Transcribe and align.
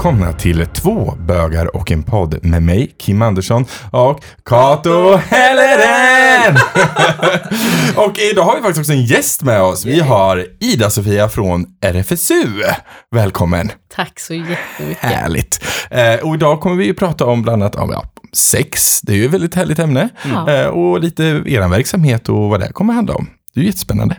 välkomna 0.00 0.32
till 0.32 0.66
Två 0.66 1.14
bögar 1.18 1.76
och 1.76 1.90
en 1.90 2.02
podd 2.02 2.44
med 2.44 2.62
mig, 2.62 2.94
Kim 2.98 3.22
Andersson 3.22 3.64
och 3.90 4.24
Kato 4.44 5.16
Helleren! 5.16 6.56
och 7.96 8.18
idag 8.18 8.42
har 8.42 8.56
vi 8.56 8.62
faktiskt 8.62 8.78
också 8.78 8.92
en 8.92 9.04
gäst 9.04 9.42
med 9.42 9.62
oss. 9.62 9.84
Vi 9.84 10.00
har 10.00 10.46
Ida-Sofia 10.60 11.28
från 11.28 11.66
RFSU. 11.80 12.62
Välkommen! 13.10 13.70
Tack 13.94 14.20
så 14.20 14.34
jättemycket. 14.34 15.04
Härligt. 15.04 15.64
Eh, 15.90 16.14
och 16.14 16.34
idag 16.34 16.60
kommer 16.60 16.76
vi 16.76 16.84
ju 16.84 16.94
prata 16.94 17.24
om 17.24 17.42
bland 17.42 17.62
annat 17.62 17.76
om 17.76 17.90
ja, 17.90 18.04
sex. 18.32 19.00
Det 19.00 19.12
är 19.12 19.16
ju 19.16 19.24
ett 19.24 19.32
väldigt 19.32 19.54
härligt 19.54 19.78
ämne. 19.78 20.08
Eh, 20.48 20.66
och 20.66 21.00
lite 21.00 21.24
er 21.24 21.68
verksamhet 21.68 22.28
och 22.28 22.48
vad 22.48 22.60
det 22.60 22.72
kommer 22.72 22.94
handla 22.94 23.14
om. 23.14 23.30
Det 23.54 23.60
är 23.60 23.62
ju 23.62 23.66
jättespännande. 23.66 24.16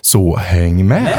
Så 0.00 0.36
häng 0.36 0.88
med! 0.88 1.18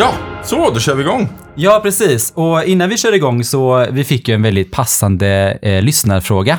Ja, 0.00 0.14
så 0.44 0.70
då 0.70 0.80
kör 0.80 0.94
vi 0.94 1.02
igång. 1.02 1.28
Ja, 1.54 1.80
precis. 1.82 2.32
Och 2.36 2.64
innan 2.64 2.88
vi 2.88 2.96
kör 2.96 3.14
igång 3.14 3.44
så 3.44 3.86
vi 3.90 4.04
fick 4.04 4.28
ju 4.28 4.34
en 4.34 4.42
väldigt 4.42 4.72
passande 4.72 5.58
eh, 5.62 5.82
lyssnarfråga 5.82 6.58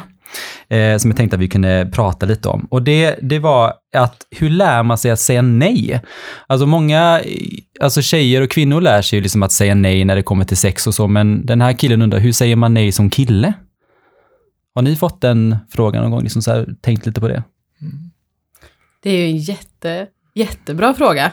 eh, 0.67 0.97
som 0.97 1.09
jag 1.09 1.17
tänkte 1.17 1.35
att 1.35 1.41
vi 1.41 1.49
kunde 1.49 1.89
prata 1.93 2.25
lite 2.25 2.49
om. 2.49 2.67
Och 2.71 2.83
det, 2.83 3.19
det 3.21 3.39
var 3.39 3.73
att 3.95 4.27
hur 4.31 4.49
lär 4.49 4.83
man 4.83 4.97
sig 4.97 5.11
att 5.11 5.19
säga 5.19 5.41
nej? 5.41 6.01
Alltså 6.47 6.65
många, 6.65 7.19
eh, 7.19 7.31
alltså 7.79 8.01
tjejer 8.01 8.41
och 8.41 8.51
kvinnor 8.51 8.81
lär 8.81 9.01
sig 9.01 9.19
ju 9.19 9.23
liksom 9.23 9.43
att 9.43 9.51
säga 9.51 9.75
nej 9.75 10.05
när 10.05 10.15
det 10.15 10.23
kommer 10.23 10.45
till 10.45 10.57
sex 10.57 10.87
och 10.87 10.95
så, 10.95 11.07
men 11.07 11.45
den 11.45 11.61
här 11.61 11.73
killen 11.73 12.01
undrar, 12.01 12.19
hur 12.19 12.31
säger 12.31 12.55
man 12.55 12.73
nej 12.73 12.91
som 12.91 13.09
kille? 13.09 13.53
Har 14.75 14.81
ni 14.81 14.95
fått 14.95 15.21
den 15.21 15.57
frågan 15.69 16.01
någon 16.01 16.11
gång, 16.11 16.23
liksom 16.23 16.41
så 16.41 16.51
här, 16.51 16.67
tänkt 16.81 17.05
lite 17.05 17.21
på 17.21 17.27
det? 17.27 17.43
Det 19.03 19.09
är 19.09 19.17
ju 19.17 19.25
en 19.25 19.37
jätte, 19.37 20.07
jättebra 20.35 20.93
fråga. 20.93 21.31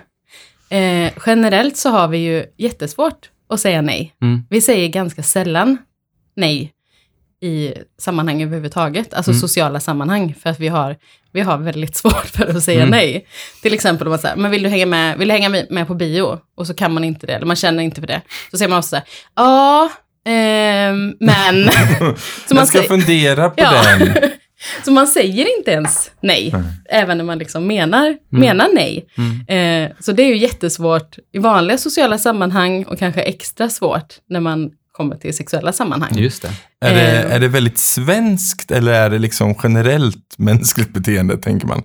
Eh, 0.71 1.13
generellt 1.27 1.77
så 1.77 1.91
har 1.91 2.09
vi 2.09 2.19
ju 2.19 2.45
jättesvårt 2.57 3.31
att 3.49 3.61
säga 3.61 3.83
nej. 3.83 4.15
Mm. 4.23 4.43
Vi 4.51 4.61
säger 4.61 4.89
ganska 4.89 5.23
sällan 5.23 5.79
nej 6.37 6.73
i 7.41 7.73
sammanhang 7.99 8.43
överhuvudtaget, 8.43 9.15
alltså 9.15 9.31
Mm. 9.31 9.41
sociala 9.41 9.81
sammanhang, 9.81 10.35
för 10.43 10.51
att 10.51 10.61
vi 10.61 10.69
har, 10.69 10.97
vi 11.33 11.41
har 11.41 11.59
väldigt 11.59 11.97
svårt 12.03 12.27
för 12.27 12.47
att 12.57 12.63
säga 12.63 12.79
Mm. 12.81 12.91
nej. 12.91 13.27
Till 13.63 13.75
exempel 13.75 14.07
om 14.07 14.11
man 14.11 14.19
säger, 14.19 14.37
men 14.37 14.51
vill 14.51 14.63
du 14.63 14.69
hänga 14.69 14.87
med, 14.87 15.19
vill 15.19 15.29
du 15.29 15.33
hänga 15.35 15.49
med, 15.71 15.87
på 15.87 15.95
bio? 15.95 16.39
Och 16.57 16.67
så 16.67 16.75
kan 16.75 16.93
man 16.95 17.05
inte 17.05 17.27
det, 17.27 17.33
eller 17.33 17.47
man 17.47 17.57
känner 17.57 17.83
inte 17.83 18.01
för 18.01 18.07
det. 18.09 18.21
Så 18.51 18.59
säger 18.59 18.69
man 18.69 18.79
också 18.79 18.89
så 18.97 19.03
ja, 19.37 19.91
ehm, 20.27 21.15
men... 21.21 21.65
så 22.49 22.55
jag 22.55 22.69
ska 22.69 22.79
säger- 22.79 22.89
fundera 22.89 23.51
på 23.51 23.55
Ja. 23.63 23.73
den. 23.99 24.09
Så 24.85 24.91
man 24.91 25.07
säger 25.07 25.59
inte 25.59 25.71
ens 25.71 26.11
nej, 26.21 26.51
Nej. 26.53 26.63
även 26.91 27.19
när 27.19 27.25
man 27.25 27.39
liksom 27.39 27.67
menar, 27.67 28.17
menar 28.31 28.69
nej. 28.75 29.07
Eh, 29.49 29.91
så 30.01 30.13
det 30.13 30.23
är 30.23 30.29
ju 30.29 30.37
jättesvårt 30.37 31.19
i 31.33 31.39
vanliga 31.39 31.79
sociala 31.79 32.19
sammanhang 32.19 32.85
och 32.85 32.99
kanske 32.99 33.21
extra 33.21 33.69
svårt 33.71 34.15
när 34.29 34.41
man 34.41 34.71
kommer 34.93 35.17
till 35.17 35.37
sexuella 35.37 35.73
sammanhang. 35.73 36.11
Just 36.19 36.43
det. 36.43 36.51
Är 36.81 36.95
det, 36.95 37.01
Eh. 37.23 37.35
är 37.35 37.41
det 37.41 37.49
väldigt 37.49 37.79
svenskt 37.79 38.71
eller 38.71 38.93
är 38.93 39.11
det 39.11 39.19
liksom 39.19 39.55
generellt 39.63 40.35
mänskligt 40.39 40.93
beteende, 40.93 41.37
tänker 41.37 41.67
man? 41.67 41.83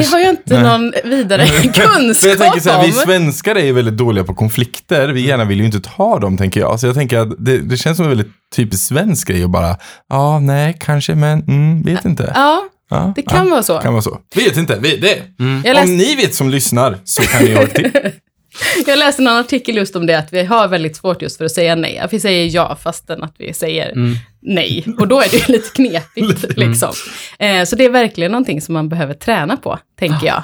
Det 0.00 0.06
har 0.06 0.18
jag 0.18 0.30
inte 0.30 0.62
Nej. 0.62 0.62
någon 0.62 0.92
vidare 1.04 1.46
För 1.46 1.64
jag 1.64 1.74
kunskap 1.74 2.38
tänker 2.38 2.60
så 2.60 2.70
här, 2.70 2.82
vi 2.82 2.92
om. 2.92 2.98
svenskar 2.98 3.54
är 3.54 3.64
ju 3.64 3.72
väldigt 3.72 3.96
dåliga 3.96 4.24
på 4.24 4.34
konflikter. 4.34 5.08
Vi 5.08 5.26
gärna 5.26 5.44
vill 5.44 5.58
ju 5.58 5.66
inte 5.66 5.80
ta 5.80 6.18
dem, 6.18 6.38
tänker 6.38 6.60
jag. 6.60 6.80
Så 6.80 6.86
jag 6.86 6.94
tänker 6.94 7.18
att 7.18 7.28
det, 7.38 7.58
det 7.58 7.76
känns 7.76 7.96
som 7.96 8.04
en 8.04 8.10
väldigt 8.10 8.32
typisk 8.56 8.88
svensk 8.88 9.28
grej 9.28 9.44
att 9.44 9.50
bara, 9.50 9.76
ja, 10.08 10.40
nej, 10.40 10.76
kanske, 10.80 11.14
men, 11.14 11.42
mm, 11.42 11.82
vet 11.82 12.04
inte. 12.04 12.32
Ja, 12.34 12.62
Ja, 12.90 13.12
det 13.16 13.22
kan 13.22 13.46
ja, 13.46 13.50
vara 13.50 13.62
så. 13.62 13.78
kan 13.78 13.92
vara 13.92 14.02
så. 14.02 14.18
Vet 14.34 14.56
inte, 14.56 14.78
vi, 14.82 14.96
det. 14.96 15.22
Jag 15.64 15.74
läste, 15.74 15.82
Om 15.82 15.96
ni 15.96 16.14
vet 16.14 16.34
som 16.34 16.50
lyssnar 16.50 16.98
så 17.04 17.22
kan 17.22 17.44
ni 17.44 17.54
hålla 17.54 17.66
till. 17.66 17.90
jag 18.86 18.98
läste 18.98 19.22
någon 19.22 19.36
artikel 19.36 19.76
just 19.76 19.96
om 19.96 20.06
det, 20.06 20.18
att 20.18 20.32
vi 20.32 20.44
har 20.44 20.68
väldigt 20.68 20.96
svårt 20.96 21.22
just 21.22 21.36
för 21.36 21.44
att 21.44 21.52
säga 21.52 21.74
nej. 21.74 21.98
Att 21.98 22.12
vi 22.12 22.20
säger 22.20 22.54
ja 22.54 22.78
fastän 22.82 23.22
att 23.22 23.34
vi 23.38 23.52
säger 23.52 23.92
Mm. 23.92 24.16
Nej. 24.46 24.86
Och 24.98 25.08
då 25.08 25.20
är 25.20 25.28
det 25.30 25.36
ju 25.48 25.52
lite 25.52 25.68
knepigt. 25.70 26.56
liksom. 26.56 26.92
eh, 27.38 27.64
så 27.64 27.76
det 27.76 27.84
är 27.84 27.90
verkligen 27.90 28.30
någonting 28.32 28.60
som 28.60 28.72
man 28.72 28.88
behöver 28.88 29.14
träna 29.14 29.56
på, 29.56 29.78
tänker 29.98 30.26
jag. 30.26 30.42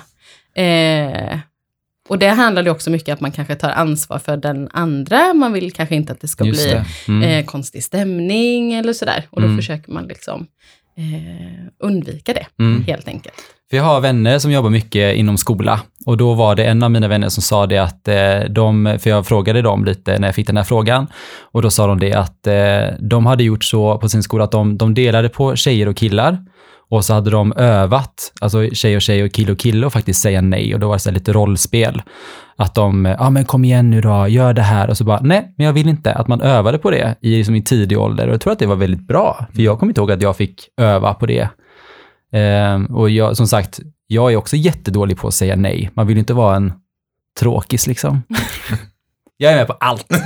Eh, 0.54 1.38
och 2.08 2.18
det 2.18 2.28
handlar 2.28 2.62
ju 2.64 2.70
också 2.70 2.90
mycket 2.90 3.08
om 3.08 3.14
att 3.14 3.20
man 3.20 3.32
kanske 3.32 3.54
tar 3.54 3.70
ansvar 3.70 4.18
för 4.18 4.36
den 4.36 4.68
andra. 4.72 5.34
Man 5.34 5.52
vill 5.52 5.72
kanske 5.72 5.94
inte 5.94 6.12
att 6.12 6.20
det 6.20 6.28
ska 6.28 6.44
Just 6.44 6.62
bli 6.64 6.72
det. 6.72 6.84
Mm. 7.08 7.22
eh, 7.22 7.44
konstig 7.44 7.84
stämning 7.84 8.74
eller 8.74 8.92
sådär. 8.92 9.26
Och 9.30 9.40
då 9.40 9.46
Mm. 9.46 9.58
försöker 9.58 9.92
man 9.92 10.06
liksom 10.06 10.46
eh, 10.96 11.66
undvika 11.78 12.32
det, 12.34 12.46
Mm. 12.58 12.84
helt 12.84 13.08
enkelt. 13.08 13.34
För 13.72 13.76
jag 13.76 13.84
har 13.84 14.00
vänner 14.00 14.38
som 14.38 14.52
jobbar 14.52 14.70
mycket 14.70 15.16
inom 15.16 15.38
skola 15.38 15.80
och 16.06 16.16
då 16.16 16.34
var 16.34 16.54
det 16.54 16.64
en 16.64 16.82
av 16.82 16.90
mina 16.90 17.08
vänner 17.08 17.28
som 17.28 17.42
sa 17.42 17.66
det 17.66 17.78
att 17.78 18.08
eh, 18.08 18.50
de, 18.50 18.98
för 19.00 19.10
jag 19.10 19.26
frågade 19.26 19.62
dem 19.62 19.84
lite 19.84 20.18
när 20.18 20.28
jag 20.28 20.34
fick 20.34 20.46
den 20.46 20.56
här 20.56 20.64
frågan 20.64 21.06
och 21.52 21.62
då 21.62 21.70
sa 21.70 21.86
de 21.86 21.98
det 21.98 22.12
att 22.12 22.46
eh, 22.46 22.98
de 23.00 23.26
hade 23.26 23.44
gjort 23.44 23.64
så 23.64 23.98
på 23.98 24.08
sin 24.08 24.22
skola 24.22 24.44
att 24.44 24.50
de, 24.50 24.78
de 24.78 24.94
delade 24.94 25.28
på 25.28 25.56
tjejer 25.56 25.88
och 25.88 25.96
killar 25.96 26.38
och 26.90 27.04
så 27.04 27.14
hade 27.14 27.30
de 27.30 27.52
övat, 27.52 28.32
alltså 28.40 28.68
tjej 28.72 28.96
och 28.96 29.02
tjej 29.02 29.24
och 29.24 29.32
kille 29.32 29.52
och 29.52 29.58
kille 29.58 29.86
och 29.86 29.92
faktiskt 29.92 30.22
säga 30.22 30.40
nej 30.40 30.74
och 30.74 30.80
då 30.80 30.88
var 30.88 30.94
det 30.94 31.00
så 31.00 31.10
lite 31.10 31.32
rollspel. 31.32 32.02
Att 32.56 32.74
de, 32.74 33.04
ja 33.18 33.30
men 33.30 33.44
kom 33.44 33.64
igen 33.64 33.90
nu 33.90 34.00
då, 34.00 34.28
gör 34.28 34.52
det 34.52 34.62
här 34.62 34.90
och 34.90 34.96
så 34.96 35.04
bara, 35.04 35.20
nej 35.20 35.54
men 35.56 35.66
jag 35.66 35.72
vill 35.72 35.88
inte. 35.88 36.12
Att 36.12 36.28
man 36.28 36.40
övade 36.40 36.78
på 36.78 36.90
det 36.90 37.14
i, 37.20 37.36
liksom 37.36 37.54
i 37.54 37.62
tidig 37.62 37.98
ålder 37.98 38.26
och 38.26 38.32
jag 38.32 38.40
tror 38.40 38.52
att 38.52 38.58
det 38.58 38.66
var 38.66 38.76
väldigt 38.76 39.06
bra. 39.06 39.46
För 39.54 39.62
jag 39.62 39.78
kommer 39.78 39.90
inte 39.90 40.00
ihåg 40.00 40.12
att 40.12 40.22
jag 40.22 40.36
fick 40.36 40.68
öva 40.76 41.14
på 41.14 41.26
det 41.26 41.48
och 42.90 43.10
jag, 43.10 43.36
som 43.36 43.46
sagt, 43.46 43.80
jag 44.06 44.32
är 44.32 44.36
också 44.36 44.56
jättedålig 44.56 45.16
på 45.16 45.28
att 45.28 45.34
säga 45.34 45.56
nej. 45.56 45.90
Man 45.94 46.06
vill 46.06 46.16
ju 46.16 46.20
inte 46.20 46.34
vara 46.34 46.56
en 46.56 46.72
tråkis 47.40 47.86
liksom. 47.86 48.22
jag 49.36 49.52
är 49.52 49.56
med 49.56 49.66
på 49.66 49.72
allt. 49.72 50.06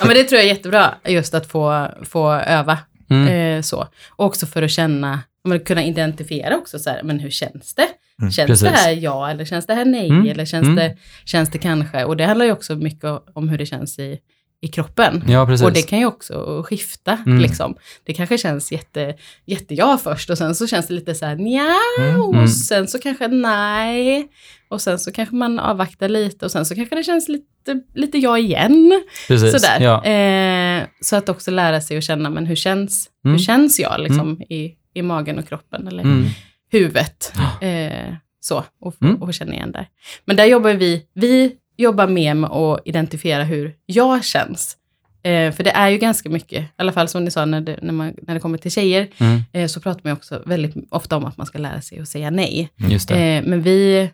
Ja, 0.00 0.06
men 0.06 0.16
det 0.16 0.24
tror 0.24 0.40
jag 0.40 0.44
är 0.50 0.54
jättebra, 0.54 0.94
just 1.04 1.34
att 1.34 1.46
få, 1.46 1.88
få 2.02 2.32
öva. 2.32 2.78
Mm. 3.10 3.28
Eh, 3.28 3.62
så. 3.62 3.86
Och 4.10 4.26
också 4.26 4.46
för 4.46 4.62
att 4.62 4.70
känna, 4.70 5.20
men 5.44 5.60
kunna 5.60 5.84
identifiera 5.84 6.56
också 6.56 6.78
så 6.78 6.90
här, 6.90 7.02
men 7.02 7.18
hur 7.18 7.30
känns 7.30 7.74
det? 7.74 7.86
Känns 8.30 8.36
Precis. 8.46 8.62
det 8.62 8.70
här 8.70 8.92
ja 8.92 9.30
eller 9.30 9.44
känns 9.44 9.66
det 9.66 9.74
här 9.74 9.84
nej? 9.84 10.08
Mm. 10.08 10.26
Eller 10.28 10.44
känns, 10.44 10.64
Mm. 10.64 10.76
det, 10.76 10.96
känns 11.24 11.50
det 11.50 11.58
kanske? 11.58 12.04
Och 12.04 12.16
det 12.16 12.24
handlar 12.26 12.46
ju 12.46 12.52
också 12.52 12.76
mycket 12.76 13.10
om 13.34 13.48
hur 13.48 13.58
det 13.58 13.66
känns 13.66 13.98
i, 13.98 14.18
i 14.64 14.68
kroppen. 14.68 15.24
Ja. 15.28 15.40
Och 15.64 15.72
det 15.72 15.82
kan 15.82 15.98
ju 15.98 16.06
också 16.06 16.62
skifta. 16.66 17.18
Mm. 17.26 17.38
Liksom. 17.38 17.76
Det 18.04 18.12
kanske 18.14 18.38
känns 18.38 18.72
jätte, 18.72 19.14
jätte 19.46 19.74
ja 19.74 19.98
först 20.02 20.30
och 20.30 20.38
sen 20.38 20.54
så 20.54 20.66
känns 20.66 20.86
det 20.86 20.94
lite 20.94 21.14
så 21.14 21.26
här 21.26 21.36
nja, 21.36 21.74
Mm. 21.98 22.20
och 22.20 22.34
Mm. 22.34 22.48
sen 22.48 22.88
så 22.88 22.98
kanske 22.98 23.28
nej. 23.28 24.28
Och 24.68 24.80
sen 24.82 24.98
så 24.98 25.12
kanske 25.12 25.34
man 25.34 25.58
avvaktar 25.58 26.08
lite 26.08 26.44
och 26.44 26.50
sen 26.52 26.66
så 26.66 26.74
kanske 26.74 26.94
det 26.96 27.02
känns 27.04 27.28
lite, 27.28 27.80
lite 27.94 28.18
ja 28.18 28.38
igen. 28.38 29.02
precis. 29.28 29.52
Sådär. 29.52 29.80
Ja. 29.80 30.04
Eh, 30.04 30.86
så 31.00 31.16
att 31.16 31.28
också 31.28 31.50
lära 31.50 31.80
sig 31.80 31.98
att 31.98 32.04
känna, 32.04 32.30
men 32.30 32.46
hur 32.46 32.56
känns, 32.56 33.10
Mm. 33.24 33.32
hur 33.36 33.44
känns 33.44 33.78
jag 33.80 34.00
liksom, 34.00 34.42
i, 34.42 34.74
i 34.94 35.02
magen 35.02 35.38
och 35.38 35.48
kroppen 35.48 35.88
eller 35.88 36.02
Mm. 36.02 36.24
huvudet? 36.70 37.32
Eh, 37.60 38.14
så, 38.40 38.64
och, 38.80 38.94
Mm. 39.02 39.22
och 39.22 39.34
känna 39.34 39.52
igen 39.54 39.72
där. 39.72 39.86
Men 40.24 40.36
där 40.36 40.44
jobbar 40.44 40.70
vi, 40.72 41.02
vi 41.14 41.52
jobbar 41.76 42.06
mer 42.08 42.34
med 42.34 42.50
att 42.50 42.80
identifiera 42.84 43.44
hur 43.44 43.74
jag 43.86 44.24
känns. 44.24 44.76
Eh, 45.22 45.52
för 45.52 45.64
det 45.64 45.70
är 45.70 45.88
ju 45.88 45.98
ganska 45.98 46.28
mycket, 46.28 46.62
i 46.62 46.68
alla 46.76 46.92
fall 46.92 47.08
som 47.08 47.24
ni 47.24 47.30
sa 47.30 47.44
när 47.44 47.60
det, 47.60 47.78
när 47.82 47.92
man, 47.92 48.14
när 48.22 48.34
det 48.34 48.40
kommer 48.40 48.58
till 48.58 48.70
tjejer, 48.70 49.08
Mm. 49.18 49.42
eh, 49.52 49.66
så 49.66 49.80
pratar 49.80 50.00
man 50.04 50.10
ju 50.10 50.16
också 50.16 50.42
väldigt 50.46 50.74
ofta 50.90 51.16
om 51.16 51.24
att 51.24 51.36
man 51.36 51.46
ska 51.46 51.58
lära 51.58 51.80
sig 51.80 51.98
att 52.00 52.08
säga 52.08 52.30
nej. 52.30 52.68
Eh, 53.16 53.42
men 53.46 53.62
vi, 53.62 54.10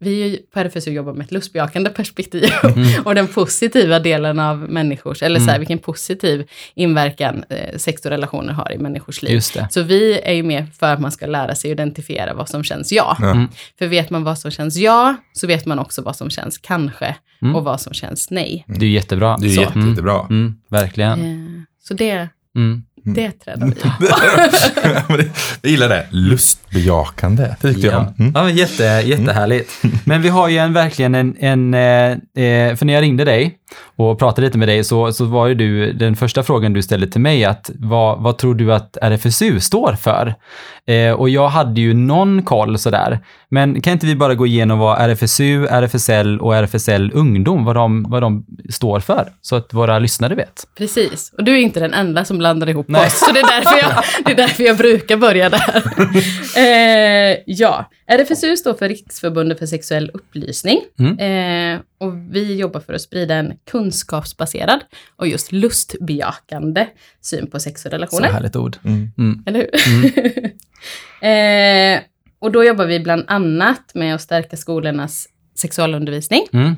vi 0.00 0.40
på 0.54 0.60
RFSU 0.60 0.90
jobbar 0.90 1.12
med 1.12 1.24
ett 1.24 1.32
lustbejakande 1.32 1.90
perspektiv 1.90 2.44
Mm. 2.64 2.88
och 3.04 3.14
den 3.14 3.26
positiva 3.26 3.98
delen 4.00 4.38
av 4.40 4.58
människors, 4.58 5.22
eller 5.22 5.38
så 5.40 5.44
här, 5.46 5.50
Mm. 5.52 5.60
vilken 5.60 5.78
positiv 5.78 6.46
inverkan 6.74 7.44
eh, 7.48 7.76
sex 7.76 8.04
och 8.04 8.10
relationer 8.10 8.52
har 8.52 8.72
i 8.72 8.78
människors 8.78 9.22
liv. 9.22 9.32
Just 9.32 9.54
det. 9.54 9.68
Så 9.70 9.82
vi 9.82 10.20
är 10.20 10.32
ju 10.32 10.42
med 10.42 10.66
för 10.78 10.92
att 10.94 11.00
man 11.00 11.12
ska 11.12 11.26
lära 11.26 11.54
sig 11.54 11.70
identifiera 11.70 12.34
vad 12.34 12.48
som 12.48 12.64
känns 12.64 12.92
ja. 12.92 13.16
Mm. 13.22 13.48
För 13.78 13.86
vet 13.86 14.10
man 14.10 14.24
vad 14.24 14.38
som 14.38 14.50
känns 14.50 14.76
ja, 14.76 15.16
så 15.32 15.46
vet 15.46 15.66
man 15.66 15.78
också 15.78 16.02
vad 16.02 16.16
som 16.16 16.30
känns 16.30 16.58
kanske 16.58 17.16
Mm. 17.42 17.56
och 17.56 17.64
vad 17.64 17.80
som 17.80 17.92
känns 17.94 18.30
nej. 18.30 18.64
Det 18.68 18.86
är 18.86 18.90
jättebra. 18.90 19.36
Det 19.40 19.46
är 19.46 19.50
Så. 19.50 19.60
jätte, 19.60 19.78
jättebra. 19.78 20.26
Mm. 20.30 20.54
Verkligen. 20.70 21.20
Eh, 21.20 21.62
så 21.82 21.94
det, 21.94 22.28
Mm. 22.56 22.82
Det 23.14 23.30
tränar 23.32 23.66
vi. 23.66 23.74
Det- 25.16 25.30
jag 25.62 25.70
gillar 25.70 25.88
det. 25.88 26.06
Lustbejakande, 26.10 27.54
det 27.60 27.72
tyckte 27.72 27.86
Ja, 27.86 27.92
jag. 27.92 28.20
Mm. 28.20 28.32
ja 28.34 28.44
men 28.44 28.56
jätte, 28.56 28.82
jättehärligt. 28.84 29.70
Men 30.04 30.22
vi 30.22 30.28
har 30.28 30.48
ju 30.48 30.58
en, 30.58 30.72
verkligen 30.72 31.14
en, 31.14 31.36
en 31.40 31.74
eh, 31.74 32.10
eh, 32.44 32.76
för 32.76 32.84
när 32.84 32.94
jag 32.94 33.02
ringde 33.02 33.24
dig 33.24 33.57
och 33.96 34.18
pratade 34.18 34.46
lite 34.46 34.58
med 34.58 34.68
dig 34.68 34.84
så, 34.84 35.12
så 35.12 35.24
var 35.24 35.46
ju 35.46 35.54
du, 35.54 35.92
den 35.92 36.16
första 36.16 36.42
frågan 36.42 36.72
du 36.72 36.82
ställde 36.82 37.06
till 37.06 37.20
mig 37.20 37.44
att 37.44 37.70
vad, 37.74 38.22
vad 38.22 38.38
tror 38.38 38.54
du 38.54 38.74
att 38.74 38.96
RFSU 39.02 39.60
står 39.60 39.92
för? 39.92 40.34
Eh, 40.86 41.12
och 41.12 41.28
jag 41.28 41.48
hade 41.48 41.80
ju 41.80 41.94
någon 41.94 42.42
koll 42.42 42.78
sådär. 42.78 43.18
Men 43.48 43.80
kan 43.80 43.92
inte 43.92 44.06
vi 44.06 44.16
bara 44.16 44.34
gå 44.34 44.46
igenom 44.46 44.78
vad 44.78 45.00
RFSU, 45.00 45.66
RFSL 45.66 46.40
och 46.40 46.56
RFSL 46.56 47.10
Ungdom, 47.14 47.64
vad 47.64 47.76
de, 47.76 48.06
vad 48.08 48.22
de 48.22 48.46
står 48.70 49.00
för? 49.00 49.32
Så 49.40 49.56
att 49.56 49.74
våra 49.74 49.98
lyssnare 49.98 50.34
vet. 50.34 50.68
Precis. 50.78 51.32
Och 51.38 51.44
du 51.44 51.52
är 51.52 51.60
inte 51.60 51.80
den 51.80 51.94
enda 51.94 52.24
som 52.24 52.38
blandar 52.38 52.68
ihop 52.68 52.90
oss, 52.90 53.18
så 53.18 53.32
det 53.32 53.40
är, 53.40 53.60
därför 53.60 53.78
jag, 53.78 54.04
det 54.24 54.32
är 54.32 54.36
därför 54.36 54.64
jag 54.64 54.76
brukar 54.76 55.16
börja 55.16 55.50
där. 55.50 55.82
eh, 56.56 57.38
ja, 57.46 57.90
RFSU 58.06 58.56
står 58.56 58.74
för 58.74 58.88
Riksförbundet 58.88 59.58
för 59.58 59.66
sexuell 59.66 60.10
upplysning. 60.14 60.80
Mm. 60.98 61.18
Eh, 61.18 61.80
och 62.00 62.14
vi 62.30 62.56
jobbar 62.56 62.80
för 62.80 62.92
att 62.92 63.00
sprida 63.00 63.34
en 63.34 63.52
kunskapsbaserad 63.70 64.80
och 65.16 65.28
just 65.28 65.52
lustbejakande 65.52 66.86
syn 67.20 67.50
på 67.50 67.60
sex 67.60 67.84
och 67.84 67.90
Så 67.90 67.96
relationer. 67.96 68.28
härligt 68.28 68.56
ord. 68.56 68.76
Mm. 68.84 69.10
Mm. 69.18 69.42
Eller 69.46 69.60
hur? 69.60 70.44
eh, 71.28 72.00
och 72.38 72.52
då 72.52 72.64
jobbar 72.64 72.86
vi 72.86 73.00
bland 73.00 73.24
annat 73.26 73.94
med 73.94 74.14
att 74.14 74.22
stärka 74.22 74.56
skolornas 74.56 75.28
sexualundervisning. 75.54 76.46
Mm. 76.52 76.76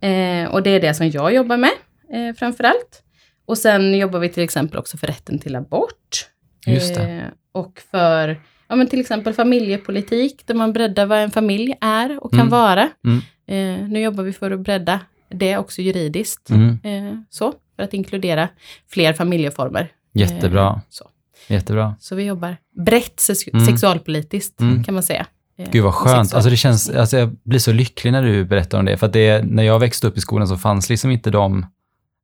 Eh, 0.00 0.50
och 0.52 0.62
det 0.62 0.70
är 0.70 0.80
det 0.80 0.94
som 0.94 1.08
jag 1.10 1.34
jobbar 1.34 1.56
med 1.56 1.70
eh, 2.12 2.34
framför 2.38 2.64
allt. 2.64 3.02
Och 3.46 3.58
sen 3.58 3.94
jobbar 3.98 4.18
vi 4.18 4.28
till 4.28 4.42
exempel 4.42 4.78
också 4.78 4.96
för 4.96 5.06
rätten 5.06 5.38
till 5.38 5.56
abort. 5.56 6.26
Just 6.66 6.94
det. 6.94 7.02
Eh, 7.02 7.22
och 7.52 7.80
för 7.90 8.40
ja, 8.68 8.76
men 8.76 8.86
till 8.86 9.00
exempel 9.00 9.32
familjepolitik, 9.34 10.46
där 10.46 10.54
man 10.54 10.72
breddar 10.72 11.06
vad 11.06 11.18
en 11.18 11.30
familj 11.30 11.74
är 11.80 12.24
och 12.24 12.30
kan 12.30 12.40
Mm. 12.40 12.50
vara. 12.50 12.90
Mm. 13.04 13.18
Eh, 13.46 13.88
nu 13.88 14.00
jobbar 14.00 14.24
vi 14.24 14.32
för 14.32 14.50
att 14.50 14.60
bredda 14.60 15.00
det 15.34 15.56
också 15.58 15.82
juridiskt. 15.82 16.50
Mm. 16.50 16.78
Eh, 16.84 17.14
så, 17.30 17.52
för 17.76 17.82
att 17.82 17.94
inkludera 17.94 18.48
fler 18.90 19.12
familjeformer. 19.12 19.88
Jättebra. 20.14 20.66
Eh, 20.68 20.78
så. 20.88 21.08
Jättebra. 21.48 21.94
så 22.00 22.14
vi 22.14 22.24
jobbar 22.24 22.56
brett 22.76 23.20
sex- 23.20 23.42
Mm. 23.52 23.66
sexualpolitiskt, 23.66 24.60
Mm. 24.60 24.84
kan 24.84 24.94
man 24.94 25.02
säga. 25.02 25.26
Eh, 25.58 25.68
Gud 25.72 25.84
vad 25.84 25.94
skönt. 25.94 26.34
Alltså 26.34 26.50
det 26.50 26.56
känns, 26.56 26.90
alltså 26.90 27.16
jag 27.18 27.36
blir 27.44 27.58
så 27.58 27.72
lycklig 27.72 28.12
när 28.12 28.22
du 28.22 28.44
berättar 28.44 28.78
om 28.78 28.84
det. 28.84 28.96
För 28.96 29.06
att 29.06 29.12
det, 29.12 29.44
när 29.44 29.62
jag 29.62 29.78
växte 29.78 30.06
upp 30.06 30.18
i 30.18 30.20
skolan 30.20 30.48
så 30.48 30.56
fanns 30.56 30.88
liksom 30.90 31.10
inte 31.10 31.30
de, 31.30 31.66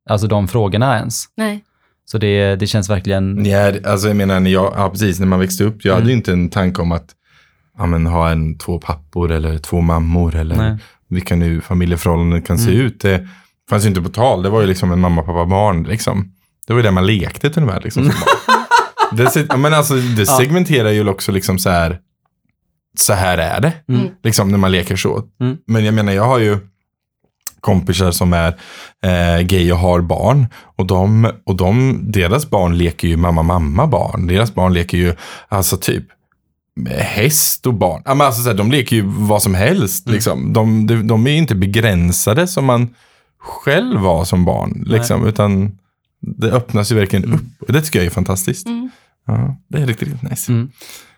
alltså 0.09 0.27
de 0.27 0.47
frågorna 0.47 0.97
ens. 0.97 1.23
Nej. 1.35 1.63
Så 2.05 2.17
det, 2.17 2.55
det 2.55 2.67
känns 2.67 2.89
verkligen... 2.89 3.45
Ja, 3.45 3.73
alltså 3.85 4.07
jag 4.07 4.17
menar, 4.17 4.39
när 4.39 4.51
jag, 4.51 4.73
ja, 4.77 4.89
precis, 4.89 5.19
när 5.19 5.27
man 5.27 5.39
växte 5.39 5.63
upp, 5.63 5.85
jag 5.85 5.91
Mm. 5.91 6.01
hade 6.01 6.11
ju 6.11 6.17
inte 6.17 6.31
en 6.31 6.49
tanke 6.49 6.81
om 6.81 6.91
att 6.91 7.15
ja, 7.79 7.85
men, 7.85 8.05
ha 8.05 8.29
en, 8.29 8.57
två 8.57 8.79
pappor 8.79 9.31
eller 9.31 9.57
två 9.57 9.81
mammor 9.81 10.35
eller 10.35 10.55
Nej. 10.55 10.77
vilka 11.09 11.35
nu 11.35 11.61
familjeförhållanden 11.61 12.41
kan 12.41 12.57
se 12.59 12.71
Mm. 12.71 12.85
ut. 12.85 13.01
Det 13.01 13.27
fanns 13.69 13.83
ju 13.83 13.87
inte 13.87 14.01
på 14.01 14.09
tal, 14.09 14.43
det 14.43 14.49
var 14.49 14.61
ju 14.61 14.67
liksom 14.67 14.91
en 14.91 14.99
mamma, 14.99 15.21
pappa, 15.21 15.45
barn 15.45 15.83
liksom. 15.83 16.31
Det 16.67 16.73
var 16.73 16.79
ju 16.79 16.83
det 16.83 16.91
man 16.91 17.05
lekte 17.05 17.49
till 17.49 17.61
och 17.61 17.67
med 17.67 17.83
liksom. 17.83 18.03
som 18.03 18.11
barn. 18.11 19.17
det, 19.17 19.45
ja, 19.49 19.57
men 19.57 19.73
alltså, 19.73 19.93
det 19.95 20.25
segmenterar 20.25 20.89
ju 20.89 21.09
också 21.09 21.31
liksom 21.31 21.59
så 21.59 21.69
här, 21.69 21.99
så 22.99 23.13
här 23.13 23.37
är 23.37 23.59
det. 23.61 23.73
Mm. 23.89 24.01
Mm. 24.01 24.13
Liksom 24.23 24.51
när 24.51 24.57
man 24.57 24.71
leker 24.71 24.95
så. 24.95 25.23
Mm. 25.41 25.57
Men 25.67 25.85
jag 25.85 25.93
menar, 25.93 26.13
jag 26.13 26.23
har 26.23 26.39
ju 26.39 26.57
kompisar 27.59 28.11
som 28.11 28.33
är 28.33 28.47
eh, 29.03 29.41
gay 29.41 29.71
och 29.71 29.77
har 29.77 30.01
barn. 30.01 30.47
Och, 30.75 30.85
de, 30.87 31.31
och 31.45 31.55
de, 31.55 31.99
deras 32.11 32.49
barn 32.49 32.77
leker 32.77 33.07
ju 33.07 33.17
mamma, 33.17 33.43
mamma 33.43 33.87
barn. 33.87 34.27
Deras 34.27 34.53
barn 34.55 34.73
leker 34.73 34.97
ju 34.97 35.15
alltså 35.47 35.77
typ 35.77 36.03
häst 36.85 37.65
och 37.67 37.73
barn. 37.73 38.01
Ja, 38.05 38.13
men 38.13 38.27
alltså, 38.27 38.41
så 38.41 38.49
här, 38.49 38.55
de 38.57 38.71
leker 38.71 38.95
ju 38.95 39.03
vad 39.05 39.43
som 39.43 39.55
helst. 39.55 40.05
Mm. 40.05 40.15
Liksom. 40.15 40.53
De, 40.53 40.87
de, 40.87 41.07
de 41.07 41.27
är 41.27 41.31
ju 41.31 41.37
inte 41.37 41.55
begränsade 41.55 42.47
som 42.47 42.65
man 42.65 42.95
själv 43.39 43.99
var 43.99 44.25
som 44.25 44.45
barn. 44.45 44.83
Liksom, 44.87 45.27
utan 45.27 45.77
det 46.21 46.51
öppnas 46.51 46.91
ju 46.91 46.95
verkligen 46.95 47.25
Mm. 47.25 47.35
upp. 47.35 47.67
Och 47.67 47.73
det 47.73 47.81
tycker 47.81 47.99
jag 47.99 48.05
är 48.05 48.09
fantastiskt. 48.09 48.67
Mm. 48.67 48.89
Ja, 49.27 49.55
det 49.67 49.77
är 49.81 49.87
riktigt, 49.87 50.07
riktigt 50.07 50.29
nice. 50.29 50.51
Mm. 50.51 50.71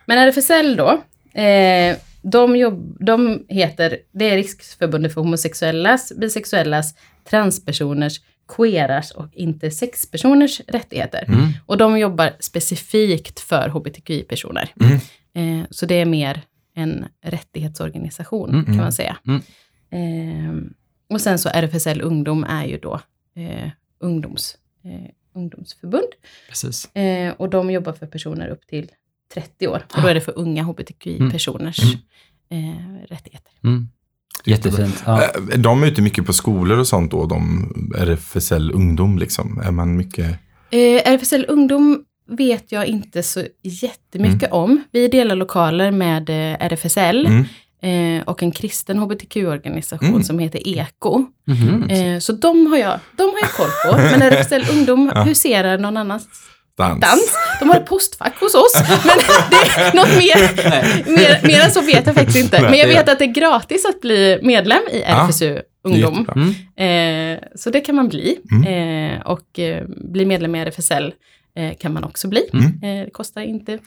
Men 0.06 0.18
RFSL 0.18 0.76
då, 0.76 1.02
eh, 1.40 1.96
de, 2.22 2.56
jobb, 2.56 2.96
de 3.00 3.42
heter, 3.48 3.96
det 4.12 4.30
är 4.30 4.36
Riksförbundet 4.36 5.14
för 5.14 5.20
homosexuellas, 5.20 6.12
bisexuellas, 6.16 6.94
transpersoners, 7.30 8.20
queeras 8.56 9.10
och 9.10 9.26
intersexpersoners 9.32 10.60
rättigheter. 10.68 11.24
Mm. 11.28 11.48
Och 11.66 11.76
de 11.76 11.98
jobbar 11.98 12.30
specifikt 12.40 13.40
för 13.40 13.68
hbtqi-personer. 13.68 14.68
Mm. 14.80 14.98
Eh, 15.34 15.60
så 15.70 15.86
det 15.86 15.94
är 15.94 16.04
mer 16.04 16.42
en 16.74 17.04
rättighetsorganisation 17.24 18.50
Mm, 18.50 18.64
kan 18.64 18.74
mm. 18.74 18.84
man 18.84 18.92
säga. 18.92 19.16
Mm. 19.26 19.42
Eh, 19.90 20.72
och 21.08 21.20
sen 21.20 21.38
så 21.38 21.48
RFSL 21.48 22.00
Ungdom 22.02 22.44
är 22.44 22.64
ju 22.64 22.78
då 22.78 23.00
eh, 23.36 23.70
ungdoms, 24.00 24.56
eh, 24.84 25.10
ungdomsförbund. 25.34 26.08
Precis. 26.48 26.96
Eh, 26.96 27.32
och 27.32 27.50
de 27.50 27.70
jobbar 27.70 27.92
för 27.92 28.06
personer 28.06 28.48
upp 28.48 28.66
till 28.66 28.90
30 29.34 29.68
år. 29.68 29.86
Och 29.94 30.02
då 30.02 30.08
är 30.08 30.14
det 30.14 30.20
för 30.20 30.38
unga 30.38 30.62
hbtqi-personers 30.62 31.80
eh, 32.48 33.06
rättigheter. 33.08 33.52
Mm. 33.64 33.88
Jättefint. 34.44 35.02
Ja. 35.06 35.30
De 35.56 35.82
är 35.82 35.86
ute 35.86 36.02
mycket 36.02 36.26
på 36.26 36.32
skolor 36.32 36.78
och 36.78 36.86
sånt 36.86 37.10
då, 37.10 37.26
de 37.26 37.72
RFSL 37.98 38.70
ungdom 38.74 39.18
liksom. 39.18 39.60
Är 39.64 39.70
man 39.70 39.96
mycket... 39.96 40.38
Eh, 40.70 41.12
RFSL 41.12 41.44
Ungdom 41.48 42.04
vet 42.36 42.72
jag 42.72 42.86
inte 42.86 43.22
så 43.22 43.42
jättemycket 43.62 44.52
om. 44.52 44.84
Vi 44.92 45.08
delar 45.08 45.36
lokaler 45.36 45.90
med 45.90 46.30
eh, 46.30 46.66
RFSL 46.66 47.26
Mm. 47.26 48.18
eh, 48.18 48.22
och 48.24 48.42
en 48.42 48.52
kristen 48.52 48.98
hbtq-organisation 48.98 50.08
Mm. 50.08 50.22
som 50.22 50.38
heter 50.38 50.68
EKO. 50.78 51.24
Eh, 51.90 52.18
så 52.18 52.32
de 52.32 52.66
har, 52.66 52.78
jag, 52.78 52.98
de 53.16 53.22
har 53.22 53.38
jag 53.40 53.50
koll 53.52 53.70
på. 53.86 53.96
Men 54.18 54.22
RFSL 54.22 54.64
Ungdom 54.72 55.10
Ja. 55.14 55.22
huserar 55.22 55.78
någon 55.78 55.96
annanstans. 55.96 56.38
Dans. 56.76 57.00
dans. 57.00 57.36
De 57.60 57.68
har 57.68 57.76
ett 57.76 57.86
postfack 57.86 58.40
hos 58.40 58.54
oss. 58.54 58.72
Men 59.04 59.16
det 59.50 59.56
är 59.82 59.94
något 59.96 60.08
mer, 60.08 61.16
mer, 61.16 61.46
mer 61.46 61.60
än 61.64 61.70
så 61.70 61.80
vet 61.80 62.06
jag 62.06 62.14
faktiskt 62.14 62.38
inte. 62.44 62.62
Men 62.62 62.78
jag 62.78 62.86
vet 62.86 63.08
att 63.08 63.18
det 63.18 63.24
är 63.24 63.32
gratis 63.32 63.84
att 63.84 64.00
bli 64.00 64.38
medlem 64.42 64.80
i 64.92 65.00
Ja, 65.08 65.26
RFSU 65.28 65.58
Ungdom. 65.84 66.14
Jättebra. 66.18 66.34
Mm. 66.76 67.34
Eh, 67.34 67.44
så 67.56 67.70
det 67.70 67.80
kan 67.80 67.94
man 67.94 68.08
bli. 68.08 68.38
Mm. 68.52 69.12
Eh, 69.14 69.20
och 69.26 69.58
eh, 69.58 69.84
bli 70.12 70.24
medlem 70.26 70.54
i 70.54 70.60
RFSL 70.60 71.12
eh, 71.56 71.76
kan 71.80 71.92
man 71.92 72.04
också 72.04 72.28
bli. 72.28 72.48
Mm. 72.52 72.64
Eh, 72.66 73.04
det 73.04 73.10
kostar 73.10 73.42
inte 73.42 73.78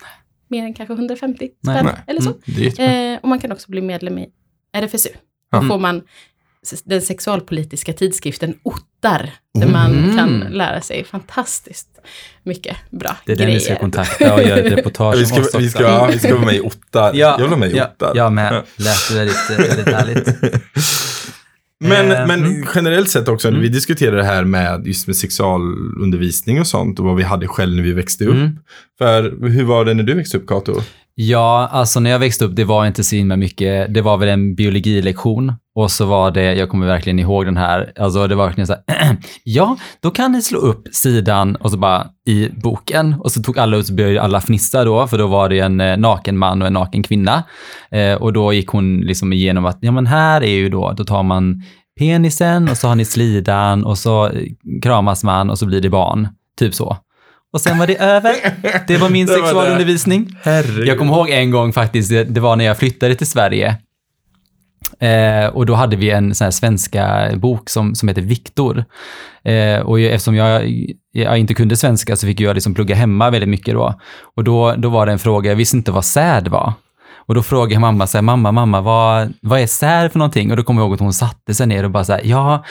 mer 0.48 0.62
än 0.64 0.74
kanske 0.74 0.92
150 0.94 1.50
Nej. 1.60 1.76
spänn 1.76 1.86
Nej. 1.86 2.02
eller 2.06 2.20
så. 2.20 2.34
Mm. 2.78 3.12
Eh, 3.14 3.18
och 3.22 3.28
man 3.28 3.38
kan 3.38 3.52
också 3.52 3.70
bli 3.70 3.80
medlem 3.82 4.18
i 4.18 4.28
RFSU. 4.72 5.08
Då 5.52 5.58
Ja. 5.58 5.62
får 5.68 5.78
man 5.78 6.02
den 6.84 7.02
sexualpolitiska 7.02 7.92
tidskriften 7.92 8.54
Ottar, 8.62 9.30
där 9.54 9.62
Mm. 9.66 9.72
man 9.72 10.16
kan 10.16 10.38
lära 10.50 10.80
sig 10.80 11.04
fantastiskt 11.04 11.88
mycket 12.42 12.76
bra 12.90 13.16
Det 13.26 13.32
är 13.32 13.36
den 13.36 13.46
grejer. 13.46 13.58
vi 13.60 13.64
ska 13.64 13.76
kontakta 13.76 14.34
och 14.34 14.42
göra 14.42 14.58
ett 14.60 14.72
reportage 14.72 15.16
Vi 15.16 15.20
om 15.22 15.26
ska, 15.26 15.40
oss 15.40 15.54
vi, 15.54 15.70
ska, 15.70 15.82
ja, 15.82 16.08
vi 16.12 16.18
ska 16.18 16.34
vara 16.34 16.44
med 16.46 16.54
i 16.54 16.60
Ottar. 16.60 17.14
jag 17.14 17.38
vill 17.38 17.46
vara 17.46 17.58
med 17.60 17.70
i 17.72 17.76
ja, 17.76 17.84
Ottar. 17.86 18.12
jag 18.16 18.32
med. 18.32 18.62
Lät 18.76 19.10
väldigt, 19.10 19.50
väldigt 19.50 19.94
härligt. 19.94 20.28
Men, 21.80 22.10
Eh, 22.12 22.26
men 22.26 22.44
mm. 22.44 22.66
generellt 22.74 23.10
sett 23.10 23.28
också, 23.28 23.48
Mm. 23.48 23.60
vi 23.60 23.68
diskuterade 23.68 24.16
det 24.16 24.24
här 24.24 24.44
med 24.44 24.86
just 24.86 25.06
med 25.06 25.16
sexualundervisning 25.16 26.60
och 26.60 26.66
sånt 26.66 26.98
och 26.98 27.04
vad 27.04 27.16
vi 27.16 27.22
hade 27.22 27.48
själv 27.48 27.76
när 27.76 27.82
vi 27.82 27.92
växte 27.92 28.24
upp. 28.24 28.34
Mm. 28.34 28.58
För 28.98 29.48
hur 29.48 29.64
var 29.64 29.84
det 29.84 29.94
när 29.94 30.02
du 30.02 30.14
växte 30.14 30.36
upp, 30.36 30.46
Kato? 30.46 30.80
Ja, 31.18 31.68
alltså 31.72 32.00
när 32.00 32.10
jag 32.10 32.18
växte 32.18 32.44
upp, 32.44 32.56
det 32.56 32.64
var 32.64 32.86
inte 32.86 33.04
så 33.04 33.16
himla 33.16 33.36
mycket. 33.36 33.94
Det 33.94 34.00
var 34.00 34.16
väl 34.16 34.28
en 34.28 34.54
biologilektion 34.54 35.52
och 35.74 35.90
så 35.90 36.06
var 36.06 36.30
det, 36.30 36.54
jag 36.54 36.68
kommer 36.68 36.86
verkligen 36.86 37.18
ihåg 37.18 37.44
den 37.44 37.56
här, 37.56 37.92
alltså 37.96 38.26
det 38.26 38.34
var 38.34 38.46
verkligen 38.46 38.66
så 38.66 38.74
här, 38.86 39.16
ja, 39.44 39.76
då 40.00 40.10
kan 40.10 40.32
ni 40.32 40.42
slå 40.42 40.58
upp 40.58 40.88
sidan 40.92 41.56
och 41.56 41.70
så 41.70 41.76
bara 41.76 42.06
i 42.26 42.48
boken 42.62 43.14
och 43.20 43.32
så 43.32 43.42
tog 43.42 43.58
alla 43.58 43.76
ut 43.76 43.86
så 43.86 43.94
började 43.94 44.22
alla 44.22 44.40
fnissa 44.40 44.84
då, 44.84 45.06
för 45.06 45.18
då 45.18 45.26
var 45.26 45.48
det 45.48 45.58
en 45.58 45.80
eh, 45.80 45.96
naken 45.96 46.38
man 46.38 46.62
och 46.62 46.66
en 46.66 46.74
naken 46.74 47.02
kvinna. 47.02 47.44
Eh, 47.90 48.14
och 48.14 48.32
då 48.32 48.52
gick 48.52 48.68
hon 48.68 48.98
liksom 48.98 49.32
igenom 49.32 49.66
att, 49.66 49.78
ja 49.80 49.92
men 49.92 50.06
här 50.06 50.40
är 50.40 50.54
ju 50.54 50.68
då, 50.68 50.92
då 50.92 51.04
tar 51.04 51.22
man 51.22 51.62
penisen 51.98 52.68
och 52.68 52.76
så 52.76 52.88
har 52.88 52.94
ni 52.94 53.04
slidan 53.04 53.84
och 53.84 53.98
så 53.98 54.26
eh, 54.26 54.42
kramas 54.82 55.24
man 55.24 55.50
och 55.50 55.58
så 55.58 55.66
blir 55.66 55.80
det 55.80 55.90
barn. 55.90 56.28
Typ 56.58 56.74
så. 56.74 56.96
Och 57.52 57.60
sen 57.60 57.78
var 57.78 57.86
det 57.86 57.96
över. 57.96 58.34
Det 58.86 58.96
var 58.96 59.10
min 59.10 59.26
Det 59.26 59.32
var 59.32 59.38
det. 59.40 59.46
sexualundervisning. 59.46 60.28
Herregud. 60.42 60.86
Jag 60.86 60.98
kommer 60.98 61.12
ihåg 61.14 61.30
en 61.30 61.50
gång 61.50 61.72
faktiskt, 61.72 62.10
det 62.10 62.24
det 62.24 62.40
var 62.40 62.56
när 62.56 62.64
jag 62.64 62.78
flyttade 62.78 63.14
till 63.14 63.26
Sverige. 63.26 63.76
Eh, 65.00 65.46
och 65.46 65.66
då 65.66 65.74
hade 65.74 65.96
vi 65.96 66.10
en 66.10 66.34
sån 66.34 66.44
här 66.44 66.50
svenska 66.52 67.30
bok 67.36 67.70
som, 67.70 67.94
som 67.94 68.08
heter 68.08 68.22
Viktor. 68.22 68.84
Eh, 69.44 69.78
och 69.80 70.00
jag, 70.00 70.12
eftersom 70.12 70.34
jag, 70.34 70.72
jag 71.12 71.38
inte 71.38 71.54
kunde 71.54 71.76
svenska 71.76 72.16
så 72.16 72.26
fick 72.26 72.40
jag 72.40 72.54
liksom 72.54 72.74
plugga 72.74 72.94
hemma 72.94 73.30
väldigt 73.30 73.48
mycket 73.48 73.74
då. 73.74 73.94
Och 74.36 74.44
då, 74.44 74.74
då 74.78 74.88
var 74.88 75.06
det 75.06 75.12
en 75.12 75.18
fråga, 75.18 75.50
jag 75.50 75.56
visste 75.56 75.76
inte 75.76 75.92
vad 75.92 76.04
säd 76.04 76.48
var. 76.48 76.72
Och 77.28 77.34
då 77.34 77.42
frågade 77.42 77.80
mamma 77.80 78.06
så 78.06 78.16
här, 78.16 78.22
mamma, 78.22 78.52
mamma, 78.52 78.80
vad, 78.80 79.32
vad 79.42 79.60
är 79.60 79.66
sär 79.66 80.08
för 80.08 80.18
någonting? 80.18 80.50
Och 80.50 80.56
då 80.56 80.62
kommer 80.62 80.80
jag 80.82 80.86
ihåg 80.86 80.94
att 80.94 81.00
hon 81.00 81.12
satte 81.12 81.54
sig 81.54 81.66
ner 81.66 81.84
och 81.84 81.90
bara 81.90 82.04
så 82.04 82.12
här, 82.12 82.20
ja, 82.24 82.64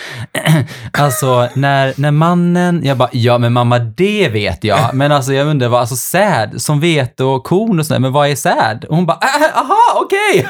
alltså 0.92 1.48
när, 1.54 1.94
när 1.98 2.12
mannen, 2.12 2.82
jag 2.84 2.98
bara, 2.98 3.10
ja 3.12 3.38
men 3.38 3.54
mamma 3.54 3.80
det 3.80 4.30
vet 4.30 4.64
jag, 4.64 4.80
men 4.94 5.12
alltså 5.12 5.34
jag 5.34 5.48
undrar 5.48 5.68
vad, 5.68 5.80
alltså 5.80 5.96
säd, 5.96 6.62
som 6.62 6.80
vete 6.80 7.24
och 7.24 7.44
korn 7.44 7.80
och 7.80 7.86
sådär, 7.86 8.00
men 8.00 8.12
vad 8.12 8.30
är 8.30 8.36
säd? 8.36 8.86
Och 8.90 8.96
hon 8.96 9.06
bara, 9.06 9.20
äh, 9.22 9.58
aha, 9.58 10.04
okej! 10.06 10.48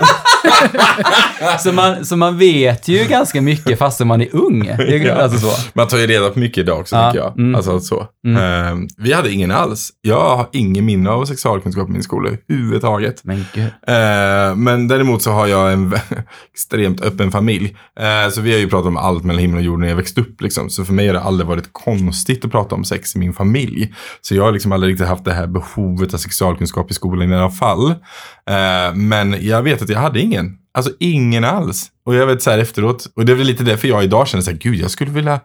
så, 1.59 1.71
man, 1.71 2.05
så 2.05 2.15
man 2.17 2.37
vet 2.37 2.87
ju 2.87 3.05
ganska 3.05 3.41
mycket 3.41 3.79
fastän 3.79 4.07
man 4.07 4.21
är 4.21 4.35
ung. 4.35 4.65
Det 4.77 4.97
är 5.07 5.15
alltså 5.15 5.39
så. 5.39 5.69
Man 5.73 5.87
tar 5.87 5.97
ju 5.97 6.07
reda 6.07 6.29
på 6.29 6.39
mycket 6.39 6.57
idag 6.57 6.79
också, 6.79 6.95
Ja, 6.95 7.11
tycker 7.11 7.25
jag. 7.25 7.37
mm. 7.39 7.55
Alltså 7.55 7.79
så. 7.79 8.07
Ehm, 8.27 8.87
vi 8.97 9.13
hade 9.13 9.31
ingen 9.31 9.51
alls. 9.51 9.89
Jag 10.01 10.35
har 10.37 10.47
ingen 10.51 10.85
minne 10.85 11.09
av 11.09 11.25
sexualkunskap 11.25 11.89
i 11.89 11.91
min 11.91 12.03
skola 12.03 12.29
överhuvudtaget. 12.49 13.21
Men 13.23 13.45
gud. 13.53 13.67
Eh, 13.95 14.55
men 14.55 14.87
däremot 14.87 15.21
så 15.21 15.31
har 15.31 15.47
jag 15.47 15.73
en 15.73 15.93
extremt 16.53 17.01
öppen 17.01 17.31
familj. 17.31 17.75
Eh, 17.99 18.31
så 18.31 18.41
vi 18.41 18.51
har 18.51 18.59
ju 18.59 18.69
pratat 18.69 18.87
om 18.87 18.97
allt 18.97 19.23
mellan 19.23 19.41
himmel 19.41 19.57
och 19.57 19.63
jord 19.63 19.79
när 19.79 19.87
jag 19.87 19.95
växte 19.95 20.21
upp. 20.21 20.41
Liksom. 20.41 20.69
Så 20.69 20.85
för 20.85 20.93
mig 20.93 21.07
har 21.07 21.13
det 21.13 21.21
aldrig 21.21 21.47
varit 21.47 21.69
konstigt 21.71 22.45
att 22.45 22.51
prata 22.51 22.75
om 22.75 22.83
sex 22.83 23.15
i 23.15 23.19
min 23.19 23.33
familj. 23.33 23.93
Så 24.21 24.35
jag 24.35 24.43
har 24.43 24.51
liksom 24.51 24.71
aldrig 24.71 24.91
riktigt 24.91 25.07
haft 25.07 25.25
det 25.25 25.33
här 25.33 25.47
behovet 25.47 26.13
av 26.13 26.17
sexualkunskap 26.17 26.91
i 26.91 26.93
skolan 26.93 27.31
i 27.31 27.35
alla 27.35 27.51
fall. 27.51 27.89
Eh, 27.89 28.95
men 28.95 29.45
jag 29.45 29.63
vet 29.63 29.81
att 29.81 29.89
jag 29.89 29.99
hade 29.99 30.19
ingen. 30.19 30.57
Alltså 30.73 30.91
ingen 30.99 31.43
alls. 31.43 31.87
Och 32.05 32.15
jag 32.15 32.27
vet 32.27 32.41
så 32.41 32.51
här 32.51 32.57
efteråt, 32.57 33.07
och 33.15 33.25
det 33.25 33.31
är 33.31 33.35
väl 33.35 33.47
lite 33.47 33.63
därför 33.63 33.87
jag 33.87 34.03
idag 34.03 34.27
känner 34.27 34.41
så 34.41 34.51
här, 34.51 34.57
gud 34.57 34.75
jag 34.75 34.91
skulle 34.91 35.11
vilja 35.11 35.39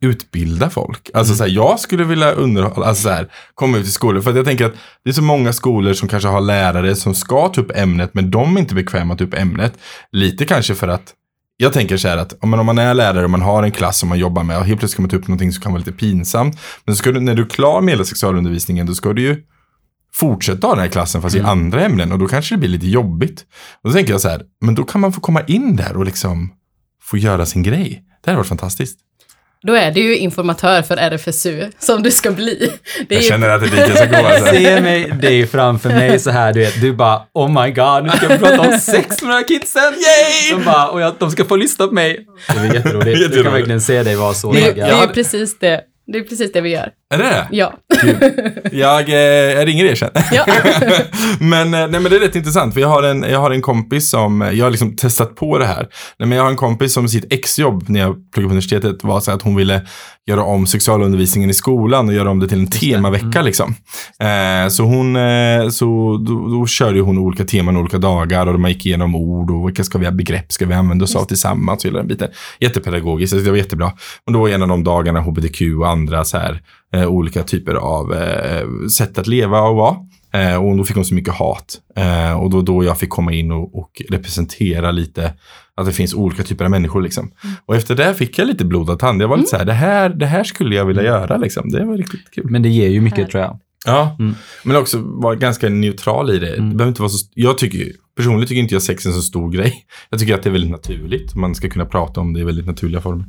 utbilda 0.00 0.70
folk. 0.70 1.10
Alltså 1.14 1.34
så 1.34 1.44
här, 1.44 1.50
jag 1.50 1.80
skulle 1.80 2.04
vilja 2.04 2.32
underhålla, 2.32 2.86
alltså 2.86 3.02
så 3.02 3.08
här, 3.08 3.28
komma 3.54 3.78
ut 3.78 3.86
i 3.86 3.90
skolor. 3.90 4.20
För 4.20 4.30
att 4.30 4.36
jag 4.36 4.46
tänker 4.46 4.66
att 4.66 4.74
det 5.04 5.10
är 5.10 5.14
så 5.14 5.22
många 5.22 5.52
skolor 5.52 5.92
som 5.92 6.08
kanske 6.08 6.28
har 6.28 6.40
lärare 6.40 6.94
som 6.96 7.14
ska 7.14 7.48
ta 7.48 7.60
upp 7.60 7.72
ämnet, 7.74 8.14
men 8.14 8.30
de 8.30 8.56
är 8.56 8.60
inte 8.60 8.74
bekväma 8.74 9.12
att 9.12 9.18
ta 9.18 9.24
upp 9.24 9.34
ämnet. 9.34 9.78
Lite 10.12 10.44
kanske 10.44 10.74
för 10.74 10.88
att 10.88 11.14
jag 11.56 11.72
tänker 11.72 11.96
så 11.96 12.08
här 12.08 12.16
att 12.16 12.32
om 12.40 12.50
man, 12.50 12.60
om 12.60 12.66
man 12.66 12.78
är 12.78 12.94
lärare 12.94 13.24
och 13.24 13.30
man 13.30 13.42
har 13.42 13.62
en 13.62 13.72
klass 13.72 13.98
som 13.98 14.08
man 14.08 14.18
jobbar 14.18 14.42
med 14.42 14.58
och 14.58 14.64
helt 14.64 14.80
plötsligt 14.80 14.94
ska 14.94 15.02
man 15.02 15.10
ta 15.10 15.16
upp 15.16 15.28
någonting 15.28 15.52
som 15.52 15.62
kan 15.62 15.72
vara 15.72 15.78
lite 15.78 15.92
pinsamt. 15.92 16.58
Men 16.84 16.96
ska 16.96 17.12
du, 17.12 17.20
när 17.20 17.34
du 17.34 17.42
är 17.42 17.48
klar 17.48 17.80
med 17.80 17.92
hela 17.92 18.04
sexualundervisningen 18.04 18.86
då 18.86 18.94
ska 18.94 19.12
du 19.12 19.22
ju 19.22 19.42
fortsätta 20.12 20.66
ha 20.66 20.74
den 20.74 20.82
här 20.82 20.90
klassen 20.90 21.22
fast 21.22 21.36
i 21.36 21.40
andra 21.40 21.84
ämnen 21.84 22.12
och 22.12 22.18
då 22.18 22.28
kanske 22.28 22.54
det 22.54 22.58
blir 22.58 22.68
lite 22.68 22.86
jobbigt. 22.86 23.44
Och 23.82 23.90
då 23.90 23.94
tänker 23.94 24.12
jag 24.12 24.20
så 24.20 24.28
här, 24.28 24.42
men 24.60 24.74
då 24.74 24.84
kan 24.84 25.00
man 25.00 25.12
få 25.12 25.20
komma 25.20 25.40
in 25.40 25.76
där 25.76 25.96
och 25.96 26.04
liksom 26.04 26.52
få 27.02 27.16
göra 27.16 27.46
sin 27.46 27.62
grej. 27.62 28.04
Det 28.24 28.30
hade 28.30 28.36
varit 28.36 28.48
fantastiskt. 28.48 28.98
Då 29.66 29.74
är 29.74 29.90
du 29.90 30.00
ju 30.00 30.16
informatör 30.16 30.82
för 30.82 30.96
RFSU, 30.96 31.70
som 31.78 32.02
du 32.02 32.10
ska 32.10 32.30
bli. 32.30 32.72
Det 33.08 33.14
är 33.14 33.16
Jag 33.16 33.22
ju, 33.22 33.28
känner 33.28 33.48
att 33.48 33.60
det 33.60 33.66
är 33.66 33.70
dit 33.70 33.96
jag 33.96 34.08
ska 34.08 34.20
gå. 34.20 34.26
Alltså. 34.26 34.46
Se 34.54 34.80
mig, 34.80 35.10
dig 35.10 35.46
framför 35.46 35.88
mig 35.88 36.18
så 36.18 36.30
här, 36.30 36.52
du 36.52 36.60
vet, 36.60 36.80
du 36.80 36.92
bara 36.92 37.22
oh 37.32 37.62
my 37.64 37.70
god, 37.70 38.04
nu 38.04 38.10
ska 38.10 38.28
vi 38.28 38.38
prata 38.38 38.60
om 38.60 38.78
sex 38.78 39.22
med 39.22 39.30
de 39.30 39.34
här 39.34 39.48
kidsen. 39.48 39.82
Yay! 39.82 40.58
De 40.58 40.64
bara, 40.64 40.88
och 40.88 41.00
jag, 41.00 41.14
de 41.18 41.30
ska 41.30 41.44
få 41.44 41.56
lyssna 41.56 41.86
på 41.86 41.94
mig. 41.94 42.26
Det 42.54 42.60
är 42.60 42.74
jätteroligt. 42.74 43.32
Du 43.32 43.42
kan 43.42 43.52
verkligen 43.52 43.80
se 43.80 44.02
dig 44.02 44.16
vara 44.16 44.34
så 44.34 44.52
det, 44.52 44.72
det 44.72 44.80
är 44.80 45.06
precis 45.06 45.58
det. 45.58 45.80
Det 46.06 46.18
är 46.18 46.22
precis 46.22 46.52
det 46.52 46.60
vi 46.60 46.70
gör. 46.70 46.90
Är 47.14 47.18
det 47.18 47.24
det? 47.24 47.48
Ja. 47.50 47.72
Jag, 48.72 49.08
eh, 49.08 49.14
jag 49.54 49.66
ringer 49.68 49.84
er 49.84 49.94
sen. 49.94 50.10
ja. 50.32 50.46
men, 51.40 51.74
eh, 51.74 51.88
nej, 51.88 52.00
men 52.00 52.04
det 52.04 52.16
är 52.16 52.20
rätt 52.20 52.36
intressant, 52.36 52.74
för 52.74 52.80
jag 52.80 52.88
har 52.88 53.02
en, 53.02 53.22
jag 53.22 53.38
har 53.38 53.50
en 53.50 53.62
kompis 53.62 54.10
som, 54.10 54.40
jag 54.40 54.66
har 54.66 54.70
liksom 54.70 54.96
testat 54.96 55.36
på 55.36 55.58
det 55.58 55.66
här. 55.66 55.88
Nej, 56.18 56.28
men 56.28 56.38
jag 56.38 56.44
har 56.44 56.50
en 56.50 56.56
kompis 56.56 56.92
som 56.92 57.08
sitt 57.08 57.32
exjobb 57.32 57.84
när 57.88 58.00
jag 58.00 58.14
pluggade 58.14 58.48
på 58.48 58.52
universitetet 58.52 59.04
var 59.04 59.20
så 59.20 59.32
att 59.32 59.42
hon 59.42 59.56
ville 59.56 59.82
göra 60.26 60.44
om 60.44 60.66
sexualundervisningen 60.66 61.50
i 61.50 61.54
skolan 61.54 62.08
och 62.08 62.14
göra 62.14 62.30
om 62.30 62.38
det 62.40 62.48
till 62.48 62.58
en 62.58 62.66
temavecka 62.66 63.42
liksom. 63.42 63.74
Eh, 64.18 64.68
så 64.68 64.82
hon, 64.82 65.16
eh, 65.16 65.68
så 65.68 66.18
då, 66.26 66.48
då 66.48 66.66
körde 66.66 67.00
hon 67.00 67.18
olika 67.18 67.44
teman 67.44 67.76
olika 67.76 67.98
dagar 67.98 68.46
och 68.46 68.60
man 68.60 68.70
gick 68.70 68.86
igenom 68.86 69.14
ord 69.14 69.50
och 69.50 69.68
vilka 69.68 69.84
ska 69.84 69.98
vi 69.98 70.04
ha 70.04 70.12
begrepp 70.12 70.52
ska 70.52 70.66
vi 70.66 70.74
använda 70.74 71.04
oss 71.04 71.16
av 71.16 71.24
tillsammans 71.24 71.84
och 71.84 71.88
hela 71.88 71.98
den 71.98 72.08
biten. 72.08 72.28
Jättepedagogiskt, 72.60 73.44
det 73.44 73.50
var 73.50 73.56
jättebra. 73.56 73.92
Och 74.26 74.32
då 74.32 74.40
var 74.40 74.48
en 74.48 74.62
av 74.62 74.68
de 74.68 74.84
dagarna 74.84 75.20
hbtq 75.20 75.62
och 75.78 75.88
andra 75.88 76.24
så 76.24 76.38
här 76.38 76.62
eh, 76.94 77.06
olika 77.06 77.42
typer 77.42 77.74
av 77.74 78.14
eh, 78.14 78.66
sätt 78.96 79.18
att 79.18 79.26
leva 79.26 79.60
och 79.60 79.76
vara. 79.76 79.96
Eh, 80.32 80.56
och 80.64 80.76
då 80.76 80.84
fick 80.84 80.96
hon 80.96 81.04
så 81.04 81.14
mycket 81.14 81.34
hat. 81.34 81.78
Eh, 81.96 82.40
och 82.40 82.50
då, 82.50 82.62
då 82.62 82.84
jag 82.84 82.98
fick 82.98 83.10
komma 83.10 83.32
in 83.32 83.52
och, 83.52 83.78
och 83.78 84.02
representera 84.08 84.90
lite 84.90 85.34
att 85.74 85.86
det 85.86 85.92
finns 85.92 86.14
olika 86.14 86.42
typer 86.42 86.64
av 86.64 86.70
människor. 86.70 87.02
Liksom. 87.02 87.30
Och 87.66 87.76
efter 87.76 87.94
det 87.96 88.14
fick 88.14 88.38
jag 88.38 88.46
lite 88.48 88.64
blodad 88.64 88.98
tand. 88.98 89.22
Jag 89.22 89.28
var 89.28 89.36
lite 89.36 89.48
så 89.50 89.56
här, 89.56 89.64
det 89.64 89.72
här, 89.72 90.08
det 90.08 90.26
här 90.26 90.44
skulle 90.44 90.76
jag 90.76 90.84
vilja 90.84 91.02
göra. 91.02 91.36
Liksom. 91.36 91.70
Det 91.70 91.84
var 91.84 91.96
riktigt 91.96 92.30
kul. 92.34 92.46
Men 92.50 92.62
det 92.62 92.68
ger 92.68 92.88
ju 92.88 93.00
mycket 93.00 93.30
tror 93.30 93.42
jag. 93.42 93.58
Ja, 93.86 94.16
Mm. 94.18 94.34
men 94.64 94.76
också 94.76 94.98
vara 95.02 95.34
ganska 95.34 95.68
neutral 95.68 96.30
i 96.30 96.38
det. 96.38 96.56
Det 96.56 96.62
behöver 96.62 96.88
inte 96.88 97.02
vara 97.02 97.10
så, 97.10 97.26
jag 97.34 97.58
tycker, 97.58 97.86
personligen 98.16 98.48
tycker 98.48 98.60
inte 98.62 98.74
jag 98.74 98.82
sex 98.82 99.04
är 99.06 99.10
en 99.10 99.14
så 99.16 99.22
stor 99.22 99.50
grej. 99.50 99.74
Jag 100.10 100.20
tycker 100.20 100.34
att 100.34 100.42
det 100.42 100.48
är 100.48 100.52
väldigt 100.52 100.70
naturligt. 100.70 101.34
Man 101.34 101.54
ska 101.54 101.68
kunna 101.68 101.84
prata 101.86 102.20
om 102.20 102.32
det 102.32 102.40
i 102.40 102.44
väldigt 102.44 102.66
naturliga 102.66 103.00
former. 103.00 103.24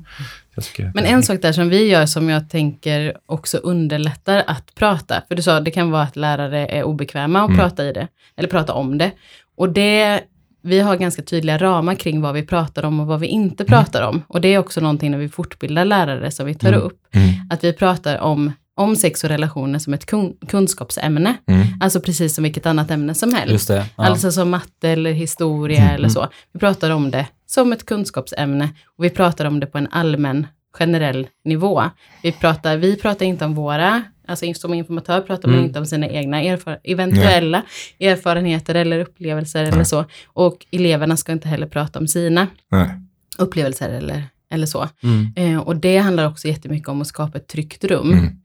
Men 0.93 1.05
en 1.05 1.23
sak 1.23 1.41
där 1.41 1.51
som 1.51 1.69
vi 1.69 1.87
gör 1.87 2.05
som 2.05 2.29
jag 2.29 2.49
tänker 2.49 3.17
också 3.25 3.57
underlättar 3.57 4.43
att 4.47 4.75
prata. 4.75 5.21
För 5.27 5.35
du 5.35 5.41
sa 5.41 5.59
det 5.59 5.71
kan 5.71 5.91
vara 5.91 6.03
att 6.03 6.15
lärare 6.15 6.67
är 6.67 6.83
obekväma 6.83 7.39
att 7.41 7.49
Mm. 7.49 7.59
prata 7.59 7.85
i 7.85 7.93
det. 7.93 8.07
Eller 8.37 8.49
prata 8.49 8.73
om 8.73 8.97
det. 8.97 9.11
Och 9.57 9.69
det, 9.69 10.21
vi 10.63 10.79
har 10.79 10.95
ganska 10.95 11.21
tydliga 11.21 11.57
ramar 11.57 11.95
kring 11.95 12.21
vad 12.21 12.33
vi 12.33 12.43
pratar 12.43 12.85
om 12.85 12.99
och 12.99 13.07
vad 13.07 13.19
vi 13.19 13.27
inte 13.27 13.65
pratar 13.65 14.01
om. 14.01 14.21
Och 14.27 14.41
det 14.41 14.47
är 14.53 14.57
också 14.57 14.81
någonting 14.81 15.11
när 15.11 15.17
vi 15.17 15.29
fortbildar 15.29 15.85
lärare 15.85 16.31
som 16.31 16.45
vi 16.45 16.55
tar 16.55 16.67
Mm. 16.69 16.81
upp. 16.81 16.99
Mm. 17.15 17.29
Att 17.49 17.63
vi 17.63 17.73
pratar 17.73 18.17
om, 18.19 18.51
om 18.75 18.95
sex 18.95 19.23
och 19.23 19.29
relationer 19.29 19.79
som 19.79 19.93
ett 19.93 20.05
kun, 20.05 20.33
kunskapsämne. 20.49 21.35
Mm. 21.47 21.67
Alltså 21.81 22.01
precis 22.01 22.35
som 22.35 22.43
vilket 22.43 22.65
annat 22.65 22.91
ämne 22.91 23.13
som 23.13 23.33
helst. 23.33 23.67
Det. 23.67 23.85
Ja. 23.97 24.03
Alltså 24.05 24.31
som 24.31 24.49
matte 24.49 24.89
eller 24.89 25.11
historia 25.11 25.81
Mm. 25.81 25.95
eller 25.95 26.09
så. 26.09 26.27
Vi 26.53 26.59
pratar 26.59 26.89
om 26.89 27.11
det 27.11 27.25
som 27.53 27.73
ett 27.73 27.85
kunskapsämne 27.85 28.69
och 28.97 29.03
vi 29.03 29.09
pratar 29.09 29.45
om 29.45 29.59
det 29.59 29.65
på 29.67 29.77
en 29.77 29.87
allmän 29.91 30.47
generell 30.73 31.27
nivå. 31.45 31.83
Vi 32.23 32.31
pratar, 32.31 32.77
vi 32.77 32.95
pratar 32.97 33.25
inte 33.25 33.45
om 33.45 33.55
våra, 33.55 34.03
alltså 34.27 34.53
som 34.53 34.73
informatör 34.73 35.21
pratar 35.21 35.47
man 35.47 35.57
Mm. 35.57 35.67
inte 35.67 35.79
om 35.79 35.85
sina 35.85 36.07
egna 36.07 36.41
erfar- 36.41 36.79
eventuella 36.83 37.61
erfarenheter 37.99 38.75
eller 38.75 38.99
upplevelser 38.99 39.63
eller 39.63 39.83
så. 39.83 40.05
Och 40.27 40.65
eleverna 40.71 41.17
ska 41.17 41.31
inte 41.31 41.47
heller 41.47 41.67
prata 41.67 41.99
om 41.99 42.07
sina 42.07 42.47
Nej. 42.71 42.89
upplevelser 43.37 43.89
eller, 43.89 44.23
eller 44.51 44.65
så. 44.65 44.89
Mm. 45.03 45.27
Eh, 45.35 45.59
och 45.59 45.75
det 45.75 45.97
handlar 45.97 46.27
också 46.27 46.47
jättemycket 46.47 46.89
om 46.89 47.01
att 47.01 47.07
skapa 47.07 47.37
ett 47.37 47.47
tryggt 47.47 47.83
rum. 47.83 48.11
Mm. 48.13 48.37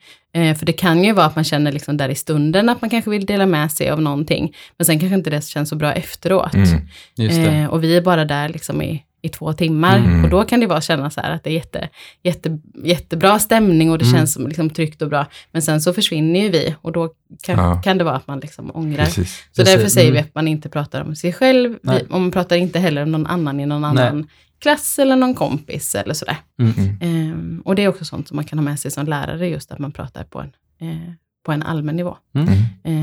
Eh, 0.51 0.57
för 0.59 0.67
det 0.67 0.73
kan 0.73 1.05
ju 1.05 1.13
vara 1.13 1.27
att 1.27 1.35
man 1.35 1.45
känner 1.45 1.73
liksom 1.73 1.97
där 1.97 2.09
i 2.09 2.15
stunden 2.15 2.69
att 2.69 2.81
man 2.81 2.91
kanske 2.91 3.11
vill 3.11 3.27
dela 3.27 3.47
med 3.47 3.73
sig 3.73 3.91
av 3.91 4.01
någonting. 4.03 4.55
Men 4.79 4.85
sen 4.87 4.99
kanske 5.01 5.15
inte 5.17 5.31
det 5.31 5.45
känns 5.45 5.69
så 5.69 5.77
bra 5.77 5.93
efteråt. 5.93 6.55
Mm. 6.55 7.65
Eh, 7.65 7.71
och 7.71 7.85
vi 7.85 7.97
är 7.97 8.01
bara 8.01 8.25
där 8.25 8.49
liksom 8.49 8.83
i, 8.83 9.03
i 9.23 9.29
två 9.29 9.53
timmar. 9.53 9.99
Mm. 9.99 10.25
Och 10.25 10.31
då 10.31 10.45
kan 10.45 10.61
det 10.61 10.67
vara 10.67 10.81
känna 10.81 11.11
så 11.11 11.21
här 11.21 11.31
att 11.35 11.45
det 11.45 11.51
är 11.51 11.55
jätte, 11.55 11.89
jätte, 12.23 12.59
jättebra 12.85 13.39
stämning 13.39 13.91
och 13.91 13.99
det 13.99 14.05
Mm. 14.05 14.17
känns 14.19 14.33
som 14.33 14.47
liksom 14.47 14.71
tryggt 14.71 15.03
och 15.03 15.09
bra. 15.09 15.27
Men 15.53 15.63
sen 15.63 15.81
så 15.81 15.93
försvinner 15.93 16.41
ju 16.41 16.49
vi 16.51 16.75
och 16.83 16.93
då 16.93 17.09
kan, 17.43 17.59
Ja. 17.59 17.83
kan 17.85 17.99
det 17.99 18.05
vara 18.05 18.17
att 18.17 18.27
man 18.27 18.41
liksom 18.41 18.71
ångrar. 18.75 19.05
Precis. 19.05 19.45
Så 19.53 19.63
Precis. 19.63 19.75
därför 19.75 19.89
säger 19.91 20.13
vi 20.13 20.19
Mm. 20.19 20.29
att 20.29 20.35
man 20.35 20.49
inte 20.49 20.69
pratar 20.69 21.01
om 21.03 21.17
sig 21.17 21.33
själv. 21.33 21.71
Vi, 21.73 21.79
Nej. 21.83 22.05
och 22.11 22.21
man 22.21 22.31
pratar 22.31 22.57
inte 22.57 22.79
heller 22.79 23.03
om 23.03 23.13
någon 23.13 23.27
annan 23.27 23.61
i 23.61 23.67
någon 23.67 23.85
annan 23.85 24.27
klass 24.59 24.99
eller 24.99 25.17
någon 25.17 25.35
kompis 25.35 25.95
eller 25.95 26.15
sådär. 26.15 26.37
Mm. 26.61 26.99
Ehm, 27.01 27.63
och 27.65 27.75
det 27.75 27.83
är 27.83 27.89
också 27.89 28.05
sånt 28.05 28.29
som 28.29 28.37
man 28.37 28.45
kan 28.45 28.59
ha 28.59 28.65
med 28.65 28.81
sig 28.81 28.91
som 28.91 29.07
lärare, 29.07 29.49
just 29.49 29.73
att 29.73 29.79
man 29.79 29.93
pratar 29.93 30.25
på 30.25 30.41
en, 30.41 30.53
eh, 30.89 31.13
på 31.45 31.53
en 31.53 31.63
allmän 31.63 31.97
nivå. 31.97 32.17
Mm. 32.35 32.49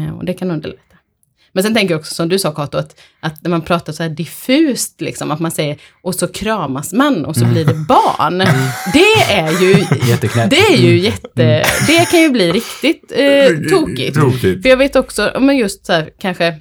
Eh, 0.07 0.13
och 0.17 0.25
det 0.25 0.33
kan 0.33 0.51
underlätta. 0.51 0.93
Men 1.55 1.63
sen 1.63 1.73
tänker 1.73 1.93
jag 1.93 1.99
också, 1.99 2.13
som 2.13 2.29
du 2.29 2.39
sa 2.39 2.51
Kato, 2.51 2.77
att, 2.77 2.99
att 3.19 3.43
när 3.43 3.49
man 3.49 3.61
pratar 3.61 3.93
så 3.93 4.03
här 4.03 4.09
diffust, 4.09 5.01
liksom, 5.01 5.31
att 5.31 5.39
man 5.39 5.51
säger 5.51 5.77
och 6.01 6.15
så 6.15 6.27
kramas 6.27 6.93
man 6.93 7.25
och 7.25 7.35
så 7.35 7.45
blir 7.45 7.65
det 7.65 7.73
barn. 7.73 8.37
Det 8.93 9.33
är 9.33 9.61
ju, 9.61 9.73
det 10.49 10.57
är 10.57 10.77
ju 10.77 10.99
jätte, 10.99 11.63
det 11.87 12.09
kan 12.11 12.21
ju 12.21 12.29
bli 12.29 12.51
riktigt 12.51 13.11
eh, 13.15 13.69
tokigt. 13.69 14.15
Tokigt. 14.15 14.61
För 14.61 14.69
jag 14.69 14.77
vet 14.77 14.95
också, 14.95 15.37
men 15.39 15.57
just 15.57 15.85
så 15.85 15.93
här, 15.93 16.09
kanske, 16.19 16.59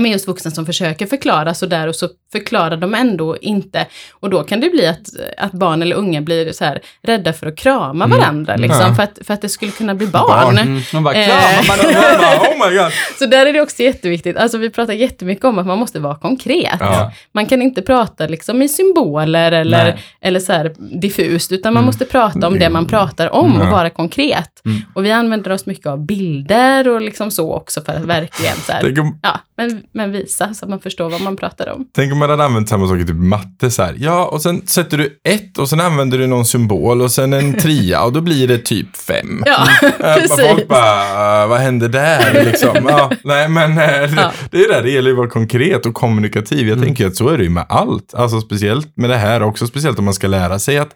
men 0.00 0.10
just 0.10 0.28
vuxna 0.28 0.50
som 0.50 0.66
försöker 0.66 1.06
förklara 1.06 1.54
så 1.54 1.66
där 1.66 1.88
och 1.88 1.96
så 1.96 2.08
förklarar 2.32 2.76
de 2.76 2.94
ändå 2.94 3.36
inte. 3.36 3.86
Och 4.12 4.30
då 4.30 4.42
kan 4.42 4.60
det 4.60 4.70
bli 4.70 4.86
att, 4.86 5.00
att 5.38 5.52
barn 5.52 5.82
eller 5.82 5.96
unga 5.96 6.20
blir 6.20 6.52
så 6.52 6.64
här 6.64 6.80
rädda 7.02 7.32
för 7.32 7.46
att 7.46 7.56
krama 7.56 8.06
varandra, 8.06 8.56
liksom, 8.56 8.80
Ja. 8.88 8.94
för, 8.94 9.02
att, 9.02 9.18
för 9.26 9.34
att 9.34 9.42
det 9.42 9.48
skulle 9.48 9.72
kunna 9.72 9.94
bli 9.94 10.06
barn. 10.06 10.26
Barn. 10.28 10.58
Mm. 10.58 10.82
Man 10.92 11.02
bara 11.04 11.14
kramar 11.14 11.68
man 11.68 11.78
och 11.86 11.92
Jag 11.92 12.18
bara, 12.20 12.36
oh 12.66 12.70
my 12.70 12.76
god. 12.76 12.92
Så 13.18 13.26
där 13.26 13.46
är 13.46 13.52
det 13.52 13.60
också 13.60 13.82
jätteviktigt. 13.82 14.36
Alltså 14.36 14.58
vi 14.58 14.70
pratar 14.70 14.92
jättemycket 14.92 15.44
om 15.44 15.58
att 15.58 15.66
man 15.66 15.78
måste 15.78 16.00
vara 16.00 16.14
konkret. 16.14 16.76
Ja. 16.80 17.12
Man 17.32 17.46
kan 17.46 17.62
inte 17.62 17.82
prata 17.82 18.26
liksom 18.26 18.62
i 18.62 18.68
symboler 18.68 19.52
eller, 19.52 19.84
Nej. 19.84 20.02
eller 20.20 20.40
så 20.40 20.52
här 20.52 20.74
diffust, 21.00 21.52
utan 21.52 21.74
man 21.74 21.84
måste 21.84 22.04
prata 22.04 22.46
om 22.46 22.58
det 22.58 22.70
man 22.70 22.86
pratar 22.86 23.34
om 23.34 23.56
och 23.60 23.66
Ja. 23.66 23.70
vara 23.70 23.90
konkret. 23.90 24.48
Mm. 24.64 24.80
Och 24.94 25.04
vi 25.04 25.10
använder 25.12 25.50
oss 25.52 25.66
mycket 25.66 25.86
av 25.86 26.06
bilder 26.06 26.88
och 26.88 27.00
liksom 27.00 27.30
så 27.30 27.52
också 27.54 27.80
för 27.80 27.92
att 27.92 28.02
verkligen 28.04 28.56
så 28.56 28.72
här, 28.72 28.94
ja, 29.22 29.40
men 29.56 29.81
men 29.92 30.12
visa 30.12 30.54
så 30.54 30.64
att 30.64 30.70
man 30.70 30.80
förstår 30.80 31.10
vad 31.10 31.20
man 31.20 31.36
pratar 31.36 31.68
om. 31.72 31.86
Tänk 31.94 32.12
om 32.12 32.18
man 32.18 32.30
hade 32.30 32.44
använt 32.44 32.68
samma 32.68 32.88
sak 32.88 32.98
i 32.98 33.04
typ 33.06 33.16
matte 33.16 33.70
så 33.70 33.82
här. 33.82 33.96
Ja, 33.98 34.24
och 34.24 34.42
sen 34.42 34.66
sätter 34.66 34.98
du 34.98 35.20
ett 35.24 35.58
och 35.58 35.68
sen 35.68 35.80
använder 35.80 36.18
du 36.18 36.26
någon 36.26 36.46
symbol 36.46 37.02
och 37.02 37.10
sen 37.10 37.32
en 37.32 37.54
tria 37.54 38.02
och 38.04 38.12
då 38.12 38.20
blir 38.20 38.48
det 38.48 38.58
typ 38.58 38.96
fem. 38.96 39.42
Ja, 39.46 39.66
Äh, 39.82 40.14
precis. 40.14 40.46
Folk 40.48 40.68
bara, 40.68 41.46
vad 41.46 41.58
hände 41.60 41.88
där 41.88 42.44
liksom? 42.44 42.76
Ja, 42.88 43.10
nej, 43.24 43.48
men 43.48 43.78
eh, 43.78 44.14
Ja. 44.16 44.32
det 44.50 44.64
är 44.64 44.68
det, 44.68 44.80
det 44.82 44.90
gäller 44.90 45.08
ju 45.10 45.14
att 45.14 45.18
vara 45.18 45.28
konkret 45.30 45.86
och 45.86 45.94
kommunikativ. 45.94 46.68
Jag 46.68 46.82
tänker 46.82 47.06
att 47.06 47.16
så 47.16 47.28
är 47.28 47.38
det 47.38 47.44
ju 47.44 47.50
med 47.50 47.66
allt. 47.68 48.14
Alltså 48.14 48.40
speciellt 48.40 48.96
med 48.96 49.10
det 49.10 49.16
här 49.16 49.42
också, 49.42 49.66
speciellt 49.66 49.98
om 49.98 50.04
man 50.04 50.14
ska 50.14 50.26
lära 50.26 50.58
sig 50.58 50.78
att 50.78 50.94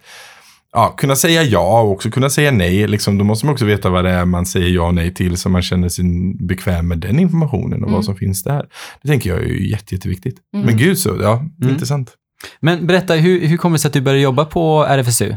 ja, 0.73 0.93
kunna 0.97 1.15
säga 1.15 1.43
ja 1.43 1.81
och 1.81 1.91
också 1.91 2.11
kunna 2.11 2.29
säga 2.29 2.51
nej. 2.51 2.87
Liksom, 2.87 3.17
då 3.17 3.23
måste 3.23 3.45
man 3.45 3.53
också 3.53 3.65
veta 3.65 3.89
vad 3.89 4.05
det 4.05 4.11
är 4.11 4.25
man 4.25 4.45
säger 4.45 4.69
ja 4.69 4.87
och 4.87 4.95
nej 4.95 5.13
till 5.13 5.37
så 5.37 5.49
man 5.49 5.61
känner 5.61 5.89
sig 5.89 6.05
bekväm 6.39 6.87
med 6.87 6.97
den 6.97 7.19
informationen 7.19 7.83
och 7.83 7.91
vad 7.91 8.05
som 8.05 8.15
finns 8.15 8.43
där. 8.43 8.65
Det 9.01 9.07
tänker 9.07 9.29
jag 9.29 9.39
är 9.39 9.45
ju 9.45 9.69
jätte, 9.69 9.95
jätteviktigt. 9.95 10.37
Men 10.53 10.77
gud 10.77 10.97
så, 10.97 11.17
ja, 11.21 11.45
intressant. 11.63 12.13
Men 12.59 12.87
berätta, 12.87 13.13
hur, 13.13 13.47
hur 13.47 13.57
kommer 13.57 13.77
det 13.77 13.79
sig 13.79 13.89
att 13.89 13.93
du 13.93 14.01
började 14.01 14.21
jobba 14.21 14.45
på 14.45 14.83
RFSU? 14.83 15.35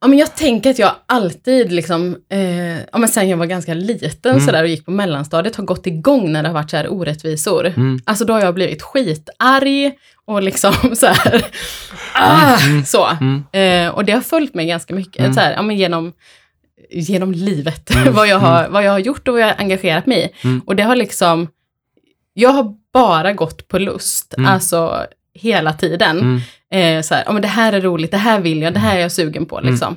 Ja, 0.00 0.08
men 0.08 0.18
jag 0.18 0.36
tänker 0.36 0.70
att 0.70 0.78
jag 0.78 0.92
alltid, 1.06 1.72
liksom, 1.72 2.16
eh, 2.32 2.78
ja, 2.78 2.98
men 2.98 3.08
sen 3.08 3.28
jag 3.28 3.36
var 3.36 3.46
ganska 3.46 3.74
liten 3.74 4.40
sådär, 4.40 4.62
och 4.62 4.68
gick 4.68 4.84
på 4.84 4.90
mellanstadiet, 4.90 5.56
har 5.56 5.64
gått 5.64 5.86
igång 5.86 6.32
när 6.32 6.42
det 6.42 6.48
har 6.48 6.54
varit 6.54 6.70
så 6.70 6.76
här 6.76 6.92
orättvisor. 6.92 7.66
Mm. 7.66 8.00
Alltså 8.04 8.24
då 8.24 8.32
har 8.32 8.40
jag 8.40 8.54
blivit 8.54 8.82
skitarg 8.82 9.92
och 10.24 10.42
liksom 10.42 10.72
så 10.96 11.06
här, 11.06 11.44
ah, 12.14 12.58
så. 12.86 13.06
Mm. 13.20 13.44
Eh, 13.52 13.94
och 13.94 14.04
det 14.04 14.12
har 14.12 14.20
följt 14.20 14.54
mig 14.54 14.66
ganska 14.66 14.94
mycket, 14.94 15.34
så 15.34 15.40
här, 15.40 15.52
ja, 15.52 15.62
men 15.62 15.76
genom, 15.76 16.12
genom 16.90 17.32
livet, 17.32 17.90
Mm. 17.94 18.12
vad, 18.14 18.28
jag 18.28 18.38
har, 18.38 18.68
vad 18.68 18.84
jag 18.84 18.92
har 18.92 18.98
gjort 18.98 19.28
och 19.28 19.34
vad 19.34 19.42
jag 19.42 19.46
har 19.48 19.56
engagerat 19.58 20.06
mig 20.06 20.18
i. 20.42 20.46
Mm. 20.46 20.60
Och 20.66 20.76
det 20.76 20.82
har 20.82 20.96
liksom, 20.96 21.48
jag 22.34 22.50
har 22.50 22.74
bara 22.92 23.32
gått 23.32 23.68
på 23.68 23.78
lust, 23.78 24.34
Mm. 24.38 24.50
alltså 24.50 25.06
hela 25.34 25.72
tiden. 25.72 26.18
Mm. 26.18 26.40
Eh, 26.98 27.02
så 27.02 27.14
här, 27.14 27.22
ja, 27.26 27.32
men 27.32 27.42
det 27.42 27.48
här 27.48 27.72
är 27.72 27.80
roligt, 27.80 28.10
det 28.10 28.16
här 28.16 28.40
vill 28.40 28.62
jag, 28.62 28.74
det 28.74 28.80
här 28.80 28.96
är 28.96 29.00
jag 29.00 29.12
sugen 29.12 29.46
på. 29.46 29.58
Mm. 29.58 29.70
Liksom. 29.70 29.96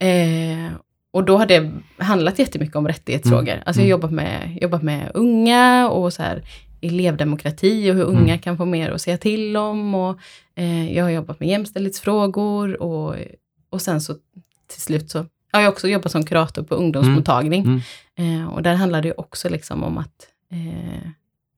Eh, 0.00 0.72
och 1.12 1.24
då 1.24 1.36
har 1.38 1.46
det 1.46 1.70
handlat 1.98 2.38
jättemycket 2.38 2.76
om 2.76 2.88
rättighetsfrågor. 2.88 3.52
Mm. 3.52 3.62
Alltså 3.66 3.82
jag 3.82 3.86
har 3.86 3.90
jobbat 3.90 4.12
med, 4.12 4.58
jobbat 4.60 4.82
med 4.82 5.10
unga 5.14 5.88
och 5.88 6.12
så 6.12 6.22
här, 6.22 6.42
elevdemokrati 6.82 7.90
och 7.90 7.94
hur 7.94 8.02
unga 8.04 8.20
Mm. 8.20 8.38
kan 8.38 8.56
få 8.56 8.64
mer 8.64 8.90
att 8.90 9.00
säga 9.02 9.16
till 9.18 9.56
om. 9.56 9.94
Och, 9.94 10.18
eh, 10.56 10.92
jag 10.96 11.04
har 11.04 11.10
jobbat 11.10 11.40
med 11.40 11.48
jämställdhetsfrågor 11.48 12.82
och, 12.82 13.14
och 13.70 13.82
sen 13.82 14.00
så 14.00 14.14
till 14.68 14.80
slut 14.80 15.10
så 15.10 15.18
jag 15.52 15.58
har 15.58 15.62
jag 15.62 15.72
också 15.72 15.88
jobbat 15.88 16.12
som 16.12 16.24
kurator 16.24 16.62
på 16.62 16.74
ungdomsmottagning. 16.74 17.64
Mm. 18.16 18.42
Eh, 18.42 18.48
och 18.48 18.62
där 18.62 18.74
handlade 18.74 19.08
det 19.08 19.14
också 19.14 19.48
liksom 19.48 19.82
om 19.84 19.98
att 19.98 20.26
eh, 20.52 21.08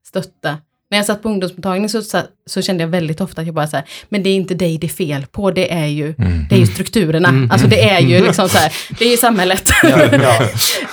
stötta. 0.06 0.58
När 0.92 0.98
jag 0.98 1.06
satt 1.06 1.22
på 1.22 1.28
ungdomsmottagning 1.28 1.88
så, 1.88 2.02
så, 2.02 2.20
så 2.46 2.62
kände 2.62 2.82
jag 2.82 2.88
väldigt 2.88 3.20
ofta 3.20 3.40
att 3.40 3.46
jag 3.46 3.54
bara 3.54 3.66
så 3.66 3.76
här, 3.76 3.86
men 4.08 4.22
det 4.22 4.30
är 4.30 4.34
inte 4.34 4.54
dig 4.54 4.78
det 4.78 4.86
är 4.86 4.88
fel 4.88 5.26
på, 5.30 5.50
det 5.50 5.72
är 5.72 5.86
ju, 5.86 6.14
det 6.48 6.54
är 6.54 6.58
ju 6.58 6.66
strukturerna. 6.66 7.28
Mm. 7.28 7.50
Alltså 7.50 7.66
det 7.66 7.88
är 7.90 8.00
ju 8.00 8.24
liksom 8.24 8.48
så 8.48 8.58
här, 8.58 8.72
det 8.98 9.04
är 9.04 9.10
ju 9.10 9.16
samhället. 9.16 9.68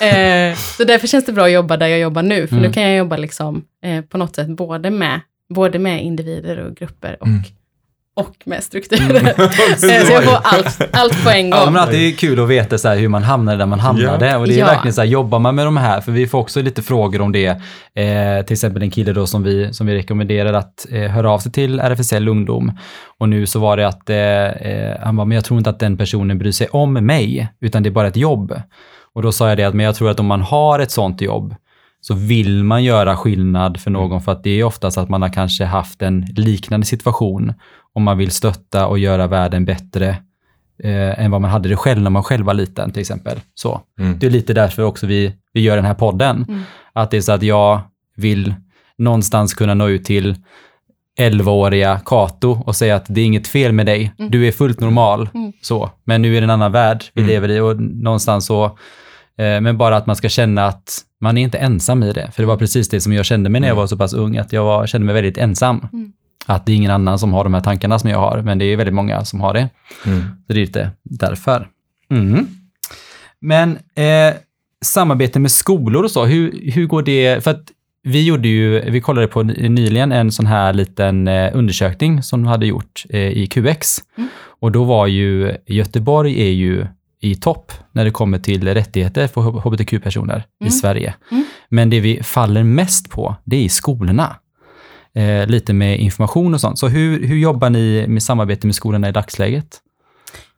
eh, 0.01 0.58
så 0.77 0.84
därför 0.84 1.08
känns 1.08 1.25
det 1.25 1.32
bra 1.32 1.46
att 1.46 1.51
jobba 1.51 1.77
där 1.77 1.88
jag 1.88 2.00
jobbar 2.00 2.24
nu, 2.24 2.48
för 2.48 2.56
Mm. 2.56 2.68
nu 2.68 2.74
kan 2.74 2.84
jag 2.84 2.98
jobba 2.98 3.18
liksom 3.18 3.63
eh, 3.84 4.01
på 4.01 4.18
något 4.18 4.36
sätt 4.36 4.48
både 4.48 4.89
med, 4.89 5.20
både 5.53 5.79
med 5.79 6.03
individer 6.03 6.58
och 6.58 6.75
grupper 6.75 7.18
och, 7.20 7.27
Mm. 7.27 7.41
Och 8.20 8.36
med 8.46 8.64
strukturer. 8.64 9.34
Eh, 9.70 10.06
så 10.06 10.14
jag 10.14 10.24
får 10.24 10.38
allt, 10.44 10.82
allt 10.92 11.24
på 11.24 11.30
en 11.30 11.50
gång. 11.50 11.60
Ja, 11.60 11.70
men 11.70 11.84
att 11.84 11.92
det 11.92 11.98
är 11.98 12.12
kul 12.12 12.40
att 12.40 12.48
veta 12.50 12.78
så 12.78 12.88
här, 12.88 12.98
hur 12.98 13.08
man 13.08 13.24
hamnade 13.24 13.58
där 13.58 13.66
man 13.66 13.80
hamnade. 13.80 14.36
Och 14.38 14.48
det 14.48 14.54
är 14.54 14.60
Ja. 14.60 14.66
verkligen 14.66 14.94
så 14.94 15.02
här, 15.02 15.08
jobbar 15.08 15.40
man 15.40 15.56
med 15.56 15.66
de 15.66 15.78
här, 15.78 16.02
för 16.02 16.12
vi 16.12 16.28
får 16.28 16.40
också 16.40 16.62
lite 16.62 16.82
frågor 16.82 17.22
om 17.22 17.32
det. 17.32 17.46
Eh, 17.96 18.46
till 18.46 18.54
exempel 18.54 18.82
en 18.82 18.92
kille 18.92 19.14
då 19.14 19.28
som 19.28 19.44
vi, 19.44 19.74
som 19.74 19.88
vi 19.88 19.96
rekommenderar 19.96 20.54
att 20.54 20.88
eh, 20.92 21.02
höra 21.12 21.32
av 21.32 21.40
sig 21.40 21.52
till 21.52 21.80
RFSL 21.80 22.28
Ungdom. 22.28 22.72
Och 23.20 23.30
nu 23.30 23.46
så 23.46 23.60
var 23.60 23.78
det 23.78 23.88
att 23.88 24.10
eh, 24.10 24.18
eh, 24.18 24.98
han 25.02 25.16
bara, 25.16 25.26
men 25.26 25.36
jag 25.36 25.46
tror 25.46 25.58
inte 25.58 25.70
att 25.70 25.80
den 25.80 25.98
personen 25.98 26.38
bryr 26.38 26.52
sig 26.52 26.68
om 26.68 26.94
mig, 26.94 27.50
utan 27.62 27.84
det 27.84 27.90
är 27.90 27.92
bara 27.92 28.08
ett 28.08 28.18
jobb. 28.18 28.62
Och 29.16 29.22
då 29.22 29.32
sa 29.32 29.50
jag 29.50 29.58
det 29.58 29.64
att, 29.64 29.74
men 29.74 29.86
jag 29.86 29.96
tror 29.96 30.10
att 30.12 30.20
om 30.20 30.26
man 30.26 30.42
har 30.42 30.80
ett 30.80 30.92
sånt 30.92 31.22
jobb, 31.22 31.56
så 32.02 32.14
vill 32.14 32.64
man 32.64 32.84
göra 32.84 33.18
skillnad 33.18 33.80
för 33.80 33.92
någon 33.92 34.22
för 34.22 34.32
att 34.32 34.44
det 34.44 34.50
är 34.60 34.64
oftast 34.64 34.98
att 34.98 35.10
man 35.10 35.22
har 35.22 35.30
kanske 35.30 35.66
haft 35.66 36.02
en 36.02 36.26
liknande 36.36 36.86
situation 36.86 37.54
och 37.96 38.01
man 38.01 38.17
vill 38.17 38.31
stötta 38.31 38.88
och 38.88 39.00
göra 39.00 39.27
världen 39.27 39.65
bättre 39.65 40.08
eh, 40.84 41.19
än 41.24 41.31
vad 41.31 41.41
man 41.41 41.51
hade 41.51 41.69
det 41.69 41.75
själv 41.75 42.01
när 42.01 42.10
man 42.10 42.24
själv 42.24 42.46
var 42.46 42.53
liten 42.53 42.91
till 42.91 43.01
exempel. 43.01 43.39
Så. 43.55 43.81
Mm. 44.00 44.19
Det 44.19 44.25
är 44.25 44.31
lite 44.31 44.53
därför 44.53 44.84
också 44.84 45.08
vi, 45.08 45.34
vi 45.53 45.62
gör 45.62 45.75
den 45.75 45.86
här 45.86 45.93
podden. 45.93 46.46
Mm. 46.50 46.62
Att 46.93 47.12
det 47.12 47.17
är 47.17 47.22
så 47.22 47.31
att 47.31 47.43
jag 47.43 47.81
vill 48.15 48.53
någonstans 48.98 49.53
kunna 49.53 49.74
nå 49.74 49.88
ut 49.89 50.05
till 50.05 50.36
11-åriga 51.19 52.00
Kato 52.05 52.63
och 52.65 52.75
säga 52.75 52.96
att 52.96 53.05
det 53.08 53.22
är 53.22 53.25
inget 53.25 53.48
fel 53.48 53.72
med 53.74 53.86
dig, 53.86 54.12
Mm. 54.19 54.31
du 54.31 54.48
är 54.48 54.51
fullt 54.51 54.79
normal. 54.79 55.29
Mm. 55.34 55.53
Så. 55.62 55.89
Men 56.03 56.22
nu 56.22 56.38
är 56.38 56.41
det 56.41 56.46
en 56.46 56.50
annan 56.50 56.72
värld 56.72 57.03
vi 57.13 57.22
Mm. 57.22 57.29
lever 57.34 57.50
i 57.50 57.60
och 57.60 57.81
någonstans 57.81 58.46
så, 58.46 58.65
eh, 59.38 59.62
men 59.62 59.77
bara 59.77 59.98
att 59.98 60.05
man 60.05 60.15
ska 60.15 60.29
känna 60.29 60.65
att 60.65 60.98
man 61.22 61.38
är 61.38 61.41
inte 61.43 61.58
ensam 61.58 62.03
i 62.03 62.13
det. 62.13 62.31
För 62.31 62.43
det 62.43 62.48
var 62.48 62.58
precis 62.58 62.89
det 62.89 63.01
som 63.01 63.13
jag 63.13 63.25
kände 63.25 63.50
mig 63.50 63.62
när 63.62 63.67
jag 63.67 63.75
var 63.75 63.88
så 63.88 63.98
pass 63.98 64.13
ung, 64.13 64.38
att 64.38 64.53
jag 64.53 64.63
var, 64.63 64.88
kände 64.88 65.05
mig 65.05 65.15
väldigt 65.15 65.38
ensam. 65.38 65.88
Att 66.46 66.65
det 66.65 66.72
är 66.72 66.75
ingen 66.75 66.91
annan 66.91 67.19
som 67.19 67.34
har 67.34 67.43
de 67.43 67.53
här 67.53 67.62
tankarna 67.62 68.00
som 68.00 68.10
jag 68.10 68.19
har, 68.19 68.41
men 68.41 68.58
det 68.58 68.65
är 68.65 68.77
väldigt 68.77 68.96
många 68.96 69.25
som 69.25 69.41
har 69.41 69.54
det. 69.54 69.69
Mm. 70.06 70.21
Så 70.21 70.54
det 70.54 70.60
är 70.60 70.65
lite 70.65 70.91
därför. 71.04 71.67
Mm. 72.12 72.47
Men 73.41 73.71
eh, 73.95 74.34
samarbete 74.86 75.39
med 75.39 75.52
skolor 75.52 76.04
och 76.04 76.12
så, 76.12 76.25
hur, 76.25 76.71
hur 76.71 76.86
går 76.86 77.02
det? 77.04 77.43
För 77.43 77.52
att 77.52 77.63
vi 78.04 78.25
gjorde 78.25 78.47
ju, 78.47 78.91
vi 78.91 79.02
kollade 79.02 79.28
på 79.28 79.43
ny- 79.43 79.69
nyligen 79.69 80.12
en 80.12 80.32
sån 80.32 80.45
här 80.45 80.73
liten 80.73 81.28
eh, 81.28 81.49
undersökning 81.54 82.23
som 82.23 82.43
de 82.43 82.47
hade 82.49 82.65
gjort 82.65 83.04
eh, 83.10 83.19
i 83.28 83.47
QX. 83.47 83.97
Mm. 84.17 84.30
Och 84.60 84.71
då 84.71 84.84
var 84.84 85.08
ju 85.08 85.56
Göteborg 85.67 86.41
är 86.41 86.52
ju 86.52 86.86
i 87.21 87.36
topp 87.36 87.71
när 87.91 88.06
det 88.06 88.12
kommer 88.12 88.39
till 88.39 88.67
rättigheter 88.73 89.28
för 89.28 89.41
hbtq-personer 89.41 90.38
i 90.38 90.63
Mm. 90.63 90.71
Sverige. 90.71 91.13
Mm. 91.32 91.43
Men 91.69 91.89
det 91.89 91.99
vi 91.99 92.23
faller 92.23 92.63
mest 92.63 93.10
på, 93.10 93.36
det 93.45 93.56
är 93.58 93.62
i 93.62 93.69
skolorna. 93.69 94.36
Eh, 95.15 95.48
lite 95.48 95.74
med 95.74 96.00
information 96.00 96.54
och 96.54 96.62
sånt. 96.62 96.80
Så 96.80 96.88
hur, 96.88 97.28
hur 97.28 97.38
jobbar 97.38 97.69
ni 97.69 98.06
med 98.08 98.24
samarbete 98.24 98.67
med 98.67 98.76
skolorna 98.76 99.10
i 99.10 99.12
dagsläget? 99.12 99.78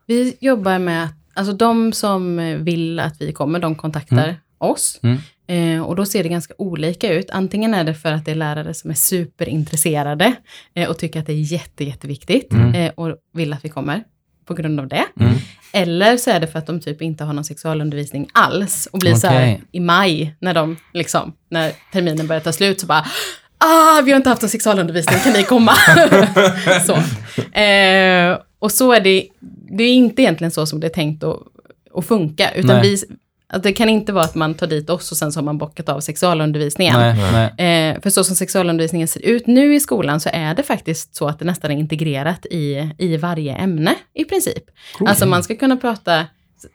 Vi 0.08 0.38
jobbar 0.40 0.80
med, 0.80 1.10
alltså 1.34 1.54
de 1.54 1.94
som 1.94 2.38
vill 2.64 3.00
att 3.00 3.22
vi 3.22 3.34
kommer, 3.34 3.60
de 3.60 3.76
kontaktar 3.76 4.36
oss. 4.58 5.00
Mm. 5.04 5.18
Eh, 5.48 5.84
och 5.84 5.96
då 5.96 6.06
ser 6.06 6.24
det 6.24 6.30
ganska 6.30 6.54
olika 6.58 7.14
ut. 7.14 7.30
Antingen 7.30 7.74
är 7.74 7.84
det 7.84 7.94
för 7.94 8.12
att 8.12 8.26
det 8.26 8.32
är 8.32 8.36
lärare 8.36 8.74
som 8.74 8.90
är 8.90 8.96
superintresserade 8.96 10.34
eh, 10.74 10.90
och 10.90 10.98
tycker 10.98 11.20
att 11.20 11.28
det 11.28 11.34
är 11.34 11.54
jätte, 11.54 11.84
jätteviktigt 11.84 12.54
Mm. 12.54 12.76
eh, 12.76 12.92
och 12.96 13.16
vill 13.34 13.54
att 13.54 13.66
vi 13.66 13.70
kommer 13.70 14.04
på 14.46 14.54
grund 14.54 14.80
av 14.80 14.88
det. 14.88 15.06
Mm. 15.20 15.34
Eller 15.74 16.18
så 16.18 16.32
är 16.32 16.40
det 16.40 16.48
för 16.48 16.60
att 16.60 16.68
de 16.68 16.80
typ 16.80 17.02
inte 17.02 17.24
har 17.24 17.34
någon 17.34 17.44
sexualundervisning 17.44 18.28
alls 18.34 18.88
och 18.92 19.00
blir 19.00 19.16
så 19.16 19.28
här 19.28 19.62
i 19.72 19.80
maj 19.80 20.36
när 20.42 20.54
de 20.54 20.78
liksom, 20.94 21.34
när 21.50 21.72
terminen 21.94 22.28
börjar 22.28 22.42
ta 22.42 22.52
slut 22.52 22.80
så 22.80 22.88
bara 22.88 23.06
Ah, 23.64 24.02
vi 24.02 24.12
har 24.12 24.18
inte 24.18 24.30
haft 24.30 24.42
någon 24.42 24.50
sexualundervisning, 24.50 25.20
kan 25.20 25.34
ni 25.34 25.44
komma? 25.44 25.74
så. 26.86 26.94
Eh, 27.60 28.38
och 28.60 28.72
så 28.72 28.94
är 28.94 29.00
det, 29.02 29.28
det 29.78 29.84
är 29.84 29.94
inte 29.94 30.22
egentligen 30.22 30.52
så 30.52 30.66
som 30.66 30.80
det 30.80 30.88
är 30.88 30.92
tänkt 30.92 31.24
att, 31.24 31.38
att 31.96 32.06
funka, 32.06 32.52
utan 32.52 32.76
Nej. 32.76 32.90
vi, 32.90 32.98
att 33.48 33.64
det 33.64 33.74
kan 33.74 33.90
inte 33.90 34.14
vara 34.14 34.24
att 34.24 34.36
man 34.36 34.54
tar 34.54 34.68
dit 34.68 34.90
oss 34.90 35.12
och 35.12 35.18
sen 35.18 35.32
så 35.32 35.40
har 35.40 35.46
man 35.46 35.58
bockat 35.58 35.90
av 35.90 36.00
sexualundervisningen. 36.00 37.00
Nej, 37.00 37.52
nej. 37.58 37.92
Eh, 37.92 38.02
för 38.02 38.10
så 38.10 38.24
som 38.24 38.36
sexualundervisningen 38.36 39.08
ser 39.08 39.26
ut 39.26 39.48
nu 39.48 39.76
i 39.76 39.80
skolan 39.80 40.20
så 40.20 40.30
är 40.34 40.56
det 40.56 40.64
faktiskt 40.64 41.16
så 41.16 41.28
att 41.28 41.40
det 41.40 41.46
nästan 41.46 41.72
är 41.72 41.76
integrerat 41.76 42.46
i, 42.46 42.90
i 42.98 43.18
varje 43.18 43.56
ämne 43.56 43.96
i 44.14 44.26
princip. 44.26 44.64
Alltså 45.00 45.26
man 45.26 45.44
ska 45.44 45.56
kunna 45.56 45.78
prata, 45.78 46.26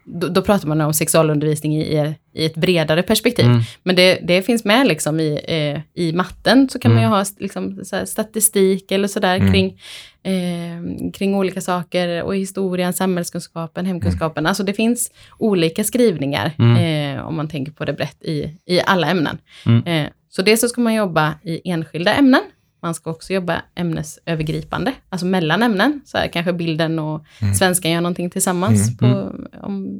då, 0.04 0.28
då 0.28 0.42
pratar 0.42 0.68
man 0.68 0.80
om 0.80 0.94
sexualundervisning 0.94 1.76
i, 1.76 2.14
i, 2.32 2.46
ett 2.46 2.54
bredare 2.54 3.02
perspektiv. 3.02 3.46
Mm. 3.46 3.60
Men 3.82 3.96
det, 3.96 4.18
det 4.22 4.42
finns 4.42 4.64
med 4.64 4.86
liksom 4.86 5.20
i, 5.20 5.40
eh, 5.48 6.02
i 6.04 6.12
matten 6.12 6.68
så 6.68 6.78
kan 6.78 6.90
man 6.92 7.00
ju 7.00 7.06
Mm. 7.06 7.18
ha 7.18 7.24
liksom, 7.38 7.84
statistik 8.06 8.92
eller 8.92 9.08
sådär 9.08 9.36
Mm. 9.36 9.52
kring, 9.52 9.80
eh, 10.22 11.10
kring 11.12 11.34
olika 11.34 11.60
saker 11.60 12.22
och 12.22 12.36
historien, 12.36 12.92
samhällskunskapen, 12.92 13.86
hemkunskapen. 13.86 14.46
Alltså 14.46 14.62
det 14.62 14.72
finns 14.74 15.10
olika 15.38 15.84
skrivningar 15.84 16.52
Mm. 16.58 17.16
eh, 17.16 17.26
om 17.26 17.36
man 17.36 17.48
tänker 17.48 17.72
på 17.72 17.84
det 17.84 17.92
brett 17.92 18.22
i, 18.22 18.50
i 18.66 18.80
alla 18.86 19.06
ämnen. 19.10 19.38
Mm. 19.66 19.86
Eh, 19.86 20.10
så 20.28 20.42
dels 20.42 20.60
så 20.60 20.68
ska 20.68 20.80
man 20.80 20.94
jobba 20.94 21.34
i 21.42 21.70
enskilda 21.70 22.14
ämnen. 22.14 22.40
Man 22.86 22.94
ska 22.94 23.10
också 23.10 23.32
jobba 23.32 23.62
ämnesövergripande, 23.74 24.92
alltså 25.08 25.26
mellan 25.26 25.62
ämnen. 25.62 26.00
Så 26.04 26.18
här, 26.18 26.28
kanske 26.28 26.52
bilden 26.52 26.98
och 26.98 27.24
svenskan 27.58 27.90
gör 27.90 28.00
någonting 28.00 28.30
tillsammans 28.30 28.88
Mm, 28.88 28.96
på, 28.96 29.32
om 29.66 29.98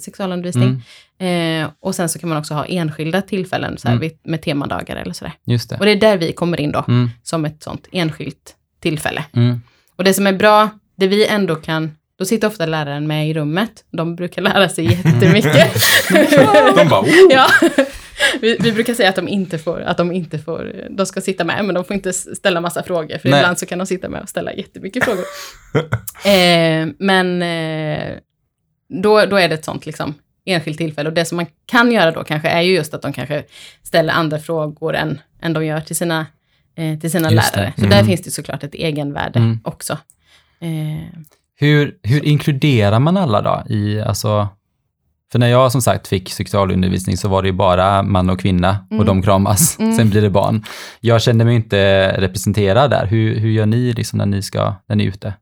sexualundervisning. 0.00 0.82
Mm. 1.18 1.62
Eh, 1.64 1.70
och 1.80 1.94
sen 1.94 2.08
så 2.08 2.18
kan 2.18 2.28
man 2.28 2.38
också 2.38 2.54
ha 2.54 2.64
enskilda 2.64 3.22
tillfällen 3.22 3.78
så 3.78 3.88
här, 3.88 3.94
Mm. 3.94 4.00
vid- 4.00 4.18
med 4.22 4.42
temadagar 4.42 4.96
eller 4.96 5.12
sådär. 5.12 5.32
Just 5.44 5.70
det. 5.70 5.76
Och 5.78 5.84
det 5.84 5.90
är 5.90 5.96
där 5.96 6.16
vi 6.16 6.32
kommer 6.32 6.60
in 6.60 6.72
då, 6.72 6.84
Mm. 6.88 7.10
som 7.22 7.44
ett 7.44 7.62
sånt 7.62 7.88
enskilt 7.92 8.54
tillfälle. 8.80 9.24
Mm. 9.32 9.60
Och 9.96 10.04
det 10.04 10.14
som 10.14 10.26
är 10.26 10.32
bra, 10.32 10.70
det 10.96 11.06
vi 11.06 11.26
ändå 11.26 11.54
kan, 11.56 11.90
då 12.18 12.24
sitter 12.24 12.48
ofta 12.48 12.66
läraren 12.66 13.06
med 13.06 13.28
i 13.28 13.34
rummet. 13.34 13.84
De 13.90 14.16
brukar 14.16 14.42
lära 14.42 14.68
sig 14.68 14.84
jättemycket. 14.92 15.72
De 16.76 16.88
bara, 16.88 17.00
oh. 17.00 17.08
ja. 17.30 17.46
Vi, 18.40 18.56
vi 18.60 18.72
brukar 18.72 18.94
säga 18.94 19.08
att 19.08 19.16
de 19.16 19.28
inte 19.28 19.58
får, 19.58 19.80
att 19.80 19.96
de 19.96 20.12
inte 20.12 20.38
får, 20.38 20.72
de 20.90 21.06
ska 21.06 21.20
sitta 21.20 21.44
med, 21.44 21.64
men 21.64 21.74
de 21.74 21.84
får 21.84 21.94
inte 21.94 22.12
ställa 22.12 22.60
massa 22.60 22.82
frågor, 22.82 23.18
för 23.18 23.28
Nej. 23.28 23.40
ibland 23.40 23.58
så 23.58 23.66
kan 23.66 23.78
de 23.78 23.86
sitta 23.86 24.08
med 24.08 24.22
och 24.22 24.28
ställa 24.28 24.52
jättemycket 24.52 25.04
frågor. 25.04 25.24
eh, 26.24 26.88
men 26.98 27.42
eh, 27.42 28.16
då, 29.02 29.24
då 29.26 29.36
är 29.36 29.48
det 29.48 29.54
ett 29.54 29.64
sånt 29.64 29.86
liksom 29.86 30.14
enskilt 30.44 30.78
tillfälle, 30.78 31.08
och 31.08 31.14
det 31.14 31.24
som 31.24 31.36
man 31.36 31.46
kan 31.66 31.92
göra 31.92 32.10
då 32.10 32.24
kanske 32.24 32.48
är 32.48 32.60
ju 32.60 32.74
just 32.74 32.94
att 32.94 33.02
de 33.02 33.12
kanske 33.12 33.44
ställer 33.82 34.12
andra 34.12 34.38
frågor 34.38 34.94
än, 34.94 35.20
än 35.42 35.52
de 35.52 35.64
gör 35.66 35.80
till 35.80 35.96
sina, 35.96 36.26
eh, 36.76 36.98
till 36.98 37.10
sina 37.10 37.30
Just 37.32 37.56
lärare. 37.56 37.72
Så 37.76 37.86
där 37.86 38.04
finns 38.04 38.22
det 38.22 38.30
såklart 38.30 38.64
ett 38.64 38.74
egenvärde 38.74 39.38
Mm. 39.38 39.60
också. 39.64 39.92
Eh, 40.60 41.18
Hur, 41.56 41.94
hur 42.02 42.24
inkluderar 42.24 42.98
man 42.98 43.16
alla 43.16 43.42
då 43.42 43.74
i, 43.74 44.00
alltså, 44.00 44.48
för 45.32 45.38
när 45.38 45.48
jag 45.48 45.72
som 45.72 45.82
sagt 45.82 46.08
fick 46.08 46.30
sexualundervisning 46.30 47.16
så 47.16 47.28
var 47.28 47.42
det 47.42 47.48
ju 47.48 47.52
bara 47.52 48.02
man 48.02 48.30
och 48.30 48.40
kvinna 48.40 48.78
och 48.90 48.92
Mm. 48.94 49.06
de 49.06 49.22
kramas, 49.22 49.78
Mm. 49.78 49.96
sen 49.96 50.10
blir 50.10 50.22
det 50.22 50.30
barn. 50.30 50.64
Jag 51.00 51.22
kände 51.22 51.44
mig 51.44 51.54
inte 51.56 52.08
representerad 52.20 52.90
där. 52.90 53.06
Hur, 53.06 53.34
hur 53.38 53.50
gör 53.50 53.66
ni 53.66 53.92
liksom 53.92 54.18
när 54.18 54.26
ni 54.26 54.42
ska, 54.42 54.74
när 54.88 54.96
ni 54.96 55.04
är 55.04 55.08
ute? 55.08 55.34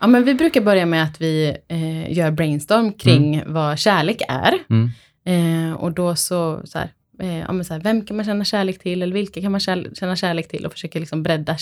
Ja, 0.00 0.06
men 0.06 0.24
vi 0.24 0.34
brukar 0.34 0.60
börja 0.60 0.86
med 0.86 1.02
att 1.04 1.20
vi 1.20 1.56
eh, 1.68 2.12
gör 2.12 2.30
brainstorm 2.30 2.92
kring 2.92 3.42
vad 3.46 3.78
kärlek 3.78 4.22
är. 4.28 4.54
Mm. 4.70 4.90
Eh, 5.26 5.72
och 5.74 5.92
då 5.92 6.16
så, 6.16 6.60
så 6.64 6.78
här, 6.78 6.88
eh, 7.20 7.38
ja, 7.38 7.64
så 7.64 7.74
här, 7.74 7.80
vem 7.80 8.06
kan 8.06 8.16
man 8.16 8.24
känna 8.26 8.44
kärlek 8.44 8.78
till 8.78 9.02
eller 9.02 9.14
vilka 9.14 9.40
kan 9.40 9.52
man 9.52 9.60
kär, 9.60 9.88
känna 9.94 10.16
kärlek 10.16 10.48
till 10.48 10.66
och 10.66 10.72
försöker 10.72 11.00
liksom 11.00 11.22
bredda 11.22 11.56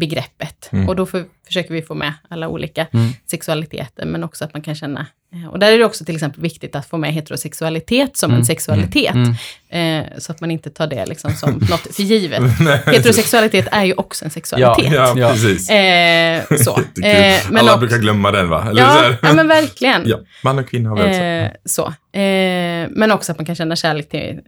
kärleksbegreppet. 0.00 0.68
Mm. 0.72 0.88
Och 0.88 0.96
då 0.96 1.06
för, 1.06 1.24
försöker 1.46 1.74
vi 1.74 1.82
få 1.82 1.94
med 1.94 2.12
alla 2.28 2.48
olika 2.48 2.86
Mm. 2.92 3.12
sexualiteter, 3.30 4.06
men 4.06 4.24
också 4.24 4.44
att 4.44 4.52
man 4.54 4.62
kan 4.62 4.74
känna, 4.74 5.06
eh, 5.34 5.48
och 5.50 5.58
där 5.58 5.72
är 5.72 5.78
det 5.78 5.84
också 5.84 6.04
till 6.04 6.14
exempel 6.14 6.40
viktigt 6.42 6.76
att 6.76 6.86
få 6.86 6.96
med 6.96 7.12
heterosexualitet 7.12 8.16
som 8.16 8.30
Mm. 8.30 8.38
en 8.40 8.44
sexualitet. 8.44 9.14
Mm. 9.14 9.34
Eh, 10.04 10.18
så 10.18 10.32
att 10.32 10.40
man 10.40 10.50
inte 10.50 10.70
tar 10.70 10.86
det 10.86 11.06
liksom 11.06 11.30
som 11.32 11.50
något 11.70 11.94
för 11.96 12.02
givet. 12.02 12.42
Heterosexualitet 12.86 13.68
är 13.72 13.84
ju 13.84 13.94
också 13.94 14.24
en 14.24 14.30
sexualitet. 14.30 14.92
Ja, 14.92 15.14
Ja. 15.16 15.28
precis. 15.30 15.70
Eh, 15.70 16.42
så. 16.56 16.78
Eh, 17.04 17.40
men 17.50 17.56
Alla 17.56 17.70
också- 17.70 17.78
brukar 17.80 17.98
glömma 17.98 18.30
den 18.30 18.48
va? 18.48 18.66
Eller 18.70 18.82
Ja, 18.82 19.14
ja, 19.22 19.32
men 19.32 19.48
verkligen. 19.48 20.02
ja, 20.08 20.18
man 20.44 20.58
och 20.58 20.68
kvinna 20.68 20.88
har 20.90 20.96
väl 20.96 21.44
Eh, 21.44 21.50
så. 21.64 21.86
Eh, 22.18 22.88
men 22.90 23.10
också 23.12 23.32
att 23.32 23.38
man 23.38 23.46
kan 23.46 23.54
känna 23.54 23.76
kärlek 23.76 24.08
till, 24.08 24.40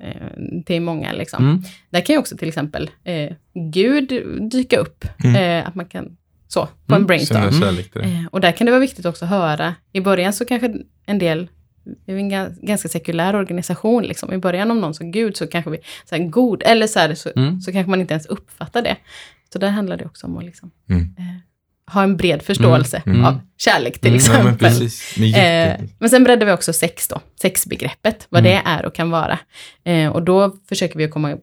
till 0.66 0.82
många. 0.82 1.12
Liksom. 1.12 1.44
Mm. 1.44 1.62
Där 1.90 2.00
kan 2.00 2.14
ju 2.14 2.18
också 2.20 2.36
till 2.36 2.48
exempel 2.48 2.90
eh, 3.04 3.32
Gud 3.72 4.12
dyka 4.50 4.76
upp. 4.78 5.04
Mm. 5.24 5.36
Eh, 5.60 5.68
att 5.68 5.74
man 5.74 5.86
kan 5.86 6.16
så, 6.48 6.66
på 6.86 6.94
Mm, 6.94 7.02
en 7.02 7.06
brainstorm. 7.06 7.62
Eh, 8.02 8.26
och 8.30 8.40
där 8.40 8.52
kan 8.52 8.64
det 8.64 8.70
vara 8.70 8.80
viktigt 8.80 9.06
också 9.06 9.24
att 9.24 9.30
höra. 9.30 9.74
I 9.92 10.00
början 10.00 10.32
så 10.32 10.44
kanske 10.44 10.74
en 11.06 11.18
del, 11.18 11.48
det 12.06 12.12
är 12.12 12.16
en 12.16 12.32
ga- 12.32 12.66
ganska 12.66 12.88
sekulär 12.88 13.34
organisation, 13.36 14.02
liksom. 14.02 14.32
i 14.32 14.38
början 14.38 14.70
om 14.70 14.80
någon 14.80 14.94
som 14.94 15.12
Gud 15.12 15.36
så 15.36 15.46
kanske 15.46 15.70
vi, 15.70 15.78
så 16.04 16.16
här, 16.16 16.22
god, 16.24 16.62
eller 16.66 16.86
så, 16.86 16.98
här, 16.98 17.14
så, 17.14 17.30
Mm. 17.36 17.60
så 17.60 17.72
kanske 17.72 17.90
man 17.90 18.00
inte 18.00 18.14
ens 18.14 18.26
uppfattar 18.26 18.82
det. 18.82 18.96
Så 19.52 19.58
där 19.58 19.68
handlar 19.70 19.96
det 19.96 20.04
också 20.04 20.26
om 20.26 20.38
att 20.38 20.44
liksom, 20.44 20.70
Mm. 20.90 21.02
eh, 21.18 21.92
ha 21.94 22.02
en 22.02 22.16
bred 22.16 22.42
förståelse 22.42 23.02
Mm. 23.06 23.24
av 23.24 23.40
kärlek 23.58 23.98
till 24.00 24.10
Mm. 24.10 24.22
Ja, 24.32 24.42
men 24.42 24.52
exempel. 24.54 25.32
Eh, 25.34 25.88
men 25.98 26.10
sen 26.10 26.24
breddar 26.24 26.46
vi 26.46 26.52
också 26.52 26.72
sex 26.72 27.08
då, 27.08 27.20
sexbegreppet, 27.42 28.26
vad 28.30 28.40
Mm. 28.46 28.52
det 28.64 28.70
är 28.70 28.86
och 28.86 28.94
kan 28.94 29.10
vara. 29.10 29.38
Eh, 29.84 30.08
och 30.10 30.22
då 30.22 30.56
försöker 30.68 30.98
vi 30.98 31.08
komma 31.08 31.36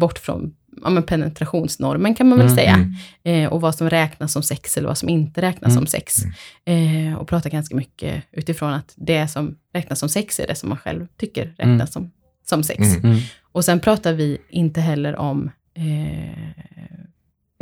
bort 0.00 0.18
från 0.18 0.54
ja, 0.84 0.90
men 0.90 1.02
penetrationsnormen 1.02 2.14
kan 2.14 2.28
man 2.28 2.38
väl 2.38 2.46
Mm, 2.46 2.56
säga. 2.56 2.74
mm. 2.74 3.44
Eh, 3.44 3.52
och 3.52 3.60
vad 3.60 3.74
som 3.74 3.90
räknas 3.90 4.32
som 4.32 4.42
sex 4.42 4.76
eller 4.76 4.88
vad 4.88 4.98
som 4.98 5.08
inte 5.08 5.42
räknas 5.42 5.70
Mm. 5.72 5.74
som 5.76 5.86
sex. 5.86 6.16
Eh, 6.64 7.14
och 7.18 7.28
prata 7.28 7.48
ganska 7.48 7.76
mycket 7.76 8.24
utifrån 8.32 8.72
att 8.72 8.92
det 8.96 9.28
som 9.28 9.56
räknas 9.74 9.98
som 9.98 10.08
sex 10.08 10.40
är 10.40 10.46
det 10.46 10.54
som 10.54 10.68
man 10.68 10.78
själv 10.78 11.06
tycker 11.16 11.44
räknas 11.44 11.64
Mm. 11.66 11.86
som, 11.86 12.10
som 12.46 12.62
sex. 12.62 12.78
Mm. 12.80 13.04
Mm. 13.10 13.18
Och 13.52 13.64
sen 13.64 13.80
pratar 13.80 14.12
vi 14.12 14.38
inte 14.50 14.80
heller 14.80 15.16
om 15.16 15.50
eh, 15.74 16.48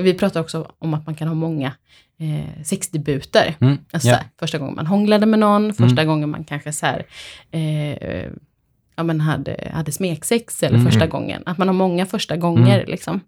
vi 0.03 0.15
pratar 0.15 0.41
också 0.41 0.73
om 0.79 0.95
att 0.95 1.07
man 1.07 1.15
kan 1.15 1.29
ha 1.29 1.35
många 1.35 1.73
eh, 2.21 2.63
sexdebuter. 2.65 3.55
Mm. 3.61 3.79
Alltså 3.93 4.09
här, 4.09 4.25
första 4.41 4.59
gången 4.59 4.75
man 4.75 4.87
hånglade 4.87 5.27
med 5.27 5.39
någon, 5.39 5.75
första 5.75 6.05
gången 6.05 6.31
man 6.31 6.45
kanske 6.45 6.73
så 6.73 6.87
här, 6.87 7.07
eh, 7.51 8.31
ja, 8.97 9.03
men 9.03 9.21
hade, 9.21 9.71
hade 9.75 9.93
smeksex, 9.93 10.63
eller 10.63 10.79
Mm. 10.79 10.87
första 10.93 11.07
gången. 11.07 11.43
Att 11.47 11.59
man 11.59 11.69
har 11.69 11.75
många 11.75 12.07
första 12.07 12.37
gånger. 12.37 12.87
Liksom. 12.87 13.21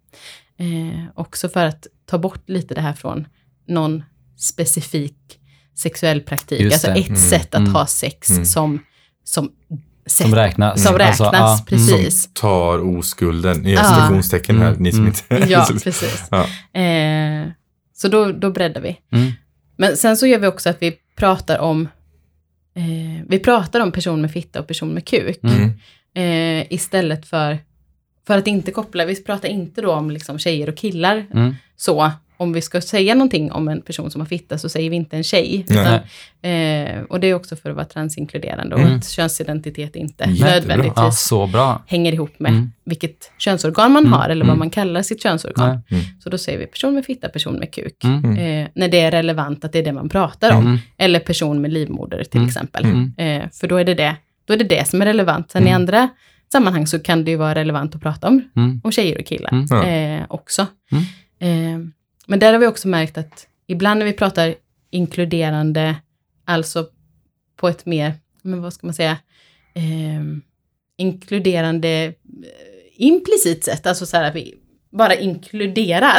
Eh, 0.59 1.05
också 1.15 1.49
för 1.49 1.65
att 1.65 1.87
ta 2.07 2.19
bort 2.19 2.49
lite 2.49 2.75
det 2.75 2.81
här 2.81 2.93
från 2.93 3.27
någon 3.69 4.03
specifik 4.37 5.17
sexuell 5.75 6.21
praktik. 6.21 6.61
Just 6.61 6.75
Alltså 6.75 6.91
det. 6.91 7.01
ett 7.01 7.09
Mm. 7.09 7.21
sätt 7.21 7.55
att 7.55 7.61
Mm. 7.61 7.75
ha 7.75 7.87
sex 7.87 8.31
Mm. 8.31 8.45
som, 8.45 8.79
som 9.25 9.51
sätt. 10.07 10.27
Som 10.27 10.35
räknas. 10.35 10.83
Som 10.85 10.95
Alltså, 11.01 11.25
räknas, 11.25 11.33
ja. 11.61 11.65
precis. 11.69 12.23
Som 12.23 12.33
tar 12.33 12.97
oskulden, 12.99 13.67
i 13.67 13.77
citationstecken 13.77 14.59
här, 14.59 14.69
Mm. 14.69 14.83
ni 14.83 14.93
som 14.93 15.01
Mm. 15.01 15.13
inte... 15.33 15.51
Ja, 15.53 15.67
precis. 15.85 16.25
Ja. 16.31 16.47
Eh, 16.81 17.49
så 17.95 18.09
då, 18.09 18.33
då 18.33 18.51
breddar 18.51 18.81
vi. 18.81 18.97
Mm. 19.13 19.33
Men 19.77 19.97
sen 19.97 20.17
så 20.17 20.27
gör 20.27 20.39
vi 20.39 20.47
också 20.47 20.69
att 20.71 20.83
vi 20.83 20.95
pratar 21.17 21.59
om 21.59 21.89
eh, 22.79 23.25
vi 23.29 23.39
pratar 23.39 23.81
om 23.81 23.93
person 23.93 24.21
med 24.21 24.33
fitta 24.33 24.61
och 24.61 24.67
person 24.67 24.89
med 24.89 25.07
kuk. 25.07 25.41
Mm. 25.43 25.71
Eh, 26.15 26.73
istället 26.73 27.27
för, 27.27 27.59
för 28.27 28.39
att 28.39 28.47
inte 28.47 28.71
koppla, 28.71 29.05
vi 29.05 29.23
pratar 29.23 29.49
inte 29.49 29.81
då 29.83 29.93
om 29.93 30.11
liksom 30.11 30.39
tjejer 30.39 30.69
och 30.69 30.77
killar. 30.77 31.27
Mm. 31.35 31.55
Så 31.77 32.13
om 32.41 32.53
vi 32.53 32.61
ska 32.61 32.81
säga 32.81 33.15
någonting 33.15 33.53
om 33.53 33.69
en 33.69 33.81
person 33.83 34.11
som 34.11 34.21
har 34.21 34.27
fitta 34.27 34.59
så 34.59 34.69
säger 34.69 34.91
vi 34.91 34.97
inte 34.97 35.17
en 35.17 35.25
tjej. 35.25 35.65
Utan, 35.71 35.95
eh, 36.43 37.01
och 37.09 37.21
det 37.21 37.27
är 37.27 37.35
också 37.35 37.57
för 37.57 37.71
att 37.71 37.77
vara 37.77 37.87
transinkluderande 37.87 38.75
och 38.75 38.81
Mm. 38.81 38.97
att 38.99 39.09
könsidentitet 39.09 39.97
inte 39.97 40.25
Jättebra. 40.25 40.51
nödvändigtvis 40.51 40.93
Ja, 40.97 41.11
så 41.13 41.47
bra. 41.47 41.83
hänger 41.87 42.13
ihop 42.13 42.39
med 42.39 42.53
Mm. 42.53 42.71
vilket 42.85 43.33
könsorgan 43.39 43.93
man 43.93 44.03
Mm. 44.07 44.13
har 44.13 44.29
eller 44.29 44.45
vad 44.45 44.49
Mm. 44.55 44.59
man 44.59 44.71
kallar 44.71 45.03
sitt 45.03 45.23
könsorgan. 45.23 45.81
Nej. 45.89 46.15
Så 46.21 46.31
då 46.31 46.39
säger 46.39 46.59
vi 46.59 46.67
person 46.67 46.95
med 46.95 47.05
fitta, 47.05 47.29
person 47.29 47.55
med 47.55 47.73
kuk. 47.75 48.05
Mm. 48.05 48.37
Eh, 48.37 48.69
när 48.75 48.89
det 48.89 49.01
är 49.01 49.11
relevant 49.11 49.65
att 49.65 49.73
det 49.73 49.79
är 49.79 49.85
det 49.85 49.93
man 49.93 50.09
pratar 50.09 50.53
om. 50.57 50.67
Mm. 50.67 50.79
Eller 50.97 51.21
person 51.21 51.61
med 51.61 51.73
livmoder 51.73 52.25
till 52.25 52.39
Mm. 52.39 52.49
exempel. 52.49 52.85
Mm. 52.85 53.13
Eh, 53.17 53.49
för 53.53 53.67
då 53.69 53.77
är, 53.77 53.85
det 53.85 53.95
det, 53.95 54.17
då 54.45 54.53
är 54.55 54.59
det 54.59 54.65
det 54.65 54.89
som 54.89 55.03
är 55.03 55.07
relevant. 55.07 55.51
Sen 55.51 55.63
i 55.63 55.71
Mm. 55.71 55.81
andra 55.83 56.09
sammanhang 56.53 56.87
så 56.87 56.99
kan 56.99 57.25
det 57.25 57.31
ju 57.31 57.37
vara 57.37 57.55
relevant 57.55 57.95
att 57.95 58.03
prata 58.03 58.29
om, 58.29 58.43
Mm. 58.57 58.81
om 58.85 58.93
tjejer 58.93 59.19
och 59.21 59.27
killar 59.27 59.53
Mm. 59.53 59.67
Ja. 59.71 59.85
eh, 59.87 60.23
också. 60.29 60.67
Mm. 60.93 61.05
Eh, 61.41 61.81
men 62.29 62.39
där 62.39 62.53
har 62.53 62.61
vi 62.61 62.67
också 62.67 62.89
märkt 62.89 63.19
att 63.19 63.47
ibland 63.67 63.99
när 63.99 64.07
vi 64.07 64.13
pratar 64.13 64.55
inkluderande, 64.91 65.97
alltså 66.45 66.87
på 67.57 67.69
ett 67.69 67.87
mer, 67.87 68.15
men 68.43 68.63
vad 68.63 68.73
ska 68.73 68.87
man 68.87 68.95
säga, 68.95 69.17
eh, 69.75 70.23
inkluderande 70.97 72.15
implicit 72.97 73.65
sätt, 73.65 73.87
alltså 73.87 74.07
så 74.07 74.17
här 74.17 74.25
att 74.25 74.35
vi 74.35 74.55
bara 74.91 75.15
inkluderar. 75.15 76.19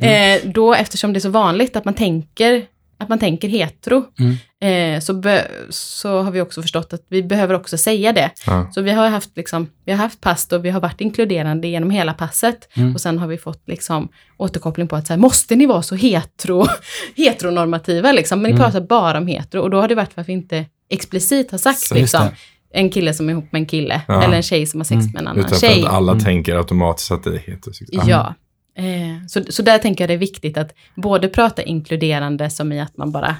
eh, 0.02 0.40
då 0.44 0.74
eftersom 0.74 1.12
det 1.12 1.18
är 1.18 1.20
så 1.20 1.28
vanligt 1.28 1.76
att 1.76 1.84
man 1.84 1.94
tänker, 1.94 2.66
att 2.98 3.08
man 3.08 3.18
tänker 3.18 3.48
hetero, 3.48 4.04
Mm. 4.18 4.36
Eh, 4.62 5.00
så, 5.00 5.22
så 5.70 6.22
har 6.22 6.30
vi 6.30 6.40
också 6.40 6.62
förstått 6.62 6.92
att 6.92 7.02
vi 7.08 7.22
behöver 7.22 7.54
också 7.54 7.78
säga 7.78 8.12
det. 8.12 8.30
Ja. 8.46 8.70
Så 8.74 8.80
vi 8.82 8.90
har 8.90 9.08
haft, 9.08 9.36
liksom, 9.36 9.66
vi 9.84 9.92
har 9.92 9.98
haft 9.98 10.20
pass 10.20 10.46
och 10.52 10.64
vi 10.64 10.70
har 10.70 10.80
varit 10.80 11.00
inkluderande 11.00 11.68
genom 11.68 11.90
hela 11.90 12.14
passet. 12.14 12.68
Mm. 12.76 12.94
Och 12.94 13.00
sen 13.00 13.18
har 13.18 13.26
vi 13.26 13.38
fått 13.38 13.62
liksom, 13.68 14.08
återkoppling 14.38 14.88
på 14.88 14.96
att 14.96 15.06
så 15.06 15.12
här, 15.12 15.20
måste 15.20 15.56
ni 15.56 15.66
vara 15.66 15.82
så 15.82 15.94
hetero, 15.94 16.66
heteronormativa? 17.16 18.12
Liksom? 18.12 18.42
Men 18.42 18.50
ni 18.50 18.56
Mm. 18.56 18.64
pratar 18.64 18.80
bara 18.86 19.18
om 19.18 19.26
hetero. 19.26 19.60
Och 19.62 19.70
då 19.70 19.80
har 19.80 19.88
det 19.88 19.94
varit 19.94 20.12
för 20.12 20.20
att 20.20 20.28
vi 20.28 20.32
inte 20.32 20.64
explicit 20.90 21.50
har 21.50 21.58
sagt 21.58 21.78
Så 21.80 21.94
liksom, 21.94 22.28
en 22.74 22.90
kille 22.90 23.14
som 23.14 23.28
är 23.28 23.32
ihop 23.32 23.52
med 23.52 23.60
en 23.60 23.66
kille. 23.66 24.00
Ja. 24.08 24.22
Eller 24.24 24.36
en 24.36 24.42
tjej 24.42 24.66
som 24.66 24.80
har 24.80 24.84
sex 24.84 25.00
Mm. 25.00 25.12
med 25.12 25.20
en 25.20 25.28
annan 25.28 25.44
Utan 25.44 25.58
tjej. 25.58 25.84
att 25.84 25.92
alla 25.92 26.12
Mm. 26.12 26.24
tänker 26.24 26.56
automatiskt 26.56 27.10
att 27.10 27.24
det 27.24 27.30
är 27.30 27.38
heterosexuellt. 27.38 28.08
Ja. 28.08 28.34
Eh, 28.76 29.26
så, 29.28 29.42
så 29.48 29.62
där 29.62 29.78
tänker 29.78 30.04
jag 30.04 30.08
det 30.10 30.14
är 30.14 30.18
viktigt 30.18 30.56
att 30.58 30.74
både 30.96 31.28
prata 31.28 31.62
inkluderande 31.62 32.50
som 32.50 32.72
i 32.72 32.80
att 32.80 32.96
man 32.96 33.12
bara 33.12 33.36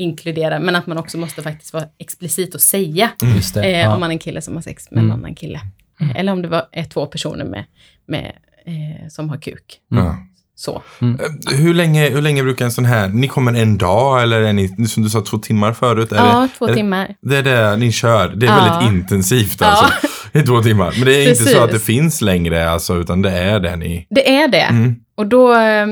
inkluderar, 0.00 0.58
men 0.60 0.76
att 0.76 0.86
man 0.86 0.98
också 0.98 1.18
måste 1.18 1.42
faktiskt 1.42 1.72
vara 1.72 1.84
explicit 1.98 2.54
och 2.54 2.60
säga 2.60 3.10
Just 3.36 3.54
det. 3.54 3.62
eh, 3.64 3.80
ja. 3.80 3.94
om 3.94 4.00
man 4.00 4.10
är 4.10 4.14
en 4.14 4.18
kille 4.18 4.42
som 4.42 4.54
har 4.54 4.62
sex 4.62 4.90
med 4.90 4.98
Mm. 4.98 5.10
en 5.10 5.18
annan 5.18 5.34
kille. 5.34 5.60
Eh, 6.00 6.16
eller 6.16 6.32
om 6.32 6.42
det 6.42 6.48
var, 6.48 6.62
är 6.72 6.84
två 6.84 7.06
personer 7.06 7.44
med, 7.44 7.64
med, 8.08 8.32
eh, 8.66 9.08
som 9.08 9.28
har 9.30 9.36
kuk. 9.36 9.78
Mm. 9.92 10.06
Så. 10.54 10.82
Eh, 11.00 11.56
Hur 11.56 11.74
länge, 11.74 12.08
hur 12.10 12.22
länge 12.22 12.42
brukar 12.42 12.64
en 12.64 12.72
sån 12.72 12.84
här, 12.84 13.08
ni 13.08 13.28
kommer 13.28 13.54
en 13.54 13.78
dag 13.78 14.22
eller 14.22 14.40
är 14.40 14.52
ni, 14.52 14.86
som 14.86 15.02
du 15.02 15.08
sa, 15.10 15.20
två 15.20 15.38
timmar 15.38 15.72
förut? 15.72 16.12
Är 16.12 16.16
Ja, 16.16 16.48
två 16.58 16.66
är 16.68 16.74
timmar. 16.74 17.14
Det, 17.22 17.42
det 17.42 17.50
är 17.50 17.70
det 17.70 17.76
ni 17.76 17.92
kör, 17.92 18.28
det 18.28 18.46
är 18.46 18.50
Ja. 18.50 18.64
väldigt 18.80 18.92
intensivt 18.94 19.56
Ja. 19.60 19.66
alltså. 19.66 20.06
I 20.32 20.42
två 20.42 20.62
timmar. 20.62 20.94
Men 20.96 21.04
det 21.06 21.14
är 21.24 21.28
inte 21.30 21.44
så 21.44 21.64
att 21.64 21.70
det 21.72 21.78
finns 21.78 22.20
längre 22.20 22.70
alltså, 22.70 22.96
utan 22.96 23.22
det 23.22 23.30
är 23.30 23.60
det 23.60 23.76
ni... 23.76 24.06
Det 24.10 24.36
är 24.36 24.48
det. 24.48 24.60
Mm. 24.60 24.96
Och 25.14 25.26
då, 25.26 25.52
eh, 25.54 25.86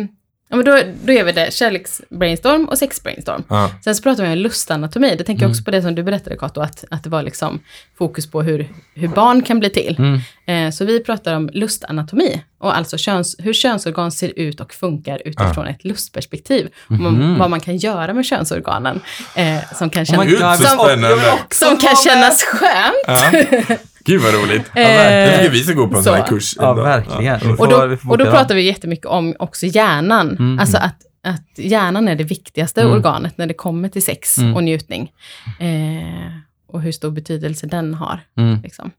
ja, 0.49 0.57
men 0.57 0.65
då, 0.65 0.79
då 1.05 1.13
gör 1.13 1.25
vi 1.25 1.33
det, 1.33 1.55
kärleksbrainstorm 1.55 2.65
och 2.65 2.79
sexbrainstorm. 2.79 3.43
Ja. 3.49 3.71
Sen 3.85 3.95
så 3.95 4.03
pratar 4.03 4.25
vi 4.25 4.31
om 4.33 4.39
lustanatomi. 4.39 5.15
Det 5.19 5.25
tänker 5.25 5.43
jag 5.43 5.49
Mm. 5.49 5.51
också 5.51 5.65
på 5.65 5.71
det 5.71 5.83
som 5.83 5.95
du 5.95 6.03
berättade 6.03 6.37
Kato, 6.37 6.61
att, 6.61 6.85
att 6.91 7.05
det 7.05 7.11
var 7.11 7.23
liksom 7.23 7.61
fokus 7.99 8.31
på 8.31 8.43
hur, 8.43 8.69
hur 8.95 9.09
barn 9.09 9.43
kan 9.43 9.59
bli 9.61 9.71
till. 9.71 9.97
Mm. 9.99 10.21
Eh, 10.67 10.71
så 10.73 10.85
vi 10.85 11.05
pratar 11.05 11.35
om 11.35 11.51
lustanatomi, 11.53 12.43
och 12.59 12.77
alltså 12.77 12.99
köns, 12.99 13.37
hur 13.38 13.53
könsorgan 13.53 14.12
ser 14.12 14.33
ut 14.38 14.61
och 14.61 14.75
funkar 14.75 15.23
utifrån 15.25 15.66
ett 15.66 15.85
lustperspektiv. 15.85 16.68
Och 16.87 16.92
man, 16.92 17.14
Mhm. 17.14 17.38
vad 17.38 17.51
man 17.51 17.61
kan 17.61 17.77
göra 17.77 18.14
med 18.14 18.25
könsorganen. 18.25 19.01
Eh, 19.37 19.59
som 19.75 19.90
kan, 19.90 20.03
Oh 20.03 20.07
känna, 20.07 20.25
my 20.25 20.31
God, 20.31 20.40
som, 20.57 20.79
spännande. 20.79 21.23
som 21.51 21.77
kan 21.77 21.97
kännas 21.97 22.42
skönt. 22.42 23.05
Ja. 23.07 23.77
Gud 24.05 24.21
vad 24.23 24.35
roligt. 24.35 24.71
Eh, 24.75 24.83
Jag 24.83 25.38
tycker 25.38 25.51
vi 25.51 25.62
ska 25.64 25.73
gå 25.73 25.88
på 25.88 25.97
en 25.97 26.05
så. 26.05 26.11
sån 26.11 26.18
här 26.18 26.27
kurs. 26.27 26.55
Ja, 26.59 26.73
verkligen. 26.75 27.38
Vi 27.42 27.55
Och 27.59 27.68
då, 27.68 27.97
och 28.09 28.18
då 28.18 28.25
pratar 28.25 28.55
vi 28.55 28.62
jättemycket 28.62 29.07
om 29.07 29.35
också 29.38 29.66
hjärnan. 29.66 30.31
Mm. 30.31 30.59
Alltså 30.59 30.77
att, 30.77 30.97
att 31.25 31.59
hjärnan 31.59 32.09
är 32.09 32.14
det 32.14 32.25
viktigaste 32.25 32.81
Mm. 32.81 32.92
organet 32.92 33.38
när 33.38 33.47
det 33.47 33.55
kommer 33.55 33.88
till 33.88 34.03
sex 34.05 34.38
Mm. 34.38 34.55
och 34.57 34.64
njutning. 34.64 35.12
Eh, 35.61 36.33
och 36.68 36.83
hur 36.83 36.92
stor 36.92 37.11
betydelse 37.11 37.66
den 37.66 37.94
har. 37.94 38.21
Mm. 38.38 38.61
Liksom. 38.62 38.90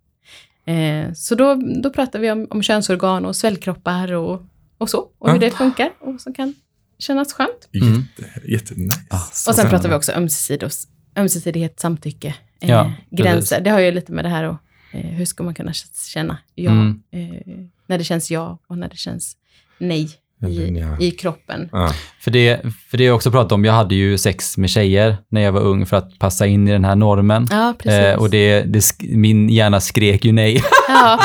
Eh, 0.73 1.13
så 1.13 1.35
då, 1.35 1.55
då 1.83 1.89
pratar 1.89 2.19
vi 2.19 2.31
om, 2.31 2.47
om 2.49 2.61
könsorgan 2.63 3.25
och 3.25 3.35
svällkroppar 3.35 4.11
och, 4.13 4.41
och 4.77 4.89
så. 4.89 4.99
Och 5.19 5.27
hur 5.29 5.35
Ja. 5.35 5.39
det 5.39 5.51
funkar 5.51 5.91
och 5.99 6.21
som 6.21 6.33
kan 6.33 6.55
kännas 6.99 7.33
skönt. 7.33 7.69
Mm. 7.73 8.03
Jätte, 8.17 8.51
jättenice. 8.51 8.99
Ah, 9.09 9.21
Och 9.47 9.55
sen 9.55 9.69
pratar 9.69 9.89
vi 9.89 9.95
också 9.95 10.11
ömsesidig, 10.11 10.69
ömsesidighet, 11.17 11.79
samtycke, 11.79 12.35
eh, 12.61 12.69
Ja, 12.69 12.93
gränser. 13.09 13.61
Det 13.61 13.69
har 13.69 13.79
ju 13.79 13.91
lite 13.91 14.11
med 14.11 14.25
det 14.25 14.29
här 14.29 14.43
och 14.43 14.55
eh, 14.93 15.05
hur 15.05 15.25
ska 15.25 15.43
man 15.43 15.53
kunna 15.53 15.73
känna 16.13 16.37
ja, 16.55 16.71
Mm. 16.71 17.01
eh, 17.11 17.65
när 17.87 17.97
det 17.97 18.03
känns 18.03 18.31
ja 18.31 18.59
och 18.67 18.77
när 18.77 18.89
det 18.89 18.97
känns 18.97 19.37
nej 19.77 20.09
i, 20.47 20.83
i 20.99 21.11
kroppen. 21.11 21.69
Ja. 21.71 21.93
För 22.19 22.31
det, 22.31 22.59
för 22.91 22.97
det 22.97 23.03
jag 23.03 23.15
också 23.15 23.31
pratat 23.31 23.51
om, 23.51 23.65
jag 23.65 23.73
hade 23.73 23.95
ju 23.95 24.17
sex 24.17 24.57
med 24.57 24.69
tjejer 24.69 25.17
när 25.29 25.41
jag 25.41 25.51
var 25.51 25.61
ung 25.61 25.85
för 25.85 25.97
att 25.97 26.19
passa 26.19 26.47
in 26.47 26.67
i 26.67 26.71
den 26.71 26.85
här 26.85 26.95
normen. 26.95 27.47
Ja, 27.51 27.73
precis. 27.77 27.99
Eh, 27.99 28.19
och 28.19 28.29
det, 28.29 28.61
det, 28.61 28.79
sk- 28.79 29.17
min 29.17 29.49
hjärna 29.49 29.79
skrek 29.79 30.25
ju 30.25 30.31
nej. 30.31 30.61
ja, 30.87 31.19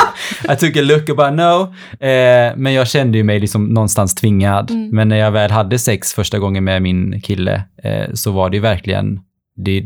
jag 0.44 0.59
tog 0.59 0.77
en 0.77 0.87
look 0.87 1.09
och 1.09 1.16
bara 1.16 1.31
no. 1.31 1.62
Eh, 2.07 2.57
men 2.57 2.72
jag 2.72 2.88
kände 2.88 3.18
ju 3.18 3.24
mig 3.24 3.40
liksom 3.40 3.66
någonstans 3.66 4.14
tvingad. 4.14 4.70
Mm. 4.70 4.90
Men 4.90 5.09
när 5.09 5.16
jag 5.16 5.31
väl 5.31 5.50
hade 5.50 5.79
sex 5.79 6.14
första 6.14 6.38
gången 6.38 6.64
med 6.64 6.83
min 6.83 7.20
kille 7.20 7.62
eh, 7.83 8.12
så 8.14 8.31
var 8.31 8.50
det 8.50 8.57
ju 8.57 8.61
verkligen, 8.61 9.20
det, 9.57 9.85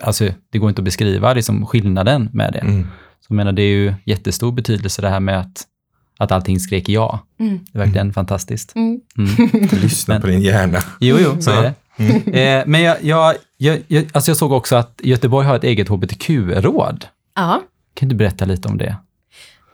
alltså, 0.00 0.28
det 0.52 0.58
går 0.58 0.68
inte 0.68 0.80
att 0.80 0.84
beskriva 0.84 1.34
liksom, 1.34 1.66
skillnaden 1.66 2.28
med 2.32 2.52
det. 2.52 2.58
Mm. 2.58 2.82
Så 3.20 3.26
jag 3.28 3.36
menar, 3.36 3.52
det 3.52 3.62
är 3.62 3.74
ju 3.74 3.94
jättestor 4.04 4.52
betydelse 4.52 5.02
det 5.02 5.08
här 5.08 5.20
med 5.20 5.40
att, 5.40 5.62
att 6.20 6.32
allting 6.32 6.60
skrek 6.60 6.88
ja. 6.88 7.26
mm, 7.40 7.60
Det 7.72 7.78
är 7.78 7.84
verkligen 7.84 8.12
fantastiskt. 8.12 8.76
mm. 8.76 9.00
Mm. 9.18 9.68
Lyssna 9.82 10.14
Men- 10.14 10.20
på 10.22 10.26
din 10.28 10.40
hjärna. 10.42 10.78
Jo, 11.00 11.16
jo, 11.20 11.40
så 11.42 11.50
är 11.50 11.62
det. 11.62 11.74
Eh, 12.40 12.62
men 12.66 12.82
jag, 12.82 12.96
jag, 13.02 13.34
jag, 13.56 13.78
jag, 13.88 14.04
alltså 14.12 14.30
jag 14.30 14.36
såg 14.36 14.52
också 14.52 14.76
att 14.76 15.00
Göteborg 15.02 15.46
har 15.46 15.56
ett 15.56 15.64
eget 15.64 15.88
hbtq-råd. 15.88 17.06
ja, 17.34 17.62
Kan 17.94 18.08
du 18.08 18.14
berätta 18.14 18.44
lite 18.44 18.68
om 18.68 18.78
det? 18.78 18.96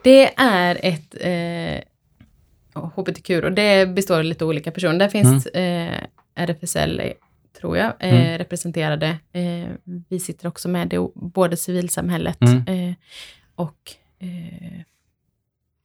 det 0.03 0.35
är 0.41 0.79
ett 0.83 1.15
eh, 1.21 1.83
hbtq 2.97 3.31
och 3.45 3.53
det 3.53 3.87
består 3.95 4.19
av 4.19 4.25
lite 4.25 4.45
olika 4.45 4.71
personer. 4.71 4.99
Där 4.99 5.09
finns 5.09 5.47
eh, 5.47 6.01
RFSL, 6.35 7.03
tror 7.61 7.77
jag, 7.77 7.93
eh, 8.01 8.15
Mm. 8.15 8.39
representerade. 8.39 9.07
Eh, 9.33 9.69
vi 10.09 10.21
sitter 10.21 10.49
också 10.49 10.69
med 10.69 10.89
det, 10.89 11.09
både 11.15 11.57
civilsamhället 11.57 12.39
Mm. 12.43 12.65
eh, 12.67 12.95
och, 13.55 13.93
eh, 14.19 14.81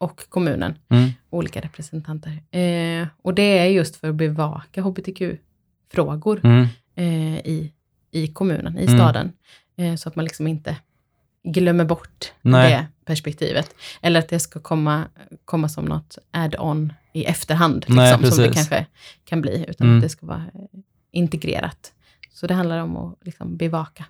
och 0.02 0.30
kommunen. 0.30 0.76
Mm. 0.90 1.10
olika 1.30 1.62
representanter. 1.62 2.32
Eh, 2.60 3.08
och 3.22 3.34
det 3.34 3.58
är 3.60 3.66
just 3.66 3.96
för 3.96 4.10
att 4.10 4.16
bevaka 4.16 4.82
hbtq-frågor 4.82 6.40
Mm. 6.44 6.68
eh, 6.96 7.38
i, 7.40 7.74
i 8.12 8.28
kommunen, 8.28 8.78
i 8.78 8.84
Mm. 8.86 8.98
staden. 9.00 9.34
Eh, 9.78 9.96
så 9.96 10.10
att 10.10 10.16
man 10.16 10.26
liksom 10.26 10.48
inte 10.48 10.76
glömmer 11.44 11.86
bort 11.86 12.32
Nej. 12.42 12.72
det 12.72 12.88
perspektivet. 13.06 13.76
Eller 14.02 14.20
att 14.20 14.30
det 14.30 14.40
ska 14.40 14.60
komma, 14.60 15.04
komma 15.46 15.70
som 15.70 15.86
något 15.86 16.18
add-on 16.32 16.94
i 17.14 17.26
efterhand, 17.26 17.86
Nej, 17.88 18.12
liksom, 18.12 18.32
som 18.32 18.44
det 18.44 18.54
kanske 18.54 18.86
kan 19.26 19.42
bli, 19.42 19.66
utan 19.68 19.88
Mm. 19.88 19.98
att 19.98 20.04
det 20.04 20.10
ska 20.10 20.26
vara 20.26 20.44
eh, 20.54 20.80
integrerat. 21.12 21.94
Så 22.34 22.48
det 22.48 22.54
handlar 22.54 22.80
om 22.80 22.98
att 22.98 23.16
liksom 23.22 23.58
bevaka 23.58 24.06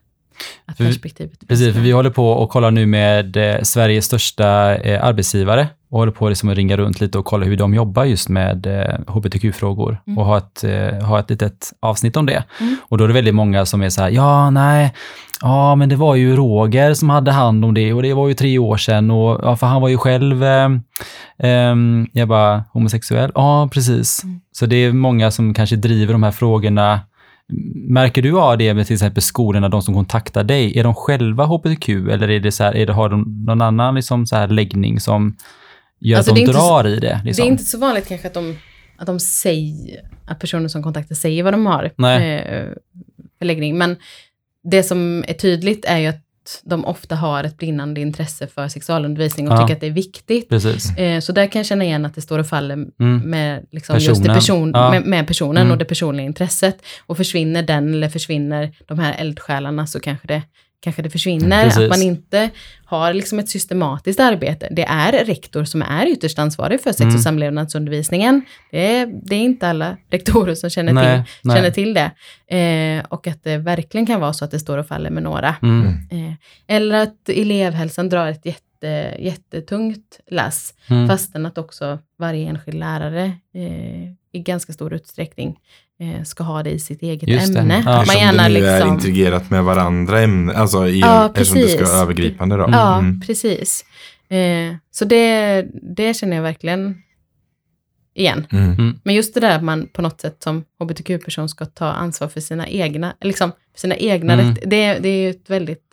att 0.66 0.78
För 0.78 0.86
perspektivet 0.86 1.48
Precis, 1.48 1.74
för 1.74 1.82
vi 1.82 1.92
håller 1.92 2.10
på 2.10 2.30
och 2.32 2.50
kollar 2.50 2.72
nu 2.72 2.86
med 2.86 3.38
eh, 3.38 3.62
Sveriges 3.62 4.06
största 4.06 4.76
eh, 4.76 5.06
arbetsgivare 5.06 5.68
och 5.90 6.00
håller 6.00 6.12
på 6.12 6.30
liksom 6.30 6.50
att 6.50 6.56
ringa 6.56 6.78
runt 6.78 7.02
lite 7.02 7.18
och 7.18 7.26
kolla 7.26 7.46
hur 7.46 7.58
de 7.58 7.74
jobbar 7.74 8.04
just 8.04 8.30
med 8.30 8.66
eh, 8.68 9.14
hbtq-frågor 9.14 9.98
Mm. 10.08 10.18
och 10.18 10.26
ha 10.26 10.38
ett, 10.38 10.64
eh, 10.64 11.06
ha 11.08 11.20
ett 11.20 11.30
litet 11.30 11.74
avsnitt 11.80 12.18
om 12.18 12.26
det. 12.26 12.44
Mm. 12.60 12.78
Och 12.82 12.98
då 12.98 13.04
är 13.04 13.08
det 13.08 13.14
väldigt 13.14 13.36
många 13.36 13.66
som 13.66 13.82
är 13.82 13.90
så 13.90 14.02
här, 14.02 14.10
ja, 14.10 14.50
nej, 14.50 14.94
ja, 15.42 15.76
men 15.76 15.90
det 15.90 15.96
var 15.96 16.16
ju 16.16 16.36
Roger 16.36 16.94
som 16.94 17.10
hade 17.10 17.32
hand 17.32 17.66
om 17.66 17.74
det 17.74 17.94
och 17.94 18.04
det 18.04 18.14
var 18.14 18.28
ju 18.28 18.34
tre 18.34 18.58
år 18.60 18.78
sedan 18.78 19.12
och 19.12 19.40
ja, 19.44 19.56
för 19.56 19.68
han 19.68 19.82
var 19.82 19.90
ju 19.90 19.98
själv, 19.98 20.44
eh, 20.44 20.70
ehm, 21.44 22.08
jag 22.14 22.28
bara, 22.28 22.64
homosexuell? 22.74 23.32
Ja, 23.36 23.70
precis. 23.74 24.24
Mm. 24.24 24.42
Så 24.52 24.66
det 24.66 24.76
är 24.76 24.92
många 24.92 25.32
som 25.32 25.54
kanske 25.54 25.76
driver 25.76 26.14
de 26.14 26.24
här 26.24 26.32
frågorna 26.32 27.00
Märker 27.90 28.22
du 28.22 28.40
av 28.40 28.58
det 28.58 28.74
med 28.74 28.88
till 28.88 28.94
exempel 28.94 29.22
skolorna, 29.24 29.70
de 29.70 29.82
som 29.82 29.94
kontaktar 29.94 30.44
dig? 30.44 30.80
Är 30.80 30.84
de 30.84 30.96
själva 30.96 31.46
hbtq 31.46 31.90
eller 31.90 32.30
är 32.30 32.40
det 32.40 32.52
så 32.52 32.64
här, 32.64 32.76
är 32.76 32.86
det, 32.86 32.94
har 32.94 33.10
de 33.10 33.44
någon 33.46 33.62
annan 33.62 33.96
liksom 33.96 34.28
så 34.28 34.36
här 34.36 34.48
läggning 34.48 35.00
som 35.00 35.36
gör 36.00 36.18
Alltså, 36.18 36.32
att 36.32 36.36
de 36.36 36.42
inte 36.42 36.54
så- 36.54 36.60
drar 36.60 36.88
i 36.88 37.00
det? 37.00 37.22
Liksom? 37.26 37.44
Det 37.44 37.50
är 37.50 37.52
inte 37.52 37.64
så 37.64 37.78
vanligt 37.78 38.08
kanske 38.08 38.28
att 38.28 38.34
de, 38.34 38.58
att 38.98 39.06
de 39.06 39.20
säger, 39.20 40.00
att 40.26 40.40
personer 40.40 40.68
som 40.68 40.84
kontaktar 40.84 41.16
säger 41.16 41.44
vad 41.44 41.54
de 41.54 41.66
har 41.66 41.84
eh, 41.84 41.92
för 43.40 43.46
läggning. 43.46 43.78
Men 43.78 43.96
det 44.64 44.84
som 44.84 45.24
är 45.28 45.34
tydligt 45.34 45.86
är 45.86 45.98
ju 45.98 46.08
att 46.08 46.22
de 46.64 46.86
ofta 46.86 47.16
har 47.16 47.44
ett 47.44 47.58
brinnande 47.58 48.02
intresse 48.02 48.48
för 48.48 48.68
sexualundervisning 48.68 49.48
och 49.48 49.54
Ja. 49.54 49.62
tycker 49.62 49.74
att 49.76 49.82
det 49.82 49.88
är 49.88 49.92
viktigt. 49.92 50.52
Eh, 50.98 51.20
så 51.20 51.32
där 51.32 51.48
kan 51.48 51.60
jag 51.60 51.66
känna 51.66 51.84
igen 51.84 52.06
att 52.06 52.16
det 52.16 52.22
står 52.22 52.40
och 52.40 52.48
faller 52.48 52.74
Mm. 52.74 53.18
med, 53.30 53.66
liksom 53.72 53.96
just 53.96 54.08
Personen. 54.08 54.36
person, 54.36 54.72
Ja. 54.74 54.92
med, 54.92 55.06
med 55.06 55.28
personen 55.28 55.58
Mm. 55.62 55.72
och 55.72 55.78
det 55.78 55.86
personliga 55.86 56.26
intresset. 56.26 56.82
Och 57.06 57.18
försvinner 57.18 57.64
den 57.64 57.94
eller 57.94 58.10
försvinner 58.10 58.72
de 58.88 59.00
här 59.00 59.16
eldsjälarna 59.20 59.88
så 59.88 60.00
kanske 60.00 60.28
det, 60.28 60.42
kanske 60.82 61.02
det 61.02 61.10
försvinner. 61.10 61.64
Precis. 61.64 61.84
att 61.84 61.90
man 61.90 62.02
inte 62.02 62.50
har 62.86 63.14
liksom 63.14 63.40
ett 63.40 63.50
systematiskt 63.50 64.20
arbete. 64.20 64.68
Det 64.72 64.84
är 64.84 65.26
rektor 65.26 65.64
som 65.64 65.82
är 65.82 66.06
ytterst 66.12 66.40
ansvarig 66.40 66.82
för 66.82 66.90
sex 66.92 67.02
Mm. 67.02 67.16
och 67.16 67.22
samlevnadsundervisningen. 67.22 68.42
Det 68.72 68.98
är, 68.98 69.08
det 69.24 69.36
är 69.36 69.40
inte 69.40 69.68
alla 69.68 69.98
rektorer 70.10 70.56
som 70.56 70.70
känner, 70.70 70.94
Nej, 70.94 71.24
till, 71.24 71.34
nej. 71.44 71.58
känner 71.58 71.72
till 71.72 71.94
det. 71.94 72.12
Eh, 72.58 73.06
och 73.10 73.28
att 73.28 73.44
det 73.44 73.58
verkligen 73.58 74.06
kan 74.06 74.20
vara 74.22 74.34
så 74.34 74.46
att 74.46 74.52
det 74.52 74.60
står 74.60 74.78
och 74.78 74.88
faller 74.88 75.10
med 75.10 75.24
några. 75.24 75.56
Mm. 75.62 75.88
Eh, 76.12 76.34
eller 76.68 76.96
att 77.04 77.30
elevhälsan 77.30 78.10
drar 78.10 78.28
ett 78.28 78.46
jätte, 78.46 79.16
jättetungt 79.20 80.20
lass. 80.32 80.74
Mm. 80.90 81.08
Fastän 81.08 81.46
att 81.46 81.58
också 81.58 82.00
varje 82.20 82.48
enskild 82.50 82.78
lärare 82.80 83.24
eh, 83.56 84.12
i 84.34 84.40
ganska 84.40 84.74
stor 84.74 84.94
utsträckning 84.94 85.58
ska 86.26 86.44
ha 86.44 86.64
det 86.64 86.70
i 86.70 86.80
sitt 86.80 87.02
eget 87.02 87.30
Just 87.30 87.56
ämne. 87.56 87.84
Ja. 87.86 88.04
Man 88.08 88.18
gärna 88.18 88.44
det 88.44 88.50
nu 88.50 88.66
är 88.66 88.76
liksom... 88.78 88.94
integrerat 88.94 89.50
med 89.50 89.64
varandra 89.64 90.22
ämnen, 90.22 90.56
alltså 90.56 90.88
i, 90.88 91.00
Ja, 91.00 91.26
eftersom 91.26 91.56
det 91.58 91.68
ska 91.68 91.78
precis. 91.78 91.94
vara 91.94 92.02
övergripande 92.02 92.56
då. 92.58 92.66
Ja, 92.72 92.98
Mm. 93.00 93.22
precis. 93.22 93.86
Eh, 94.30 94.76
så 94.92 95.06
det, 95.06 95.66
det 95.96 96.14
känner 96.14 96.36
jag 96.36 96.44
verkligen 96.44 97.02
igen. 98.16 98.48
Mm. 98.52 99.00
Men 99.04 99.16
just 99.16 99.34
det 99.34 99.40
där 99.40 99.56
att 99.56 99.64
man 99.64 99.88
på 99.94 100.02
något 100.02 100.22
sätt 100.22 100.44
som 100.44 100.64
hbtq-person 100.80 101.50
ska 101.50 101.66
ta 101.66 101.86
ansvar 101.86 102.28
för 102.28 102.40
sina 102.42 102.68
egna, 102.68 103.14
liksom, 103.22 103.52
för 103.74 103.80
sina 103.80 103.96
egna 103.96 104.34
Mm. 104.34 104.46
rätt, 104.50 104.60
det, 104.66 104.94
det 105.00 105.10
är 105.10 105.22
ju 105.24 105.30
ett 105.30 105.50
väldigt 105.50 105.84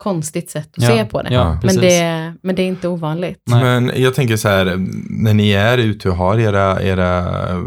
konstigt 0.00 0.50
sätt 0.50 0.68
att 0.76 0.82
Ja, 0.82 0.88
se 0.88 1.04
på 1.04 1.22
det. 1.22 1.34
Ja, 1.34 1.58
men, 1.62 1.76
det 1.76 2.34
men 2.42 2.54
det 2.54 2.62
är 2.62 2.66
inte 2.66 2.88
ovanligt. 2.88 3.42
Nej. 3.46 3.62
Men 3.62 3.92
jag 3.96 4.14
tänker 4.14 4.36
så 4.36 4.48
här, 4.48 4.76
när 5.10 5.34
ni 5.34 5.50
är 5.50 5.78
ute 5.78 6.10
och 6.10 6.16
har 6.16 6.38
era, 6.38 6.82
era 6.82 7.26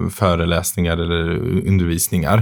föreläsningar 0.09 0.93
eller 0.97 1.29
undervisningar. 1.67 2.37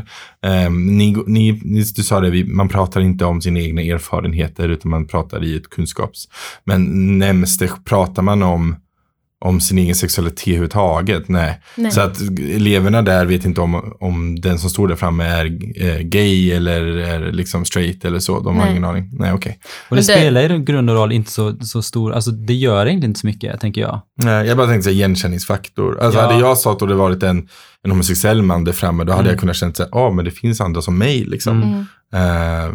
Eh, 0.46 0.72
ni, 0.72 1.24
ni, 1.26 1.52
du 1.96 2.04
sa 2.04 2.20
det, 2.20 2.46
man 2.46 2.70
pratar 2.70 3.02
inte 3.02 3.26
om 3.26 3.42
sina 3.42 3.60
egna 3.60 3.82
erfarenheter 3.82 4.70
utan 4.70 4.92
man 4.92 5.08
pratar 5.08 5.44
i 5.44 5.56
ett 5.58 5.70
kunskaps. 5.70 6.28
Men 6.64 7.18
nämns 7.20 7.58
det, 7.58 7.86
pratar 7.86 8.22
man 8.22 8.44
om 8.44 8.76
om 9.42 9.62
sin 9.62 9.78
egen 9.78 9.96
sexualitet 9.96 10.48
överhuvudtaget? 10.48 11.28
Nej. 11.30 11.62
Nej. 11.76 11.92
Så 11.92 12.02
att 12.02 12.22
eleverna 12.40 13.02
där 13.02 13.26
vet 13.26 13.46
inte 13.46 13.62
om, 13.62 13.94
om 14.00 14.42
den 14.42 14.60
som 14.60 14.70
står 14.70 14.88
där 14.88 14.96
framme 14.96 15.24
är 15.24 15.46
eh, 15.86 16.00
gay 16.00 16.52
eller 16.52 16.82
är 16.82 17.32
liksom 17.32 17.66
straight 17.66 18.06
eller 18.06 18.20
så. 18.20 18.40
De 18.40 18.56
har 18.58 18.64
Nej. 18.64 18.72
ingen 18.72 18.86
aning. 18.86 19.10
Nej, 19.14 19.34
okej. 19.34 19.60
Och 19.90 19.96
det, 19.96 20.00
det- 20.02 20.04
spelar 20.06 20.52
i 20.52 20.60
grund 20.60 20.90
och 20.90 20.96
roll 20.96 21.12
inte 21.12 21.32
så, 21.32 21.58
så 21.62 21.82
stor, 21.82 22.14
alltså 22.14 22.32
det 22.32 22.54
gör 22.54 22.86
egentligen 22.86 23.10
inte 23.10 23.20
så 23.20 23.28
mycket, 23.28 23.60
tänker 23.62 23.82
jag. 23.82 24.02
Nej, 24.24 24.48
jag 24.48 24.58
bara 24.58 24.68
tänkte 24.68 24.84
säga 24.84 24.94
igenkänningsfaktor. 24.94 26.00
Alltså 26.02 26.20
Ja. 26.20 26.26
hade 26.28 26.40
jag 26.40 26.58
stått 26.58 26.82
och 26.82 26.88
det 26.88 26.96
varit 26.96 27.24
en, 27.24 27.48
en 27.84 27.92
homosexuell 27.92 28.42
man 28.42 28.64
där 28.64 28.72
framme, 28.74 29.04
då 29.04 29.12
hade 29.12 29.22
Mm. 29.22 29.32
jag 29.32 29.40
kunnat 29.40 29.56
känna 29.56 29.70
att 29.72 29.90
ja, 29.92 30.12
men 30.12 30.26
det 30.26 30.32
finns 30.32 30.62
andra 30.62 30.82
som 30.82 30.98
mig 30.98 31.26
liksom. 31.26 31.64
Mm. 31.64 31.86
Mm. 32.12 32.66
Eh, 32.66 32.74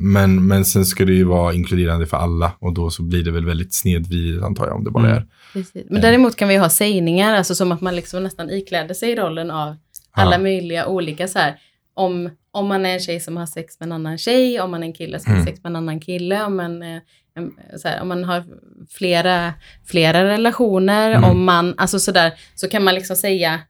men, 0.00 0.46
men 0.46 0.64
sen 0.64 0.84
ska 0.84 1.04
det 1.04 1.12
ju 1.12 1.24
vara 1.24 1.54
inkluderande 1.54 2.06
för 2.06 2.16
alla 2.16 2.52
och 2.58 2.72
då 2.74 2.90
så 2.90 3.02
blir 3.02 3.24
det 3.24 3.30
väl 3.30 3.44
väldigt 3.46 3.74
snedvridet 3.74 4.42
antar 4.42 4.66
jag 4.66 4.76
om 4.76 4.84
det 4.84 4.90
bara 4.90 5.04
Mm. 5.06 5.16
är. 5.16 5.26
Precis. 5.52 5.86
Men 5.90 6.00
däremot 6.02 6.36
kan 6.36 6.48
vi 6.48 6.56
ha 6.56 6.68
sägningar, 6.68 7.34
alltså 7.34 7.54
som 7.54 7.72
att 7.72 7.80
man 7.80 7.96
liksom 7.96 8.22
nästan 8.22 8.50
ikläder 8.50 8.94
sig 8.94 9.14
rollen 9.16 9.50
av 9.50 9.76
alla 10.10 10.38
möjliga 10.38 10.86
olika 10.86 11.28
så 11.28 11.38
här. 11.38 11.56
Om, 11.94 12.30
om 12.50 12.66
man 12.66 12.86
är 12.86 12.94
en 12.94 13.00
tjej 13.00 13.20
som 13.20 13.36
har 13.36 13.46
sex 13.46 13.80
med 13.80 13.86
en 13.86 13.92
annan 13.92 14.18
tjej, 14.18 14.60
om 14.60 14.70
man 14.70 14.82
är 14.82 14.86
en 14.86 14.92
kille 14.92 15.20
som 15.20 15.32
Mm. 15.32 15.40
har 15.40 15.46
sex 15.50 15.62
med 15.62 15.70
en 15.70 15.76
annan 15.76 16.00
kille, 16.00 16.44
om 16.44 16.56
man, 16.56 16.82
eh, 16.82 16.98
em, 17.36 17.52
så 17.82 17.88
här, 17.88 18.02
om 18.02 18.08
man 18.08 18.24
har 18.24 18.44
flera, 18.90 19.54
flera 19.86 20.24
relationer, 20.24 21.10
Mm. 21.10 21.24
om 21.30 21.44
man, 21.44 21.74
alltså 21.76 21.98
sådär, 21.98 22.32
så 22.54 22.68
kan 22.68 22.84
man 22.84 22.94
liksom 22.94 23.16
säga 23.16 23.60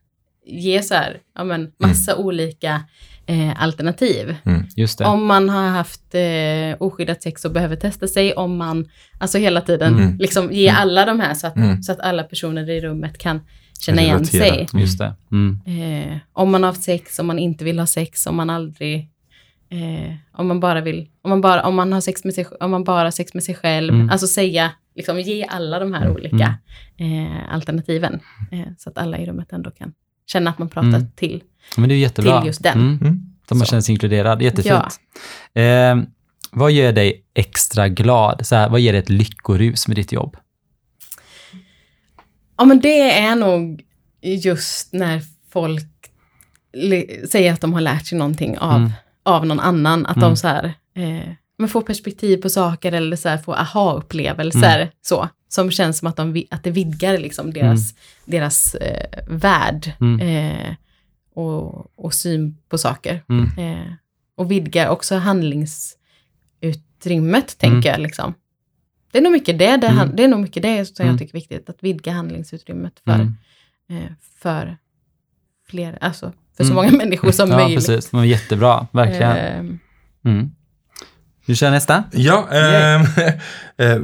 ge 0.45 0.83
så 0.83 0.93
här, 0.93 1.17
ja 1.35 1.43
men 1.43 1.71
massa 1.79 2.15
olika 2.15 2.81
eh, 3.27 3.61
alternativ. 3.63 4.35
Just 4.75 4.99
det. 4.99 5.05
Om 5.05 5.25
man 5.25 5.49
har 5.49 5.67
haft 5.69 6.15
eh, 6.15 6.81
oskyddat 6.87 7.23
sex 7.23 7.45
och 7.45 7.51
behöver 7.51 7.75
testa 7.75 8.07
sig, 8.07 8.33
om 8.33 8.57
man, 8.57 8.87
alltså 9.17 9.37
hela 9.37 9.61
tiden 9.61 9.93
Mm. 9.97 10.17
liksom 10.17 10.51
ge 10.51 10.69
alla 10.69 11.05
de 11.05 11.19
här 11.19 11.33
så 11.33 11.47
att, 11.47 11.55
Mm. 11.55 11.83
så 11.83 11.91
att 11.91 11.99
alla 11.99 12.23
personer 12.23 12.69
i 12.69 12.81
rummet 12.81 13.17
kan 13.17 13.41
känna 13.79 14.01
igen 14.01 14.25
sig. 14.25 14.67
Just 14.73 14.97
det. 14.99 15.15
Mm. 15.31 15.59
Eh, 15.65 16.17
om 16.33 16.51
man 16.51 16.63
har 16.63 16.69
haft 16.69 16.83
sex, 16.83 17.19
om 17.19 17.27
man 17.27 17.39
inte 17.39 17.63
vill 17.65 17.79
ha 17.79 17.85
sex, 17.87 18.27
om 18.27 18.35
man 18.35 18.49
aldrig, 18.49 19.09
eh, 19.69 20.13
om 20.33 20.47
man 20.47 20.59
bara 20.59 20.81
vill, 20.81 21.07
om 21.21 21.29
man 21.29 21.41
bara, 21.41 21.61
om 21.63 21.75
man 21.75 21.93
har 21.93 22.01
sex 22.01 22.23
med 22.23 22.33
sig, 22.33 22.45
om 22.59 22.71
man 22.71 22.83
bara 22.83 23.03
har 23.03 23.11
sex 23.11 23.33
med 23.33 23.43
sig 23.43 23.55
själv, 23.55 23.93
Mm. 23.93 24.09
alltså 24.09 24.27
säga, 24.27 24.71
liksom 24.95 25.19
ge 25.19 25.45
alla 25.49 25.79
de 25.79 25.93
här 25.93 26.09
olika 26.09 26.55
eh, 26.99 27.53
alternativen, 27.53 28.19
eh, 28.51 28.59
så 28.77 28.89
att 28.89 28.97
alla 28.97 29.17
i 29.17 29.25
rummet 29.25 29.53
ändå 29.53 29.71
kan 29.71 29.93
känna 30.27 30.49
att 30.49 30.57
man 30.59 30.69
pratar 30.69 30.87
Mm. 30.87 31.11
till. 31.15 31.43
Men 31.77 31.89
det 31.89 31.95
är 31.95 31.99
jättebra. 31.99 32.39
Till 32.41 32.47
just 32.47 32.63
den. 32.63 32.79
Mm. 32.79 32.97
Mm. 33.01 33.21
Så 33.49 33.55
man 33.55 33.65
känner 33.67 33.81
sig 33.81 33.93
inkluderad. 33.93 34.41
Jättefint. 34.41 34.99
Ja. 35.53 35.61
Eh, 35.61 35.97
vad 36.51 36.71
gör 36.71 36.91
dig 36.93 37.23
extra 37.33 37.89
glad? 37.89 38.45
Så 38.47 38.55
här, 38.55 38.69
vad 38.69 38.79
ger 38.79 38.93
dig 38.93 38.99
ett 39.01 39.09
lyckorus 39.09 39.87
med 39.87 39.95
ditt 39.97 40.11
jobb? 40.11 40.37
Ja, 42.57 42.65
men 42.65 42.79
det 42.79 43.11
är 43.19 43.35
nog 43.35 43.81
just 44.21 44.93
när 44.93 45.21
folk 45.51 45.85
säger 47.29 47.53
att 47.53 47.61
de 47.61 47.73
har 47.73 47.81
lärt 47.81 48.05
sig 48.05 48.17
någonting 48.17 48.57
av, 48.57 48.75
Mm. 48.77 48.91
av 49.23 49.45
någon 49.45 49.59
annan. 49.59 50.05
Att 50.05 50.17
Mm. 50.17 50.29
de 50.29 50.37
så 50.37 50.47
här, 50.47 50.73
eh, 50.95 51.29
men 51.57 51.69
får 51.69 51.81
perspektiv 51.81 52.37
på 52.37 52.49
saker 52.49 52.91
eller 52.91 53.15
så 53.15 53.29
här, 53.29 53.37
får 53.37 53.55
aha-upplevelser. 53.55 54.79
Mm. 54.79 54.87
Så, 55.01 55.29
som 55.49 55.71
känns 55.71 55.97
som 55.97 56.07
att, 56.07 56.15
de, 56.15 56.43
att 56.51 56.63
det 56.63 56.71
vidgar 56.71 57.17
liksom 57.17 57.53
deras, 57.53 57.95
deras 58.25 58.75
eh, 58.75 59.23
värld 59.27 59.91
Mm. 60.01 60.19
eh, 60.19 60.75
och, 61.33 61.99
och 62.05 62.13
syn 62.13 62.57
på 62.69 62.77
saker. 62.77 63.23
Mm. 63.29 63.49
Eh, 63.57 63.91
och 64.35 64.51
vidgar 64.51 64.87
också 64.89 65.15
handlingsutrymmet, 65.15 65.97
Mm. 67.63 67.73
tänker 67.73 67.89
jag. 67.89 67.99
Liksom. 67.99 68.33
Det 69.11 69.17
är 69.17 69.21
nog 69.21 69.31
mycket 69.31 69.59
det, 69.59 69.77
det, 69.77 69.87
Mm. 69.87 70.15
det, 70.15 70.23
är 70.23 70.27
nog 70.27 70.39
mycket 70.39 70.63
det 70.63 70.85
som 70.85 71.03
Mm. 71.03 71.13
jag 71.13 71.19
tycker 71.19 71.35
är 71.35 71.39
viktigt, 71.39 71.69
att 71.69 71.83
vidga 71.83 72.11
handlingsutrymmet 72.11 72.93
för, 73.05 73.11
Mm. 73.13 73.35
eh, 73.89 74.11
för 74.39 74.77
fler, 75.67 75.97
alltså 76.01 76.31
för 76.57 76.63
så 76.63 76.71
Mm. 76.71 76.75
många 76.75 76.91
människor 76.97 77.31
som 77.31 77.49
Ja, 77.49 77.57
möjligt. 77.57 77.87
precis. 77.87 78.11
Men 78.13 78.27
jättebra, 78.27 78.87
verkligen. 78.91 79.37
Eh, 79.37 79.65
Mm. 80.25 80.51
Du 81.47 81.55
kör 81.55 81.71
nästa? 81.71 82.03
Ja, 82.11 82.47
ehm, 82.51 83.01
eh, 83.77 83.97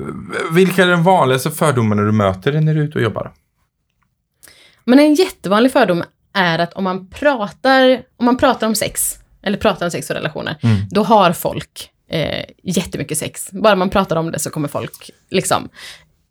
vilka 0.52 0.84
är 0.84 0.88
de 0.88 1.04
vanligaste 1.04 1.52
fördomarna 1.52 2.02
du 2.02 2.12
möter 2.12 2.62
när 2.62 2.74
du 2.74 2.80
är 2.82 2.84
ute 2.86 2.98
och 2.98 3.04
jobbar? 3.04 3.32
Men 4.86 5.00
en 5.00 5.14
jättevanlig 5.14 5.72
fördom 5.72 6.04
är 6.34 6.60
att 6.60 6.74
om 6.74 6.84
man 6.84 7.08
pratar, 7.10 8.02
om 8.18 8.26
man 8.26 8.38
pratar 8.38 8.68
om 8.68 8.76
sex, 8.76 9.18
eller 9.42 9.58
pratar 9.58 9.86
om 9.86 9.92
sex 9.92 10.10
och 10.10 10.16
relationer, 10.16 10.56
Mm. 10.62 10.78
då 10.92 11.04
har 11.04 11.32
folk 11.34 11.90
eh, 12.10 12.46
jättemycket 12.64 13.18
sex. 13.18 13.50
Bara 13.52 13.76
man 13.76 13.90
pratar 13.90 14.16
om 14.16 14.32
det 14.32 14.40
så 14.40 14.50
kommer 14.50 14.68
folk 14.68 15.10
liksom 15.30 15.70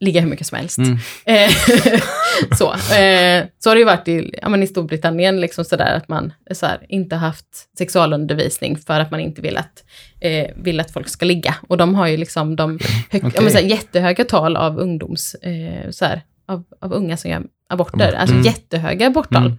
ligga 0.03 0.21
hur 0.21 0.29
mycket 0.29 0.47
som 0.47 0.59
helst. 0.59 0.79
Mm. 0.79 0.99
Eh, 1.25 1.51
så, 2.59 2.73
eh, 2.95 3.45
så 3.59 3.71
har 3.71 3.75
det 3.75 3.79
ju 3.79 3.85
varit 3.85 4.09
i, 4.09 4.35
ja, 4.43 4.49
men 4.49 4.63
i 4.63 4.67
Storbritannien, 4.67 5.41
liksom 5.41 5.65
sådär 5.65 5.97
att 5.97 6.09
man 6.09 6.33
så 6.51 6.67
här, 6.67 6.87
inte 6.89 7.17
haft 7.17 7.47
sexualundervisning 7.79 8.77
för 8.79 9.01
att 9.01 9.11
man 9.11 9.21
inte 9.21 9.41
vill 9.43 9.57
att, 9.57 9.85
eh, 10.21 10.47
vill 10.57 10.81
att 10.81 10.91
folk 10.91 11.09
ska 11.09 11.25
ligga. 11.27 11.55
Och 11.69 11.77
de 11.77 11.95
har 11.95 12.07
ju 12.07 12.17
liksom 12.17 12.57
de 12.57 12.71
hög, 13.11 13.23
ja, 13.25 13.29
Okej. 13.29 13.43
men 13.43 13.53
så 13.53 13.59
här, 13.59 13.65
jättehöga 13.65 14.25
tal 14.25 14.57
av 14.57 14.79
ungdoms, 14.79 15.35
eh, 15.35 15.91
så 15.91 16.05
här, 16.05 16.23
av, 16.49 16.65
av 16.81 16.93
unga 16.93 17.17
som 17.17 17.31
gör 17.31 17.43
aborter. 17.69 18.09
Abort. 18.09 18.21
Alltså 18.21 18.35
Mm. 18.35 18.47
jättehöga 18.47 19.07
aborttal. 19.07 19.57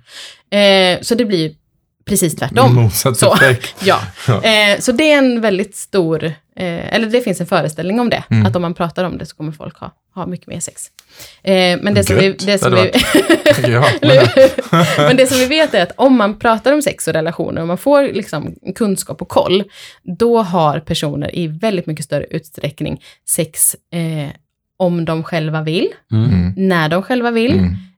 Eh, 0.51 1.01
så 1.01 1.15
det 1.15 1.25
blir 1.25 1.37
ju 1.39 1.55
precis 2.05 2.35
tvärtom. 2.35 2.75
Motsatt 2.75 3.17
Så. 3.17 3.37
Ja, 3.83 3.99
Ja. 4.27 4.43
eh, 4.43 4.79
så 4.79 4.91
det 4.91 5.11
är 5.11 5.17
en 5.17 5.41
väldigt 5.41 5.75
stor, 5.75 6.33
eh, 6.55 6.95
eller 6.95 7.07
det 7.07 7.21
finns 7.21 7.41
en 7.41 7.47
föreställning 7.47 7.99
om 7.99 8.09
det, 8.09 8.23
Mm. 8.29 8.45
att 8.45 8.55
om 8.55 8.61
man 8.61 8.73
pratar 8.73 9.03
om 9.03 9.17
det 9.17 9.25
så 9.25 9.35
kommer 9.35 9.51
folk 9.51 9.77
ha, 9.77 9.91
ha 10.15 10.25
mycket 10.25 10.47
mer 10.47 10.59
sex. 10.59 10.87
Eh, 11.43 11.79
men 11.81 11.93
det 11.93 12.03
som 12.03 12.15
vi, 12.15 12.25
Gött, 12.25 12.45
det 12.45 12.57
som 12.57 12.71
det 12.71 12.77
vi, 12.77 12.81
hade 12.99 13.53
Tycker 13.55 13.71
jag. 13.71 13.85
eller 14.03 14.15
hur? 14.35 15.07
men 15.07 15.17
det 15.17 15.27
som 15.27 15.37
vi 15.37 15.45
vet 15.45 15.73
är 15.73 15.83
att 15.83 15.91
om 15.95 16.17
man 16.17 16.39
pratar 16.39 16.73
om 16.73 16.81
sex 16.81 17.07
och 17.07 17.13
relationer 17.13 17.61
och 17.61 17.67
man 17.67 17.77
får 17.77 18.03
liksom 18.03 18.55
kunskap 18.75 19.21
och 19.21 19.29
koll, 19.29 19.63
då 20.03 20.41
har 20.41 20.79
personer 20.79 21.35
i 21.35 21.47
väldigt 21.47 21.85
mycket 21.85 22.05
större 22.05 22.25
utsträckning 22.29 23.01
sex 23.29 23.75
eh, 23.93 24.29
om 24.77 25.05
de 25.05 25.23
själva 25.23 25.61
vill, 25.61 25.87
Mm. 26.11 26.29
Mm. 26.29 26.53
när 26.57 26.89
de 26.89 27.01
själva 27.03 27.31
vill, 27.31 27.51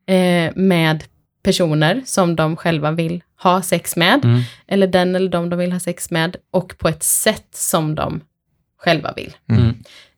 Mm. 0.07 0.47
eh, 0.47 0.53
med 0.55 1.03
personer 1.43 2.01
som 2.05 2.35
de 2.35 2.55
själva 2.55 2.91
vill 2.91 3.23
ha 3.43 3.61
sex 3.61 3.95
med, 3.95 4.25
Mm. 4.25 4.41
eller 4.67 4.87
den 4.87 5.15
eller 5.15 5.29
de 5.29 5.49
de 5.49 5.59
vill 5.59 5.71
ha 5.71 5.79
sex 5.79 6.11
med, 6.11 6.35
och 6.51 6.77
på 6.77 6.87
ett 6.89 7.03
sätt 7.03 7.47
som 7.53 7.95
de 7.95 8.21
själva 8.85 9.13
vill. 9.15 9.35
Mm. 9.49 9.75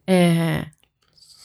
Eh, 0.07 0.61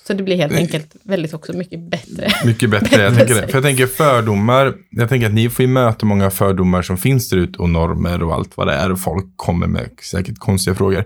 så 0.07 0.15
det 0.15 0.23
blir 0.23 0.37
helt 0.37 0.53
enkelt 0.53 0.97
väldigt 1.03 1.35
också 1.35 1.53
mycket 1.53 1.81
bättre. 1.91 2.29
Mycket 2.45 2.71
bättre. 2.71 3.03
Jag 3.03 3.13
Bättre 3.13 3.27
tänker 3.27 3.43
det. 3.43 3.49
För 3.49 3.57
jag 3.57 3.63
tänker 3.63 3.87
fördomar. 3.87 4.75
Jag 4.91 5.09
tänker 5.09 5.27
att 5.27 5.35
ni 5.35 5.51
får 5.51 5.63
ju 5.63 5.69
möta 5.69 6.07
många 6.07 6.31
fördomar 6.31 6.83
som 6.83 6.97
finns 6.97 7.29
där 7.29 7.37
ute 7.37 7.59
och 7.59 7.71
normer 7.71 8.23
och 8.23 8.35
allt 8.35 8.57
vad 8.57 8.67
det 8.67 8.75
är. 8.75 8.93
Och 8.93 9.01
folk 9.01 9.27
kommer 9.37 9.67
med 9.67 9.91
säkert 10.03 10.39
konstiga 10.39 10.75
frågor. 10.75 11.05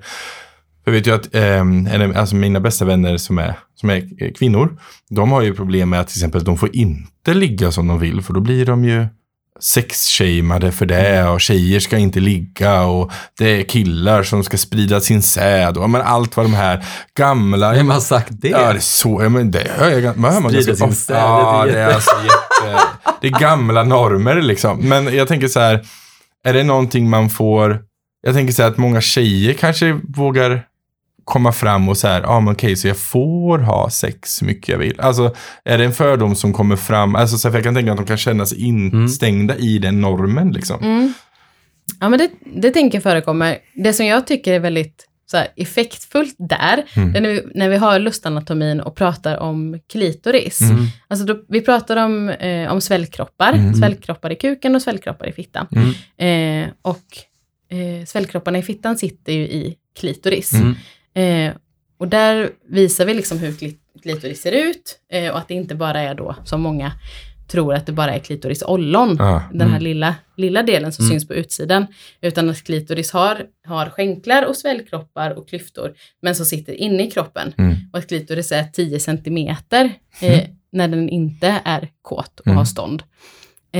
Jag 0.84 0.92
vet 0.92 1.06
ju 1.06 1.14
att 1.14 1.34
eh, 1.34 2.20
alltså 2.20 2.36
mina 2.36 2.60
bästa 2.60 2.84
vänner 2.84 3.16
som 3.16 3.38
är, 3.38 3.54
som 3.74 3.90
är 3.90 4.32
kvinnor, 4.34 4.78
de 5.10 5.32
har 5.32 5.42
ju 5.42 5.54
problem 5.54 5.90
med 5.90 6.00
att 6.00 6.08
till 6.08 6.18
exempel 6.18 6.44
de 6.44 6.58
får 6.58 6.76
inte 6.76 7.34
ligga 7.34 7.72
som 7.72 7.88
de 7.88 7.98
vill, 7.98 8.22
för 8.22 8.34
då 8.34 8.40
blir 8.40 8.66
de 8.66 8.84
ju 8.84 9.06
sexshameade 9.60 10.72
för 10.72 10.86
det 10.86 11.24
och 11.24 11.40
tjejer 11.40 11.80
ska 11.80 11.98
inte 11.98 12.20
ligga 12.20 12.82
och 12.82 13.12
det 13.38 13.60
är 13.60 13.64
killar 13.64 14.22
som 14.22 14.44
ska 14.44 14.56
sprida 14.56 15.00
sin 15.00 15.22
säd 15.22 15.76
och 15.76 15.90
men 15.90 16.02
allt 16.02 16.36
vad 16.36 16.46
de 16.46 16.54
här 16.54 16.84
gamla 17.16 17.72
Vem 17.72 17.90
har 17.90 18.00
sagt 18.00 18.28
det? 18.30 18.48
Ja, 18.48 18.58
det 18.58 18.64
är 18.64 18.78
så. 18.78 19.22
Ja, 19.22 19.28
men 19.28 19.50
det 19.50 19.68
hör 19.76 19.90
jag 19.90 20.18
man 20.18 20.32
hör 20.32 20.40
man 20.40 20.52
Sprida 20.52 20.76
sin 20.76 20.92
säd, 20.92 21.16
Ja, 21.16 21.64
det 21.64 21.70
är 21.70 21.74
det 21.74 21.80
är 21.80 21.94
alltså 21.94 22.10
jätte... 22.22 22.80
Det 23.20 23.26
är 23.26 23.40
gamla 23.40 23.84
normer 23.84 24.40
liksom. 24.40 24.78
Men 24.78 25.16
jag 25.16 25.28
tänker 25.28 25.48
så 25.48 25.60
här, 25.60 25.86
är 26.44 26.52
det 26.52 26.64
någonting 26.64 27.10
man 27.10 27.30
får... 27.30 27.80
Jag 28.22 28.34
tänker 28.34 28.54
så 28.54 28.62
här 28.62 28.70
att 28.70 28.76
många 28.76 29.00
tjejer 29.00 29.52
kanske 29.52 30.00
vågar 30.08 30.62
komma 31.26 31.52
fram 31.52 31.88
och 31.88 31.96
så 31.96 32.08
här, 32.08 32.20
ja 32.22 32.28
ah, 32.28 32.40
men 32.40 32.54
okej, 32.54 32.76
så 32.76 32.88
jag 32.88 32.96
får 32.96 33.58
ha 33.58 33.90
sex 33.90 34.34
så 34.36 34.44
mycket 34.44 34.68
jag 34.68 34.78
vill. 34.78 35.00
Alltså, 35.00 35.34
är 35.64 35.78
det 35.78 35.84
en 35.84 35.92
fördom 35.92 36.36
som 36.36 36.52
kommer 36.52 36.76
fram? 36.76 37.14
Alltså, 37.14 37.38
så 37.38 37.48
här, 37.48 37.54
jag 37.54 37.64
kan 37.64 37.74
tänka 37.74 37.90
att 37.92 37.96
de 37.98 38.06
kan 38.06 38.16
känna 38.16 38.46
sig 38.46 38.64
instängda 38.64 39.56
i 39.56 39.78
den 39.78 40.00
normen 40.00 40.52
liksom. 40.52 40.82
Mm. 40.84 41.12
Ja, 42.00 42.08
men 42.08 42.18
det, 42.18 42.30
det 42.56 42.70
tänker 42.70 42.96
jag 42.98 43.02
förekommer. 43.02 43.58
Det 43.74 43.92
som 43.92 44.06
jag 44.06 44.26
tycker 44.26 44.52
är 44.52 44.58
väldigt 44.60 45.06
så 45.30 45.36
här, 45.36 45.48
effektfullt 45.56 46.34
där, 46.38 46.84
Mm. 46.96 47.12
det 47.12 47.18
är 47.18 47.22
när 47.22 47.28
vi, 47.30 47.42
när 47.54 47.68
vi 47.68 47.76
har 47.76 47.98
lustanatomin 47.98 48.80
och 48.80 48.96
pratar 48.96 49.36
om 49.36 49.80
klitoris. 49.92 50.60
Mm. 50.60 50.86
Alltså 51.08 51.26
då, 51.26 51.36
vi 51.48 51.60
pratar 51.60 51.96
om, 51.96 52.28
eh, 52.28 52.72
om 52.72 52.80
svällkroppar, 52.80 53.52
Mm. 53.52 53.74
svällkroppar 53.74 54.32
i 54.32 54.36
kuken 54.36 54.74
och 54.74 54.82
svällkroppar 54.82 55.28
i 55.28 55.32
fittan. 55.32 55.66
Mm. 55.72 56.64
Eh, 56.64 56.68
och 56.82 57.04
eh, 57.78 58.04
svällkropparna 58.06 58.58
i 58.58 58.62
fittan 58.62 58.96
sitter 58.98 59.32
ju 59.32 59.42
i 59.42 59.76
klitoris. 60.00 60.52
Mm. 61.16 61.50
Eh, 61.50 61.56
och 61.98 62.08
där 62.08 62.50
visar 62.68 63.04
vi 63.06 63.14
liksom 63.14 63.38
hur 63.38 63.52
klit- 63.52 63.78
klitoris 64.02 64.42
ser 64.42 64.52
ut 64.52 64.98
eh, 65.12 65.30
och 65.30 65.38
att 65.38 65.48
det 65.48 65.54
inte 65.54 65.74
bara 65.74 66.00
är 66.00 66.14
då, 66.14 66.36
som 66.44 66.60
många 66.60 66.92
tror, 67.48 67.74
att 67.74 67.86
det 67.86 67.92
bara 67.92 68.14
är 68.14 68.18
klitorisollon, 68.18 69.20
Ah, 69.20 69.40
den 69.52 69.70
här 69.70 69.80
lilla, 69.80 70.14
lilla 70.36 70.62
delen 70.62 70.92
som 70.92 71.04
Mm. 71.04 71.12
syns 71.14 71.28
på 71.28 71.34
utsidan, 71.34 71.86
utan 72.20 72.50
att 72.50 72.62
klitoris 72.64 73.10
har, 73.12 73.42
har 73.66 73.90
skänklar 73.90 74.42
och 74.46 74.56
svällkroppar 74.56 75.30
och 75.38 75.48
klyftor, 75.48 75.94
men 76.22 76.34
som 76.34 76.46
sitter 76.46 76.72
inne 76.72 77.06
i 77.06 77.10
kroppen. 77.10 77.52
Mm. 77.58 77.74
Och 77.92 77.98
att 77.98 78.08
klitoris 78.08 78.52
är 78.52 78.64
10 78.64 79.00
centimeter 79.00 79.92
eh, 80.22 80.40
när 80.72 80.88
den 80.88 81.08
inte 81.08 81.60
är 81.64 81.88
kåt 82.02 82.40
och 82.40 82.46
Mm. 82.46 82.56
har 82.56 82.64
stånd. 82.64 83.02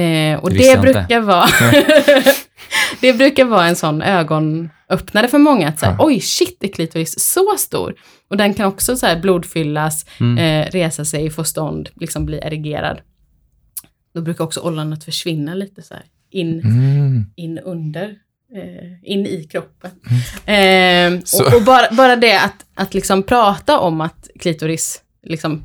Eh, 0.00 0.38
och 0.38 0.50
Det 0.50 0.74
det 0.74 0.80
brukar 0.80 1.20
vara 1.20 1.46
det 3.00 3.12
brukar 3.12 3.44
vara 3.44 3.66
en 3.66 3.76
sån 3.76 4.02
ögonöppnare 4.02 5.28
för 5.28 5.38
många, 5.38 5.68
att 5.68 5.78
säga, 5.78 5.96
Ja. 5.98 6.04
oj 6.06 6.20
shit, 6.20 6.64
är 6.64 6.68
klitoris 6.68 7.20
så 7.32 7.54
stor? 7.58 7.94
Och 8.30 8.36
den 8.36 8.54
kan 8.54 8.66
också 8.66 8.96
så 8.96 9.06
här 9.06 9.20
blodfyllas, 9.20 10.06
Mm. 10.20 10.38
eh, 10.38 10.70
resa 10.70 11.04
sig, 11.04 11.30
få 11.30 11.44
stånd, 11.44 11.88
liksom 11.96 12.26
bli 12.26 12.38
erigerad. 12.38 13.00
Då 14.14 14.20
brukar 14.22 14.44
också 14.44 14.60
ollonet 14.60 15.04
försvinna 15.04 15.54
lite 15.54 15.82
så 15.82 15.94
här, 15.94 16.02
in, 16.30 16.60
Mm. 16.60 17.26
in 17.36 17.58
under, 17.58 18.04
eh, 18.56 19.12
in 19.12 19.26
i 19.26 19.44
kroppen. 19.50 19.90
Eh, 20.46 21.20
Så- 21.24 21.44
och 21.46 21.54
och 21.54 21.62
bara, 21.62 21.86
bara 21.94 22.16
det 22.16 22.40
att, 22.40 22.64
att 22.74 22.94
liksom 22.94 23.22
prata 23.22 23.78
om 23.78 24.00
att 24.00 24.28
klitoris 24.40 25.02
liksom 25.22 25.64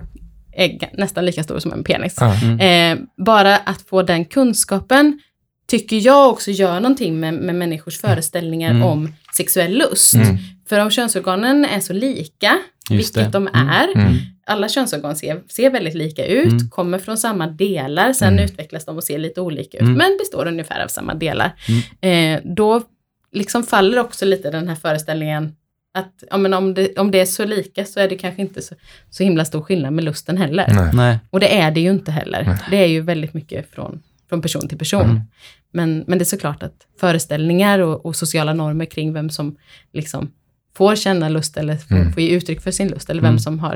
är 0.54 0.90
nästan 0.98 1.26
lika 1.26 1.44
stor 1.44 1.60
som 1.60 1.74
en 1.74 1.84
penis. 1.84 2.16
Ah. 2.22 2.64
Eh, 2.64 2.98
bara 3.26 3.58
att 3.58 3.82
få 3.82 4.02
den 4.02 4.26
kunskapen 4.26 5.20
tycker 5.68 5.98
jag 6.06 6.30
också 6.30 6.52
gör 6.52 6.80
någonting 6.80 7.20
med, 7.20 7.34
med 7.34 7.56
människors 7.56 7.98
föreställningar 7.98 8.70
Mm. 8.72 8.84
om 8.84 9.14
sexuell 9.38 9.78
lust. 9.78 10.14
Mm. 10.14 10.38
För 10.70 10.80
om 10.80 10.90
könsorganen 10.92 11.66
är 11.66 11.80
så 11.80 11.94
lika, 11.94 12.58
Just 12.90 13.18
vilket 13.18 13.32
det. 13.32 13.40
de 13.40 13.48
Mm. 13.48 13.70
är, 13.70 13.96
Mm. 13.96 14.14
alla 14.46 14.70
könsorgan 14.70 15.16
ser, 15.16 15.42
ser 15.50 15.70
väldigt 15.70 15.96
lika 15.96 16.26
ut, 16.26 16.52
Mm. 16.52 16.70
kommer 16.70 17.00
från 17.00 17.18
samma 17.18 17.48
delar, 17.48 18.14
sen 18.14 18.34
Mm. 18.34 18.46
utvecklas 18.46 18.86
de 18.86 18.98
och 18.98 19.04
ser 19.04 19.18
lite 19.18 19.42
olika 19.42 19.78
ut, 19.78 19.82
Mm. 19.82 19.94
men 19.94 20.18
består 20.20 20.48
ungefär 20.48 20.84
av 20.84 20.88
samma 20.88 21.14
delar. 21.14 21.52
Eh, 22.02 22.40
då 22.44 22.82
liksom 23.34 23.64
faller 23.64 24.00
också 24.00 24.26
lite 24.26 24.52
den 24.52 24.68
här 24.68 24.76
föreställningen 24.76 25.56
att 25.94 26.24
ja, 26.30 26.38
men 26.38 26.54
om, 26.54 26.74
det, 26.74 26.98
om 26.98 27.12
det 27.12 27.20
är 27.20 27.26
så 27.26 27.46
lika 27.46 27.86
så 27.86 28.00
är 28.00 28.10
det 28.10 28.16
kanske 28.18 28.42
inte 28.42 28.62
så, 28.62 28.76
så 29.10 29.24
himla 29.24 29.46
stor 29.46 29.62
skillnad 29.62 29.94
med 29.94 30.04
lusten 30.04 30.38
heller. 30.38 30.74
Nej. 30.74 30.92
Nej. 30.94 31.20
Och 31.30 31.40
det 31.40 31.58
är 31.60 31.72
det 31.72 31.82
ju 31.82 31.92
inte 31.92 32.12
heller. 32.12 32.58
Det 32.70 32.78
är 32.78 32.88
ju 32.88 33.02
väldigt 33.02 33.34
mycket 33.34 33.72
från, 33.72 34.02
från 34.30 34.42
person 34.42 34.68
till 34.68 34.78
person. 34.78 35.10
Mm. 35.10 35.22
Men, 35.72 36.04
men 36.08 36.18
det 36.18 36.24
är 36.24 36.26
såklart 36.26 36.64
att 36.64 36.88
föreställningar 37.00 37.80
och, 37.80 38.06
och 38.06 38.16
sociala 38.16 38.54
normer 38.54 38.86
kring 38.86 39.14
vem 39.14 39.30
som 39.30 39.58
liksom 39.94 40.32
får 40.78 40.96
känna 40.96 41.30
lust 41.30 41.58
eller 41.58 41.78
får, 41.78 41.96
Mm. 41.96 42.14
får 42.14 42.22
ge 42.24 42.30
uttryck 42.30 42.62
för 42.62 42.72
sin 42.72 42.88
lust, 42.88 43.10
eller 43.10 43.22
vem 43.22 43.30
Mm. 43.30 43.40
som 43.40 43.60
har, 43.60 43.74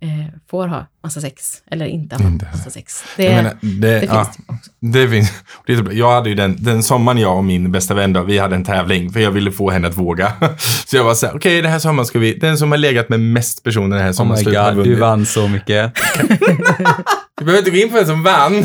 eh, 0.00 0.08
får 0.50 0.68
ha 0.68 0.86
massa 1.02 1.20
sex 1.20 1.52
eller 1.70 1.86
inte 1.86 2.16
ha 2.16 2.26
Inte. 2.26 2.48
massa 2.52 2.70
sex. 2.70 3.04
Det, 3.16 3.24
Jag 3.24 3.34
menar, 3.34 3.52
det, 3.60 3.70
det 4.00 4.04
ja, 4.06 4.24
finns 4.24 4.38
också. 4.48 4.70
det 4.80 5.08
finns. 5.08 5.32
Det 5.66 5.72
är 5.72 5.76
så 5.76 5.82
bra. 5.82 5.92
jag 5.92 6.10
hade 6.14 6.28
ju 6.28 6.34
den, 6.34 6.56
den 6.58 6.82
sommaren 6.82 7.18
jag 7.18 7.36
och 7.36 7.44
min 7.44 7.72
bästa 7.72 7.94
vän 7.94 8.12
då, 8.12 8.22
vi 8.22 8.38
hade 8.38 8.54
en 8.56 8.64
tävling 8.64 9.10
för 9.12 9.20
jag 9.20 9.30
ville 9.30 9.52
få 9.52 9.70
henne 9.70 9.88
att 9.88 9.96
våga. 9.98 10.32
Så 10.86 10.96
jag 10.96 11.04
var 11.04 11.14
så 11.14 11.26
här, 11.26 11.36
okej 11.36 11.62
den 11.62 11.70
här 11.72 11.78
sommaren 11.78 12.06
ska 12.06 12.18
vi, 12.18 12.34
den 12.34 12.58
som 12.58 12.70
har 12.70 12.78
legat 12.78 13.08
med 13.08 13.20
mest 13.20 13.62
personer 13.64 13.96
den 13.96 14.04
här 14.04 14.10
Oh 14.12 14.14
sommaren 14.14 14.38
my 14.38 14.44
slutar 14.44 14.62
ha 14.64 14.70
god, 14.72 14.84
du 14.84 14.94
vann 14.94 15.26
så 15.26 15.48
mycket. 15.48 15.92
Vi 17.40 17.44
behöver 17.44 17.58
inte 17.58 17.70
gå 17.70 17.76
in 17.76 17.88
på 17.88 17.94
vem 17.94 18.06
som 18.06 18.22
vann. 18.22 18.64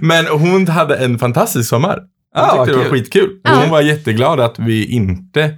Men 0.00 0.26
hon 0.26 0.68
hade 0.68 0.96
en 0.96 1.18
fantastisk 1.18 1.68
sommar. 1.68 1.98
Hon 2.34 2.44
Ah, 2.44 2.56
tyckte 2.56 2.70
det 2.72 2.76
var 2.76 2.84
kul. 2.84 2.92
skitkul. 2.92 3.30
Hon 3.48 3.70
var 3.70 3.80
jätteglad 3.80 4.40
att 4.40 4.58
vi 4.58 4.84
inte 4.84 5.54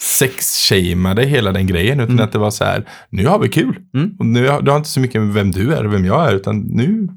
sexshameade 0.00 1.24
hela 1.24 1.52
den 1.52 1.66
grejen. 1.66 2.00
Utan 2.00 2.12
Mm. 2.14 2.24
att 2.24 2.32
det 2.32 2.38
var 2.38 2.50
så 2.50 2.64
här, 2.64 2.88
nu 3.10 3.26
har 3.26 3.38
vi 3.38 3.48
kul. 3.48 3.76
Mm. 3.94 4.16
Och 4.18 4.26
nu 4.26 4.48
har, 4.48 4.62
det 4.62 4.70
har 4.70 4.78
inte 4.78 4.88
så 4.88 5.00
mycket 5.00 5.20
med 5.22 5.34
vem 5.34 5.50
du 5.50 5.74
är 5.74 5.86
och 5.86 5.92
vem 5.92 6.04
jag 6.04 6.28
är. 6.30 6.34
Utan 6.34 6.58
nu 6.60 7.08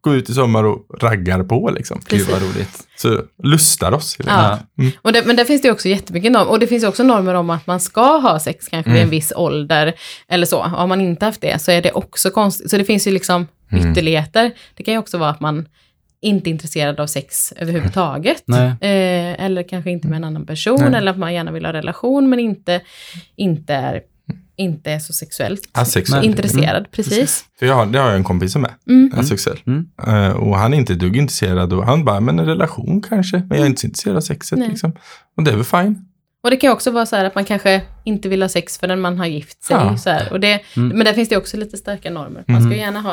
går 0.00 0.10
vi 0.10 0.18
ut 0.18 0.30
i 0.30 0.34
sommar 0.34 0.64
och 0.64 0.86
raggar 1.02 1.42
på 1.42 1.70
liksom. 1.70 2.00
Gud 2.08 2.26
vad 2.30 2.42
roligt. 2.42 2.86
Så 2.96 3.20
lustar 3.42 3.92
oss. 3.92 4.16
Ja. 4.26 4.32
enkelt. 4.50 4.70
Mm. 4.78 4.90
Och 5.02 5.12
det, 5.12 5.22
men 5.26 5.36
där 5.36 5.44
finns 5.44 5.62
det 5.62 5.70
också 5.70 5.88
jättemycket 5.88 6.32
normer. 6.32 6.50
Och 6.50 6.58
det 6.58 6.66
finns 6.66 6.84
också 6.84 7.02
normer 7.02 7.34
om 7.34 7.50
att 7.50 7.66
man 7.66 7.80
ska 7.80 8.18
ha 8.18 8.40
sex 8.40 8.68
kanske 8.68 8.90
vid 8.90 8.96
Mm. 8.98 9.06
en 9.06 9.10
viss 9.10 9.32
ålder. 9.36 9.92
Eller 10.28 10.46
så. 10.46 10.62
Har 10.62 10.86
man 10.86 11.00
inte 11.00 11.24
haft 11.24 11.40
det 11.40 11.62
så 11.62 11.70
är 11.70 11.82
det 11.82 11.92
också 11.92 12.30
konstigt. 12.30 12.70
Så 12.70 12.76
det 12.76 12.84
finns 12.84 13.06
ju 13.06 13.10
liksom 13.10 13.46
Mm. 13.72 13.90
ytterligheter. 13.92 14.50
Det 14.74 14.82
kan 14.82 14.94
ju 14.94 14.98
också 15.00 15.18
vara 15.18 15.30
att 15.30 15.40
man 15.40 15.66
inte 16.22 16.50
intresserad 16.50 17.00
av 17.00 17.06
sex 17.06 17.52
överhuvudtaget. 17.56 18.44
Eh, 18.48 19.44
eller 19.44 19.68
kanske 19.68 19.90
inte 19.90 20.08
med 20.08 20.16
en 20.16 20.24
annan 20.24 20.46
person. 20.46 20.78
Nej. 20.80 20.94
Eller 20.94 21.10
att 21.10 21.18
man 21.18 21.34
gärna 21.34 21.52
vill 21.52 21.64
ha 21.64 21.72
relation 21.72 22.30
men 22.30 22.38
inte, 22.40 22.80
inte, 23.36 23.74
är, 23.74 24.00
inte 24.56 24.90
är 24.90 24.98
så 24.98 25.12
sexuellt 25.12 25.68
Asexuell. 25.72 26.24
intresserad. 26.24 26.90
Precis. 26.90 27.44
För 27.58 27.66
jag 27.66 27.74
har, 27.74 27.86
det 27.86 27.98
har 27.98 28.06
jag 28.06 28.16
en 28.16 28.24
kompis 28.24 28.52
som 28.52 28.64
är. 28.64 28.74
Mm. 28.88 29.12
Asexuell. 29.18 29.58
Mm. 29.66 29.88
Eh, 30.06 30.30
och 30.32 30.56
han 30.56 30.74
är 30.74 30.78
inte 30.78 30.94
dugg 30.94 31.16
intresserad. 31.16 31.72
Och 31.72 31.86
han 31.86 32.04
bara, 32.04 32.20
men 32.20 32.38
en 32.38 32.46
relation 32.46 33.02
kanske. 33.08 33.36
Men 33.36 33.58
jag 33.58 33.60
är 33.60 33.66
inte 33.66 33.80
så 33.80 33.86
intresserad 33.86 34.16
av 34.16 34.20
sexet 34.20 34.58
liksom. 34.58 34.92
Och 35.36 35.42
det 35.44 35.50
är 35.50 35.54
väl 35.56 35.64
fine. 35.64 36.06
Och 36.42 36.50
det 36.50 36.56
kan 36.56 36.72
också 36.72 36.90
vara 36.90 37.06
så 37.06 37.16
här 37.16 37.24
att 37.24 37.34
man 37.34 37.44
kanske 37.44 37.82
inte 38.04 38.28
vill 38.28 38.42
ha 38.42 38.48
sex 38.48 38.78
förrän 38.78 39.00
man 39.00 39.18
har 39.18 39.26
gift 39.26 39.62
sig. 39.62 39.76
Ja. 39.76 39.96
Så 39.96 40.10
här. 40.10 40.32
Och 40.32 40.40
det, 40.40 40.60
Mm. 40.76 40.88
Men 40.88 41.04
där 41.04 41.12
finns 41.12 41.28
det 41.28 41.36
också 41.36 41.56
lite 41.56 41.76
starka 41.76 42.10
normer. 42.10 42.44
Man 42.46 42.62
ska 42.62 42.70
ju 42.72 42.78
gärna 42.78 43.00
ha 43.00 43.12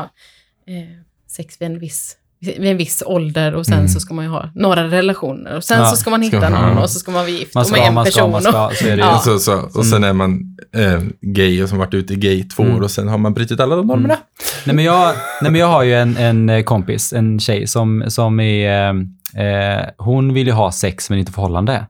eh, 0.67 0.89
sex 1.27 1.61
vid 1.61 1.65
en, 1.65 1.79
viss, 1.79 2.17
vid 2.39 2.65
en 2.71 2.77
viss 2.77 3.03
ålder 3.05 3.55
och 3.55 3.65
sen 3.65 3.73
Mm. 3.77 3.87
så 3.87 3.99
ska 3.99 4.13
man 4.13 4.25
ju 4.25 4.31
ha 4.31 4.49
några 4.55 4.83
relationer. 4.87 5.55
Och 5.57 5.63
sen 5.63 5.79
Ja, 5.79 5.85
så 5.85 5.95
ska 5.95 6.09
man 6.09 6.23
ska 6.25 6.37
hitta 6.37 6.49
man- 6.49 6.69
någon 6.69 6.77
och 6.83 6.89
så 6.89 6.99
ska 6.99 7.11
man 7.11 7.21
vara 7.21 7.29
gift 7.29 7.55
Man 7.55 7.63
och 7.65 7.71
med 7.71 7.79
ska, 7.79 7.87
en 7.87 7.93
man 7.93 8.05
ska, 8.05 8.11
person. 8.11 8.31
man 8.31 8.41
ska. 8.41 8.69
Så 8.75 8.87
är 8.87 8.97
det. 8.97 9.03
Ja. 9.03 9.15
Och, 9.15 9.21
så, 9.21 9.39
så, 9.39 9.59
och 9.75 9.85
sen 9.85 10.03
är 10.03 10.13
man 10.13 10.57
eh, 10.75 11.01
gay 11.21 11.63
och 11.63 11.69
som 11.69 11.77
varit 11.77 11.93
ute 11.93 12.13
i 12.13 12.15
gay 12.15 12.43
två 12.43 12.63
Mm. 12.63 12.75
år 12.75 12.81
och 12.81 12.91
sen 12.91 13.07
har 13.07 13.17
man 13.17 13.33
brutit 13.33 13.59
alla 13.59 13.75
de 13.75 13.87
normerna. 13.87 14.17
Nej 14.65 14.75
men 14.75 14.85
jag, 14.85 15.13
nej, 15.41 15.51
men 15.51 15.61
jag 15.61 15.67
har 15.67 15.83
ju 15.83 15.95
en, 15.95 16.17
en 16.17 16.49
eh, 16.49 16.63
kompis, 16.63 17.13
en 17.13 17.39
tjej 17.39 17.67
som, 17.67 18.03
som 18.07 18.39
är, 18.39 18.89
eh, 19.35 19.45
eh, 19.45 19.85
hon 19.97 20.33
vill 20.33 20.47
ju 20.47 20.53
ha 20.53 20.71
sex 20.71 21.09
men 21.09 21.19
inte 21.19 21.31
förhållande. 21.31 21.85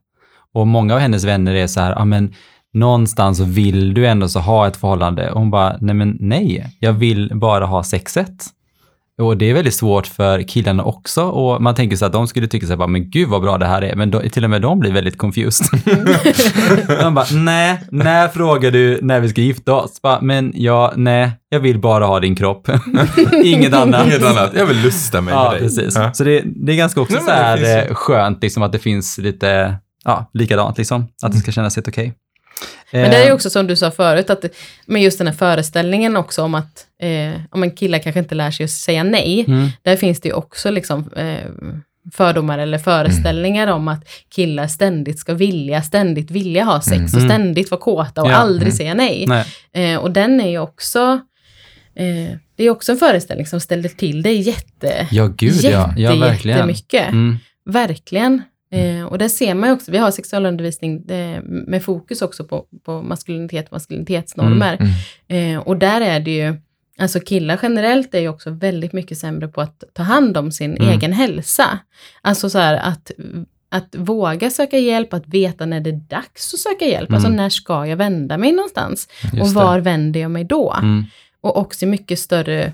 Och 0.53 0.67
många 0.67 0.93
av 0.93 0.99
hennes 0.99 1.23
vänner 1.23 1.55
är 1.55 1.67
så 1.67 1.79
här, 1.79 1.91
ja 1.91 2.05
men 2.05 2.33
någonstans 2.73 3.37
så 3.37 3.43
vill 3.43 3.93
du 3.93 4.07
ändå 4.07 4.29
så 4.29 4.39
ha 4.39 4.67
ett 4.67 4.77
förhållande. 4.77 5.31
Och 5.31 5.39
hon 5.39 5.51
bara, 5.51 5.77
nej 5.81 5.95
men 5.95 6.17
nej, 6.19 6.75
jag 6.79 6.93
vill 6.93 7.31
bara 7.35 7.65
ha 7.65 7.83
sexet. 7.83 8.45
Och 9.21 9.37
det 9.37 9.49
är 9.49 9.53
väldigt 9.53 9.73
svårt 9.73 10.07
för 10.07 10.41
killarna 10.41 10.83
också 10.83 11.23
och 11.23 11.61
man 11.61 11.75
tänker 11.75 11.95
så 11.97 12.05
att 12.05 12.13
de 12.13 12.27
skulle 12.27 12.47
tycka 12.47 12.67
så 12.67 12.75
här, 12.77 12.87
men 12.87 13.09
gud 13.09 13.29
vad 13.29 13.41
bra 13.41 13.57
det 13.57 13.65
här 13.65 13.81
är, 13.81 13.95
men 13.95 14.11
då, 14.11 14.19
till 14.19 14.43
och 14.43 14.49
med 14.49 14.61
de 14.61 14.79
blir 14.79 14.91
väldigt 14.91 15.17
confused. 15.17 15.67
de 17.01 17.13
bara, 17.13 17.25
nej, 17.33 17.79
när 17.91 18.27
frågar 18.27 18.71
du 18.71 18.99
när 19.01 19.19
vi 19.19 19.29
ska 19.29 19.41
gifta 19.41 19.73
oss? 19.73 20.01
Bara, 20.01 20.21
men 20.21 20.51
ja, 20.55 20.93
nej, 20.95 21.31
jag 21.49 21.59
vill 21.59 21.79
bara 21.79 22.05
ha 22.05 22.19
din 22.19 22.35
kropp. 22.35 22.69
Inget 23.43 23.73
annat. 23.73 24.07
Inget 24.07 24.23
annat. 24.25 24.51
Jag 24.55 24.65
vill 24.65 24.81
lusta 24.81 25.21
mig 25.21 25.33
Ja, 25.33 25.43
med 25.43 25.51
dig. 25.51 25.61
precis. 25.61 25.95
Ja. 25.95 26.13
Så 26.13 26.23
det, 26.23 26.41
det 26.45 26.71
är 26.71 26.77
ganska 26.77 27.01
också 27.01 27.15
Nej, 27.15 27.23
så 27.25 27.31
här 27.31 27.57
finns 27.57 27.67
eh, 27.89 27.95
skönt 27.95 28.43
liksom, 28.43 28.63
att 28.63 28.71
det 28.71 28.79
finns 28.79 29.17
lite, 29.17 29.75
ja, 30.05 30.29
likadant 30.33 30.77
liksom. 30.77 31.07
Att 31.23 31.31
det 31.31 31.37
ska 31.37 31.51
kännas 31.51 31.75
helt 31.75 31.87
okej. 31.87 32.13
Men 32.91 33.11
det 33.11 33.17
är 33.17 33.23
ju 33.23 33.29
Eh, 33.29 33.33
också 33.35 33.49
som 33.49 33.67
du 33.67 33.75
sa 33.75 33.91
förut, 33.91 34.29
att, 34.29 34.45
men 34.85 35.01
just 35.01 35.17
den 35.17 35.27
här 35.27 35.33
föreställningen 35.33 36.15
också 36.17 36.43
om 36.43 36.55
att 36.55 36.85
eh, 37.01 37.41
om 37.51 37.63
en 37.63 37.71
kille 37.71 37.99
kanske 37.99 38.19
inte 38.19 38.35
lär 38.35 38.51
sig 38.51 38.63
att 38.63 38.71
säga 38.71 39.03
nej. 39.03 39.45
Mm, 39.47 39.69
Där 39.81 39.95
finns 39.95 40.21
det 40.21 40.29
ju 40.29 40.33
också 40.33 40.71
liksom, 40.71 41.09
eh, 41.15 41.37
fördomar 42.13 42.59
eller 42.59 42.77
föreställningar 42.77 43.67
om 43.67 43.87
att 43.87 44.09
killar 44.35 44.67
ständigt 44.67 45.19
ska 45.19 45.33
vilja, 45.33 45.81
ständigt 45.83 46.31
vilja 46.31 46.63
ha 46.63 46.81
sex 46.81 47.13
och 47.13 47.19
Mm. 47.19 47.29
ständigt 47.29 47.71
vara 47.71 47.81
kåta 47.81 48.21
och 48.21 48.29
Ja, 48.31 48.35
aldrig 48.35 48.67
mm. 48.67 48.77
säga 48.77 48.93
nej. 48.93 49.25
nej. 49.27 49.93
Eh, 49.93 49.99
och 49.99 50.11
den 50.11 50.41
är 50.41 50.49
ju 50.49 50.59
också, 50.59 51.19
eh, 51.95 52.37
det 52.55 52.63
är 52.63 52.69
också 52.69 52.91
en 52.91 52.97
föreställning 52.97 53.45
som 53.47 53.59
ställer 53.59 53.89
till 53.89 54.21
det 54.21 54.33
jätte, 54.33 55.07
Ja, 55.11 55.27
gud 55.37 55.63
ja. 55.63 55.93
Ja, 55.97 56.15
verkligen. 56.15 56.57
jättemycket. 56.57 57.07
Mm, 57.09 57.37
Verkligen. 57.65 58.41
Eh, 58.71 59.03
och 59.05 59.17
där 59.17 59.27
ser 59.27 59.53
man 59.53 59.69
ju 59.69 59.75
också, 59.75 59.91
vi 59.91 59.97
har 59.97 60.11
sexualundervisning 60.11 61.09
eh, 61.09 61.41
med 61.43 61.83
fokus 61.83 62.21
också 62.21 62.43
på, 62.43 62.65
på 62.85 63.01
maskulinitet 63.01 63.65
och 63.65 63.71
maskulinitetsnormer. 63.73 64.77
Mm. 65.29 65.55
Eh, 65.55 65.61
och 65.61 65.77
där 65.77 66.01
är 66.01 66.19
det 66.19 66.31
ju, 66.35 66.55
alltså 66.99 67.19
killar 67.19 67.59
generellt 67.63 68.13
är 68.15 68.19
ju 68.19 68.27
också 68.29 68.49
väldigt 68.49 68.93
mycket 68.93 69.17
sämre 69.17 69.47
på 69.47 69.61
att 69.61 69.83
ta 69.93 70.03
hand 70.03 70.37
om 70.37 70.51
sin 70.51 70.77
Mm. 70.77 70.89
egen 70.89 71.13
hälsa. 71.13 71.79
Alltså 72.21 72.49
så 72.49 72.57
här 72.57 72.73
att, 72.77 73.11
att 73.69 73.95
våga 73.95 74.49
söka 74.49 74.77
hjälp, 74.79 75.13
att 75.13 75.27
veta 75.27 75.65
när 75.65 75.79
det 75.79 75.89
är 75.89 76.01
dags 76.09 76.53
att 76.53 76.59
söka 76.59 76.85
hjälp. 76.85 77.13
Alltså 77.13 77.27
Mm. 77.27 77.37
när 77.37 77.49
ska 77.49 77.85
jag 77.85 77.97
vända 77.97 78.37
mig 78.37 78.51
någonstans? 78.51 79.07
och 79.31 79.37
just 79.37 79.55
var 79.55 79.75
det. 79.75 79.81
vänder 79.81 80.19
jag 80.19 80.31
mig 80.31 80.43
då? 80.43 80.73
Mm, 80.81 81.03
Och 81.41 81.57
också 81.57 81.85
mycket 81.85 82.19
större 82.19 82.73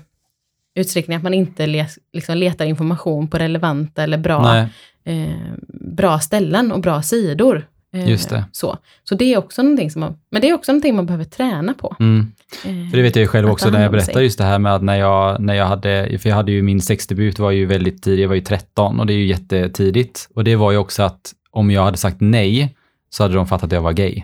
utsträckning 0.74 1.16
att 1.16 1.22
man 1.22 1.34
inte 1.34 1.66
le, 1.66 1.86
liksom 2.12 2.36
letar 2.36 2.64
information 2.64 3.28
på 3.28 3.38
relevanta 3.38 4.02
eller 4.02 4.18
bra 4.18 4.56
eh, 5.04 5.28
bra 5.68 6.18
ställen 6.18 6.72
och 6.72 6.80
bra 6.80 7.02
sidor. 7.02 7.66
Eh, 7.94 8.08
Just 8.10 8.30
det. 8.30 8.44
Så, 8.52 8.78
så 9.04 9.14
det 9.14 9.34
är 9.34 9.38
också 9.38 9.62
någonting 9.62 9.90
som 9.90 10.00
man, 10.00 10.16
men 10.30 10.40
det 10.42 10.48
är 10.48 10.54
också 10.54 10.72
någonting 10.72 10.96
man 10.96 11.06
behöver 11.06 11.24
träna 11.24 11.74
på. 11.74 11.96
mm. 12.00 12.32
Eh, 12.64 12.90
För 12.90 12.96
det 12.96 13.02
vet 13.02 13.16
jag 13.16 13.20
ju 13.22 13.28
själv 13.28 13.50
också 13.50 13.70
när 13.70 13.82
jag 13.82 13.92
berättar 13.92 14.20
just 14.20 14.38
det 14.38 14.44
här 14.44 14.58
med 14.58 14.74
att 14.74 14.82
när 14.82 14.96
jag, 14.96 15.40
när 15.40 15.54
jag 15.54 15.66
hade, 15.66 16.18
för 16.18 16.28
jag 16.28 16.36
hade 16.36 16.52
ju 16.52 16.62
min 16.62 16.80
sexdebut 16.80 17.38
var 17.38 17.50
ju 17.50 17.66
väldigt 17.66 18.02
tidig, 18.02 18.24
jag 18.24 18.28
var 18.28 18.34
ju 18.34 18.40
13 18.40 19.00
och 19.00 19.06
det 19.06 19.12
är 19.12 19.16
ju 19.16 19.26
jättetidigt. 19.26 20.28
Och 20.34 20.44
det 20.44 20.56
var 20.56 20.72
ju 20.72 20.78
också 20.78 21.02
att 21.02 21.32
om 21.50 21.70
jag 21.70 21.84
hade 21.84 21.96
sagt 21.96 22.16
nej 22.20 22.76
så 23.10 23.22
hade 23.22 23.34
de 23.34 23.46
fattat 23.46 23.64
att 23.64 23.72
jag 23.72 23.82
var 23.82 23.92
gay. 23.92 24.22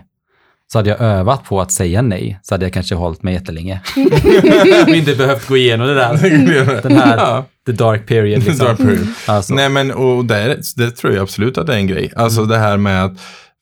Så 0.71 0.77
hade 0.79 0.89
jag 0.89 1.01
övat 1.01 1.43
på 1.43 1.61
att 1.61 1.71
säga 1.71 2.01
nej 2.01 2.39
så 2.43 2.53
hade 2.53 2.65
jag 2.65 2.73
kanske 2.73 2.95
hållit 2.95 3.23
mig 3.23 3.33
jättelänge. 3.33 3.81
och 4.87 4.95
inte 4.95 5.15
behövt 5.15 5.47
gå 5.47 5.57
igenom 5.57 5.87
det 5.87 5.93
där. 5.93 6.81
Den 6.83 6.97
här, 6.97 7.17
Ja. 7.17 7.45
the 7.65 7.71
dark 7.71 8.07
period 8.07 8.43
liksom. 8.43 8.67
Dark 8.67 8.77
period. 8.77 9.07
Alltså, 9.25 9.53
Nej 9.53 9.69
men 9.69 9.91
och 9.91 10.25
det, 10.25 10.57
det 10.75 10.91
tror 10.91 11.13
jag 11.13 11.21
absolut 11.23 11.57
att 11.57 11.67
det 11.67 11.73
är 11.73 11.77
en 11.77 11.87
grej. 11.87 12.11
Alltså 12.15 12.45
det 12.45 12.57
här 12.57 12.77
med 12.77 13.05
att, 13.05 13.13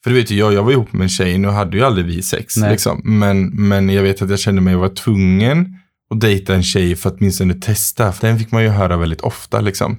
för 0.03 0.10
du 0.10 0.16
vet 0.16 0.32
ju 0.32 0.38
jag, 0.38 0.53
jag 0.53 0.64
var 0.64 0.72
ihop 0.72 0.93
med 0.93 1.01
en 1.01 1.10
tjej, 1.10 1.38
nu 1.38 1.47
hade 1.47 1.78
ju 1.78 1.84
aldrig 1.84 2.05
vi 2.05 2.22
sex 2.22 2.57
liksom. 2.57 3.01
Men, 3.03 3.47
men 3.68 3.89
jag 3.89 4.03
vet 4.03 4.22
att 4.22 4.30
jag 4.30 4.39
kände 4.39 4.62
mig 4.62 4.76
vara 4.76 4.89
tvungen 4.89 5.76
att 6.14 6.22
dejta 6.22 6.55
en 6.55 6.64
tjej 6.64 6.95
för 6.95 7.10
att 7.10 7.16
åtminstone 7.20 7.53
testa. 7.53 8.12
För 8.12 8.28
den 8.28 8.39
fick 8.39 8.51
man 8.51 8.64
ju 8.64 8.70
höra 8.70 8.97
väldigt 8.97 9.22
ofta 9.22 9.62
liksom. 9.62 9.97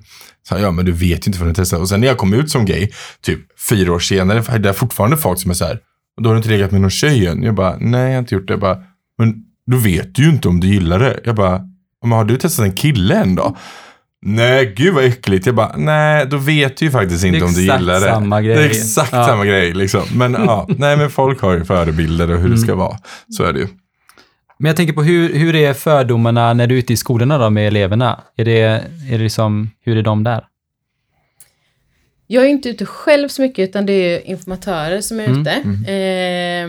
Så, 0.49 0.59
ja 0.59 0.71
men 0.71 0.85
du 0.85 0.93
vet 0.93 1.27
ju 1.27 1.29
inte 1.29 1.39
förrän 1.39 1.53
du 1.53 1.55
testar. 1.55 1.79
Och 1.79 1.89
sen 1.89 2.01
när 2.01 2.07
jag 2.09 2.17
kom 2.19 2.35
ut 2.35 2.51
som 2.51 2.65
gay, 2.65 2.89
typ 3.23 3.41
fyra 3.69 3.93
år 3.93 3.99
senare, 3.99 4.43
är 4.49 4.59
det 4.59 4.73
fortfarande 4.73 5.17
folk 5.17 5.41
som 5.41 5.51
är 5.51 5.55
så 5.55 5.65
här, 5.65 5.79
och 6.17 6.23
då 6.23 6.29
har 6.31 6.35
du 6.35 6.39
inte 6.39 6.49
legat 6.49 6.71
med 6.73 6.81
någon 6.81 6.91
tjej 6.91 7.27
än. 7.27 7.43
Jag 7.43 7.55
bara, 7.55 7.77
nej 7.81 8.01
jag 8.07 8.13
har 8.13 8.19
inte 8.19 8.35
gjort 8.35 8.47
det. 8.47 8.53
Jag 8.53 8.61
bara, 8.61 8.79
men 9.19 9.35
då 9.71 9.77
vet 9.77 10.15
du 10.15 10.23
ju 10.23 10.31
inte 10.31 10.49
om 10.49 10.61
du 10.61 10.67
gillar 10.67 10.99
det. 10.99 11.21
Jag 11.25 11.35
bara, 11.35 11.61
men 12.03 12.13
har 12.13 12.25
du 12.25 12.37
testat 12.37 12.67
en 12.67 12.73
kille 12.73 13.15
än 13.15 13.35
då? 13.35 13.57
Nej, 14.23 14.75
gud 14.77 14.95
vad 14.95 15.05
äckligt. 15.05 15.47
Jag 15.47 15.55
bara, 15.55 15.77
nej, 15.77 16.27
då 16.27 16.37
vet 16.37 16.77
du 16.77 16.85
ju 16.85 16.91
faktiskt 16.91 17.25
inte 17.25 17.45
om 17.45 17.53
du 17.53 17.61
gillar 17.61 17.95
det. 17.95 18.01
samma 18.01 18.43
grej. 18.43 18.55
Det 18.57 18.63
är 18.63 18.67
exakt 18.67 19.13
Ja. 19.13 19.25
samma 19.27 19.45
grej 19.45 19.73
liksom. 19.75 20.03
Men 20.15 20.33
ja, 20.33 20.67
nej 20.79 20.97
men 20.97 21.11
folk 21.11 21.41
har 21.41 21.53
ju 21.53 21.65
förebilder 21.65 22.31
och 22.31 22.41
hur 22.41 22.49
det 22.49 22.59
ska 22.59 22.75
vara. 22.75 22.97
Så 23.29 23.45
är 23.45 23.53
det 23.53 23.59
ju. 23.61 23.67
Men 24.59 24.67
jag 24.69 24.77
tänker 24.77 24.93
på 24.95 25.03
hur, 25.03 25.35
hur 25.35 25.55
är 25.57 25.73
fördomarna 25.75 26.53
när 26.55 26.67
du 26.67 26.75
är 26.75 26.79
ute 26.79 26.93
i 26.93 26.97
skolorna 26.97 27.39
då 27.39 27.51
med 27.51 27.67
eleverna? 27.69 28.21
Är 28.37 28.45
det, 28.45 28.61
är 28.61 28.83
det 29.11 29.19
liksom, 29.19 29.71
hur 29.85 29.97
är 29.97 30.03
de 30.03 30.25
där? 30.25 30.45
Jag 32.33 32.45
är 32.45 32.49
inte 32.49 32.68
ute 32.68 32.87
själv 32.87 33.28
så 33.28 33.43
mycket 33.43 33.68
utan 33.68 33.87
det 33.87 33.93
är 33.93 34.26
informatörer 34.26 35.01
som 35.01 35.20
är 35.20 35.24
Mm, 35.26 35.41
ute. 35.41 35.51
Eh, 35.93 36.68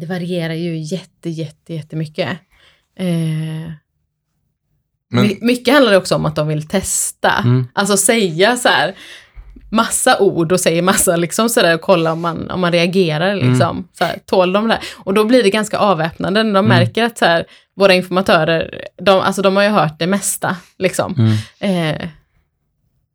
det 0.00 0.06
varierar 0.06 0.54
ju 0.54 0.76
jätte, 0.78 1.30
jätte, 1.30 1.74
jättemycket. 1.74 2.28
Eh, 2.98 3.06
Men- 5.10 5.22
my- 5.26 5.38
mycket 5.40 5.74
handlar 5.74 5.92
det 5.92 5.98
också 5.98 6.14
om 6.14 6.26
att 6.26 6.36
de 6.36 6.48
vill 6.48 6.68
testa. 6.68 7.32
Mm. 7.44 7.66
Alltså 7.72 7.96
säga 7.96 8.56
så 8.56 8.68
här 8.68 8.94
massa 9.70 10.18
ord 10.18 10.52
och 10.52 10.60
säger 10.60 10.82
massa 10.82 11.16
liksom 11.16 11.48
sådär 11.48 11.74
och 11.74 11.80
kolla 11.80 12.12
om 12.12 12.20
man, 12.20 12.50
om 12.50 12.60
man 12.60 12.72
reagerar 12.72 13.34
liksom. 13.34 13.88
Så 13.98 14.04
här, 14.04 14.18
tål 14.26 14.52
de 14.52 14.68
det? 14.68 14.78
Och 14.96 15.14
då 15.14 15.24
blir 15.24 15.42
det 15.42 15.50
ganska 15.50 15.78
avväpnande 15.78 16.42
när 16.42 16.52
de 16.54 16.66
märker 16.66 17.04
att 17.04 17.18
så 17.18 17.24
här, 17.24 17.44
våra 17.76 17.94
informatörer, 17.94 18.84
de, 19.02 19.20
alltså 19.20 19.42
de 19.42 19.56
har 19.56 19.62
ju 19.62 19.68
hört 19.68 19.98
det 19.98 20.06
mesta 20.06 20.56
liksom. 20.78 21.14
Mm. 21.60 22.00
Eh, 22.00 22.08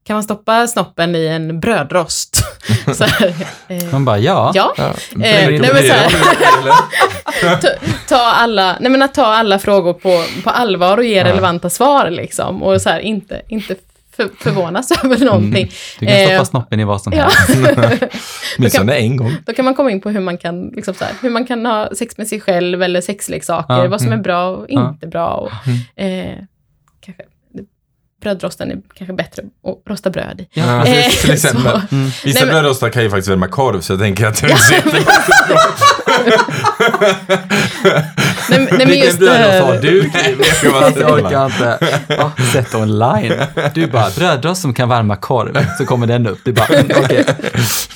kan 0.09 0.15
man 0.15 0.23
stoppa 0.23 0.67
snoppen 0.67 1.15
i 1.15 1.25
en 1.27 1.59
brödrost? 1.59 2.37
så 2.95 3.03
här, 3.03 3.33
eh, 3.67 3.83
Man 3.91 4.05
bara, 4.05 4.17
ja. 4.17 4.51
ja. 4.55 4.73
Ja, 4.77 4.83
Eh, 4.85 4.95
nej, 5.15 5.59
men 5.59 5.69
så 5.69 5.93
här- 5.93 7.55
ta, 7.61 7.67
ta 8.07 8.15
alla, 8.17 8.77
nej 8.79 8.91
men 8.91 9.01
att 9.01 9.13
ta 9.13 9.25
alla 9.25 9.59
frågor 9.59 9.93
på, 9.93 10.23
på 10.43 10.49
allvar 10.49 10.97
och 10.97 11.03
ge 11.03 11.23
relevanta 11.23 11.69
svar 11.69 12.09
liksom. 12.09 12.63
Och 12.63 12.81
så 12.81 12.89
här, 12.89 12.99
inte, 12.99 13.41
inte 13.47 13.75
för, 14.15 14.29
förvånas 14.39 14.91
över 15.03 15.25
någonting. 15.25 15.71
Du 15.99 16.05
kan 16.05 16.15
stoppa 16.15 16.33
Eh, 16.33 16.43
snoppen 16.43 16.79
i 16.79 16.83
vad 16.83 17.01
som 17.01 17.13
Ja. 17.13 17.29
helst. 17.29 18.03
Åtminstone 18.57 18.93
en 18.95 19.17
gång. 19.17 19.35
Då 19.45 19.53
kan 19.53 19.65
man 19.65 19.75
komma 19.75 19.91
in 19.91 20.01
på 20.01 20.09
hur 20.09 20.19
man 20.19 20.37
kan, 20.37 20.67
liksom 20.67 20.93
så 20.93 21.03
här, 21.05 21.13
hur 21.21 21.29
man 21.29 21.45
kan 21.45 21.65
ha 21.65 21.89
sex 21.95 22.17
med 22.17 22.27
sig 22.27 22.41
själv 22.41 22.83
eller 22.83 23.01
sexleksaker, 23.01 23.73
Ja, 23.73 23.87
vad 23.87 23.99
som 24.01 24.09
är 24.09 24.13
mm. 24.13 24.23
bra 24.23 24.49
och 24.49 24.65
Ja. 24.69 24.89
inte 24.89 25.07
bra. 25.07 25.27
Och, 25.33 25.51
eh, 26.03 26.33
kanske, 26.35 26.45
brödrosten 28.21 28.71
är 28.71 28.77
kanske 28.97 29.13
bättre 29.13 29.43
att 29.67 29.89
rosta 29.91 30.09
bröd 30.09 30.41
i. 30.41 30.47
Ja, 30.59 30.85
Eh, 30.85 31.09
till, 31.21 31.31
exempel. 31.31 31.61
så. 31.63 31.95
Mm. 31.95 32.05
Vissa 32.05 32.23
Nej, 32.25 32.33
men- 32.45 32.47
brödrostar 32.47 32.89
kan 32.89 33.03
ju 33.03 33.09
faktiskt 33.09 33.27
värma 33.29 33.47
korv, 33.47 33.81
så 33.81 33.93
jag 33.93 33.99
tänker 33.99 34.25
att 34.27 34.41
det 34.41 34.47
är 34.51 34.55
så 34.57 34.73
Nej, 38.49 38.59
men- 38.59 38.77
nej, 38.77 38.87
men 38.87 38.97
just, 38.97 39.21
eh, 39.21 39.81
du? 39.81 40.09
Jag 40.63 41.11
orkar 41.13 41.45
inte. 41.45 41.77
Ja, 42.07 42.31
Sett 42.53 42.75
online. 42.75 43.33
Du 43.73 43.87
bara, 43.87 44.09
brödrost 44.17 44.61
som 44.61 44.73
kan 44.73 44.89
värma 44.89 45.15
korv. 45.15 45.57
Så 45.77 45.85
kommer 45.85 46.07
den 46.07 46.27
upp. 46.27 46.39
Du 46.45 46.53
bara, 46.53 46.65
mm, 46.65 46.91
okej. 47.03 47.25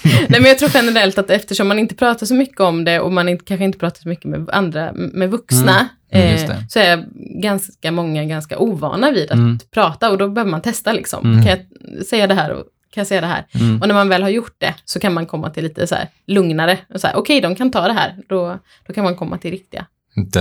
Nej, 0.03 0.41
men 0.41 0.45
jag 0.45 0.59
tror 0.59 0.71
generellt 0.73 1.17
att 1.17 1.29
eftersom 1.29 1.67
man 1.67 1.79
inte 1.79 1.95
pratar 1.95 2.25
så 2.25 2.33
mycket 2.33 2.59
om 2.59 2.85
det 2.85 2.99
och 2.99 3.11
man 3.11 3.29
inte, 3.29 3.45
kanske 3.45 3.63
inte 3.65 3.77
pratar 3.79 3.99
så 4.01 4.09
mycket 4.09 4.25
med 4.25 4.49
andra, 4.49 4.91
med 4.93 5.29
vuxna, 5.31 5.73
Mm, 5.73 5.87
eh, 6.17 6.47
det. 6.47 6.65
så 6.69 6.79
är 6.79 7.05
ganska 7.41 7.91
många 7.91 8.23
ganska 8.25 8.57
ovana 8.59 9.11
vid 9.11 9.31
att 9.31 9.37
Mm. 9.37 9.59
prata 9.73 10.11
och 10.11 10.17
då 10.17 10.29
behöver 10.29 10.51
man 10.51 10.61
testa 10.61 10.93
liksom. 10.93 11.25
Mm. 11.33 11.45
Kan 11.45 11.57
jag 11.97 12.05
säga 12.05 12.27
det 12.27 12.33
här 12.33 12.49
och 12.51 12.63
kan 12.93 13.01
jag 13.01 13.07
säga 13.07 13.21
det 13.21 13.27
här? 13.27 13.45
Mm. 13.53 13.81
Och 13.81 13.87
när 13.87 13.95
man 13.95 14.09
väl 14.09 14.21
har 14.21 14.29
gjort 14.29 14.55
det 14.57 14.73
så 14.85 14.99
kan 14.99 15.13
man 15.13 15.25
komma 15.25 15.49
till 15.49 15.63
lite 15.63 15.87
så 15.87 15.95
här 15.95 16.07
lugnare. 16.27 16.77
och 16.93 17.01
så 17.01 17.07
här, 17.07 17.15
Okej, 17.15 17.41
de 17.41 17.55
kan 17.55 17.71
ta 17.71 17.87
det 17.87 17.93
här. 17.93 18.15
Då, 18.29 18.59
då 18.87 18.93
kan 18.93 19.03
man 19.03 19.15
komma 19.15 19.37
till 19.37 19.51
riktiga, 19.51 19.85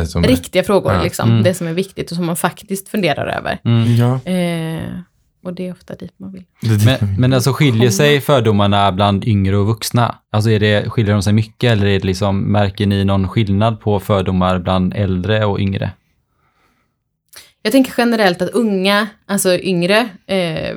som 0.07 0.25
är. 0.25 0.29
riktiga 0.29 0.63
frågor, 0.63 0.93
Ja. 0.93 1.03
liksom. 1.03 1.31
Mm. 1.31 1.43
det 1.43 1.55
som 1.55 1.67
är 1.67 1.73
viktigt 1.73 2.11
och 2.11 2.17
som 2.17 2.27
man 2.27 2.37
faktiskt 2.37 2.89
funderar 2.89 3.27
över. 3.27 3.59
Mm. 3.65 3.97
Ja. 3.97 4.21
Eh, 4.31 4.99
och 5.43 5.55
det 5.55 5.69
är 5.69 5.73
ofta 5.73 5.95
dit 5.95 6.13
man 6.17 6.33
vill. 6.33 6.45
Men, 6.85 7.21
men 7.21 7.33
alltså 7.33 7.53
skiljer 7.53 7.91
sig 7.91 8.21
fördomarna 8.21 8.93
bland 8.93 9.25
yngre 9.25 9.57
och 9.57 9.67
vuxna? 9.67 10.19
Alltså 10.31 10.51
är 10.51 10.61
det, 10.61 10.91
skiljer 10.91 11.13
de 11.13 11.23
sig 11.23 11.33
mycket 11.33 11.73
eller 11.73 11.87
är 11.87 11.99
det 12.01 12.07
liksom, 12.07 12.41
märker 12.41 12.87
ni 12.87 13.05
någon 13.05 13.29
skillnad 13.29 13.81
på 13.81 14.01
fördomar 14.01 14.59
bland 14.59 14.95
äldre 14.95 15.45
och 15.45 15.61
yngre? 15.61 15.91
Jag 17.63 17.73
tänker 17.73 17.95
generellt 17.97 18.43
att 18.43 18.51
unga, 18.51 19.07
alltså 19.27 19.59
yngre 19.59 20.09
eh, 20.27 20.77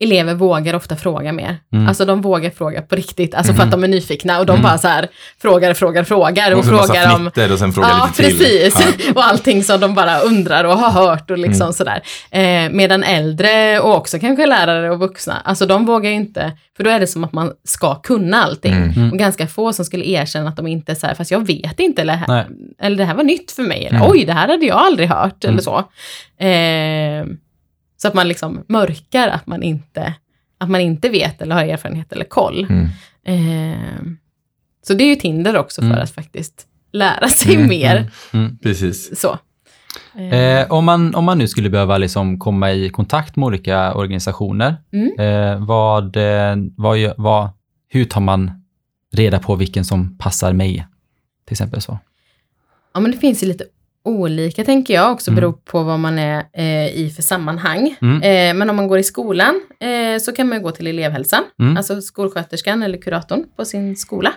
elever 0.00 0.34
vågar 0.34 0.74
ofta 0.74 0.96
fråga 0.96 1.32
mer. 1.32 1.56
Mm. 1.72 1.88
Alltså 1.88 2.04
de 2.04 2.20
vågar 2.20 2.50
fråga 2.50 2.82
på 2.82 2.96
riktigt, 2.96 3.34
alltså 3.34 3.52
för 3.54 3.62
att 3.62 3.70
de 3.70 3.84
är 3.84 3.88
nyfikna 3.88 4.38
och 4.38 4.46
de 4.46 4.62
bara 4.62 4.78
så 4.78 4.88
här 4.88 5.08
frågar, 5.42 5.74
frågar, 5.74 6.04
frågar 6.04 6.52
och, 6.52 6.58
Och 6.58 6.64
frågar 6.64 7.14
om 7.16 7.26
och 7.52 7.58
sen 7.58 7.72
frågar 7.72 7.88
Ja, 7.90 8.10
lite 8.18 8.28
till. 8.28 8.38
precis. 8.38 9.10
och 9.14 9.24
allting 9.26 9.64
som 9.64 9.80
de 9.80 9.94
bara 9.94 10.20
undrar 10.20 10.64
och 10.64 10.78
har 10.78 10.90
hört 11.06 11.30
och 11.30 11.38
liksom 11.38 11.72
sådär. 11.72 12.02
Eh, 12.30 12.70
medan 12.70 13.02
äldre 13.02 13.80
och 13.80 13.96
också 13.96 14.18
kanske 14.18 14.46
lärare 14.46 14.90
och 14.90 14.98
vuxna, 14.98 15.40
alltså 15.44 15.66
de 15.66 15.86
vågar 15.86 16.10
ju 16.10 16.16
inte, 16.16 16.52
för 16.76 16.84
då 16.84 16.90
är 16.90 17.00
det 17.00 17.06
som 17.06 17.24
att 17.24 17.32
man 17.32 17.52
ska 17.64 17.94
kunna 17.94 18.42
allting. 18.44 18.72
Mm. 18.72 19.12
Och 19.12 19.18
ganska 19.18 19.46
få 19.46 19.72
som 19.72 19.84
skulle 19.84 20.04
erkänna 20.08 20.48
att 20.48 20.56
de 20.56 20.66
inte 20.66 20.92
är 20.92 20.96
så 20.96 21.06
här, 21.06 21.14
fast 21.14 21.30
jag 21.30 21.46
vet 21.46 21.80
inte, 21.80 22.02
eller, 22.02 22.44
eller 22.82 22.96
det 22.96 23.04
här 23.04 23.14
var 23.14 23.24
nytt 23.24 23.50
för 23.52 23.62
mig, 23.62 23.86
eller 23.86 23.98
Mm. 23.98 24.10
oj, 24.10 24.24
det 24.24 24.32
här 24.32 24.48
hade 24.48 24.66
jag 24.66 24.76
aldrig 24.78 25.08
hört, 25.08 25.44
eller 25.44 25.62
så. 25.62 25.78
Eh, 26.44 27.24
så 28.02 28.08
att 28.08 28.14
man 28.14 28.28
liksom 28.28 28.64
mörkar 28.68 29.28
att 29.28 29.46
man 29.46 29.62
inte, 29.62 30.14
att 30.58 30.68
man 30.70 30.80
inte 30.80 31.08
vet 31.08 31.42
eller 31.42 31.54
har 31.54 31.64
erfarenhet 31.64 32.12
eller 32.12 32.24
koll. 32.24 32.66
Mm. 32.70 32.88
Eh, 33.24 34.02
så 34.86 34.94
det 34.94 35.04
är 35.04 35.08
ju 35.08 35.14
Tinder 35.16 35.56
också 35.56 35.80
för 35.80 35.88
Mm. 35.88 36.00
att 36.02 36.10
faktiskt 36.10 36.66
lära 36.92 37.28
sig 37.28 37.54
Mm, 37.54 37.68
mer. 37.68 38.10
Mm. 38.32 38.58
Precis. 38.62 39.20
Så. 39.20 39.38
Eh, 40.20 40.72
om, 40.72 40.84
man, 40.84 41.14
om 41.14 41.24
man 41.24 41.38
nu 41.38 41.48
skulle 41.48 41.70
behöva 41.70 41.98
liksom 41.98 42.38
komma 42.38 42.72
i 42.72 42.88
kontakt 42.90 43.36
med 43.36 43.46
olika 43.46 43.94
organisationer, 43.94 44.76
Mm. 44.92 45.10
eh, 45.18 45.66
vad, 45.66 46.16
eh, 46.16 46.56
vad, 46.76 47.12
vad, 47.16 47.48
hur 47.88 48.04
tar 48.04 48.20
man 48.20 48.50
reda 49.12 49.38
på 49.38 49.54
vilken 49.56 49.84
som 49.84 50.18
passar 50.18 50.52
mig? 50.52 50.86
Till 51.46 51.54
exempel 51.54 51.80
så. 51.80 51.98
Ja, 52.94 53.00
men 53.00 53.10
det 53.10 53.16
finns 53.16 53.42
ju 53.42 53.46
lite 53.46 53.64
olika, 54.04 54.64
tänker 54.64 54.94
jag, 54.94 55.12
också 55.12 55.30
Mm. 55.30 55.36
beror 55.40 55.52
på 55.52 55.82
vad 55.82 55.98
man 55.98 56.18
är 56.18 56.44
eh, 56.52 56.86
i 56.98 57.12
för 57.16 57.22
sammanhang. 57.22 57.96
Mm. 58.02 58.22
Eh, 58.22 58.58
men 58.58 58.70
om 58.70 58.76
man 58.76 58.88
går 58.88 58.98
i 58.98 59.02
skolan 59.02 59.60
eh, 59.80 60.18
så 60.20 60.32
kan 60.32 60.48
man 60.48 60.62
gå 60.62 60.70
till 60.70 60.86
elevhälsan, 60.86 61.44
Mm. 61.60 61.76
alltså 61.76 62.00
skolsköterskan 62.02 62.82
eller 62.82 62.98
kuratorn 62.98 63.44
på 63.56 63.64
sin 63.64 63.96
skola. 63.96 64.32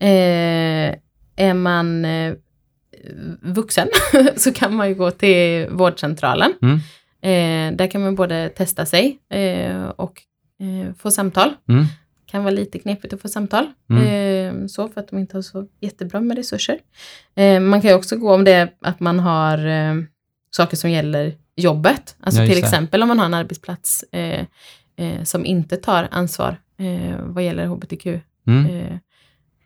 Eh, 0.00 0.94
är 1.36 1.54
man 1.54 2.04
eh, 2.04 2.34
vuxen 3.42 3.88
så 4.36 4.52
kan 4.52 4.74
man 4.76 4.88
ju 4.88 4.94
gå 4.94 5.10
till 5.10 5.66
vårdcentralen. 5.70 6.52
Mm. 6.62 6.76
Eh, 7.22 7.76
där 7.76 7.86
kan 7.90 8.02
man 8.02 8.14
både 8.14 8.48
testa 8.48 8.86
sig 8.86 9.18
och 9.96 10.22
få 10.98 11.10
samtal. 11.10 11.52
Kan 12.30 12.42
vara 12.44 12.54
lite 12.54 12.78
knepigt 12.78 13.12
att 13.14 13.22
få 13.22 13.28
samtal. 13.28 13.66
Mm. 13.90 14.62
Eh, 14.62 14.66
så 14.66 14.88
för 14.88 15.00
att 15.00 15.08
de 15.08 15.18
inte 15.18 15.36
har 15.36 15.42
så 15.42 15.66
jättebra 15.80 16.20
med 16.20 16.36
resurser. 16.36 16.78
Eh, 17.34 17.60
man 17.60 17.80
kan 17.82 17.94
också 17.94 18.16
gå 18.16 18.34
om 18.34 18.44
det 18.44 18.52
är 18.52 18.70
att 18.80 19.00
man 19.00 19.20
har 19.20 19.66
eh, 19.66 19.94
saker 20.50 20.76
som 20.76 20.90
gäller 20.90 21.34
jobbet. 21.56 22.16
Alltså 22.20 22.42
Ja, 22.42 22.48
till 22.48 22.58
exempel 22.58 23.02
om 23.02 23.08
man 23.08 23.18
har 23.18 23.26
en 23.26 23.34
arbetsplats 23.34 24.04
eh, 24.12 24.44
eh, 24.96 25.22
som 25.24 25.44
inte 25.46 25.76
tar 25.76 26.08
ansvar 26.10 26.56
eh, 26.78 27.16
vad 27.20 27.44
gäller 27.44 27.66
hbtq. 27.66 28.06
Mm. 28.46 28.66
Eh, 28.66 28.96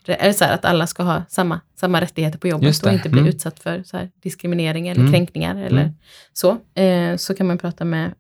det 0.07 0.23
är 0.27 0.33
så 0.33 0.45
här 0.45 0.55
att 0.55 0.65
alla 0.65 0.87
ska 0.87 1.03
ha 1.03 1.23
samma, 1.29 1.61
samma 1.75 2.01
rättigheter 2.01 2.39
på 2.39 2.49
jobbet 2.49 2.83
och 2.87 2.93
inte 2.93 3.09
bli 3.09 3.21
Mm. 3.21 3.29
utsatt 3.31 3.59
för 3.61 3.83
så 3.83 3.97
här, 3.97 4.11
diskriminering 4.23 4.89
eller 4.89 5.01
Mm. 5.01 5.13
kränkningar 5.13 5.57
eller 5.57 5.83
Mm. 5.83 5.95
så. 6.33 6.59
Eh, 6.81 7.17
så 7.17 7.35
kan 7.35 7.47
man 7.47 7.59
prata 7.59 7.85
med 7.85 8.13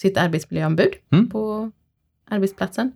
sitt 0.00 0.16
arbetsmiljöombud 0.18 0.92
Mm. 1.12 1.30
på 1.30 1.70
arbetsplatsen. 2.30 2.92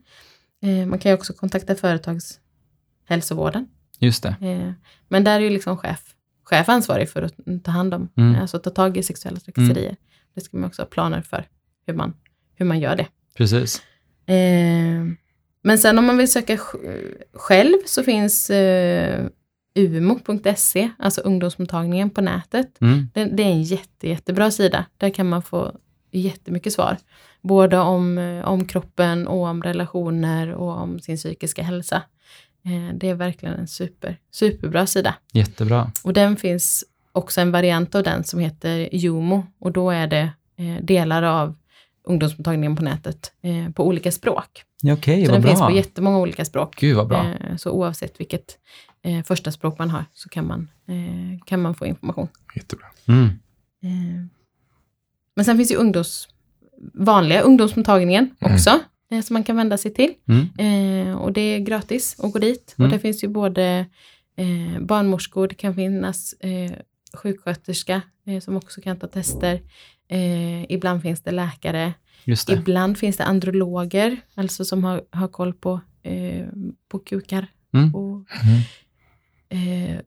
Eh, 0.63 0.87
man 0.87 0.99
kan 0.99 1.11
ju 1.13 1.17
också 1.17 1.33
kontakta 1.33 1.75
företagshälsovården. 1.75 3.67
Just 3.99 4.23
det. 4.23 4.37
Eh, 4.41 4.73
men 5.09 5.25
där 5.25 5.35
är 5.37 5.41
ju 5.45 5.51
liksom 5.51 5.77
chef, 5.77 6.15
chef 6.45 6.69
ansvarig 6.69 7.11
för 7.11 7.23
att 7.23 7.35
ta 7.65 7.71
hand 7.71 7.95
om, 7.95 8.09
Mm. 8.17 8.41
alltså 8.41 8.59
ta 8.59 8.71
tag 8.71 8.97
i 8.97 9.03
sexuella 9.03 9.41
trakasserier. 9.41 9.97
Det 10.35 10.41
ska 10.41 10.57
man 10.57 10.67
också 10.69 10.83
ha 10.83 10.87
planer 10.87 11.23
för 11.23 11.45
hur 11.87 11.95
man, 11.95 12.15
hur 12.55 12.67
man 12.67 12.81
gör 12.81 12.97
det. 12.97 13.07
Precis. 13.37 13.83
Eh, 14.27 15.05
men 15.63 15.79
sen 15.79 15.99
om 15.99 16.05
man 16.07 16.17
vill 16.17 16.33
söka 16.33 16.57
sj- 16.57 17.15
själv 17.33 17.77
så 17.87 18.03
finns 18.03 18.51
umo.se, 19.75 20.91
alltså 20.99 21.21
ungdomsmottagningen 21.21 22.11
på 22.11 22.21
nätet. 22.21 22.81
Mm. 22.81 23.09
Det, 23.15 23.25
det 23.25 23.43
är 23.43 23.47
en 23.47 23.63
jätte, 23.63 24.09
jättebra 24.09 24.51
sida. 24.51 24.85
Där 24.97 25.11
kan 25.11 25.29
man 25.29 25.43
få 25.43 25.73
jättemycket 26.11 26.73
svar. 26.73 26.97
Både 27.49 27.79
om, 27.79 28.19
eh, 28.19 28.49
om 28.49 28.65
kroppen 28.65 29.27
och 29.27 29.43
om 29.47 29.63
relationer 29.63 30.55
och 30.55 30.71
om 30.71 31.01
sin 31.01 31.17
psykiska 31.17 31.63
hälsa. 31.63 32.03
Eh, 32.65 32.95
det 32.95 33.09
är 33.09 33.15
verkligen 33.15 33.55
en 33.55 33.69
super, 33.69 34.17
superbra 34.31 34.87
sida. 34.87 35.15
Jättebra. 35.33 35.93
Och 36.05 36.13
den 36.13 36.37
finns 36.37 36.85
också 37.13 37.41
en 37.41 37.53
variant 37.53 37.95
av 37.95 38.03
den 38.03 38.25
som 38.25 38.41
heter 38.41 38.89
Jomo. 38.93 39.47
Och 39.59 39.73
då 39.73 39.91
är 39.91 40.07
det 40.07 40.33
eh, 40.57 40.85
delar 40.85 41.23
av 41.23 41.55
ungdomsmottagningen 42.05 42.77
på 42.77 42.83
nätet 42.83 43.33
på 43.75 43.87
olika 43.87 44.13
språk. 44.13 44.65
Okej, 44.93 45.25
så 45.25 45.31
vad 45.31 45.41
den 45.41 45.43
bra. 45.43 45.51
finns 45.51 45.61
på 45.61 45.71
jättemånga 45.71 46.19
olika 46.19 46.45
språk. 46.45 46.77
Gud 46.81 46.97
vad 46.97 47.09
bra. 47.09 47.27
Så 47.59 47.71
oavsett 47.71 48.21
vilket 48.21 48.59
första 49.25 49.53
språk 49.53 49.79
man 49.79 49.91
har 49.91 50.05
så 50.13 50.29
kan 50.29 50.47
man, 50.47 50.69
kan 51.45 51.63
man 51.63 51.75
få 51.75 51.87
information. 51.87 52.29
Jättebra. 52.55 52.87
Mm. 53.09 53.29
Men 55.37 55.45
sen 55.45 55.57
finns 55.57 55.73
ju 55.73 55.77
ungdoms, 55.77 56.29
vanliga 56.95 57.41
ungdomsmottagningen 57.41 58.31
Mm. 58.41 58.55
också, 58.55 58.81
eh, 59.11 59.21
som 59.23 59.35
man 59.35 59.45
kan 59.45 59.57
vända 59.57 59.79
sig 59.79 59.95
till. 59.95 60.15
Mm. 60.29 61.09
Eh, 61.09 61.17
och 61.17 61.33
det 61.33 61.41
är 61.41 61.59
gratis 61.59 62.17
att 62.21 62.33
gå 62.33 62.39
dit. 62.39 62.75
Mm. 62.79 62.87
Och 62.87 62.93
det 62.97 63.01
finns 63.01 63.25
ju 63.25 63.29
både 63.29 63.87
eh, 64.37 64.81
barnmorskor, 64.81 65.49
det 65.49 65.55
kan 65.55 65.75
finnas 65.75 66.33
eh, 66.33 66.73
sjuksköterska 67.15 68.03
eh, 68.27 68.41
som 68.41 68.57
också 68.57 68.81
kan 68.81 68.99
ta 68.99 69.07
tester. 69.07 69.61
Eh, 70.11 70.73
ibland 70.73 71.03
finns 71.03 71.21
det 71.23 71.31
läkare. 71.31 71.95
Det. 72.25 72.49
Ibland 72.53 72.99
finns 72.99 73.17
det 73.17 73.25
androloger, 73.25 74.17
alltså 74.35 74.65
som 74.65 74.85
har, 74.85 75.03
har 75.11 75.29
koll 75.29 75.55
på, 75.55 75.81
eh, 76.03 76.47
på 76.89 76.99
kukar 76.99 77.47
Mm. 77.75 77.95
och 77.95 78.25
eh, 79.49 79.99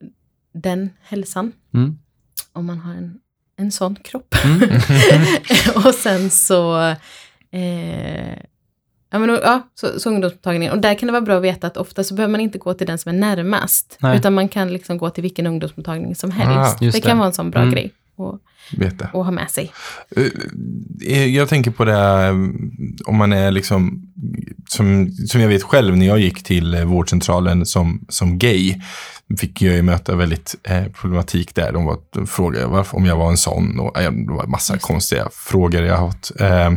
den 0.54 0.90
hälsan. 1.02 1.52
Mm. 1.74 1.98
om 2.52 2.66
man 2.66 2.78
har 2.78 2.94
en, 2.94 3.18
en 3.56 3.72
sån 3.72 3.94
kropp. 3.96 4.34
Mm. 4.44 4.70
och 5.86 5.94
sen 5.94 6.30
så, 6.30 6.80
eh, 7.50 8.32
ja, 9.10 9.18
men, 9.18 9.30
ja, 9.30 9.68
så, 9.74 10.00
så 10.00 10.10
ungdomsmottagningen. 10.10 10.72
Och 10.72 10.78
där 10.78 10.94
kan 10.94 11.06
det 11.06 11.12
vara 11.12 11.20
bra 11.22 11.36
att 11.36 11.42
veta 11.42 11.66
att 11.66 11.76
ofta 11.76 12.04
så 12.04 12.14
behöver 12.14 12.32
man 12.32 12.40
inte 12.40 12.58
gå 12.58 12.74
till 12.74 12.86
den 12.86 12.98
som 12.98 13.08
är 13.08 13.18
närmast. 13.18 13.96
Nej. 14.00 14.16
Utan 14.18 14.34
man 14.34 14.48
kan 14.48 14.72
liksom 14.72 14.98
gå 14.98 15.10
till 15.10 15.22
vilken 15.22 15.46
ungdomsmottagning 15.46 16.14
som 16.14 16.30
helst. 16.30 16.76
Ah, 16.80 16.84
just 16.84 16.96
det 16.96 17.00
kan 17.00 17.10
det. 17.16 17.18
vara 17.18 17.26
en 17.26 17.32
sån 17.34 17.50
bra 17.50 17.60
Mm. 17.62 17.74
grej 17.74 17.92
att, 18.18 18.40
Vet 18.78 18.98
det. 18.98 19.04
att 19.04 19.12
ha 19.12 19.30
med 19.30 19.50
sig. 19.50 19.72
Eh, 21.06 21.24
Jag 21.26 21.48
tänker 21.48 21.70
på 21.70 21.84
det 21.84 22.26
eh, 22.26 22.34
om 23.06 23.16
man 23.16 23.32
är 23.32 23.50
liksom, 23.50 24.02
som, 24.68 25.10
som 25.12 25.40
jag 25.40 25.48
vet 25.48 25.62
själv 25.62 25.96
när 25.96 26.06
jag 26.06 26.18
gick 26.20 26.42
till 26.42 26.74
eh, 26.74 26.84
vårdcentralen 26.84 27.66
som, 27.66 28.04
som 28.08 28.38
gay, 28.38 28.80
fick 29.38 29.62
jag 29.62 29.74
ju 29.74 29.82
möta 29.82 30.16
väldigt 30.16 30.54
eh, 30.62 30.84
problematik 30.84 31.54
där. 31.54 31.72
De, 31.72 31.84
var, 31.84 31.98
de 32.14 32.26
frågade 32.26 32.66
varför, 32.66 32.96
om 32.96 33.06
jag 33.06 33.16
var 33.16 33.30
en 33.30 33.36
sån 33.36 33.78
och 33.80 34.00
eh, 34.00 34.12
det 34.12 34.32
var 34.32 34.46
massa 34.46 34.78
konstiga 34.78 35.28
frågor 35.32 35.82
jag 35.82 35.96
har 35.96 36.10
fått. 36.10 36.40
Eh, 36.40 36.72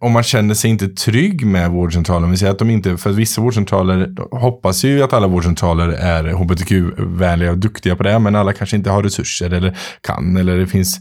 om 0.00 0.12
man 0.12 0.22
känner 0.22 0.54
sig 0.54 0.70
inte 0.70 0.88
trygg 0.88 1.46
med 1.46 1.70
vårdcentralen, 1.70 2.30
vi 2.30 2.36
säger 2.36 2.52
att 2.52 2.58
de 2.58 2.70
inte, 2.70 2.96
för 2.96 3.10
vissa 3.10 3.40
vårdcentraler 3.40 4.14
hoppas 4.36 4.84
ju 4.84 5.02
att 5.02 5.12
alla 5.12 5.26
vårdcentraler 5.26 5.88
är 5.88 6.24
hbtq-vänliga 6.32 7.50
och 7.50 7.58
duktiga 7.58 7.96
på 7.96 8.02
det, 8.02 8.18
men 8.18 8.36
alla 8.36 8.52
kanske 8.52 8.76
inte 8.76 8.90
har 8.90 9.02
resurser 9.02 9.50
eller 9.52 9.78
kan, 10.00 10.36
eller 10.36 10.56
det 10.58 10.66
finns, 10.66 11.00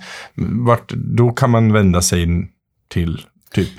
vart, 0.65 0.91
då 0.93 1.31
kan 1.31 1.49
man 1.49 1.73
vända 1.73 2.01
sig 2.01 2.27
till 2.89 3.21
typ 3.53 3.69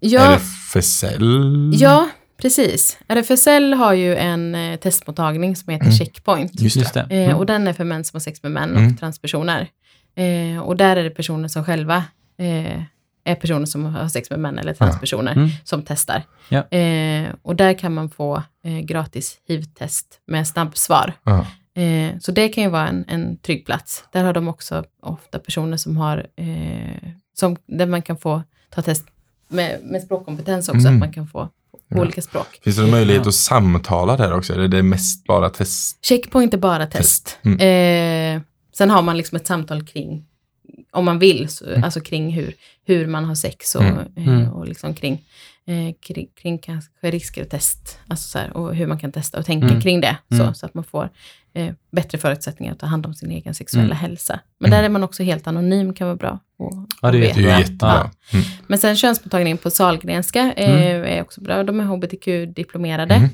Ja, 0.00 0.20
RFSL. 0.20 1.70
ja 1.74 2.08
precis. 2.42 2.98
RFSL 3.08 3.74
har 3.74 3.92
ju 3.92 4.16
en 4.16 4.54
eh, 4.54 4.76
testmottagning 4.76 5.56
som 5.56 5.72
heter 5.72 5.86
Mm. 5.86 5.98
Checkpoint. 5.98 6.60
Just 6.60 6.94
det. 6.94 7.00
Eh, 7.10 7.24
Mm. 7.24 7.36
och 7.36 7.46
den 7.46 7.66
är 7.68 7.72
för 7.72 7.84
män 7.84 8.04
som 8.04 8.16
har 8.16 8.20
sex 8.20 8.42
med 8.42 8.52
män 8.52 8.70
Mm. 8.76 8.92
och 8.92 8.98
transpersoner. 8.98 9.68
Eh, 10.16 10.60
och 10.62 10.76
där 10.76 10.96
är 10.96 11.04
det 11.04 11.10
personer 11.10 11.48
som 11.48 11.64
själva 11.64 12.04
personer 13.34 13.66
som 13.66 13.84
har 13.84 14.08
sex 14.08 14.30
med 14.30 14.38
män 14.40 14.58
eller 14.58 14.74
transpersoner 14.74 15.32
Mm. 15.32 15.48
som 15.64 15.82
testar. 15.82 16.22
Ja. 16.48 16.68
Eh, 16.78 17.28
och 17.42 17.56
där 17.56 17.78
kan 17.78 17.94
man 17.94 18.10
få 18.10 18.42
eh, 18.64 18.78
gratis 18.78 19.38
HIV-test 19.48 20.06
med 20.26 20.48
snabbsvar. 20.48 21.12
Ja. 21.24 21.46
Eh, 21.82 22.18
så 22.20 22.32
det 22.32 22.48
kan 22.48 22.64
ju 22.64 22.70
vara 22.70 22.88
en, 22.88 23.04
en 23.08 23.36
trygg 23.38 23.66
plats. 23.66 24.04
Där 24.12 24.24
har 24.24 24.32
de 24.32 24.48
också 24.48 24.84
ofta 25.02 25.38
personer 25.38 25.76
som 25.76 25.96
har, 25.96 26.26
eh, 26.36 27.08
som, 27.38 27.56
där 27.66 27.86
man 27.86 28.02
kan 28.02 28.16
få 28.18 28.42
ta 28.70 28.82
test 28.82 29.04
med, 29.48 29.80
med 29.82 30.02
språkkompetens 30.02 30.68
också, 30.68 30.80
Mm. 30.88 30.94
att 30.94 30.98
man 31.00 31.12
kan 31.12 31.26
få 31.26 31.48
på 31.90 31.96
Ja. 31.96 32.00
olika 32.02 32.22
språk. 32.22 32.60
Finns 32.64 32.76
det 32.76 32.82
någon 32.82 32.90
möjlighet 32.90 33.22
Ja. 33.24 33.28
att 33.28 33.34
samtala 33.34 34.16
där 34.16 34.32
också? 34.34 34.52
Eller 34.52 34.64
är 34.64 34.68
det 34.68 34.82
mest 34.82 35.24
bara 35.26 35.50
test? 35.50 36.04
Checkpoint 36.06 36.54
är 36.54 36.58
bara 36.58 36.86
test. 36.86 37.38
Mm. 37.42 38.36
Eh, 38.36 38.42
sen 38.76 38.90
har 38.90 39.02
man 39.02 39.16
liksom 39.16 39.36
ett 39.36 39.46
samtal 39.46 39.86
kring, 39.86 40.24
om 40.90 41.04
man 41.04 41.18
vill, 41.18 41.48
så, 41.48 41.84
alltså 41.84 42.00
kring 42.00 42.30
hur, 42.30 42.54
hur 42.86 43.06
man 43.06 43.24
har 43.24 43.34
sex 43.34 43.74
och, 43.74 43.82
Mm. 43.84 43.98
eh, 44.16 44.28
Mm. 44.28 44.52
och 44.52 44.68
liksom 44.68 44.94
kring, 44.94 45.12
eh, 45.66 45.94
kring, 46.00 46.26
kring 46.42 46.58
kanske 46.58 46.90
risker 47.10 47.42
och 47.42 47.48
test. 47.48 47.98
Alltså 48.08 48.28
så 48.28 48.38
här, 48.38 48.56
och 48.56 48.74
hur 48.74 48.86
man 48.86 48.98
kan 48.98 49.12
testa 49.12 49.38
och 49.38 49.44
tänka 49.46 49.66
Mm. 49.66 49.80
kring 49.80 50.00
det. 50.00 50.16
Så, 50.28 50.42
Mm. 50.42 50.54
så 50.54 50.66
att 50.66 50.74
man 50.74 50.84
får 50.84 51.10
eh, 51.54 51.72
bättre 51.92 52.18
förutsättningar 52.18 52.72
att 52.72 52.78
ta 52.78 52.86
hand 52.86 53.06
om 53.06 53.14
sin 53.14 53.30
egen 53.30 53.54
sexuella 53.54 53.84
Mm. 53.86 53.96
hälsa. 53.96 54.40
Men 54.60 54.70
där 54.70 54.82
är 54.82 54.88
man 54.88 55.02
också 55.02 55.22
helt 55.22 55.46
anonym, 55.46 55.94
kan 55.94 56.06
vara 56.06 56.16
bra 56.16 56.30
att 56.58 56.86
Ja, 57.02 57.10
det 57.10 57.30
är 57.30 57.40
Ja. 57.40 57.58
jättebra. 57.58 58.10
Mm. 58.32 58.44
men 58.66 58.78
sen 58.78 58.96
könsmottagningen 58.96 59.58
på 59.58 59.70
Sahlgrenska 59.70 60.52
eh, 60.56 61.16
är 61.16 61.22
också 61.22 61.40
bra. 61.40 61.62
De 61.62 61.80
är 61.80 61.84
hbtq-diplomerade. 61.84 63.28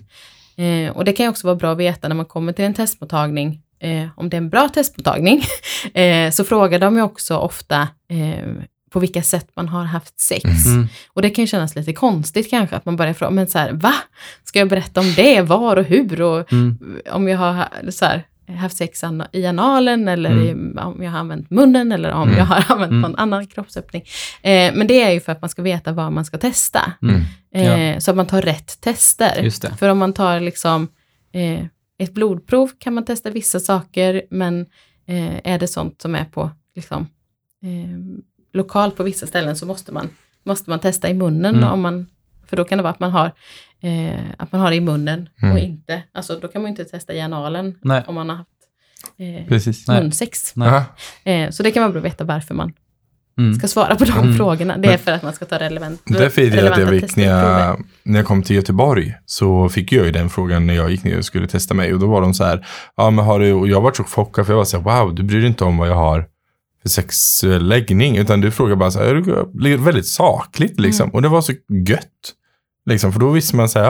Eh, 0.57 0.97
och 0.97 1.05
det 1.05 1.13
kan 1.13 1.29
också 1.29 1.47
vara 1.47 1.57
bra 1.57 1.73
att 1.73 1.79
veta 1.79 2.09
när 2.09 2.15
man 2.17 2.27
kommer 2.27 2.53
till 2.53 2.65
en 2.65 2.75
testmottagning, 2.75 3.63
eh, 3.83 4.07
om 4.17 4.29
det 4.29 4.37
är 4.37 4.39
en 4.39 4.51
bra 4.51 4.69
testmottagning, 4.69 5.43
eh, 5.95 6.31
så 6.31 6.45
frågar 6.45 6.79
de 6.79 6.97
ju 6.97 7.03
också 7.03 7.37
ofta 7.37 7.89
eh, 8.11 8.49
på 8.91 9.01
vilka 9.01 9.23
sätt 9.23 9.49
man 9.57 9.69
har 9.69 9.85
haft 9.85 10.21
sex. 10.21 10.45
Mm. 10.67 10.89
Och 11.13 11.23
det 11.23 11.31
kan 11.31 11.43
ju 11.43 11.47
kännas 11.49 11.75
lite 11.77 11.93
konstigt 11.93 12.51
kanske, 12.51 12.77
att 12.77 12.85
man 12.85 12.97
börjar 12.97 13.13
fråga, 13.15 13.31
men 13.31 13.47
så 13.47 13.59
här, 13.59 13.73
va? 13.73 13.95
Ska 14.45 14.59
jag 14.59 14.69
berätta 14.69 15.01
om 15.01 15.13
det? 15.17 15.41
Var 15.43 15.77
och 15.77 15.85
hur? 15.85 16.23
Och 16.23 16.53
Mm. 16.53 16.79
om 17.13 17.29
jag 17.29 17.39
har 17.39 17.53
ha- 17.53 17.69
så 17.91 18.05
här, 18.05 18.25
haft 18.59 18.77
sex 18.77 19.01
i 19.33 19.47
analen 19.47 20.09
eller 20.09 20.31
Mm. 20.31 20.73
i, 20.77 20.81
om 20.81 21.03
jag 21.03 21.11
har 21.11 21.19
använt 21.19 21.51
munnen 21.51 21.93
eller 21.93 22.11
om 22.13 22.23
Mm. 22.29 22.39
jag 22.39 22.45
har 22.45 22.57
använt 22.69 22.91
Mm. 22.91 23.01
någon 23.01 23.17
annan 23.17 23.47
kroppsöppning. 23.47 24.03
Eh, 24.43 24.73
men 24.75 24.87
det 24.87 25.03
är 25.03 25.11
ju 25.11 25.21
för 25.21 25.33
att 25.33 25.41
man 25.41 25.51
ska 25.51 25.63
veta 25.63 25.93
vad 25.93 26.13
man 26.13 26.25
ska 26.25 26.39
testa. 26.39 26.93
Mm. 27.03 27.23
Eh, 27.95 27.99
Så 27.99 28.11
att 28.11 28.17
man 28.17 28.27
tar 28.27 28.43
rätt 28.43 28.81
tester. 28.81 29.51
För 29.77 29.89
om 29.89 29.99
man 29.99 30.13
tar 30.13 30.41
liksom 30.41 30.89
eh, 31.33 31.65
ett 31.99 32.15
blodprov 32.15 32.71
kan 32.79 32.95
man 32.95 33.05
testa 33.05 33.31
vissa 33.31 33.61
saker, 33.61 34.23
men 34.31 34.61
eh, 35.07 35.53
är 35.53 35.59
det 35.59 35.69
sånt 35.69 36.03
som 36.03 36.15
är 36.15 36.25
på 36.25 36.51
liksom, 36.75 37.03
eh, 37.63 38.23
lokalt 38.53 38.97
på 38.97 39.03
vissa 39.03 39.27
ställen 39.27 39.57
så 39.57 39.67
måste 39.67 39.93
man, 39.93 40.09
måste 40.43 40.71
man 40.71 40.79
testa 40.79 41.09
i 41.11 41.15
munnen. 41.15 41.55
Mm. 41.55 41.69
Om 41.73 41.81
man, 41.81 42.07
för 42.47 42.57
då 42.57 42.65
kan 42.65 42.79
det 42.79 42.83
vara 42.83 42.93
att 42.93 43.01
man 43.01 43.11
har, 43.11 43.33
eh, 43.81 44.21
att 44.39 44.53
man 44.53 44.61
har 44.61 44.71
det 44.71 44.77
i 44.77 44.81
munnen 44.81 45.29
Mm. 45.43 45.55
och 45.55 45.59
inte, 45.59 46.03
alltså 46.13 46.39
då 46.39 46.49
kan 46.49 46.63
man 46.63 46.69
inte 46.69 46.85
testa 46.85 47.13
i 47.15 47.21
analen 47.21 47.79
Nej. 47.83 48.05
om 48.07 48.15
man 48.15 48.29
har 48.29 48.37
haft 48.37 48.51
eh, 49.17 49.49
Precis. 49.49 49.89
Nej. 49.89 50.03
munsex. 50.03 50.55
Eh, 51.25 51.51
så 51.51 51.63
det 51.63 51.71
kan 51.71 51.83
vara 51.83 51.93
bra 51.93 51.99
att 51.99 52.05
veta 52.07 52.25
varför 52.25 52.55
man 52.55 52.73
Mm. 53.39 53.55
ska 53.55 53.69
svara 53.69 53.97
på 53.97 54.05
de 54.05 54.13
Mm. 54.19 54.37
frågorna. 54.37 54.77
Det 54.79 54.93
är 54.93 54.99
för 54.99 55.13
att 55.13 55.23
man 55.23 55.33
ska 55.33 55.45
ta 55.45 55.59
relevant, 55.59 56.03
Därför 56.05 56.43
är 56.43 56.51
det 56.51 56.73
att 56.73 56.79
jag 56.81 56.89
fick, 57.01 57.17
när 57.17 57.25
jag, 57.25 57.85
när 58.05 58.19
jag 58.19 58.27
kom 58.27 58.43
till 58.43 58.57
Göteborg 58.57 59.15
så 59.27 59.69
fick 59.69 59.93
jag 59.93 60.07
ju 60.07 60.13
den 60.13 60.31
frågan 60.31 60.67
när 60.67 60.75
jag 60.75 60.91
gick 60.91 61.05
ner 61.05 61.19
och 61.19 61.25
skulle 61.25 61.47
testa 61.49 61.75
mig. 61.75 61.95
Och 61.95 62.01
då 62.01 62.07
var 62.07 62.21
de 62.21 62.35
så 62.35 62.45
här, 62.45 62.67
ja 62.97 63.11
men 63.11 63.25
har 63.25 63.41
du, 63.41 63.53
och 63.53 63.69
jag 63.69 63.81
var 63.81 63.93
så 63.93 64.05
chockad 64.05 64.47
för 64.47 64.53
jag 64.53 64.59
var 64.59 64.65
så 64.65 64.77
här, 64.81 64.85
wow, 65.05 65.15
du 65.15 65.23
bryr 65.23 65.39
dig 65.39 65.49
inte 65.49 65.65
om 65.65 65.77
vad 65.77 65.89
jag 65.89 65.95
har 65.95 66.27
för 66.83 66.89
sexuell 66.89 67.69
läggning. 67.69 68.17
Utan 68.17 68.41
du 68.41 68.51
frågar 68.51 68.77
bara 68.77 68.91
så 68.91 68.99
här, 68.99 69.07
är 69.07 69.15
du- 69.15 69.77
väldigt 69.77 70.07
sakligt 70.07 70.81
liksom. 70.81 71.05
Mm. 71.05 71.15
Och 71.15 71.23
det 71.23 71.29
var 71.29 71.41
så 71.41 71.53
gött. 71.89 72.33
Liksom, 72.87 73.13
för 73.13 73.21
då 73.21 73.31
visste 73.31 73.57
man 73.57 73.69
så 73.69 73.79
här, 73.79 73.87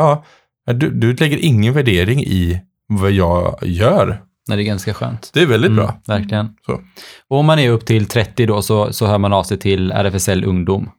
ja, 0.67 0.73
du, 0.73 0.91
du 0.91 1.15
lägger 1.15 1.39
ingen 1.39 1.75
värdering 1.75 2.21
i 2.21 2.61
vad 2.89 3.11
jag 3.11 3.59
gör. 3.63 4.21
Nej, 4.49 4.57
det 4.57 4.63
är 4.63 4.65
ganska 4.65 4.95
skönt. 4.95 5.31
Det 5.35 5.41
är 5.43 5.47
väldigt 5.47 5.71
Mm, 5.71 5.77
bra. 5.85 6.01
Verkligen. 6.07 6.55
Så. 6.67 6.81
Och 7.29 7.39
om 7.39 7.47
man 7.47 7.59
är 7.59 7.71
upp 7.71 7.87
till 7.87 8.07
30 8.07 8.47
då 8.47 8.63
så, 8.63 8.93
så 8.93 9.07
hör 9.07 9.19
man 9.19 9.33
av 9.33 9.45
sig 9.45 9.59
till 9.59 9.93
RFSL 9.93 10.45
Ungdom. 10.45 10.91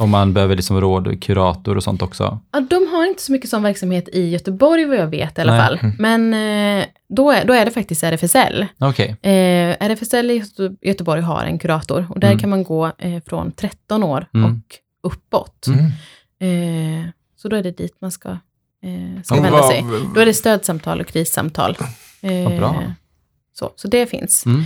Om 0.00 0.10
man 0.10 0.32
behöver 0.32 0.56
liksom 0.56 0.80
råd, 0.80 1.22
kurator 1.22 1.76
och 1.76 1.82
sånt 1.84 2.02
också. 2.02 2.40
Ja, 2.52 2.60
de 2.60 2.86
har 2.92 3.06
inte 3.06 3.22
så 3.22 3.32
mycket 3.32 3.50
sån 3.50 3.62
verksamhet 3.62 4.08
i 4.12 4.28
Göteborg 4.28 4.84
vad 4.84 4.96
jag 4.96 5.06
vet 5.06 5.38
i 5.38 5.40
alla 5.40 5.52
Nej. 5.56 5.60
fall. 5.78 5.92
Men 5.98 6.34
eh, 6.34 6.86
då, 7.08 7.30
är, 7.30 7.44
då 7.44 7.52
är 7.52 7.64
det 7.64 7.70
faktiskt 7.70 8.04
RFSL. 8.04 8.66
Okej. 8.78 9.08
Eh, 9.22 9.76
RFSL 9.80 10.30
i 10.30 10.34
Göte- 10.38 10.76
Göteborg 10.82 11.20
har 11.20 11.42
en 11.44 11.58
kurator 11.58 12.06
och 12.10 12.20
där 12.20 12.28
Mm. 12.28 12.38
kan 12.40 12.50
man 12.50 12.64
gå 12.64 12.92
eh, 12.98 13.22
från 13.26 13.52
13 13.52 14.02
år 14.02 14.26
Mm. 14.34 14.50
och 15.02 15.10
uppåt. 15.12 15.66
Mm. 15.66 15.84
Eh, 17.04 17.08
så 17.36 17.48
då 17.48 17.56
är 17.56 17.62
det 17.62 17.70
dit 17.78 17.96
man 18.00 18.10
ska, 18.10 18.28
eh, 18.28 19.22
ska 19.24 19.40
vända 19.40 19.62
sig. 19.62 19.84
Då 20.14 20.20
är 20.20 20.26
det 20.26 20.34
stödsamtal 20.34 21.00
och 21.00 21.06
krissamtal. 21.06 21.76
Eh, 22.20 22.44
Vad 22.44 22.56
bra. 22.56 22.92
Så, 23.52 23.72
så 23.76 23.88
det 23.88 24.06
finns. 24.06 24.46
Mm. 24.46 24.60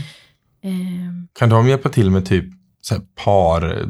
Eh, 0.65 1.13
Kan 1.39 1.49
de 1.49 1.69
hjälpa 1.69 1.89
till 1.89 2.11
med 2.11 2.27
typ 2.27 2.45
så 2.81 3.01
par, 3.25 3.89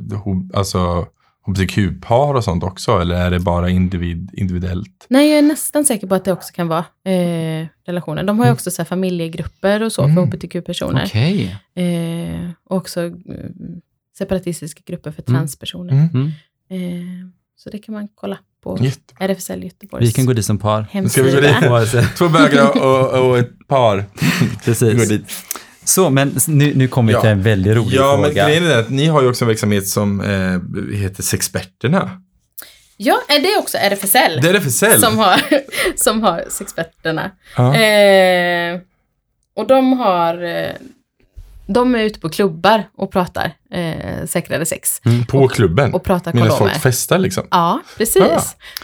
alltså 0.54 1.06
hbtq-par 1.46 2.34
och 2.34 2.44
sånt 2.44 2.64
också? 2.64 2.98
Eller 3.00 3.14
är 3.14 3.30
det 3.30 3.40
bara 3.40 3.70
individ, 3.70 4.30
individuellt? 4.32 5.06
Nej, 5.08 5.28
jag 5.30 5.38
är 5.38 5.42
nästan 5.42 5.84
säker 5.84 6.06
på 6.06 6.14
att 6.14 6.24
det 6.24 6.32
också 6.32 6.52
kan 6.52 6.68
vara 6.68 6.84
eh, 7.04 7.66
relationer. 7.86 8.22
De 8.24 8.38
har 8.38 8.46
ju 8.46 8.52
också 8.52 8.70
så 8.70 8.84
familjegrupper 8.84 9.82
och 9.82 9.92
så 9.92 10.02
för 10.02 10.08
Mm. 10.10 10.24
hbtq-personer. 10.24 11.04
Okej. 11.06 11.56
Eh, 11.74 12.50
och 12.64 12.76
också 12.76 13.00
mm, 13.00 13.80
separatistiska 14.18 14.82
grupper 14.86 15.10
för 15.12 15.24
Mm. 15.28 15.38
transpersoner. 15.40 15.92
Mm. 15.92 16.32
Mm. 16.70 17.22
Eh, 17.22 17.28
så 17.56 17.70
det 17.70 17.78
kan 17.78 17.94
man 17.94 18.08
kolla 18.14 18.38
på 18.62 18.78
Jätte- 18.80 19.14
RFSL 19.18 19.64
Göteborgs 19.64 20.08
Vi 20.08 20.12
kan 20.12 20.26
gå 20.26 20.32
dit 20.32 20.44
som 20.46 20.58
par. 20.58 21.08
Ska 21.08 21.22
vi 21.22 21.32
gå 21.32 21.40
dit? 21.40 22.16
Två 22.18 22.28
bögar 22.28 22.82
och, 22.82 23.28
och 23.28 23.38
ett 23.38 23.68
par. 23.68 23.96
Går 23.96 24.04
Precis. 24.64 25.08
dit. 25.08 25.24
Så, 25.84 26.10
men 26.10 26.34
nu, 26.48 26.72
nu 26.74 26.88
kommer 26.88 27.08
vi 27.08 27.14
Ja. 27.14 27.20
till 27.20 27.30
en 27.30 27.42
väldigt 27.42 27.76
rolig 27.76 27.96
Ja, 27.96 28.16
men 28.16 28.24
fråga. 28.30 28.46
grejen 28.48 28.66
är 28.66 28.78
att 28.78 28.90
ni 28.90 29.06
har 29.06 29.22
ju 29.22 29.28
också 29.28 29.44
en 29.44 29.48
verksamhet 29.48 29.88
som 29.88 30.20
eh, 30.20 30.96
heter 30.98 31.22
Sexperterna. 31.22 32.10
Ja, 32.96 33.18
det 33.28 33.34
är 33.52 33.58
också 33.58 33.78
RFSL, 33.78 34.40
Det 34.42 34.48
är 34.48 34.54
RFSL. 34.54 35.00
som 35.00 35.18
har, 35.18 35.40
som 35.96 36.22
har 36.22 36.44
sexperterna. 36.48 37.30
Ja. 37.56 37.74
Eh, 37.76 38.80
och 39.56 39.66
de 39.66 39.92
har, 39.92 40.42
eh, 40.42 40.70
de 41.72 41.94
är 41.94 41.98
ute 41.98 42.20
på 42.20 42.28
klubbar 42.28 42.82
och 42.96 43.12
pratar 43.12 43.52
eh, 43.72 44.26
säkrare 44.26 44.66
sex. 44.66 45.00
Mm, 45.04 45.26
På 45.26 45.48
klubben. 45.48 45.94
Och 45.94 46.04
pratar 46.04 46.32
Medan 46.32 46.48
kondomer. 46.48 46.70
folk 46.70 46.82
festar 46.82 47.18
liksom. 47.18 47.44
Ja, 47.50 47.80
precis. 47.98 48.22
Ah. 48.22 48.40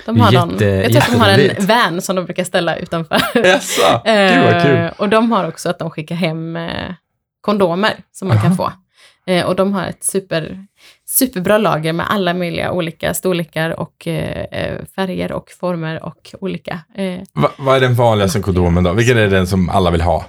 De 0.07 0.21
har 0.21 0.33
någon, 0.33 0.51
Jätte- 0.51 0.65
jag 0.65 0.93
tror 0.93 1.03
att 1.03 1.11
de 1.13 1.19
har 1.21 1.39
en 1.39 1.67
van 1.67 2.03
som 2.03 2.17
de 2.17 2.25
brukar 2.25 2.45
ställa 2.45 2.77
utanför. 2.77 3.21
Jaså? 3.35 4.03
Gud 4.05 4.45
vad 4.55 4.63
kul. 4.63 4.77
Eh, 4.77 4.91
och 4.97 5.09
de 5.09 5.33
har 5.33 5.49
också 5.49 5.71
att 5.71 5.79
de 5.79 5.91
skickar 5.91 6.15
hem 6.15 6.57
eh, 6.57 6.93
kondomer 7.41 7.93
som 8.13 8.29
man 8.29 8.41
kan 8.43 8.57
få. 8.57 8.73
Eh, 9.27 9.47
och 9.47 9.57
de 9.57 9.73
har 9.73 9.87
ett 9.87 10.05
super, 10.05 10.67
superbra 11.09 11.59
lager 11.59 11.93
med 11.93 12.07
alla 12.11 12.35
möjliga 12.35 12.73
olika 12.73 13.15
storlekar 13.15 13.81
och 13.81 14.07
eh, 14.07 14.45
eh, 14.61 14.85
färger 14.97 15.33
och 15.33 15.51
former 15.61 16.05
och 16.05 16.35
olika. 16.41 16.81
Eh, 16.95 17.15
Va, 17.33 17.51
vad 17.59 17.77
är 17.77 17.81
den 17.81 17.95
vanligaste 17.95 18.41
kondomen 18.41 18.85
då? 18.85 18.93
Vilken 18.93 19.19
är 19.19 19.29
den 19.29 19.47
som 19.47 19.69
alla 19.71 19.91
vill 19.91 20.01
ha? 20.01 20.25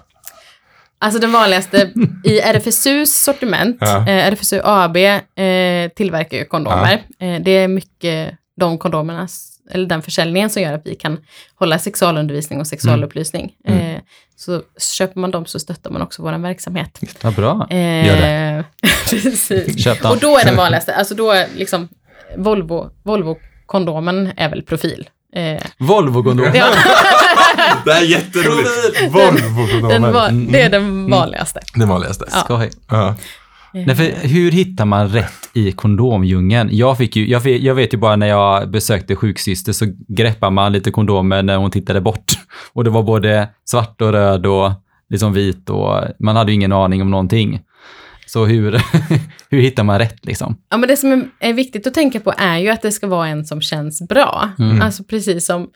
Alltså 1.02 1.20
den 1.20 1.32
vanligaste 1.32 1.92
i 2.24 2.40
RFSUs 2.54 3.24
sortiment, 3.24 3.78
Ja. 3.80 3.98
eh, 4.08 4.28
RFSU 4.34 4.62
AB 4.64 4.98
eh, 4.98 5.90
tillverkar 5.96 6.38
ju 6.38 6.46
kondomer. 6.46 7.02
Eh, 7.20 7.42
det 7.42 7.52
är 7.52 7.68
mycket 7.68 8.34
de 8.60 8.78
kondomerna, 8.78 9.28
eller 9.72 9.86
den 9.88 10.02
försäljningen 10.02 10.50
som 10.50 10.62
gör 10.64 10.74
att 10.74 10.82
vi 10.86 10.96
kan 10.96 11.18
hålla 11.56 11.80
sexualundervisning 11.80 12.60
och 12.60 12.68
sexualupplysning. 12.68 13.54
Mm. 13.68 13.96
Eh, 13.96 14.02
så 14.36 14.62
köper 14.98 15.20
man 15.20 15.32
dem 15.32 15.46
så 15.46 15.60
stöttar 15.60 15.92
man 15.92 16.02
också 16.02 16.22
vår 16.22 16.38
verksamhet. 16.38 17.00
Vad 17.22 17.34
bra. 17.34 17.68
Eh, 17.70 18.08
Gör 18.08 18.16
det. 18.22 18.64
precis. 19.10 19.88
Och 20.04 20.18
då 20.18 20.38
är 20.38 20.46
den 20.46 20.56
vanligaste, 20.56 20.96
alltså 20.96 21.16
då 21.16 21.32
är 21.32 21.48
liksom 21.56 21.88
Volvo, 22.38 22.90
Volvo-kondomen 23.04 24.32
är 24.38 24.50
väl 24.50 24.62
profil. 24.64 25.10
Eh, 25.36 25.62
Volvo-kondom. 25.78 26.52
ja, 26.56 26.66
Det 27.86 27.92
här 27.94 28.02
är 28.02 28.06
jätteroligt. 28.06 28.70
den 29.00 29.12
Volvo-kondomer. 29.12 30.12
var, 30.12 30.30
Mm. 30.30 30.52
det 30.52 30.62
är 30.62 30.70
den 30.70 31.10
vanligaste. 31.12 31.60
Det 31.76 31.86
vanligaste. 31.86 32.26
Ja. 32.32 32.38
Skoj. 32.38 32.70
Ja. 32.90 33.16
Nej, 33.74 33.96
för 33.96 34.28
hur 34.28 34.52
hittar 34.52 34.86
man 34.86 35.10
rätt 35.10 35.50
i 35.54 35.72
kondomdjungeln? 35.72 36.70
Jag, 36.72 36.98
fick 36.98 37.16
ju, 37.16 37.28
jag, 37.30 37.40
vet, 37.40 37.62
jag 37.62 37.76
vet 37.76 37.94
ju 37.94 37.98
bara 37.98 38.16
när 38.16 38.28
jag 38.28 38.70
besökte 38.72 39.16
sjuksyster 39.16 39.74
så 39.74 39.86
greppade 40.08 40.52
man 40.52 40.72
lite 40.72 40.92
kondomer 40.92 41.44
när 41.44 41.58
hon 41.58 41.72
tittade 41.72 42.02
bort. 42.02 42.32
Och 42.74 42.84
det 42.84 42.90
var 42.90 43.04
både 43.04 43.48
svart 43.66 44.02
och 44.02 44.12
röd 44.12 44.46
och 44.46 44.72
liksom 45.10 45.34
vit 45.34 45.70
och 45.70 46.02
man 46.20 46.36
hade 46.36 46.52
ju 46.52 46.56
ingen 46.56 46.72
aning 46.74 47.02
om 47.02 47.12
någonting. 47.12 47.62
Så 48.26 48.46
hur, 48.46 48.82
hur 49.50 49.62
hittar 49.62 49.84
man 49.84 50.00
rätt 50.00 50.26
liksom? 50.26 50.58
Ja, 50.70 50.78
men 50.78 50.90
det 50.90 50.98
som 50.98 51.12
är- 51.12 51.28
är 51.40 51.54
viktigt 51.54 51.88
att 51.88 51.94
tänka 51.94 52.20
på 52.20 52.34
är 52.38 52.58
ju 52.58 52.70
att 52.70 52.82
det 52.82 52.92
ska 52.92 53.08
vara 53.08 53.28
en 53.28 53.46
som 53.46 53.62
känns 53.62 54.02
bra. 54.08 54.50
Mm. 54.60 54.82
Alltså 54.82 55.04
precis 55.04 55.46
som 55.46 55.68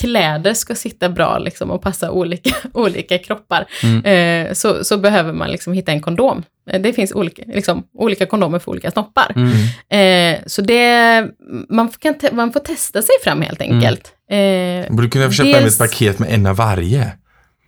kläder 0.00 0.54
ska 0.54 0.74
sitta 0.74 1.08
bra 1.08 1.38
liksom, 1.38 1.70
och 1.70 1.82
passa 1.82 2.10
olika, 2.10 2.50
olika 2.74 3.18
kroppar, 3.18 3.66
Mm. 3.82 4.04
eh, 4.46 4.52
så, 4.52 4.84
så 4.84 4.96
behöver 4.96 5.32
man 5.32 5.50
liksom 5.50 5.72
hitta 5.72 5.92
en 5.92 6.00
kondom. 6.00 6.42
Eh, 6.70 6.80
Det 6.80 6.92
finns 6.92 7.12
olika, 7.12 7.42
liksom, 7.46 7.84
olika 7.94 8.26
kondomer 8.26 8.58
för 8.58 8.70
olika 8.70 8.90
snoppar. 8.90 9.32
Mm. 9.36 10.34
Eh, 10.34 10.40
så 10.46 10.62
det, 10.62 11.26
man, 11.68 11.88
kan 11.98 12.18
te, 12.18 12.28
man 12.32 12.52
får 12.52 12.60
testa 12.60 13.02
sig 13.02 13.14
fram 13.24 13.42
helt 13.42 13.60
enkelt. 13.60 14.12
Eh, 14.30 14.92
Borde 14.94 15.08
kunna 15.08 15.32
köpa 15.32 15.48
Dels- 15.48 15.66
ett 15.74 15.78
paket 15.90 16.18
med 16.18 16.30
en 16.34 16.46
av 16.46 16.56
varje. 16.56 17.12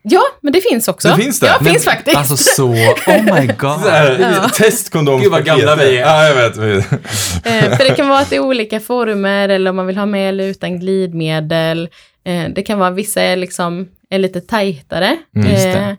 ja, 0.04 0.22
men 0.42 0.52
det 0.52 0.60
finns 0.60 0.88
också. 0.88 1.08
Det 1.08 1.16
finns 1.22 1.40
det? 1.40 1.46
Ja, 1.46 1.56
Men- 1.60 1.72
finns 1.72 1.84
faktiskt. 1.84 2.16
Alltså 2.16 2.36
så, 2.36 2.64
oh 3.06 3.34
my 3.40 3.46
god. 3.58 3.80
Så 3.80 3.88
här, 3.88 4.18
Ja. 4.42 4.48
Testkondom. 4.48 5.20
Gud, 5.20 5.32
vad 5.32 5.44
gamla 5.44 5.76
vi 5.76 5.96
är. 5.96 6.00
Ja, 6.00 6.28
jag 6.28 6.34
vet. 6.34 6.56
Eh, 6.56 7.76
för 7.78 7.84
det 7.88 7.94
kan 7.96 8.08
vara 8.08 8.18
att 8.20 8.30
det 8.30 8.36
är 8.36 8.40
olika 8.40 8.80
former 8.80 9.48
eller 9.48 9.70
om 9.70 9.76
man 9.76 9.86
vill 9.86 9.96
ha 9.96 10.06
med 10.06 10.28
eller 10.28 10.44
utan 10.44 10.80
glidmedel. 10.80 11.88
Eh, 12.24 12.48
det 12.54 12.62
kan 12.62 12.78
vara 12.78 12.90
vissa 12.90 13.22
är 13.22 13.36
liksom 13.36 13.88
är 14.10 14.18
lite 14.18 14.40
tajtare. 14.40 15.16
Mm, 15.36 15.50
just 15.50 15.66
Eh, 15.66 15.72
det. 15.72 15.96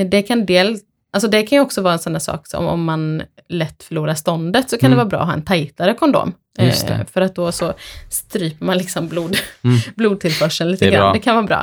eh, 0.00 0.06
det 0.08 0.22
kan 0.22 0.46
del, 0.46 0.78
alltså 1.12 1.28
det 1.28 1.42
kan 1.42 1.56
ju 1.56 1.62
också 1.62 1.82
vara 1.82 1.92
en 1.92 1.98
sån 1.98 2.12
där 2.12 2.20
sak 2.20 2.46
som 2.46 2.66
om 2.66 2.84
man 2.84 3.22
lätt 3.48 3.82
förlorar 3.82 4.14
ståndet 4.14 4.70
så 4.70 4.78
kan 4.78 4.86
Mm. 4.86 4.90
det 4.98 5.04
vara 5.04 5.08
bra 5.08 5.20
att 5.20 5.26
ha 5.26 5.34
en 5.34 5.44
tajtare 5.44 5.94
kondom. 5.94 6.34
Eh, 6.58 6.66
Just 6.66 6.86
det. 6.88 7.06
för 7.12 7.20
att 7.20 7.34
då 7.34 7.52
så 7.52 7.72
stryper 8.10 8.64
man 8.64 8.78
liksom 8.78 9.08
blod, 9.08 9.36
Mm. 9.64 9.78
blodtillförseln 9.96 10.70
lite 10.70 10.84
Det 10.84 10.90
grann. 10.90 11.00
bra. 11.00 11.12
Det 11.12 11.18
kan 11.18 11.34
vara 11.34 11.46
bra. 11.46 11.60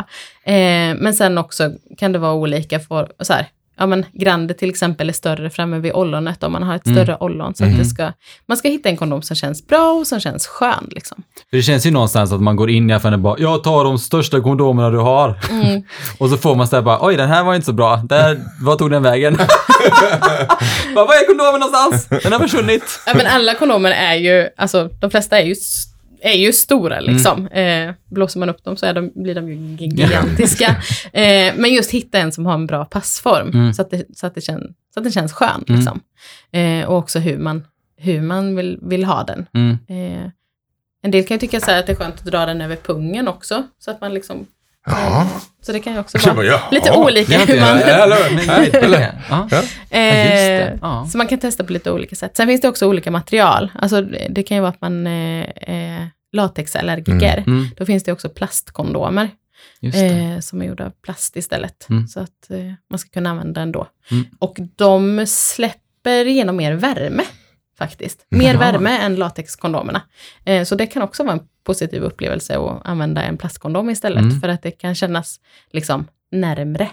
Eh, 0.54 0.95
men 0.95 1.14
sen 1.14 1.38
också 1.38 1.72
kan 1.97 2.12
det 2.12 2.20
vara 2.20 2.34
olika 2.34 2.80
för, 2.80 3.12
så 3.22 3.34
här, 3.34 3.45
ja 3.80 3.86
men 3.86 4.05
grande 4.13 4.53
till 4.53 4.69
exempel 4.69 5.09
är 5.09 5.13
större 5.13 5.49
framme 5.49 5.80
vid 5.80 5.93
ollonet 5.93 6.43
om 6.43 6.51
man 6.51 6.63
har 6.63 6.75
ett 6.75 6.86
Mm. 6.88 6.97
större 6.97 7.17
ollon. 7.19 7.55
Så 7.55 7.63
att 7.65 7.77
det 7.77 7.86
ska, 7.86 8.11
man 8.47 8.57
ska 8.57 8.67
hitta 8.69 8.89
en 8.89 8.97
kondom 8.97 9.21
som 9.21 9.36
känns 9.36 9.67
bra 9.67 9.91
och 9.91 10.07
som 10.07 10.19
känns 10.19 10.47
skön. 10.47 10.88
Liksom. 10.91 11.23
Det 11.51 11.61
känns 11.61 11.86
ju 11.86 11.91
någonstans 11.91 12.32
att 12.32 12.41
man 12.41 12.55
går 12.55 12.69
in 12.69 12.89
i 12.89 12.93
affären 12.93 13.13
och 13.13 13.19
bara, 13.19 13.36
jag 13.39 13.63
tar 13.63 13.84
de 13.84 13.99
största 13.99 14.41
kondomerna 14.41 14.89
du 14.89 14.97
har. 14.97 15.39
Mm. 15.49 15.84
och 16.19 16.30
så 16.30 16.38
får 16.38 16.55
man 16.55 16.67
sådär 16.67 16.82
bara, 16.82 16.97
oj 17.01 17.15
den 17.17 17.30
här 17.30 17.43
var 17.43 17.55
inte 17.55 17.65
så 17.65 17.73
bra. 17.73 17.95
Där, 17.95 18.39
vad 18.61 18.77
tog 18.77 18.91
den 18.91 19.03
vägen? 19.03 19.38
bara, 20.95 21.05
var 21.05 21.13
är 21.13 21.27
kondomen 21.27 21.59
någonstans? 21.59 22.23
Den 22.23 22.32
har 22.34 22.39
försvunnit. 22.39 22.99
Ja, 23.05 23.13
men 23.15 23.27
alla 23.27 23.55
kondomer 23.55 23.91
är 23.91 24.15
ju, 24.15 24.49
alltså 24.57 24.89
de 24.99 25.11
flesta 25.11 25.39
är 25.39 25.45
ju, 25.45 25.55
är 26.22 26.38
ju 26.38 26.53
stora 26.53 26.99
liksom. 26.99 27.47
Eh, 27.47 27.91
blåser 28.05 28.39
man 28.39 28.49
upp 28.49 28.63
dem 28.63 28.78
så 28.78 28.86
är 28.86 28.93
de, 28.93 29.11
blir 29.15 29.36
de 29.36 29.49
ju 29.49 29.55
gigantiska. 29.86 30.67
eh, 31.13 31.53
men 31.55 31.74
just 31.74 31.91
hitta 31.91 32.17
en 32.20 32.32
som 32.32 32.45
har 32.45 32.53
en 32.53 32.65
bra 32.67 32.86
passform 32.86 33.51
Mm. 33.53 33.74
så, 33.74 33.82
att 33.82 33.89
det, 33.91 34.17
så, 34.17 34.28
att 34.28 34.36
det 34.36 34.41
kän, 34.41 34.74
så 34.93 34.99
att 34.99 35.03
den 35.03 35.11
känns 35.11 35.34
skön. 35.34 35.63
Liksom. 35.67 35.99
Eh, 36.51 36.86
och 36.89 36.97
också 36.97 37.20
hur 37.20 37.38
man, 37.38 37.63
hur 37.97 38.22
man 38.22 38.55
vill, 38.55 38.80
vill 38.82 39.03
ha 39.03 39.24
den. 39.24 39.45
Mm. 39.53 39.78
Eh, 39.88 40.32
en 41.01 41.11
del 41.11 41.24
kan 41.26 41.36
ju 41.36 41.39
tycka 41.39 41.59
så 41.59 41.72
att 41.72 41.86
det 41.88 41.91
är 41.93 41.95
skönt 41.95 42.15
att 42.15 42.26
dra 42.26 42.45
den 42.45 42.61
över 42.61 42.76
pungen 42.76 43.28
också. 43.28 43.63
Så 43.80 43.91
att 43.91 44.01
man 44.01 44.13
liksom, 44.13 44.45
Ja. 44.89 45.27
så 45.61 45.71
det 45.71 45.79
kan 45.79 45.93
ju 45.93 45.99
också 45.99 46.33
vara 46.33 46.45
jaha. 46.45 46.61
lite 46.71 46.91
olika 46.91 47.33
Ja, 47.33 47.39
hur 47.47 47.59
man... 47.59 47.77
Eller? 47.77 48.47
Nej, 48.47 48.69
eller? 48.73 48.99
Ja. 49.29 49.47
Ja. 49.51 49.57
Eh, 49.89 50.23
just 50.25 50.35
det. 50.73 50.77
Ja. 50.81 51.07
Så 51.11 51.17
man 51.17 51.27
kan 51.27 51.39
testa 51.39 51.63
på 51.63 51.73
lite 51.73 51.91
olika 51.91 52.15
sätt. 52.15 52.37
Sen 52.37 52.47
finns 52.47 52.61
det 52.61 52.67
också 52.69 52.87
olika 52.87 53.11
material. 53.11 53.71
Alltså 53.75 54.01
det 54.29 54.43
kan 54.43 54.57
ju 54.57 54.61
vara 54.61 54.69
att 54.71 54.81
man 54.81 55.07
eh, 55.07 55.45
är 55.55 56.09
latexallergiker. 56.33 57.43
Mm. 57.47 57.67
Då 57.77 57.85
finns 57.85 58.03
det 58.03 58.11
också 58.11 58.29
plastkondomer 58.29 59.29
Just 59.81 59.97
det. 59.97 60.05
eh, 60.07 60.39
som 60.39 60.61
är 60.61 60.65
gjorda 60.65 60.85
av 60.85 60.91
plast 61.03 61.35
istället. 61.35 61.89
Mm. 61.89 62.07
Så 62.07 62.19
att 62.19 62.49
eh, 62.49 62.57
man 62.89 62.99
ska 62.99 63.09
kunna 63.09 63.29
använda 63.29 63.59
den 63.59 63.71
då. 63.71 63.87
Mm. 64.11 64.25
Och 64.39 64.57
de 64.75 65.25
släpper 65.27 66.25
igenom 66.27 66.55
mer 66.55 66.73
värme 66.73 67.23
faktiskt. 67.80 68.25
Mer 68.30 68.53
Jaha. 68.53 68.71
värme 68.71 68.97
än 68.97 69.15
latexkondomerna. 69.15 70.01
Eh, 70.45 70.63
så 70.63 70.75
det 70.75 70.86
kan 70.88 71.01
också 71.01 71.23
vara 71.23 71.34
en 71.34 71.41
positiv 71.65 72.03
upplevelse 72.03 72.57
att 72.57 72.82
använda 72.86 73.21
en 73.23 73.38
plastkondom 73.38 73.89
istället. 73.89 74.23
Mm. 74.23 74.41
För 74.41 74.47
att 74.49 74.63
det 74.63 74.71
kan 74.71 74.95
kännas 74.95 75.39
liksom 75.71 76.07
närmre. 76.32 76.89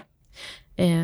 Eh, 0.79 1.03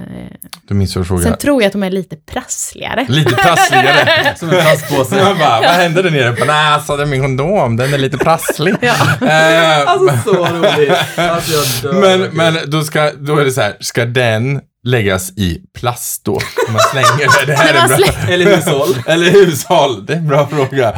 Du 0.68 0.74
minns 0.74 0.96
jag 0.96 1.06
sen 1.22 1.38
tror 1.38 1.62
jag 1.62 1.68
att 1.68 1.74
de 1.74 1.84
är 1.84 1.90
lite 1.90 2.16
prassligare. 2.16 3.06
Lite 3.10 3.36
prassligare. 3.36 4.36
Som 4.38 4.50
en 4.50 4.62
plastpåse. 4.62 5.16
Bara, 5.40 5.62
vad 5.62 5.70
hände 5.70 6.02
där 6.02 6.12
nere? 6.12 6.32
Nej, 6.46 6.74
alltså 6.74 6.98
det 6.98 7.04
är 7.04 7.08
min 7.08 7.22
kondom, 7.22 7.78
den 7.78 7.94
är 7.94 7.98
lite 7.98 8.18
prasslig. 8.18 8.76
Ja. 8.82 8.96
Eh, 9.28 9.88
Alltså 9.90 10.18
så 10.32 10.46
roligt. 10.46 10.92
Alltså, 11.18 11.52
jag 11.52 11.94
dör. 11.94 12.02
men 12.20 12.30
men 12.54 12.70
då, 12.70 12.82
ska, 12.84 13.12
då 13.20 13.38
är 13.38 13.46
det 13.46 13.52
så 13.52 13.62
här, 13.62 13.78
ska 13.80 14.06
den 14.06 14.62
läggas 14.84 15.30
i 15.38 15.62
plast 15.80 16.26
då? 16.26 16.40
Man 16.70 16.80
slänger 16.92 17.46
det. 17.46 17.52
Det 17.52 17.58
här 17.58 17.74
är 17.74 17.88
bra. 17.98 18.34
Eller 18.34 18.46
hushåll. 18.56 18.96
Eller 19.08 19.32
hushåll. 19.32 20.06
Det 20.06 20.14
är 20.14 20.18
en 20.18 20.28
bra 20.28 20.48
fråga. 20.48 20.94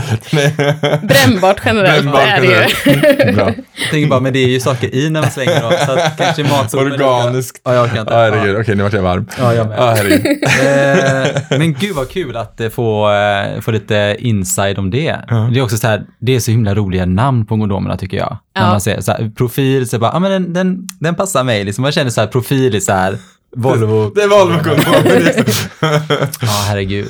Brännbart 1.04 1.62
generellt 1.66 2.02
Brännbart 2.04 2.22
är 2.28 2.42
det 2.42 2.48
ju. 2.48 2.54
generellt. 2.86 3.36
Bra. 3.36 3.46
Jag 3.76 3.90
tänker 3.92 4.08
bara, 4.10 4.20
men 4.20 4.34
det 4.34 4.40
är 4.40 4.48
ju 4.48 4.60
saker 4.60 4.96
i 4.96 5.10
när 5.10 5.22
man 5.22 5.32
slänger 5.32 5.62
dem. 5.62 5.74
Så 5.86 5.92
att 5.92 6.18
kanske 6.18 6.44
matsopen. 6.44 6.92
Organiskt. 6.92 7.62
Ja, 7.66 7.74
jag 7.74 7.84
orkar 7.86 8.00
inte. 8.02 8.14
Ja, 8.14 8.20
herregud. 8.20 8.58
Okej, 8.62 8.76
nu 8.76 8.84
vart 8.84 8.94
jag 8.94 9.02
varm. 9.02 9.26
Ja, 9.40 9.54
jag 9.54 9.68
med. 9.68 9.78
Ja, 9.80 9.94
herregud. 9.98 10.26
Eh, 11.52 11.58
men 11.60 11.74
gud 11.74 11.96
vad 11.96 12.10
kul 12.10 12.38
att 12.38 12.62
eh, 12.62 12.70
få, 12.70 13.12
eh, 13.14 13.62
få 13.62 13.72
lite 13.72 14.16
inside 14.20 14.78
om 14.80 14.92
det. 14.92 15.16
Det 15.54 15.60
är 15.60 15.62
också 15.64 15.78
så 15.78 15.88
här, 15.88 16.04
det 16.20 16.36
är 16.36 16.40
så 16.40 16.52
himla 16.52 16.76
roliga 16.76 17.06
namn 17.06 17.46
på 17.46 17.58
kondomerna 17.58 17.98
tycker 17.98 18.18
jag. 18.18 18.38
När 18.56 18.62
Ja. 18.62 18.68
man 18.70 18.82
ser 18.82 19.02
så 19.02 19.12
här, 19.12 19.32
profil, 19.38 19.90
så 19.90 20.00
bara, 20.00 20.12
ja 20.14 20.20
men 20.20 20.32
den, 20.32 20.54
den, 20.54 20.88
den 21.00 21.16
passar 21.16 21.44
mig. 21.44 21.64
Liksom, 21.64 21.82
man 21.82 21.92
känner 21.92 22.10
så 22.12 22.22
här, 22.22 22.28
profil 22.28 22.76
är 22.76 22.80
så 22.80 22.94
här, 22.94 23.18
Volvo. 23.56 24.12
Det 24.16 24.22
är 24.22 24.28
Volvo-kondomen. 24.28 25.46
Ja, 26.42 26.64
herregud. 26.68 27.08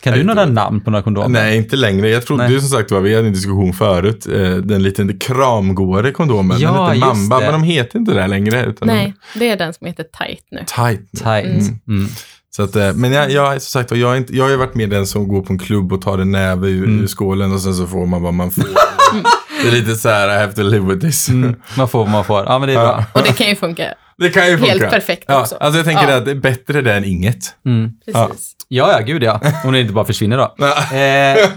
Kan 0.00 0.12
du 0.18 0.22
några 0.24 0.46
namn 0.46 0.80
på 0.80 0.90
några 0.90 1.02
kondomer? 1.02 1.28
Nej, 1.28 1.56
inte 1.56 1.76
längre. 1.76 2.08
Jag 2.08 2.26
trodde 2.26 2.42
Nej. 2.42 2.52
ju 2.52 2.60
som 2.60 2.68
sagt 2.68 2.90
var, 2.90 3.00
vi 3.00 3.14
hade 3.14 3.26
en 3.26 3.32
diskussion 3.32 3.72
förut, 3.72 4.26
eh, 4.26 4.54
den 4.56 4.82
lite 4.82 5.08
kramgående 5.20 6.10
kondomen. 6.12 6.60
Ja, 6.60 6.86
den 6.88 6.94
just 6.94 7.06
Mamba, 7.06 7.40
det. 7.40 7.44
men 7.44 7.52
de 7.60 7.62
heter 7.62 7.98
inte 7.98 8.14
det 8.14 8.26
längre. 8.26 8.64
Utan 8.66 8.88
Nej, 8.88 9.14
det 9.34 9.50
är 9.50 9.56
den 9.56 9.74
som 9.74 9.86
heter 9.86 10.04
Tight 10.04 10.44
nu. 10.50 10.58
De, 10.58 10.64
tight. 10.64 11.10
Tight. 11.12 11.68
Mm. 11.68 11.78
Mm. 11.88 12.08
Så 12.56 12.62
att, 12.62 12.76
eh, 12.76 12.92
men 12.92 13.12
jag, 13.12 13.30
jag, 13.30 13.62
som 13.62 13.80
sagt, 13.80 13.90
jag, 13.96 14.08
har 14.08 14.16
inte, 14.16 14.36
jag 14.36 14.44
har 14.44 14.50
ju 14.50 14.56
varit 14.56 14.74
med 14.74 14.90
den 14.90 15.06
som 15.06 15.28
går 15.28 15.42
på 15.42 15.52
en 15.52 15.58
klubb 15.58 15.92
och 15.92 16.02
tar 16.02 16.18
en 16.18 16.30
näve 16.32 16.68
ur, 16.68 16.84
Mm. 16.84 17.02
ur 17.02 17.06
skålen 17.06 17.52
och 17.52 17.60
sen 17.60 17.74
så 17.74 17.86
får 17.86 18.06
man 18.06 18.22
vad 18.22 18.34
man 18.34 18.50
får. 18.50 18.64
det 19.70 19.76
är 19.76 19.80
lite 19.80 19.94
så 19.94 20.08
här, 20.08 20.28
I 20.28 20.40
have 20.40 20.52
to 20.52 20.62
live 20.62 20.94
with 20.94 21.06
this. 21.06 21.28
Mm. 21.28 21.56
Man 21.76 21.88
får 21.88 21.98
vad 21.98 22.08
man 22.08 22.24
får. 22.24 22.44
Ja, 22.46 22.58
men 22.58 22.68
det 22.68 22.74
är 22.74 22.78
bra. 22.78 23.04
Och 23.12 23.22
det 23.22 23.32
kan 23.32 23.48
ju 23.48 23.56
funka. 23.56 23.94
Det 24.18 24.30
kan 24.30 24.46
ju 24.46 24.58
funka. 24.58 24.72
Helt 24.72 24.90
perfekt 24.90 25.24
ja, 25.26 25.40
också. 25.40 25.56
Alltså 25.60 25.78
jag 25.78 25.86
tänker 25.86 26.08
Ja. 26.08 26.16
att 26.16 26.24
det 26.24 26.30
är 26.30 26.34
bättre 26.34 26.82
det 26.82 26.94
än 26.94 27.04
inget. 27.04 27.54
Mm. 27.66 27.90
Precis. 28.06 28.52
Ja, 28.68 28.92
ja, 28.92 29.04
gud 29.06 29.22
ja. 29.22 29.40
Om 29.64 29.72
det 29.72 29.80
inte 29.80 29.92
bara 29.92 30.04
försvinner 30.04 30.36
då. 30.36 30.54
Eh, 30.96 31.50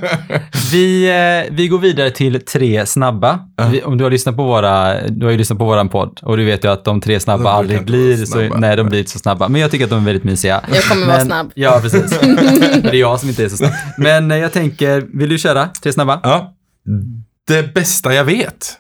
vi, 0.72 1.10
eh, 1.10 1.56
vi 1.56 1.68
går 1.68 1.80
vidare 1.80 2.12
till 2.12 2.46
tre 2.46 2.86
snabba. 2.86 3.40
Vi, 3.72 3.84
om 3.84 3.98
du 3.98 4.04
har 4.04 4.12
lyssnat 4.12 4.36
på 4.36 4.44
våra, 4.44 5.02
du 5.08 5.26
har 5.26 5.32
ju 5.32 5.38
lyssnat 5.38 5.60
på 5.60 5.66
våran 5.66 5.90
podd 5.90 6.20
och 6.24 6.38
du 6.38 6.46
vet 6.46 6.64
ju 6.66 6.72
att 6.72 6.86
de 6.86 7.02
tre 7.02 7.20
snabba 7.20 7.44
De 7.44 7.50
aldrig 7.50 7.86
blir 7.86 8.16
vara 8.16 8.26
så, 8.26 8.32
snabba. 8.32 8.58
nej 8.58 8.76
de 8.76 8.90
blir 8.90 9.00
inte 9.00 9.12
så 9.12 9.20
snabba. 9.20 9.48
Men 9.48 9.62
jag 9.62 9.72
tycker 9.72 9.84
att 9.86 9.90
de 9.90 10.00
är 10.02 10.06
väldigt 10.06 10.24
mysiga. 10.24 10.62
Jag 10.74 10.84
kommer 10.84 11.08
vara 11.08 11.20
snabb. 11.26 11.52
Ja, 11.56 11.80
precis. 11.82 12.20
det 12.82 12.90
är 12.90 12.94
jag 12.94 13.20
som 13.20 13.30
inte 13.30 13.44
är 13.46 13.50
så 13.50 13.58
snabb. 13.58 13.72
Men 13.98 14.32
eh, 14.32 14.38
jag 14.38 14.54
tänker, 14.54 15.18
vill 15.18 15.30
du 15.30 15.38
köra 15.38 15.68
tre 15.84 15.94
snabba? 15.94 16.20
Ja. 16.24 16.54
Det 17.50 17.74
bästa 17.74 18.14
jag 18.14 18.24
vet. 18.24 18.74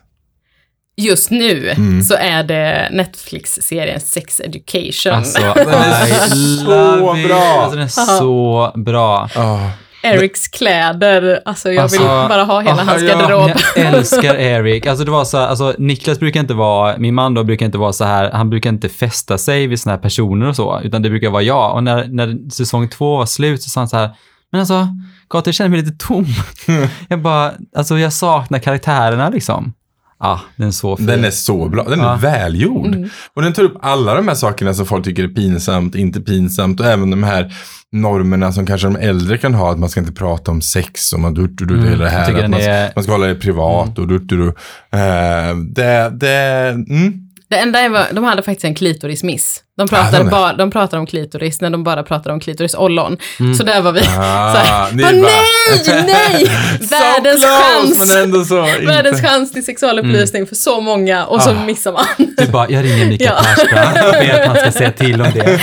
Just 0.98 1.32
nu 1.32 1.70
Mm. 1.70 2.04
så 2.04 2.14
är 2.14 2.44
det 2.44 2.90
Netflix-serien 2.92 4.00
Sex 4.00 4.40
Education. 4.40 5.14
Alltså, 5.14 5.40
Den 5.56 5.68
är 5.68 6.28
så 6.58 7.28
bra. 7.28 7.62
Alltså, 7.62 7.76
den 7.76 7.86
är 7.86 8.18
så 8.18 8.72
bra. 8.76 9.30
Ja. 9.36 9.72
Erics 10.04 10.48
kläder, 10.48 11.42
alltså 11.46 11.72
jag 11.72 11.74
vill 11.90 12.02
Alltså, 12.02 12.28
bara 12.30 12.44
ha 12.44 12.60
hela 12.60 12.82
ah, 12.82 12.86
hans 12.86 13.02
ja, 13.02 13.08
garderob. 13.20 13.52
Jag 13.76 13.86
älskar 13.86 14.36
Eric. 14.36 14.88
Alltså 14.88 15.06
det 15.06 15.12
var 15.12 15.26
så 15.26 15.38
här, 15.38 15.48
alltså 15.48 15.76
Niklas 15.78 16.20
brukar 16.20 16.40
inte 16.40 16.54
vara, 16.54 16.98
min 16.98 17.16
man 17.16 17.34
då 17.34 17.44
brukar 17.44 17.66
inte 17.66 17.78
vara 17.78 17.94
så 17.94 18.04
här, 18.04 18.32
han 18.32 18.50
brukar 18.50 18.70
inte 18.70 18.90
fästa 18.90 19.38
sig 19.38 19.68
vid 19.68 19.80
såna 19.80 19.96
här 19.96 20.02
personer 20.02 20.48
och 20.48 20.56
så, 20.56 20.82
utan 20.84 21.02
det 21.02 21.10
brukar 21.10 21.30
vara 21.30 21.42
jag. 21.44 21.74
Och 21.74 21.84
när, 21.84 22.08
när 22.08 22.50
säsong 22.52 22.90
två 22.90 23.18
var 23.18 23.26
slut 23.26 23.64
så 23.64 23.70
sa 23.70 23.80
han 23.82 23.90
så 23.90 23.98
här, 23.98 24.10
men 24.52 24.60
alltså, 24.62 24.88
Gator, 25.30 25.48
jag 25.48 25.56
känner 25.56 25.70
mig 25.70 25.82
lite 25.82 26.06
tom. 26.08 26.26
jag 27.10 27.22
bara, 27.22 27.52
alltså 27.76 28.00
jag 28.00 28.14
saknar 28.14 28.60
karaktärerna 28.60 29.30
liksom. 29.30 29.74
Ja, 30.22 30.28
ah, 30.30 30.40
den 30.56 30.68
är 30.68 30.72
så 30.72 30.98
fin. 30.98 31.06
Den 31.06 31.26
är 31.26 31.32
så 31.32 31.70
bra. 31.70 31.84
Den 31.84 32.00
är 32.00 32.04
Ja. 32.04 32.16
välgjord. 32.22 32.88
Mm. 32.96 33.10
Och 33.34 33.42
den 33.42 33.54
tar 33.54 33.64
upp 33.64 33.78
alla 33.82 34.16
de 34.16 34.28
här 34.28 34.36
sakerna 34.36 34.74
som 34.74 34.86
folk 34.86 35.06
tycker 35.06 35.24
är 35.24 35.28
pinsamt, 35.28 35.96
inte 35.96 36.22
pinsamt 36.22 36.80
och 36.80 36.86
även 36.86 37.10
de 37.10 37.24
här 37.24 37.54
normerna 37.92 38.52
som 38.52 38.66
kanske 38.66 38.88
de 38.88 38.96
äldre 38.96 39.38
kan 39.38 39.54
ha, 39.54 39.72
att 39.72 39.80
man 39.80 39.90
ska 39.90 40.00
inte 40.00 40.14
prata 40.14 40.52
om 40.52 40.62
sex 40.62 41.14
och 41.14 41.20
man 41.20 41.34
dutt, 41.34 41.58
dutt, 41.58 41.72
Mm, 41.72 41.84
hela 41.90 42.04
det 42.04 42.10
här. 42.10 42.44
Att 42.44 42.50
man, 42.50 42.60
är- 42.62 42.92
man 42.96 43.04
ska 43.04 43.12
hålla 43.14 43.28
det 43.28 43.36
privat 43.36 43.98
och 44.00 44.08
dutt, 44.08 44.28
dutt, 44.28 44.40
dutt. 44.40 44.56
Eh, 44.92 45.56
det, 45.76 46.10
det, 46.14 46.70
mm. 46.90 47.14
Det 47.50 47.58
enda 47.58 47.80
är, 47.80 47.90
var- 47.90 48.08
de 48.14 48.24
hade 48.24 48.42
faktiskt 48.44 48.66
en 48.66 48.76
klitorismiss. 48.76 49.64
De 49.80 49.88
Ja, 49.92 50.08
de 50.12 50.28
är. 50.28 50.32
bara, 50.32 50.54
de 50.54 50.72
pratade 50.72 51.00
om 51.00 51.06
klitoris 51.06 51.62
när 51.62 51.70
de 51.70 51.84
bara 51.84 52.04
pratade 52.04 52.34
om 52.34 52.40
klitorisollon. 52.40 53.18
Så 53.58 53.64
där 53.64 53.82
var 53.82 53.92
vi. 53.92 54.00
Ah, 54.00 54.54
så 54.54 54.60
här, 54.60 54.92
ni 54.92 55.04
"Åh, 55.04 55.10
bara- 55.12 55.22
nej, 55.22 56.04
nej! 56.06 56.46
Världens 56.90 57.42
so 57.42 57.48
close, 57.48 57.96
chans! 57.98 58.14
Men 58.14 58.24
ändå 58.24 58.46
så 58.46 58.62
Världens 58.86 59.18
inte. 59.18 59.30
chans 59.30 59.52
till 59.52 59.66
sexualupplysning 59.66 60.48
för 60.48 60.56
så 60.56 60.82
många 60.82 61.26
och 61.26 61.42
så 61.42 61.50
Ah. 61.50 61.66
missar 61.66 61.92
man. 61.92 62.06
Du 62.38 62.48
bara, 62.48 62.70
jag 62.70 62.84
ringer 62.86 63.06
Mikael 63.06 63.32
Ja. 63.36 63.44
Persbrandt 63.56 64.06
och 64.06 64.12
ber 64.22 64.40
att 64.42 64.48
han 64.48 64.56
ska 64.58 64.72
säga 64.72 64.92
till 64.92 65.22
om 65.22 65.28
det. 65.34 65.60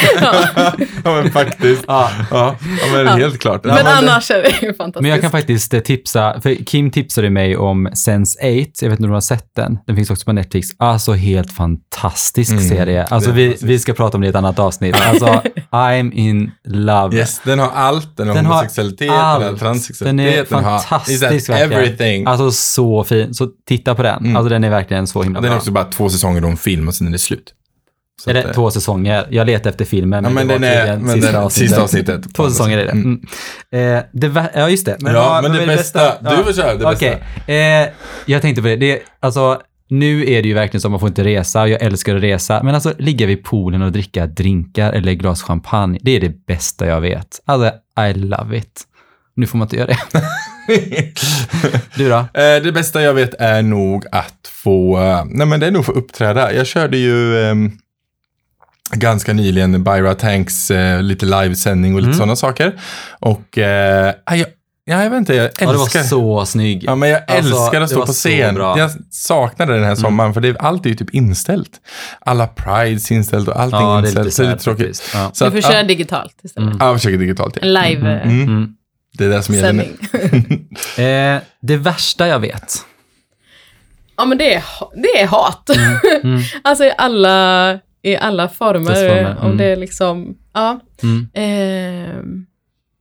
Ja 1.05 1.12
men 1.23 1.33
faktiskt. 1.33 1.85
Ja. 1.87 2.11
Ja, 2.31 2.57
ja 2.61 2.93
men 2.93 3.09
helt 3.09 3.39
klart. 3.39 3.61
Ja, 3.64 3.75
Men 3.75 3.85
det- 3.85 3.91
annars 3.95 4.31
är 4.31 4.43
det 4.43 4.49
ju 4.67 4.75
fantastiskt. 4.75 5.03
Men 5.03 5.11
jag 5.11 5.21
kan 5.21 5.31
faktiskt 5.31 5.75
eh, 5.75 5.81
tipsa, 5.81 6.41
för 6.41 6.64
Kim 6.64 6.91
tipsade 6.91 7.31
mig 7.31 7.57
om 7.57 7.89
Sense8, 7.89 8.69
jag 8.81 8.91
vet 8.91 8.99
inte 8.99 9.03
om 9.05 9.09
du 9.09 9.14
har 9.14 9.21
sett 9.21 9.55
den, 9.57 9.79
den 9.87 9.97
finns 9.97 10.11
också 10.11 10.25
på 10.25 10.33
Netflix. 10.33 10.69
Alltså 10.79 11.12
helt 11.12 11.53
fantastisk 11.53 12.51
Mm, 12.51 12.69
serie. 12.69 13.05
Alltså 13.05 13.31
vi, 13.31 13.57
vi 13.62 13.79
ska 13.79 13.93
prata 13.93 14.05
om 14.14 14.20
det 14.20 14.26
i 14.26 14.30
ett 14.30 14.36
annat 14.36 14.59
avsnitt. 14.59 14.96
Alltså, 15.00 15.42
I'm 15.70 16.12
in 16.12 16.50
love. 16.64 17.16
Yes, 17.16 17.40
den 17.44 17.59
har 17.59 17.70
allt. 17.74 18.16
Den 18.16 18.28
har 18.28 18.34
Den 18.34 18.46
har 18.46 18.52
homosexualitet, 18.54 19.09
den 19.09 19.16
har 19.16 19.22
allt. 19.24 19.44
Den 19.44 19.59
transsexualitet, 19.59 20.38
är 20.38 20.44
fantastisk 20.44 21.48
har 21.48 21.57
everything. 21.59 22.26
Alltså 22.26 22.50
så 22.50 23.04
fin. 23.04 23.34
Så 23.34 23.48
titta 23.68 23.94
på 23.94 24.02
den. 24.02 24.18
Mm. 24.18 24.36
Alltså 24.36 24.48
den 24.48 24.64
är 24.64 24.70
verkligen 24.70 25.07
så 25.07 25.22
himla 25.22 25.38
Ja, 25.38 25.40
den 25.42 25.50
är 25.50 25.54
bra. 25.54 25.59
också 25.59 25.70
bara 25.70 25.84
två 25.84 26.09
säsonger 26.09 26.42
en 26.50 26.57
film 26.57 26.88
och 26.88 26.94
sen 26.94 27.07
är 27.07 27.11
det 27.11 27.18
slut. 27.18 27.52
Så 28.24 28.30
är 28.30 28.34
det 28.34 28.40
att, 28.40 28.46
eh, 28.46 28.52
två 28.52 28.70
säsonger? 28.70 29.26
Jag 29.30 29.46
letar 29.46 29.70
efter 29.70 29.84
filmen. 29.84 30.24
Ja, 30.24 30.30
men 30.30 30.48
det 30.48 30.54
den 30.54 30.62
var 30.62 30.68
är, 30.68 30.74
tydligen 30.76 30.98
men 31.00 31.20
den, 31.20 31.50
sista 31.50 31.82
avsnittet. 31.82 32.34
Två 32.34 32.48
säsonger 32.50 32.78
är 32.78 32.84
det. 32.84 32.90
Mm. 32.90 33.20
Mm. 33.72 33.96
Eh, 33.96 34.02
det 34.12 34.48
ja, 34.54 34.68
just 34.68 34.86
det. 34.86 34.96
ja, 35.00 35.12
vad- 35.12 35.42
men 35.42 35.52
vad 35.52 35.61
det 35.61 35.72
är 35.72 35.76
bästa, 35.76 36.12
du 36.36 36.44
får 36.44 36.52
köra 36.52 36.74
det 36.74 36.84
Okej, 36.86 37.22
bästa. 37.36 37.52
eh, 37.52 37.88
jag 38.26 38.42
tänkte 38.42 38.62
på 38.62 38.68
det. 38.68 38.76
det 38.76 38.92
är, 38.92 38.98
alltså, 39.20 39.61
nu 39.89 40.30
är 40.30 40.43
det 40.43 40.49
ju 40.49 40.55
verkligen 40.55 40.80
så 40.80 40.89
att 40.89 40.91
man 40.93 41.01
får 41.01 41.09
inte 41.09 41.24
resa 41.24 41.62
och 41.62 41.68
jag 41.68 41.82
älskar 41.82 42.16
att 42.16 42.22
resa. 42.22 42.62
Men 42.62 42.74
alltså 42.74 42.93
ligga 42.99 43.26
vid 43.26 43.45
poolen 43.45 43.82
och 43.82 43.93
dricka 43.93 44.26
drinkar 44.26 44.93
eller 44.93 45.12
glas 45.12 45.43
champagne, 45.43 45.99
det 46.03 46.11
är 46.16 46.20
det 46.20 46.47
bästa 46.47 46.87
jag 46.87 47.01
vet. 47.01 47.41
Alltså, 47.45 47.72
I 48.11 48.14
love 48.14 48.57
it. 48.59 48.82
Nu 49.37 49.47
får 49.47 49.59
man 49.59 49.66
inte 49.66 49.76
göra 49.76 49.87
det. 49.87 49.99
Du 51.97 52.09
då? 52.09 52.16
Eh, 52.16 52.62
det 52.62 52.72
bästa 52.74 53.03
jag 53.03 53.14
vet 53.14 53.34
är 53.34 53.62
nog 53.62 54.05
att 54.12 54.51
få, 54.62 54.99
eh, 54.99 55.24
nej 55.26 55.47
men 55.47 55.61
det 55.61 55.66
är 55.66 55.70
nog 55.70 55.84
få 55.84 55.93
uppträda. 55.93 56.53
Jag 56.55 56.66
körde 56.66 56.97
ju 56.97 57.45
ehm, 57.45 57.72
ganska 58.93 59.32
nyligen 59.32 59.84
Byra 59.84 60.14
Tanks 60.14 60.70
eh, 60.70 61.03
lite 61.03 61.26
livesändning 61.26 61.95
och 61.95 62.01
lite 62.01 62.09
Mm. 62.09 62.18
sådana 62.18 62.37
saker. 62.37 62.80
Och 63.20 63.59
eh, 63.59 64.14
jag, 64.30 64.47
ja, 64.87 65.03
jag 65.03 65.11
vet 65.11 65.16
inte, 65.18 65.34
jag 65.34 65.45
Ja, 65.45 65.51
det 65.59 65.66
var 65.66 65.74
älskar 65.74 66.03
så 66.03 66.47
snygg. 66.47 66.84
Ja, 66.84 66.95
men 66.95 67.09
jag 67.09 67.22
Alltså, 67.30 67.53
älskar 67.55 67.80
att 67.80 67.91
stå 67.91 68.07
på 68.07 68.12
scen. 68.12 68.57
Mm. 68.57 68.78
Jag 68.78 68.91
saknade 69.11 69.74
den 69.74 69.84
här 69.84 69.95
sommaren 69.95 70.34
för 70.34 70.41
det, 70.41 70.57
allt 70.59 70.87
är 70.87 70.91
ju 70.91 70.97
typ 70.97 71.14
inställt. 71.14 71.70
Alla 72.20 72.47
prides 72.47 73.11
inställt 73.11 73.49
och 73.49 73.61
allting 73.61 73.80
Ja, 73.80 73.99
inställt. 74.01 74.34
så 74.34 74.43
det 74.43 74.49
är 74.49 74.53
lite 74.53 74.64
tråkigt. 74.64 75.03
Ja. 75.14 75.30
Så 75.32 75.45
Du 75.45 75.49
att, 75.49 75.55
får 75.64 75.70
köra 75.70 75.80
ja, 75.80 75.87
digitalt 75.87 76.41
istället. 76.43 76.66
Mm. 76.66 76.78
ja, 76.80 76.87
jag 76.87 76.97
försöker 76.97 77.18
digitalt. 77.18 77.57
En 77.57 77.72
Ja. 77.72 77.80
live-sändning. 77.82 78.43
Mm. 78.43 78.57
Mm. 78.57 78.74
Det 79.18 79.24
är 79.24 79.28
det 79.28 79.43
som 79.43 79.55
gäller 79.55 79.72
nu. 79.72 79.89
Eh, 81.05 81.41
det 81.62 81.76
värsta 81.76 82.28
jag 82.28 82.39
vet. 82.39 82.74
Ja 84.16 84.24
men 84.24 84.39
det 84.39 84.55
är, 84.55 84.62
det 85.03 85.20
är 85.20 85.26
hat. 85.26 85.70
Mm. 86.22 86.41
alltså 86.64 86.84
i 86.84 86.93
alla, 86.99 87.78
i 88.03 88.16
alla 88.16 88.49
former. 88.49 88.95
Former, 88.95 89.37
Om 89.41 89.47
mm. 89.47 89.57
det 89.57 89.64
är 89.64 89.76
liksom, 89.76 90.34
ja. 90.55 90.80
Mm. 91.03 91.28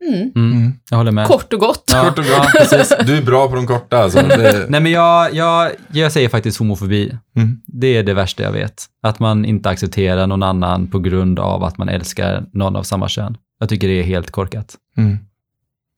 Ehm, 0.08 0.32
mm. 0.36 0.52
Mm. 0.52 0.74
Jag 0.90 0.98
håller 0.98 1.12
med. 1.12 1.28
Kort 1.28 1.54
och 1.54 1.60
gott. 1.60 1.84
Ja, 1.94 2.04
Kort 2.04 2.20
och 2.20 2.26
ja, 2.26 2.38
gott. 2.38 2.52
precis. 2.70 2.94
Du 3.06 3.18
är 3.18 3.22
bra 3.22 3.48
på 3.50 3.56
de 3.56 3.68
korta 3.68 3.98
alltså. 3.98 4.22
Det, 4.22 4.66
Nej 4.70 4.82
men 4.82 4.92
jag, 4.92 5.34
jag, 5.34 5.72
jag 5.92 6.12
säger 6.12 6.30
faktiskt 6.30 6.58
homofobi. 6.60 7.18
Mm. 7.38 7.62
Det 7.68 7.88
är 7.98 8.04
det 8.04 8.14
värsta 8.14 8.44
jag 8.44 8.52
vet. 8.52 8.86
Att 9.04 9.20
man 9.20 9.46
inte 9.46 9.70
accepterar 9.70 10.28
någon 10.28 10.44
annan 10.44 10.88
på 10.88 11.00
grund 11.00 11.40
av 11.40 11.64
att 11.64 11.78
man 11.78 11.90
älskar 11.90 12.44
någon 12.54 12.76
av 12.76 12.84
samma 12.84 13.08
kön. 13.10 13.38
Jag 13.60 13.70
tycker 13.70 13.88
det 13.88 14.00
är 14.00 14.04
helt 14.04 14.32
korkat. 14.32 14.76
mm. 14.98 15.18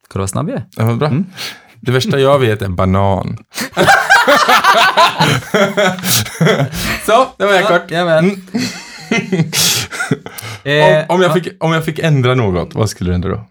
Kolla 0.08 0.22
vad 0.22 0.30
snabb 0.30 0.50
jag 0.50 0.58
är. 0.58 0.66
Ja, 0.78 0.86
vad 0.86 0.98
bra. 0.98 1.08
Mm. 1.08 1.26
Det 1.82 1.92
värsta 1.92 2.20
jag 2.20 2.40
vet 2.40 2.62
är 2.62 2.70
banan. 2.70 3.38
Så, 7.06 7.28
det 7.38 7.46
var 7.46 7.54
jag 7.54 7.68
kort. 7.68 7.92
Jajamän. 7.92 8.20
Mm. 8.26 8.42
Eh, 10.64 11.06
Om, 11.10 11.16
om, 11.16 11.22
jag 11.22 11.34
fick, 11.34 11.48
om 11.64 11.74
jag 11.74 11.86
fick 11.86 12.00
ändra 12.00 12.36
något, 12.36 12.76
vad 12.76 12.90
skulle 12.90 13.10
du 13.10 13.16
ändra 13.16 13.30
då? 13.30 13.46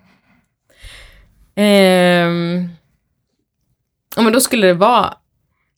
Ehm, 1.56 2.68
ja, 4.16 4.22
men 4.22 4.32
då 4.32 4.40
skulle 4.40 4.66
det 4.66 4.74
vara 4.74 5.14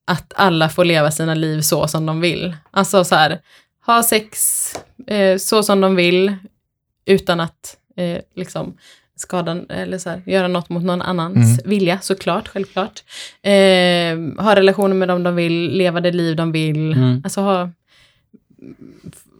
att 0.05 0.33
alla 0.37 0.69
får 0.69 0.85
leva 0.85 1.11
sina 1.11 1.35
liv 1.35 1.61
så 1.61 1.89
som 1.89 2.07
de 2.07 2.21
vill. 2.21 2.57
Alltså 2.71 3.05
så 3.05 3.15
här, 3.15 3.41
ha 3.87 4.03
sex 4.03 4.73
eh, 5.07 5.37
så 5.37 5.63
som 5.63 5.81
de 5.81 5.97
vill 5.97 6.37
utan 7.07 7.41
att 7.41 7.77
eh, 7.97 8.19
liksom 8.35 8.77
skada 9.17 9.63
eller 9.69 9.99
så 9.99 10.11
här, 10.11 10.23
göra 10.27 10.49
något 10.49 10.69
mot 10.69 10.83
någon 10.83 11.03
annans 11.03 11.61
vilja, 11.65 12.01
såklart, 12.01 12.49
självklart. 12.49 13.03
Eh, 13.43 14.43
ha 14.45 14.57
relationer 14.57 14.95
med 14.95 15.09
dem 15.09 15.23
de 15.23 15.35
vill, 15.37 15.71
leva 15.71 16.01
det 16.01 16.13
liv 16.13 16.37
de 16.37 16.53
vill. 16.53 16.93
Mm. 16.93 17.21
Alltså 17.25 17.41
ha 17.41 17.71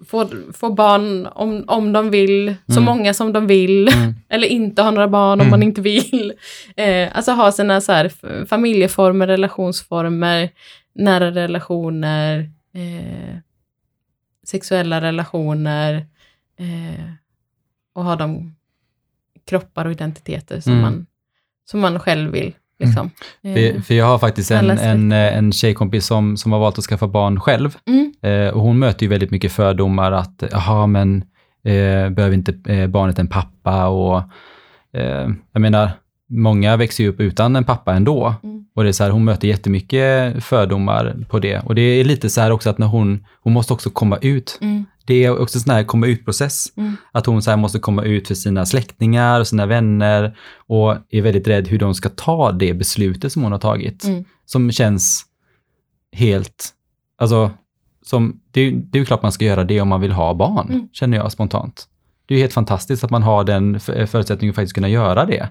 få, 0.07 0.29
få 0.53 0.73
barn 0.73 1.27
om, 1.27 1.65
om 1.67 1.93
de 1.93 2.11
vill, 2.11 2.55
så 2.67 2.73
Mm. 2.81 2.85
många 2.85 3.15
som 3.15 3.33
de 3.33 3.47
vill. 3.47 3.89
Mm. 3.89 4.15
Eller 4.29 4.47
inte 4.47 4.83
ha 4.83 4.91
några 4.91 5.09
barn 5.09 5.41
om 5.41 5.47
Mm. 5.47 5.51
man 5.51 5.63
inte 5.63 5.81
vill. 5.81 6.33
Eh, 6.77 7.09
alltså 7.17 7.33
ha 7.33 7.53
sina 7.53 7.81
så 7.81 7.93
här, 7.93 8.45
familjeformer, 8.47 9.27
relationsformer, 9.27 10.51
nära 10.95 11.31
relationer, 11.31 12.51
eh, 12.75 13.37
sexuella 14.47 15.01
relationer 15.01 16.07
eh, 16.59 17.11
och 17.93 18.05
ha 18.05 18.17
de 18.17 18.55
kroppar 19.47 19.85
och 19.85 19.93
identiteter 19.93 20.61
som, 20.61 20.73
Mm. 20.73 20.83
man, 20.83 21.07
som 21.71 21.81
man 21.81 22.01
själv 22.01 22.31
vill. 22.33 22.55
Liksom. 22.79 23.11
Eh, 23.43 23.55
För, 23.55 23.83
för 23.83 23.95
jag 23.95 24.07
har 24.07 24.19
faktiskt 24.19 24.51
en, 24.51 24.71
en, 24.71 25.13
eh, 25.13 25.37
en 25.39 25.53
tjejkompis 25.53 26.07
som, 26.07 26.37
som 26.37 26.53
har 26.53 26.59
valt 26.59 26.79
att 26.79 26.85
skaffa 26.85 27.07
barn 27.09 27.41
själv. 27.41 27.77
mm, 27.87 28.13
Eh, 28.23 28.49
och 28.55 28.61
hon 28.61 28.79
möter 28.79 29.03
ju 29.03 29.09
väldigt 29.09 29.31
mycket 29.31 29.53
fördomar 29.53 30.13
att, 30.13 30.43
jaha 30.53 30.87
men 30.87 31.17
eh, 31.65 32.11
behöver 32.11 32.33
inte 32.33 32.73
eh, 32.73 32.87
barnet 32.87 33.19
en 33.19 33.29
pappa 33.29 33.87
och 33.87 34.23
eh, 34.93 35.29
jag 35.53 35.61
menar, 35.61 35.91
många 36.31 36.77
växer 36.77 37.05
ju 37.05 37.11
upp 37.11 37.21
utan 37.21 37.57
en 37.57 37.65
pappa 37.65 37.95
ändå. 37.95 38.35
Mm. 38.43 38.65
Och 38.75 38.83
det 38.85 38.91
är 38.91 38.93
så 38.93 39.05
här, 39.05 39.11
hon 39.11 39.25
möter 39.25 39.49
jättemycket 39.49 40.45
fördomar 40.45 41.17
på 41.29 41.39
det. 41.39 41.59
Och 41.59 41.75
det 41.75 41.83
är 41.83 42.05
lite 42.05 42.31
så 42.31 42.41
här 42.41 42.51
också 42.51 42.71
att 42.71 42.79
när 42.79 42.87
hon, 42.87 43.25
hon 43.41 43.53
måste 43.53 43.73
också 43.73 43.91
komma 43.91 44.19
ut. 44.21 44.59
Mm, 45.11 45.21
Det 45.23 45.25
är 45.25 45.39
också 45.43 45.59
en 45.59 45.63
sån 45.63 45.75
här 45.75 45.85
komma 45.85 46.07
ut-process. 46.07 46.73
mm, 46.77 46.97
Att 47.13 47.27
hon 47.27 47.43
så 47.43 47.51
här 47.51 47.57
måste 47.57 47.79
komma 47.79 48.03
ut 48.03 48.29
för 48.29 48.35
sina 48.35 48.67
släktingar 48.67 49.41
och 49.41 49.47
sina 49.47 49.67
vänner 49.67 50.37
och 50.57 50.97
är 51.11 51.23
väldigt 51.23 51.49
rädd 51.49 51.69
hur 51.69 51.79
de 51.79 51.95
ska 51.95 52.09
ta 52.09 52.53
det 52.53 52.75
beslutet 52.75 53.33
som 53.33 53.43
hon 53.43 53.53
har 53.53 53.59
tagit. 53.59 54.05
mm. 54.05 54.25
Som 54.45 54.73
känns 54.73 55.25
helt, 56.13 56.69
alltså, 57.19 57.51
som, 58.03 58.41
det, 58.51 58.71
det 58.71 58.99
är 58.99 59.01
ju 59.01 59.05
klart 59.07 59.23
man 59.23 59.33
ska 59.33 59.45
göra 59.45 59.65
det 59.65 59.81
om 59.81 59.89
man 59.89 60.01
vill 60.01 60.13
ha 60.13 60.35
barn, 60.35 60.69
Mm. 60.71 60.89
känner 60.93 61.17
jag 61.19 61.33
spontant. 61.33 61.89
Det 62.27 62.35
är 62.35 62.37
ju 62.39 62.43
helt 62.43 62.53
fantastiskt 62.55 63.05
att 63.05 63.11
man 63.11 63.23
har 63.23 63.45
den 63.45 63.81
förutsättningen 63.81 64.51
att 64.53 64.57
faktiskt 64.57 64.75
kunna 64.75 64.89
göra 64.89 65.25
det. 65.25 65.49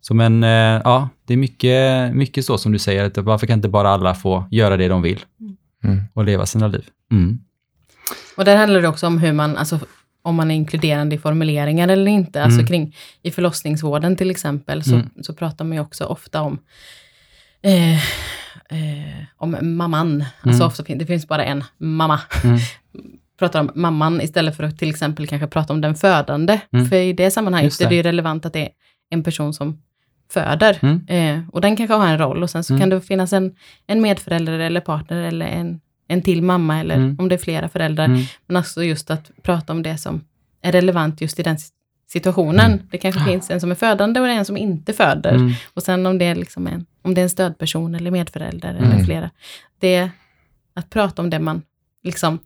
Så 0.00 0.14
men, 0.14 0.44
eh, 0.44 0.80
ja, 0.84 1.08
det 1.26 1.32
är 1.32 1.36
mycket, 1.36 2.14
mycket 2.14 2.44
så 2.44 2.58
som 2.58 2.72
du 2.72 2.78
säger, 2.78 3.04
att 3.04 3.18
varför 3.18 3.46
kan 3.46 3.58
inte 3.58 3.68
bara 3.68 3.90
alla 3.90 4.14
få 4.14 4.44
göra 4.50 4.76
det 4.76 4.88
de 4.88 5.02
vill 5.02 5.20
Mm. 5.84 6.00
och 6.14 6.24
leva 6.24 6.46
sina 6.46 6.66
liv? 6.66 6.84
Mm. 7.12 7.38
Och 8.36 8.44
där 8.44 8.56
handlar 8.56 8.82
det 8.82 8.88
också 8.88 9.06
om 9.06 9.18
hur 9.18 9.32
man, 9.32 9.56
alltså 9.56 9.78
om 10.22 10.34
man 10.34 10.50
är 10.50 10.54
inkluderande 10.54 11.14
i 11.14 11.18
formuleringar 11.18 11.88
eller 11.88 12.10
inte. 12.10 12.42
Alltså 12.42 12.58
Mm. 12.58 12.66
kring, 12.66 12.96
i 13.22 13.30
förlossningsvården 13.30 14.16
till 14.16 14.30
exempel, 14.30 14.84
så, 14.84 14.94
Mm. 14.94 15.10
så 15.22 15.34
pratar 15.34 15.64
man 15.64 15.72
ju 15.76 15.80
också 15.80 16.04
ofta 16.04 16.42
om 16.42 16.58
eh, 17.62 17.94
eh, 18.68 19.24
om 19.36 19.56
mamman. 19.62 20.24
Alltså 20.42 20.62
Mm. 20.62 20.66
ofta 20.66 20.84
fin- 20.84 20.98
det 20.98 21.06
finns 21.06 21.28
bara 21.28 21.44
en 21.44 21.64
mamma. 21.78 22.20
Mm. 22.44 22.58
pratar 23.38 23.60
om 23.60 23.70
mamman 23.74 24.20
istället 24.20 24.56
för 24.56 24.64
att 24.64 24.78
till 24.78 24.90
exempel 24.90 25.26
kanske 25.26 25.46
prata 25.46 25.72
om 25.72 25.80
den 25.80 25.94
födande. 25.94 26.60
Mm. 26.72 26.86
För 26.86 26.96
i 26.96 27.12
det 27.12 27.30
sammanhanget 27.30 27.78
det. 27.78 27.84
är 27.84 27.88
det 27.88 27.94
ju 27.94 28.02
relevant 28.02 28.46
att 28.46 28.52
det 28.52 28.60
är 28.62 28.68
en 29.10 29.22
person 29.22 29.54
som 29.54 29.82
föder. 30.32 30.78
Mm. 30.82 31.06
Eh, 31.08 31.48
och 31.52 31.60
den 31.60 31.76
kanske 31.76 31.94
har 31.94 32.06
en 32.08 32.18
roll 32.18 32.42
och 32.42 32.50
sen 32.50 32.64
så 32.64 32.72
Mm. 32.72 32.80
kan 32.80 32.88
det 32.90 33.00
finnas 33.00 33.32
en, 33.32 33.54
en 33.86 34.00
medförälder 34.00 34.58
eller 34.58 34.80
partner 34.80 35.22
eller 35.22 35.46
en, 35.46 35.80
en 36.10 36.22
till 36.22 36.42
mamma 36.42 36.80
eller 36.80 36.94
Mm. 36.94 37.16
om 37.18 37.28
det 37.28 37.34
är 37.34 37.38
flera 37.38 37.68
föräldrar. 37.68 38.04
Mm. 38.04 38.22
Men 38.46 38.56
också 38.56 38.82
just 38.84 39.10
att 39.10 39.30
prata 39.42 39.72
om 39.72 39.82
det 39.82 39.98
som 39.98 40.20
är 40.62 40.72
relevant 40.72 41.20
just 41.20 41.38
i 41.38 41.42
den 41.42 41.56
situationen. 42.08 42.66
Mm. 42.72 42.86
Det 42.90 42.98
kanske 42.98 43.24
finns 43.24 43.50
en 43.50 43.60
som 43.60 43.70
är 43.70 43.74
födande 43.74 44.20
och 44.20 44.28
en 44.28 44.44
som 44.44 44.56
inte 44.56 44.92
föder. 44.92 45.34
Mm. 45.34 45.52
Och 45.74 45.82
sen 45.82 46.06
om 46.06 46.18
det 46.18 46.24
är, 46.24 46.34
liksom 46.34 46.66
en, 46.66 46.86
om 47.02 47.14
det 47.14 47.20
är 47.20 47.22
en 47.22 47.30
stödperson 47.30 47.94
eller 47.94 48.10
medförälder 48.10 48.74
Mm. 48.74 48.90
eller 48.90 49.04
flera. 49.04 49.30
Det 49.80 49.94
är 49.94 50.10
att 50.74 50.90
prata 50.90 51.22
om 51.22 51.30
det 51.30 51.38
man 51.38 51.62
liksom 52.04 52.38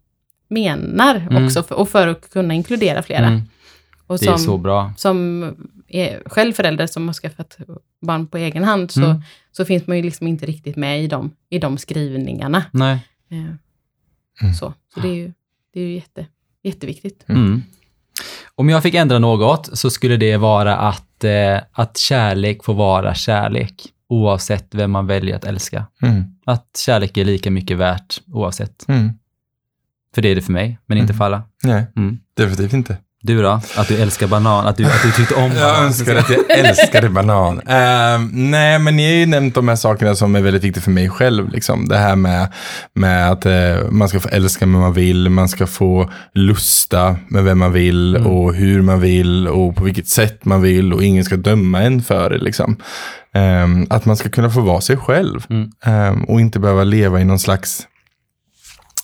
menar 0.49 1.17
Mm. 1.17 1.45
också 1.47 1.63
för, 1.63 1.75
och 1.75 1.89
för 1.89 2.09
att 2.09 2.31
kunna 2.33 2.55
inkludera 2.55 3.03
flera. 3.03 3.27
Mm. 3.27 3.41
Och 4.07 4.19
Det 4.19 4.27
är 4.27 4.31
som, 4.31 4.39
så 4.39 4.59
bra. 4.59 4.93
som 4.97 5.43
är 5.89 6.23
själv 6.27 6.53
förälder 6.53 6.87
som 6.87 7.07
har 7.07 7.13
skaffat 7.15 7.59
barn 8.07 8.27
på 8.27 8.39
egen 8.39 8.65
hand 8.65 8.91
så, 8.91 9.05
Mm. 9.05 9.23
så 9.53 9.65
finns 9.65 9.87
man 9.87 9.97
ju 9.97 10.03
liksom 10.03 10.27
inte 10.27 10.47
riktigt 10.47 10.77
med 10.77 11.03
i 11.05 11.07
de, 11.07 11.31
i 11.51 11.59
de 11.59 11.79
skrivningarna. 11.79 12.65
Nej. 12.71 12.99
Eh, 13.35 13.55
Mm. 14.43 14.55
Så, 14.55 14.75
så 14.95 15.01
det 15.01 15.09
är 15.09 15.15
ju, 15.15 15.33
det 15.75 15.81
är 15.81 15.85
ju 15.85 15.95
jätte, 15.95 16.27
jätteviktigt. 16.63 17.25
Mm. 17.29 17.63
Om 18.55 18.69
jag 18.69 18.83
fick 18.83 18.95
ändra 18.95 19.19
något 19.19 19.79
så 19.79 19.91
skulle 19.91 20.17
det 20.17 20.37
vara 20.37 20.77
att, 20.77 21.25
eh, 21.25 21.61
att 21.73 21.97
kärlek 21.99 22.65
får 22.65 22.75
vara 22.75 23.15
kärlek 23.15 23.83
oavsett 24.09 24.75
vem 24.75 24.91
man 24.91 25.07
väljer 25.07 25.37
att 25.37 25.45
älska. 25.45 25.87
Mm. 26.03 26.23
Att 26.45 26.77
kärlek 26.87 27.17
är 27.17 27.25
lika 27.25 27.51
mycket 27.51 27.77
värt 27.77 28.21
oavsett. 28.33 28.89
Mm. 28.89 29.11
För 30.15 30.23
det 30.23 30.29
är 30.29 30.35
det 30.35 30.43
för 30.43 30.53
mig, 30.53 30.79
men 30.87 30.99
inte 30.99 31.13
Mm. 31.13 31.19
för 31.19 31.25
alla. 31.25 31.43
Nej, 31.63 31.85
Mm. 31.97 32.19
definitivt 32.35 32.73
inte. 32.73 32.97
Du 33.27 33.43
då? 33.43 33.61
Att 33.77 33.89
du 33.89 33.97
älskar 33.97 34.27
banan? 34.27 34.67
Att 34.67 34.77
du, 34.77 34.85
att 34.85 35.03
du 35.03 35.11
tyckte 35.13 35.35
om 35.35 35.43
banan? 35.51 35.57
Jag 35.69 35.85
önskar 35.85 36.15
att 36.17 36.31
jag 36.31 36.59
älskade 36.59 37.09
banan. 37.09 37.61
Ehm, 37.67 38.31
nej, 38.51 38.79
men 38.79 38.97
ni 38.97 39.05
har 39.05 39.13
ju 39.13 39.27
nämnt 39.27 39.55
de 39.55 39.69
här 39.69 39.77
sakerna 39.77 40.15
som 40.15 40.37
är 40.37 40.41
väldigt 40.41 40.65
viktiga 40.65 40.83
för 40.83 40.91
mig 40.91 41.09
själv. 41.09 41.49
Liksom. 41.51 41.89
Det 41.89 41.97
här 41.97 42.17
med, 42.17 42.49
med 42.95 43.31
att 43.31 43.47
eh, 43.47 43.91
man 43.91 44.09
ska 44.09 44.21
få 44.21 44.29
älska 44.29 44.65
vem 44.67 44.73
man 44.81 44.93
vill, 44.93 45.29
man 45.29 45.49
ska 45.49 45.67
få 45.67 46.11
lusta 46.35 47.17
med 47.29 47.45
vem 47.45 47.59
man 47.59 47.73
vill 47.73 48.17
Mm. 48.17 48.27
och 48.33 48.55
hur 48.55 48.83
man 48.83 49.01
vill 49.01 49.49
och 49.49 49.77
på 49.77 49.85
vilket 49.85 50.09
sätt 50.09 50.45
man 50.45 50.63
vill 50.63 50.93
och 50.93 51.03
ingen 51.05 51.25
ska 51.25 51.37
döma 51.37 51.83
en 51.83 52.03
för 52.03 52.31
det. 52.31 52.39
Liksom. 52.39 52.77
Ehm, 53.35 53.87
att 53.91 54.05
man 54.05 54.17
ska 54.17 54.29
kunna 54.29 54.51
få 54.51 54.61
vara 54.61 54.81
sig 54.81 54.97
själv 54.97 55.47
Mm. 55.51 55.71
Ehm, 55.85 56.25
och 56.25 56.41
inte 56.41 56.59
behöva 56.59 56.85
leva 56.85 57.21
i 57.21 57.25
någon 57.25 57.39
slags 57.39 57.87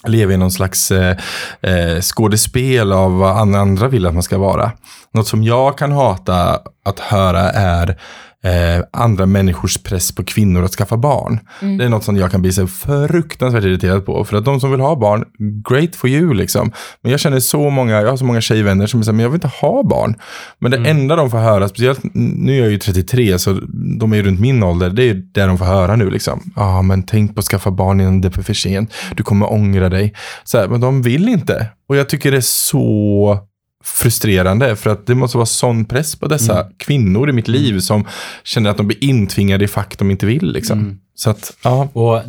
leva 0.07 0.33
i 0.33 0.37
någon 0.37 0.51
slags 0.51 0.91
eh, 0.91 1.17
eh 1.61 2.01
skådespel 2.01 2.93
av 2.93 3.19
vad 3.19 3.37
andra 3.37 3.89
vill 3.89 4.07
att 4.07 4.15
man 4.15 4.23
ska 4.23 4.39
vara. 4.39 4.73
Något 5.13 5.29
som 5.29 5.43
jag 5.45 5.79
kan 5.79 5.93
hata 5.93 6.61
att 6.85 7.01
höra 7.01 7.51
är 7.51 7.97
eh, 8.45 8.85
andra 8.93 9.27
människors 9.27 9.79
press 9.79 10.13
på 10.13 10.25
kvinnor 10.25 10.65
att 10.65 10.71
skaffa 10.71 10.97
barn. 10.97 11.41
Mm. 11.63 11.79
Det 11.79 11.85
är 11.85 11.89
något 11.89 12.05
som 12.05 12.17
jag 12.17 12.31
kan 12.31 12.43
bli 12.43 12.53
så 12.53 12.67
fruktansvärt 12.67 13.65
irriterad 13.65 14.07
på. 14.07 14.25
För 14.25 14.37
att 14.37 14.45
de 14.45 14.61
som 14.61 14.71
vill 14.71 14.81
ha 14.81 14.97
barn, 14.97 15.25
great 15.69 15.97
for 15.97 16.11
you 16.11 16.35
liksom. 16.35 16.73
Men 17.03 17.11
jag 17.11 17.21
känner 17.21 17.41
så 17.41 17.71
många, 17.71 18.01
jag 18.01 18.11
har 18.11 18.17
så 18.17 18.25
många 18.25 18.41
tjejvänner 18.41 18.87
som 18.87 19.05
säger, 19.05 19.13
men 19.13 19.23
jag 19.23 19.31
vill 19.31 19.37
inte 19.37 19.49
ha 19.61 19.83
barn. 19.83 20.15
Men 20.59 20.71
det 20.71 20.77
enda 20.77 21.17
de 21.17 21.31
får 21.31 21.39
höra, 21.39 21.69
speciellt, 21.69 22.01
nu 22.15 22.57
är 22.57 22.61
jag 22.61 22.71
ju 22.71 22.79
33, 22.79 23.39
så 23.39 23.61
de 23.99 24.13
är 24.13 24.17
ju 24.17 24.23
runt 24.23 24.41
min 24.41 24.63
ålder, 24.63 24.91
det 24.91 25.03
är 25.03 25.07
ju 25.07 25.15
det 25.15 25.47
de 25.47 25.59
får 25.59 25.65
höra 25.65 25.97
nu 25.97 26.11
liksom. 26.11 26.53
Ja, 26.57 26.63
ah, 26.63 26.83
men 26.83 27.03
tänk 27.03 27.35
på 27.35 27.39
att 27.39 27.47
skaffa 27.47 27.71
barn 27.71 28.01
innan 28.01 28.21
det 28.21 28.29
är 28.29 28.43
för 28.43 28.55
sent. 28.55 28.95
Du 29.17 29.23
kommer 29.23 29.53
ångra 29.53 29.89
dig. 29.89 30.15
Så 30.45 30.59
här, 30.59 30.69
men 30.69 30.81
de 30.81 31.03
vill 31.03 31.29
inte. 31.29 31.67
Och 31.89 31.97
jag 31.97 32.09
tycker 32.09 32.31
det 32.31 32.37
är 32.37 32.41
så 32.41 33.50
frustrerande 33.85 34.77
för 34.77 34.91
att 34.91 35.07
det 35.07 35.15
måste 35.15 35.37
vara 35.37 35.47
sån 35.47 35.85
press 35.85 36.17
på 36.17 36.27
dessa 36.27 36.67
kvinnor 36.77 37.31
i 37.31 37.33
mitt 37.33 37.49
liv 37.49 37.81
som 37.81 38.07
känner 38.45 38.71
att 38.71 38.77
de 38.77 38.87
blir 38.87 39.05
intvingade 39.05 39.65
i 39.65 39.69
fack 39.69 39.99
de 39.99 40.11
inte 40.11 40.27
vill 40.27 40.53
liksom. 40.53 40.79
Mm. 40.79 40.99
Så 41.15 41.31
att, 41.31 41.57
ja. 41.63 41.89
Och 41.93 42.23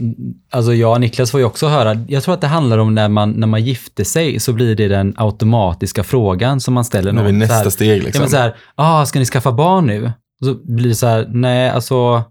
alltså 0.50 0.74
jag 0.74 0.92
och 0.92 1.02
Niklas 1.02 1.32
får 1.32 1.40
ju 1.40 1.46
också 1.46 1.68
höra, 1.68 2.06
jag 2.08 2.24
tror 2.24 2.34
att 2.34 2.42
det 2.42 2.48
handlar 2.48 2.78
om 2.78 2.96
när 2.96 3.10
man, 3.10 3.32
när 3.32 3.48
man 3.48 3.64
gifter 3.64 4.04
sig 4.04 4.40
så 4.40 4.54
blir 4.54 4.76
det 4.76 4.88
den 4.88 5.14
automatiska 5.18 6.04
frågan 6.04 6.60
som 6.60 6.74
man 6.74 6.86
ställer 6.86 7.10
är 7.10 7.14
någon. 7.14 7.26
Så 7.26 7.32
här, 7.32 7.38
nästa 7.38 7.72
steg 7.72 8.02
Ja, 8.02 8.06
liksom. 8.06 8.22
men 8.22 8.30
så 8.30 8.38
här, 8.38 8.56
ah, 8.76 9.06
ska 9.06 9.20
ni 9.20 9.26
skaffa 9.26 9.52
barn 9.52 9.88
nu? 9.88 10.12
Och 10.42 10.46
så 10.48 10.54
blir 10.54 10.90
det 10.90 10.96
så 10.96 11.08
här, 11.08 11.28
nej, 11.30 11.70
alltså, 11.70 12.24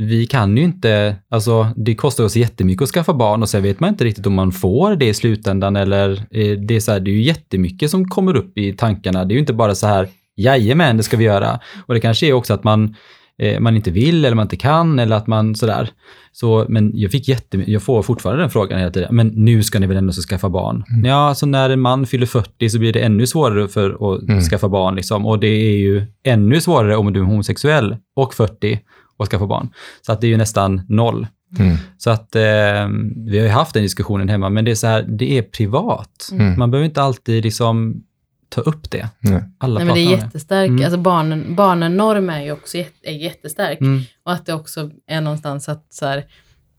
vi 0.00 0.26
kan 0.26 0.56
ju 0.56 0.62
inte, 0.62 1.16
alltså 1.30 1.66
det 1.76 1.94
kostar 1.94 2.24
oss 2.24 2.36
jättemycket 2.36 2.82
att 2.82 2.88
skaffa 2.88 3.14
barn 3.14 3.42
och 3.42 3.48
sen 3.48 3.62
vet 3.62 3.80
man 3.80 3.90
inte 3.90 4.04
riktigt 4.04 4.26
om 4.26 4.34
man 4.34 4.52
får 4.52 4.96
det 4.96 5.06
i 5.08 5.14
slutändan 5.14 5.76
eller 5.76 6.10
eh, 6.10 6.58
det 6.58 6.76
är 6.76 6.80
så 6.80 6.92
här, 6.92 7.00
det 7.00 7.10
är 7.10 7.12
ju 7.12 7.22
jättemycket 7.22 7.90
som 7.90 8.08
kommer 8.08 8.36
upp 8.36 8.58
i 8.58 8.72
tankarna. 8.72 9.24
Det 9.24 9.32
är 9.32 9.34
ju 9.36 9.40
inte 9.40 9.52
bara 9.52 9.74
så 9.74 9.86
här, 9.86 10.08
jajamän, 10.36 10.96
det 10.96 11.02
ska 11.02 11.16
vi 11.16 11.24
göra. 11.24 11.60
Och 11.86 11.94
det 11.94 12.00
kanske 12.00 12.26
är 12.26 12.32
också 12.32 12.54
att 12.54 12.64
man, 12.64 12.94
eh, 13.38 13.60
man 13.60 13.76
inte 13.76 13.90
vill 13.90 14.24
eller 14.24 14.34
man 14.36 14.44
inte 14.44 14.56
kan 14.56 14.98
eller 14.98 15.16
att 15.16 15.26
man 15.26 15.54
sådär. 15.54 15.90
Så, 16.32 16.66
men 16.68 16.92
jag 16.94 17.10
fick 17.10 17.28
jättemycket, 17.28 17.72
jag 17.72 17.82
får 17.82 18.02
fortfarande 18.02 18.42
den 18.42 18.50
frågan 18.50 18.78
hela 18.78 18.90
tiden, 18.90 19.14
men 19.16 19.26
nu 19.28 19.62
ska 19.62 19.78
ni 19.78 19.86
väl 19.86 19.96
ändå 19.96 20.12
så 20.12 20.22
skaffa 20.22 20.48
barn? 20.48 20.84
Ja, 21.04 21.28
alltså 21.28 21.46
när 21.46 21.70
en 21.70 21.80
man 21.80 22.06
fyller 22.06 22.26
40 22.26 22.68
så 22.68 22.78
blir 22.78 22.92
det 22.92 23.00
ännu 23.00 23.26
svårare 23.26 23.68
för 23.68 24.14
att 24.14 24.22
Mm. 24.28 24.40
skaffa 24.40 24.68
barn 24.68 24.94
liksom. 24.94 25.26
Och 25.26 25.38
det 25.38 25.46
är 25.48 25.76
ju 25.78 26.02
ännu 26.24 26.60
svårare 26.60 26.96
om 26.96 27.12
du 27.12 27.20
är 27.20 27.24
homosexuell 27.24 27.96
och 28.16 28.34
40 28.34 28.78
och 29.20 29.28
skaffa 29.28 29.46
barn. 29.46 29.68
Så 30.02 30.12
att 30.12 30.20
det 30.20 30.26
är 30.26 30.28
ju 30.28 30.36
nästan 30.36 30.82
noll. 30.88 31.26
Mm. 31.58 31.76
Så 31.98 32.10
att 32.10 32.36
eh, 32.36 32.88
vi 33.26 33.38
har 33.38 33.46
ju 33.46 33.48
haft 33.48 33.74
den 33.74 33.82
diskussionen 33.82 34.28
hemma, 34.28 34.48
men 34.48 34.64
det 34.64 34.70
är 34.70 34.74
så 34.74 34.86
här, 34.86 35.02
det 35.02 35.38
är 35.38 35.42
privat. 35.42 36.28
Mm. 36.32 36.58
Man 36.58 36.70
behöver 36.70 36.86
inte 36.86 37.02
alltid 37.02 37.44
liksom 37.44 38.02
ta 38.48 38.60
upp 38.60 38.90
det. 38.90 39.08
Nej. 39.20 39.42
Alla 39.58 39.78
Nej, 39.78 39.86
men 39.86 39.94
det 39.94 40.00
är 40.00 40.10
jättestarkt. 40.10 40.68
Mm. 40.68 40.84
Alltså 40.84 40.98
barnen, 40.98 41.54
barnennorm 41.54 42.30
är 42.30 42.42
ju 42.42 42.52
också 42.52 42.78
är 43.02 43.12
jättestark. 43.12 43.80
Mm. 43.80 44.02
Och 44.22 44.32
att 44.32 44.46
det 44.46 44.54
också 44.54 44.90
är 45.06 45.20
någonstans 45.20 45.68
att, 45.68 45.86
så 45.90 46.06
här, 46.06 46.24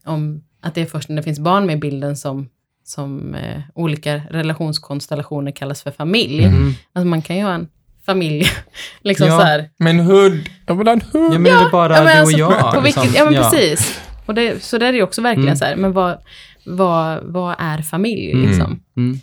om, 0.06 0.44
att 0.62 0.76
det 0.76 0.82
är 0.82 0.86
först 0.86 1.10
när 1.10 1.16
det 1.16 1.24
finns 1.24 1.39
barn 1.39 1.66
med 1.66 1.76
i 1.76 1.80
bilden 1.80 2.18
som, 2.18 2.50
som 2.84 3.36
eh, 3.36 3.62
olika 3.76 4.22
relationskonstellationer 4.30 5.52
kallas 5.52 5.82
för 5.84 5.92
familj. 5.92 6.44
Mm. 6.44 6.74
Alltså 6.94 7.08
man 7.08 7.22
kan 7.22 7.36
ju 7.38 7.44
ha 7.44 7.54
en 7.54 7.68
familj, 8.06 8.45
liksom 9.02 9.28
Ja. 9.28 9.39
så 9.39 9.45
här. 9.45 9.70
Men 9.78 9.99
hud, 9.99 10.49
jag 10.66 10.76
vill 10.76 10.88
ha 10.88 10.93
en 10.93 11.02
hud. 11.14 11.34
Ja, 11.34 11.39
men 11.39 11.45
är 11.45 11.64
det 11.64 11.70
bara 11.72 11.95
ja, 11.97 12.02
du 12.04 12.10
och 12.10 12.16
alltså, 12.18 12.38
jag? 12.38 12.74
På 12.74 12.82
liksom? 12.82 13.04
vilket, 13.04 13.20
ja 13.20 13.26
men 13.32 13.43
precis. 13.43 13.99
Och 14.26 14.34
det, 14.34 14.64
så 14.64 14.78
det 14.78 14.88
är 14.88 14.91
det 14.91 14.97
ju 14.97 15.04
också 15.04 15.22
verkligen 15.22 15.47
Mm. 15.47 15.58
så 15.58 15.66
här, 15.66 15.76
men 15.76 15.93
vad, 15.93 16.18
vad, 16.66 17.20
vad 17.24 17.56
är 17.60 17.78
familj 17.82 18.32
Mm. 18.32 18.47
liksom? 18.49 18.80
Mm. 18.97 19.20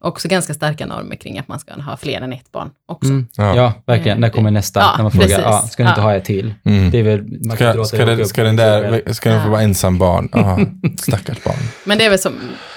Också 0.00 0.28
ganska 0.28 0.54
starka 0.54 0.86
normer 0.86 1.16
kring 1.16 1.38
att 1.38 1.48
man 1.48 1.60
ska 1.60 1.74
ha 1.74 1.96
fler 1.96 2.20
än 2.20 2.32
ett 2.32 2.52
barn 2.52 2.70
också. 2.88 3.08
Mm. 3.10 3.26
Ja. 3.36 3.56
Ja. 3.56 3.72
verkligen. 3.86 4.18
När 4.20 4.28
kommer 4.28 4.50
nästa? 4.50 4.80
Ja, 4.80 4.92
när 4.96 5.02
man 5.02 5.12
frågar, 5.12 5.40
ja, 5.40 5.62
ska 5.62 5.82
ni 5.82 5.88
inte 5.88 6.00
Ja. 6.00 6.04
ha 6.04 6.14
ett 6.14 6.24
till? 6.24 6.54
Mm. 6.64 6.90
Det 6.90 6.98
är 6.98 7.02
väl, 7.02 7.22
man 7.46 7.56
Ska, 7.56 7.84
ska, 7.84 8.00
och 8.00 8.06
det, 8.06 8.14
åka 8.14 8.24
ska 8.24 8.42
den 8.44 8.56
där, 8.56 9.12
ska 9.12 9.30
den 9.30 9.40
få 9.42 9.46
Ja. 9.48 9.50
vara 9.52 9.62
ensam 9.62 9.98
barn? 9.98 10.28
Aha, 10.34 10.58
stackars 10.98 11.44
barn. 11.44 11.56
Men 11.84 11.98
det 11.98 12.04
är 12.04 12.10
väl 12.10 12.18
som, 12.18 12.32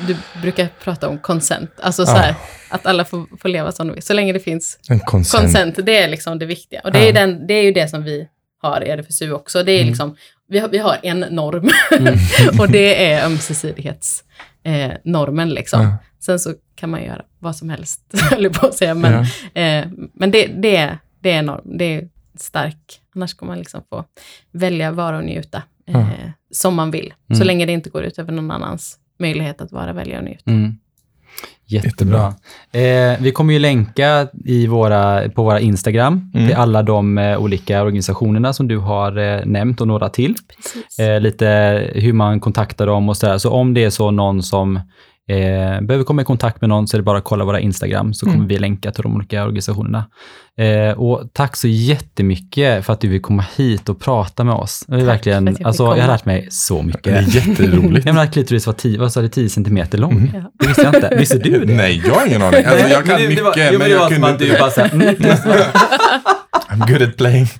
du 0.08 0.16
brukar 0.42 0.68
prata 0.84 1.08
om 1.10 1.18
consent, 1.20 1.72
alltså 1.84 2.06
så 2.06 2.12
Ja. 2.12 2.18
här, 2.18 2.36
att 2.70 2.86
alla 2.86 3.06
får, 3.06 3.38
får 3.38 3.50
leva 3.50 3.72
som 3.72 3.88
de 3.88 3.94
vill. 3.94 4.04
Så 4.04 4.14
länge 4.14 4.34
det 4.34 4.40
finns 4.40 4.80
En 4.90 5.00
konsent. 5.00 5.44
consent, 5.44 5.86
det 5.86 5.98
är 5.98 6.08
liksom 6.08 6.40
det 6.40 6.46
viktiga. 6.46 6.82
Och 6.84 6.92
det 6.92 7.10
är, 7.10 7.14
den, 7.14 7.48
det 7.48 7.54
är 7.54 7.64
ju 7.64 7.72
det 7.72 7.88
som 7.88 8.04
vi 8.04 8.28
har 8.62 8.82
i 8.84 8.90
RFSU 8.90 9.32
också. 9.32 9.64
Det 9.64 9.72
är 9.72 9.76
Mm. 9.78 9.88
liksom, 9.88 10.16
vi 10.48 10.60
har, 10.60 10.70
vi 10.70 10.78
har 10.78 10.98
en 11.04 11.20
norm 11.20 11.70
och 12.60 12.70
det 12.72 13.12
är 13.12 13.26
ömsesidighetsnormen 13.26 15.48
eh, 15.50 15.54
liksom. 15.54 15.82
Ja. 15.82 15.98
Sen 16.20 16.40
så 16.40 16.54
kan 16.76 16.90
man 16.90 17.04
göra 17.04 17.22
vad 17.40 17.56
som 17.56 17.70
helst, 17.70 18.02
höll 18.32 18.50
på 18.50 18.66
att 18.68 18.76
säga. 18.76 18.94
Men, 18.94 19.14
eh, 19.54 19.88
men 20.14 20.32
det, 20.32 20.46
det, 20.48 20.76
är, 20.76 20.98
det 21.20 21.32
är 21.32 21.42
norm, 21.42 21.78
det 21.78 21.86
är 21.96 22.08
stark. 22.38 23.00
Annars 23.16 23.34
kommer 23.34 23.52
man 23.52 23.60
liksom 23.60 23.82
få 23.90 24.06
välja, 24.52 24.92
vara 24.92 25.18
och 25.18 25.24
njuta 25.24 25.58
eh, 25.88 25.94
Ja. 25.94 26.08
som 26.52 26.76
man 26.76 26.92
vill. 26.92 27.14
Så 27.28 27.34
Mm. 27.36 27.48
länge 27.48 27.66
det 27.66 27.72
inte 27.72 27.90
går 27.90 28.04
ut 28.04 28.20
över 28.20 28.32
någon 28.32 28.52
annans 28.52 28.98
möjlighet 29.20 29.62
att 29.62 29.72
vara, 29.72 29.94
välja 29.94 30.18
och 30.18 30.24
njuta. 30.24 30.52
Mm. 31.72 31.84
Jättebra. 31.84 32.34
Eh, 32.72 33.18
vi 33.22 33.32
kommer 33.32 33.54
ju 33.54 33.60
länka 33.60 34.28
i 34.46 34.68
våra, 34.68 35.30
på 35.30 35.44
våra 35.44 35.60
Instagram 35.60 36.32
Mm. 36.34 36.48
till 36.48 36.56
alla 36.58 36.84
de 36.84 37.18
eh, 37.18 37.38
olika 37.38 37.82
organisationerna 37.84 38.54
som 38.54 38.68
du 38.68 38.78
har 38.78 39.18
eh, 39.18 39.46
nämnt 39.46 39.82
och 39.82 39.88
några 39.88 40.10
till. 40.10 40.36
Eh, 41.00 41.20
lite 41.22 41.48
hur 41.96 42.14
man 42.14 42.40
kontaktar 42.40 42.88
dem 42.88 43.10
och 43.10 43.18
sådär. 43.18 43.38
Så 43.38 43.52
om 43.52 43.74
det 43.74 43.84
är 43.84 43.90
så 43.90 44.12
någon 44.12 44.44
som 44.44 44.80
eh, 45.30 45.82
behöver 45.82 46.04
komma 46.04 46.22
i 46.22 46.26
kontakt 46.26 46.62
med 46.62 46.70
någon 46.70 46.88
så 46.88 46.98
är 46.98 47.00
det 47.00 47.04
bara 47.04 47.18
att 47.18 47.24
kolla 47.24 47.46
våra 47.46 47.60
Instagram 47.60 48.14
så 48.14 48.26
kommer 48.26 48.36
Mm. 48.36 48.48
vi 48.48 48.60
länka 48.60 48.92
till 48.92 49.04
de 49.04 49.16
olika 49.16 49.44
organisationerna. 49.44 50.06
Eh, 50.58 51.00
och 51.00 51.30
tack 51.34 51.56
så 51.56 51.68
jättemycket 51.68 52.86
för 52.86 52.94
att 52.94 53.02
du 53.02 53.08
vill 53.08 53.22
komma 53.22 53.46
hit 53.58 53.90
och 53.90 54.00
prata 54.00 54.44
med 54.44 54.54
oss. 54.56 54.84
Det 54.88 54.96
är 54.96 55.00
Tack 55.00 55.08
verkligen, 55.08 55.46
jag 55.48 55.68
alltså, 55.68 55.84
jag 55.84 55.90
har 56.02 56.08
lärt 56.08 56.26
mig 56.26 56.48
så 56.52 56.82
mycket. 56.82 57.04
Det 57.04 57.12
är 57.12 57.22
jätteroligt. 57.36 58.06
Jag 58.06 58.14
menar 58.14 58.28
att 58.28 58.34
klitoris 58.34 58.68
var 58.68 58.74
10, 58.74 59.00
vad 59.00 59.14
sa 59.14 59.22
du, 59.22 59.28
10 59.28 59.50
centimeter 59.50 59.98
lång. 59.98 60.12
Mm. 60.12 60.30
Ja. 60.34 60.52
Det 60.60 60.68
visste 60.68 60.82
jag 60.82 60.96
inte. 60.96 61.16
Visste 61.18 61.38
du 61.38 61.66
det? 61.66 61.74
Nej, 61.74 62.02
jag 62.06 62.14
har 62.14 62.28
ingen 62.28 62.42
aning. 62.42 62.66
Alltså, 62.66 62.88
jag 62.88 63.06
kan 63.06 63.22
mycket, 63.22 63.38
det 63.38 63.44
var, 63.44 63.56
men 63.80 63.80
det 63.80 63.96
var 63.96 64.02
jag 64.02 64.10
kunde 64.10 64.38
du 64.38 64.46
inte. 64.48 64.60
bara 64.60 64.86
mm, 64.88 65.16
I'm 66.70 66.88
good 66.92 67.02
at 67.02 67.18
playing. 67.18 67.48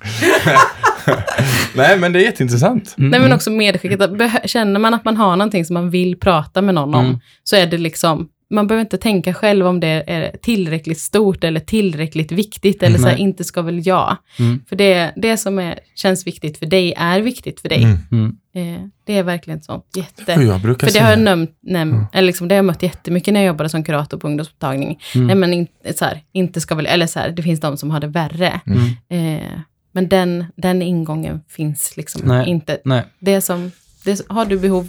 Nej, 1.74 1.98
men 1.98 2.12
det 2.12 2.18
är 2.18 2.24
jätteintressant. 2.24 2.94
mm, 2.98 3.10
Nej 3.10 3.20
men 3.20 3.32
också 3.32 3.50
medskicket, 3.50 4.00
känner 4.44 4.80
man 4.80 4.94
att 4.94 5.04
man 5.04 5.16
har 5.16 5.36
någonting 5.36 5.64
som 5.64 5.74
man 5.74 5.90
vill 5.90 6.16
prata 6.20 6.62
med 6.62 6.74
någon 6.74 6.94
om, 6.94 7.04
Mm. 7.06 7.20
så 7.44 7.56
är 7.56 7.66
det 7.66 7.78
liksom, 7.78 8.28
man 8.50 8.66
behöver 8.66 8.80
inte 8.80 8.98
tänka 8.98 9.34
själv 9.34 9.66
om 9.66 9.80
det 9.80 10.04
är 10.06 10.36
tillräckligt 10.42 10.98
stort 10.98 11.44
eller 11.44 11.60
tillräckligt 11.60 12.32
viktigt 12.32 12.82
eller 12.82 12.98
så 12.98 13.06
här, 13.06 13.12
Nej. 13.12 13.20
inte 13.22 13.44
ska 13.44 13.62
väl 13.62 13.86
jag. 13.86 14.16
Mm. 14.38 14.60
För 14.68 14.76
det, 14.76 15.12
det 15.16 15.36
som 15.36 15.58
är, 15.58 15.78
känns 15.94 16.26
viktigt 16.26 16.58
för 16.58 16.66
dig 16.66 16.94
är 16.96 17.20
viktigt 17.20 17.60
för 17.60 17.68
dig. 17.68 17.82
Mm. 17.82 17.98
Mm. 18.12 18.74
Eh, 18.74 18.80
det 19.06 19.18
är 19.18 19.22
verkligen 19.22 19.62
så. 19.62 19.82
Jätte. 19.94 20.34
Och 20.34 20.42
jag 20.42 20.60
brukar 20.60 20.78
För 20.78 20.86
det 20.86 20.92
säga... 20.92 21.04
har 21.04 21.10
jag 21.10 21.20
nämnt, 21.20 21.58
näm, 21.60 22.06
eller 22.12 22.26
liksom, 22.26 22.48
det 22.48 22.54
har 22.54 22.56
jag 22.58 22.64
mött 22.64 22.82
jättemycket 22.82 23.34
när 23.34 23.40
jag 23.40 23.46
jobbade 23.46 23.68
som 23.70 23.84
kurator 23.84 24.18
på 24.18 24.26
ungdomsmottagning. 24.26 25.00
Mm. 25.14 25.26
Nej 25.26 25.36
men 25.36 25.52
in, 25.52 25.66
så 25.94 26.04
här, 26.04 26.22
inte 26.32 26.60
ska 26.60 26.74
väl, 26.74 26.86
eller 26.86 27.06
så 27.06 27.18
här, 27.18 27.30
det 27.30 27.42
finns 27.42 27.60
de 27.60 27.76
som 27.76 27.90
har 27.90 28.00
det 28.00 28.06
värre. 28.06 28.60
Mm. 28.66 29.36
Eh, 29.38 29.48
men 29.92 30.08
den, 30.08 30.44
den 30.56 30.82
ingången 30.82 31.40
finns 31.48 31.96
liksom 31.96 32.22
Nej. 32.24 32.48
inte. 32.48 32.78
Nej. 32.84 33.02
Det 33.18 33.40
som, 33.40 33.70
det, 34.04 34.20
har 34.28 34.44
du 34.44 34.58
behov 34.58 34.88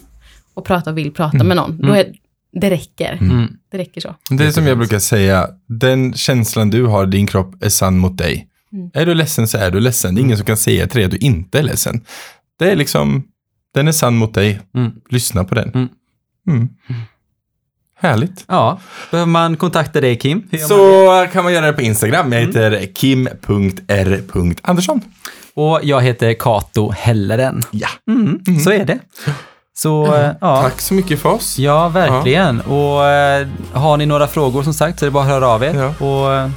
att 0.53 0.63
prata 0.63 0.89
och 0.89 0.97
vill 0.97 1.11
prata 1.13 1.43
med 1.43 1.57
någon, 1.57 1.77
då 1.77 1.87
Mm. 1.87 1.99
är, 1.99 2.13
det 2.51 2.69
räcker. 2.69 3.17
Mm. 3.21 3.47
Det 3.71 3.77
räcker 3.77 4.01
så. 4.01 4.15
Det 4.29 4.45
är 4.45 4.51
som 4.51 4.67
jag 4.67 4.77
brukar 4.77 4.99
säga, 4.99 5.47
den 5.67 6.13
känslan 6.13 6.69
du 6.69 6.85
har 6.85 7.07
i 7.07 7.09
din 7.09 7.27
kropp 7.27 7.63
är 7.63 7.69
sann 7.69 7.97
mot 7.97 8.17
dig. 8.17 8.47
Mm. 8.73 8.89
Är 8.93 9.05
du 9.05 9.13
ledsen 9.13 9.47
så 9.47 9.57
är 9.57 9.71
du 9.71 9.79
ledsen. 9.79 10.15
Det 10.15 10.21
är 10.21 10.23
ingen 10.23 10.37
som 10.37 10.45
kan 10.45 10.57
säga 10.57 10.87
till 10.87 10.97
dig 10.97 11.05
att 11.05 11.11
du 11.11 11.17
inte 11.17 11.59
är 11.59 11.63
ledsen. 11.63 12.01
Det 12.59 12.71
är 12.71 12.75
liksom, 12.75 13.23
den 13.73 13.87
är 13.87 13.91
sann 13.91 14.15
mot 14.15 14.33
dig. 14.33 14.59
Mm. 14.75 14.91
Lyssna 15.09 15.43
på 15.43 15.55
den. 15.55 15.71
Mm. 15.73 15.89
Mm. 16.47 16.69
Härligt. 17.95 18.45
Ja, 18.47 18.79
behöver 19.11 19.31
man 19.31 19.57
kontakta 19.57 20.01
dig 20.01 20.15
Kim? 20.15 20.43
Gör 20.51 20.59
man? 20.59 20.67
Så 20.67 21.27
kan 21.33 21.43
man 21.43 21.53
göra 21.53 21.65
det 21.65 21.73
på 21.73 21.81
Instagram. 21.81 22.33
Jag 22.33 22.41
heter 22.41 22.85
kim.r.andersson. 22.93 25.01
Och 25.53 25.79
jag 25.83 26.01
heter 26.01 26.33
Kato 26.33 26.91
Helleren. 26.91 27.61
Ja. 27.71 27.87
Mm, 28.07 28.39
Så 28.63 28.71
är 28.71 28.85
det. 28.85 28.99
Så 29.77 30.15
eh, 30.15 30.29
ja, 30.41 30.61
Tack 30.61 30.81
så 30.81 30.93
mycket 30.93 31.19
för 31.19 31.29
oss. 31.29 31.59
ja 31.59 31.89
verkligen. 31.89 32.61
Och 32.61 33.05
eh, 33.05 33.47
har 33.73 33.97
ni 33.97 34.05
några 34.05 34.27
frågor 34.27 34.63
som 34.63 34.73
sagt 34.73 34.99
så 34.99 35.05
är 35.05 35.07
det 35.07 35.11
bara 35.11 35.23
att 35.23 35.29
höra 35.29 35.47
av 35.47 35.63
er. 35.63 35.73
Ja. 35.99 36.05
Och 36.07 36.33
eh, 36.33 36.49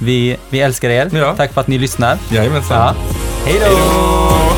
vi, 0.00 0.36
vi 0.50 0.60
älskar 0.60 0.90
er. 0.90 1.10
Ja. 1.12 1.34
Tack 1.36 1.52
för 1.52 1.60
att 1.60 1.66
ni 1.68 1.78
lyssnar. 1.78 2.18
Jajamensan. 2.30 2.76
Ja. 2.78 2.94
Hej 3.44 3.60
då! 3.60 4.51